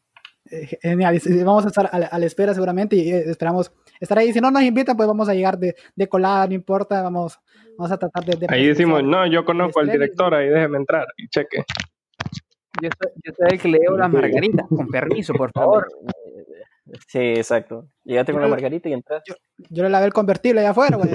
Eh, 0.52 0.68
genial, 0.82 1.18
vamos 1.46 1.64
a 1.64 1.68
estar 1.70 1.90
a 1.90 2.18
la, 2.20 2.26
espera 2.26 2.54
seguramente 2.54 2.98
y 2.98 3.10
eh, 3.10 3.24
esperamos 3.30 3.72
estar 4.02 4.18
ahí. 4.18 4.34
Si 4.34 4.42
no 4.42 4.52
nos 4.52 4.62
invitan, 4.64 4.98
pues 4.98 5.08
vamos 5.08 5.30
a 5.30 5.34
llegar 5.34 5.58
de, 5.58 5.76
de 5.96 6.10
colada, 6.10 6.46
no 6.48 6.54
importa, 6.54 7.02
vamos, 7.02 7.40
vamos 7.78 7.90
a 7.90 7.98
tratar 7.98 8.26
de... 8.26 8.48
ahí 8.50 8.68
decimos, 8.68 9.02
no, 9.02 9.26
yo 9.28 9.46
conozco 9.46 9.80
al 9.80 9.90
director, 9.90 10.36
ahí 10.36 10.50
déjeme 10.50 10.78
entrar 10.78 11.08
y 11.16 11.30
cheque. 11.30 11.64
Yo 12.82 12.90
soy, 13.02 13.12
yo 13.24 13.32
soy 13.38 13.48
el 13.52 13.62
que 13.62 13.68
leo 13.70 13.96
las 13.96 14.12
margaritas, 14.12 14.68
con 14.68 14.88
permiso, 14.88 15.34
por 15.34 15.52
favor. 15.52 15.88
Sí, 17.08 17.20
exacto. 17.20 17.88
Llegaste 18.04 18.34
con 18.34 18.42
la 18.42 18.50
margarita 18.50 18.90
y 18.90 18.94
entras. 18.94 19.24
Yo, 19.26 19.36
yo, 19.70 19.84
le 19.84 19.90
lavé 19.90 20.08
el 20.08 20.14
convertible 20.14 20.60
allá 20.60 20.72
afuera, 20.72 20.98
güey. 20.98 21.10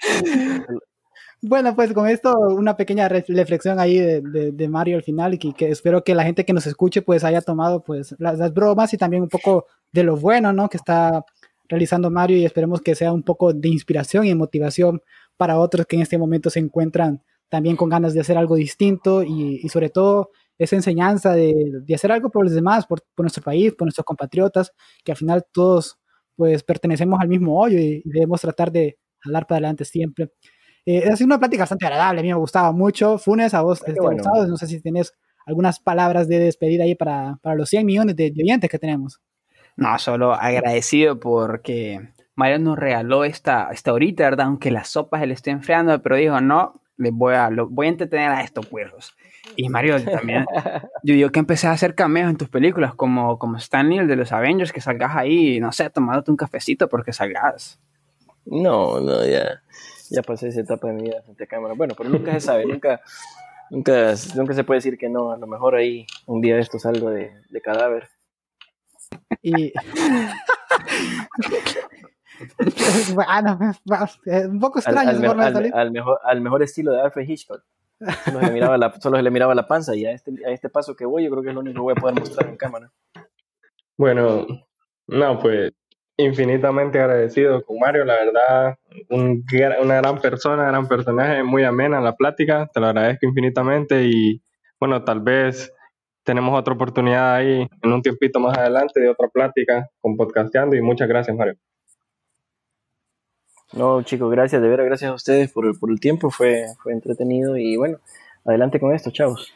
Bueno, 1.46 1.74
pues 1.76 1.92
con 1.92 2.08
esto 2.08 2.32
una 2.56 2.74
pequeña 2.74 3.06
reflexión 3.06 3.78
ahí 3.78 3.98
de, 3.98 4.22
de, 4.50 4.68
Mario 4.70 4.96
al 4.96 5.02
final 5.02 5.34
y 5.34 5.38
que, 5.38 5.68
espero 5.68 6.02
que 6.02 6.14
la 6.14 6.24
gente 6.24 6.46
que 6.46 6.54
nos 6.54 6.66
escuche 6.66 7.02
pues 7.02 7.22
haya 7.22 7.42
tomado 7.42 7.82
pues 7.84 8.14
las, 8.18 8.54
bromas 8.54 8.94
y 8.94 8.96
también 8.96 9.24
un 9.24 9.28
poco 9.28 9.66
de 9.92 10.04
lo 10.04 10.16
bueno, 10.16 10.54
¿no? 10.54 10.70
Que 10.70 10.78
está 10.78 11.22
realizando 11.68 12.10
Mario 12.10 12.38
y 12.38 12.46
esperemos 12.46 12.80
que 12.80 12.94
sea 12.94 13.12
un 13.12 13.22
poco 13.22 13.52
de 13.52 13.68
inspiración 13.68 14.24
y 14.24 14.34
motivación 14.34 15.02
para 15.36 15.58
otros 15.58 15.84
que 15.84 15.96
en 15.96 16.02
este 16.02 16.16
momento 16.16 16.48
se 16.48 16.60
encuentran 16.60 17.22
también 17.50 17.76
con 17.76 17.90
ganas 17.90 18.14
de 18.14 18.20
hacer 18.20 18.38
algo 18.38 18.56
distinto 18.56 19.22
y, 19.22 19.68
sobre 19.68 19.90
todo 19.90 20.30
esa 20.56 20.76
enseñanza 20.76 21.34
de, 21.34 21.52
de, 21.82 21.94
hacer 21.94 22.10
algo 22.10 22.30
por 22.30 22.44
los 22.44 22.54
demás, 22.54 22.86
por, 22.86 23.02
por, 23.14 23.24
nuestro 23.24 23.42
país, 23.42 23.74
por 23.74 23.84
nuestros 23.84 24.06
compatriotas, 24.06 24.72
que 25.04 25.12
al 25.12 25.18
final 25.18 25.44
todos 25.52 25.98
pues 26.36 26.62
pertenecemos 26.62 27.20
al 27.20 27.28
mismo 27.28 27.60
hoyo 27.60 27.78
y, 27.78 28.00
debemos 28.06 28.40
tratar 28.40 28.72
de 28.72 28.98
hablar 29.22 29.46
para 29.46 29.58
adelante 29.58 29.84
siempre. 29.84 30.30
Eh, 30.86 31.08
ha 31.10 31.16
sido 31.16 31.26
una 31.26 31.38
plática 31.38 31.62
bastante 31.62 31.86
agradable, 31.86 32.20
a 32.20 32.22
mí 32.22 32.28
me 32.28 32.34
gustaba 32.34 32.72
mucho. 32.72 33.18
Funes, 33.18 33.54
a 33.54 33.62
vos 33.62 33.80
te 33.80 33.92
bueno. 33.92 34.22
gustado, 34.22 34.46
no 34.46 34.56
sé 34.56 34.66
si 34.66 34.80
tienes 34.80 35.14
algunas 35.46 35.80
palabras 35.80 36.28
de 36.28 36.38
despedida 36.38 36.84
ahí 36.84 36.94
para, 36.94 37.38
para 37.42 37.56
los 37.56 37.68
100 37.70 37.86
millones 37.86 38.16
de 38.16 38.32
oyentes 38.38 38.70
que 38.70 38.78
tenemos. 38.78 39.20
No, 39.76 39.98
solo 39.98 40.34
agradecido 40.34 41.18
porque 41.18 42.00
Mario 42.36 42.58
nos 42.58 42.78
regaló 42.78 43.24
esta, 43.24 43.70
esta 43.72 43.92
horita, 43.92 44.24
¿verdad? 44.24 44.46
Aunque 44.46 44.70
las 44.70 44.88
sopas 44.88 45.20
se 45.20 45.26
le 45.26 45.34
estén 45.34 45.56
enfriando, 45.56 46.00
pero 46.02 46.16
dijo, 46.16 46.40
no, 46.40 46.80
les 46.96 47.12
voy 47.12 47.34
a, 47.34 47.50
lo, 47.50 47.68
voy 47.68 47.86
a 47.86 47.90
entretener 47.90 48.30
a 48.30 48.42
estos 48.42 48.66
puerros. 48.66 49.14
Y 49.56 49.68
Mario 49.68 50.02
también, 50.02 50.46
yo 51.02 51.14
digo 51.14 51.30
que 51.30 51.40
empecé 51.40 51.66
a 51.66 51.72
hacer 51.72 51.94
cameos 51.94 52.30
en 52.30 52.36
tus 52.36 52.48
películas, 52.48 52.94
como, 52.94 53.38
como 53.38 53.56
Stanley, 53.58 53.98
el 53.98 54.08
de 54.08 54.16
los 54.16 54.32
Avengers, 54.32 54.72
que 54.72 54.80
salgas 54.80 55.16
ahí, 55.16 55.60
no 55.60 55.72
sé, 55.72 55.90
tomándote 55.90 56.30
un 56.30 56.36
cafecito 56.36 56.88
porque 56.88 57.12
salgas. 57.12 57.80
No, 58.46 59.00
no, 59.00 59.24
ya, 59.26 59.62
ya 60.10 60.22
pasé 60.22 60.48
esa 60.48 60.60
etapa 60.60 60.88
de 60.88 60.94
mi 60.94 61.02
vida 61.02 61.22
frente 61.22 61.44
a 61.44 61.46
cámara. 61.46 61.74
Bueno, 61.74 61.94
pero 61.96 62.10
nunca 62.10 62.32
se 62.32 62.40
sabe, 62.40 62.66
nunca, 62.66 63.00
nunca, 63.70 64.14
nunca 64.34 64.54
se 64.54 64.64
puede 64.64 64.78
decir 64.78 64.98
que 64.98 65.08
no. 65.08 65.32
A 65.32 65.36
lo 65.36 65.46
mejor 65.46 65.74
ahí 65.74 66.06
un 66.26 66.40
día 66.40 66.58
esto 66.58 66.78
salgo 66.78 67.10
de, 67.10 67.32
de 67.48 67.60
cadáver. 67.60 68.08
Y... 69.42 69.72
bueno, 73.14 73.58
un 74.50 74.60
poco 74.60 74.80
extraño 74.80 75.10
al, 75.10 75.72
al, 75.72 75.90
mejor, 75.90 76.18
al 76.24 76.40
mejor 76.40 76.62
estilo 76.62 76.92
de 76.92 77.02
Alfred 77.02 77.28
Hitchcock. 77.28 77.62
Solo 78.24 78.40
se, 78.40 78.46
le 78.46 78.52
miraba 78.52 78.76
la, 78.76 78.92
solo 79.00 79.16
se 79.16 79.22
le 79.22 79.30
miraba 79.30 79.54
la 79.54 79.66
panza 79.66 79.94
y 79.94 80.04
a 80.04 80.10
este, 80.10 80.32
a 80.46 80.50
este 80.50 80.68
paso 80.68 80.96
que 80.96 81.06
voy 81.06 81.24
yo 81.24 81.30
creo 81.30 81.42
que 81.42 81.50
es 81.50 81.54
lo 81.54 81.60
único 81.60 81.76
que 81.76 81.82
voy 81.82 81.94
a 81.96 82.00
poder 82.00 82.18
mostrar 82.18 82.48
en 82.48 82.56
cámara. 82.56 82.92
Bueno, 83.96 84.46
no, 85.06 85.38
pues 85.38 85.72
infinitamente 86.16 87.00
agradecido 87.00 87.62
con 87.64 87.78
Mario, 87.78 88.04
la 88.04 88.14
verdad, 88.14 88.78
un, 89.10 89.44
una 89.82 89.96
gran 89.96 90.20
persona, 90.20 90.66
gran 90.66 90.86
personaje, 90.86 91.42
muy 91.42 91.64
amena 91.64 92.00
la 92.00 92.14
plática, 92.14 92.68
te 92.72 92.80
lo 92.80 92.86
agradezco 92.86 93.26
infinitamente 93.26 94.04
y 94.04 94.40
bueno, 94.78 95.02
tal 95.04 95.20
vez 95.20 95.72
tenemos 96.22 96.58
otra 96.58 96.74
oportunidad 96.74 97.34
ahí 97.34 97.68
en 97.82 97.92
un 97.92 98.02
tiempito 98.02 98.40
más 98.40 98.56
adelante 98.56 99.00
de 99.00 99.08
otra 99.08 99.28
plática 99.28 99.88
con 100.00 100.16
Podcasteando 100.16 100.76
y 100.76 100.82
muchas 100.82 101.08
gracias 101.08 101.36
Mario. 101.36 101.56
No, 103.72 104.02
chicos, 104.02 104.30
gracias, 104.30 104.62
de 104.62 104.68
veras, 104.68 104.86
gracias 104.86 105.10
a 105.10 105.14
ustedes 105.14 105.50
por 105.50 105.78
por 105.78 105.90
el 105.90 105.98
tiempo, 105.98 106.30
fue, 106.30 106.66
fue 106.82 106.92
entretenido 106.92 107.56
y 107.56 107.76
bueno, 107.76 107.98
adelante 108.44 108.78
con 108.78 108.94
esto, 108.94 109.10
chavos. 109.10 109.52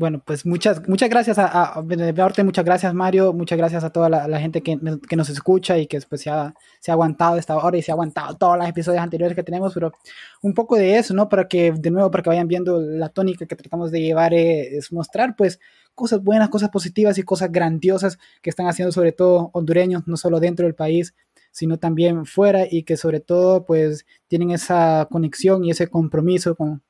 Bueno, 0.00 0.22
pues 0.24 0.46
muchas, 0.46 0.88
muchas 0.88 1.10
gracias 1.10 1.38
a, 1.38 1.74
a 1.74 1.82
muchas 1.82 2.64
gracias 2.64 2.94
Mario, 2.94 3.34
muchas 3.34 3.58
gracias 3.58 3.84
a 3.84 3.90
toda 3.90 4.08
la, 4.08 4.40
gente 4.40 4.62
que, 4.62 4.78
que, 5.06 5.14
nos 5.14 5.28
escucha 5.28 5.76
y 5.76 5.86
que 5.86 5.98
después 5.98 6.22
se 6.22 6.30
ha, 6.30 6.54
se 6.80 6.90
ha 6.90 6.94
aguantado 6.94 7.36
esta 7.36 7.58
hora 7.58 7.76
y 7.76 7.82
se 7.82 7.90
ha 7.90 7.94
aguantado 7.94 8.34
todos 8.38 8.56
los 8.56 8.66
episodios 8.66 9.02
anteriores 9.02 9.36
que 9.36 9.42
tenemos, 9.42 9.74
pero 9.74 9.92
un 10.40 10.54
poco 10.54 10.76
de 10.76 10.96
eso, 10.96 11.12
¿no? 11.12 11.28
Para 11.28 11.46
que, 11.48 11.72
de 11.72 11.90
nuevo, 11.90 12.10
para 12.10 12.22
que 12.22 12.30
vayan 12.30 12.48
viendo 12.48 12.80
la 12.80 13.10
tónica 13.10 13.44
que 13.44 13.56
tratamos 13.56 13.90
de 13.90 14.00
llevar, 14.00 14.32
eh, 14.32 14.78
es 14.78 14.90
mostrar, 14.90 15.36
pues, 15.36 15.60
cosas 15.94 16.22
buenas, 16.22 16.48
cosas 16.48 16.70
positivas 16.70 17.18
y 17.18 17.22
cosas 17.22 17.52
grandiosas 17.52 18.18
que 18.40 18.48
están 18.48 18.68
haciendo 18.68 18.92
sobre 18.92 19.12
todo 19.12 19.50
hondureños, 19.52 20.04
no 20.06 20.16
solo 20.16 20.40
dentro 20.40 20.64
del 20.64 20.74
país, 20.74 21.14
sino 21.50 21.76
también 21.78 22.24
fuera 22.24 22.64
y 22.70 22.84
que 22.84 22.96
sobre 22.96 23.20
todo 23.20 23.66
pues 23.66 24.06
tienen 24.28 24.50
esa 24.50 25.08
conexión 25.10 25.62
y 25.62 25.72
ese 25.72 25.88
compromiso 25.88 26.54
con, 26.54 26.82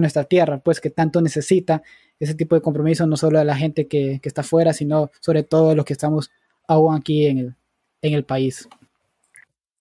nuestra 0.00 0.24
tierra, 0.24 0.58
pues 0.58 0.80
que 0.80 0.90
tanto 0.90 1.20
necesita 1.20 1.82
ese 2.18 2.34
tipo 2.34 2.54
de 2.54 2.62
compromiso, 2.62 3.06
no 3.06 3.16
solo 3.16 3.38
de 3.38 3.44
la 3.44 3.56
gente 3.56 3.86
que, 3.86 4.20
que 4.22 4.28
está 4.28 4.42
fuera, 4.42 4.72
sino 4.72 5.10
sobre 5.20 5.42
todo 5.42 5.74
los 5.74 5.84
que 5.84 5.92
estamos 5.92 6.30
aún 6.66 6.94
aquí 6.94 7.26
en 7.26 7.38
el, 7.38 7.56
en 8.02 8.14
el 8.14 8.24
país. 8.24 8.68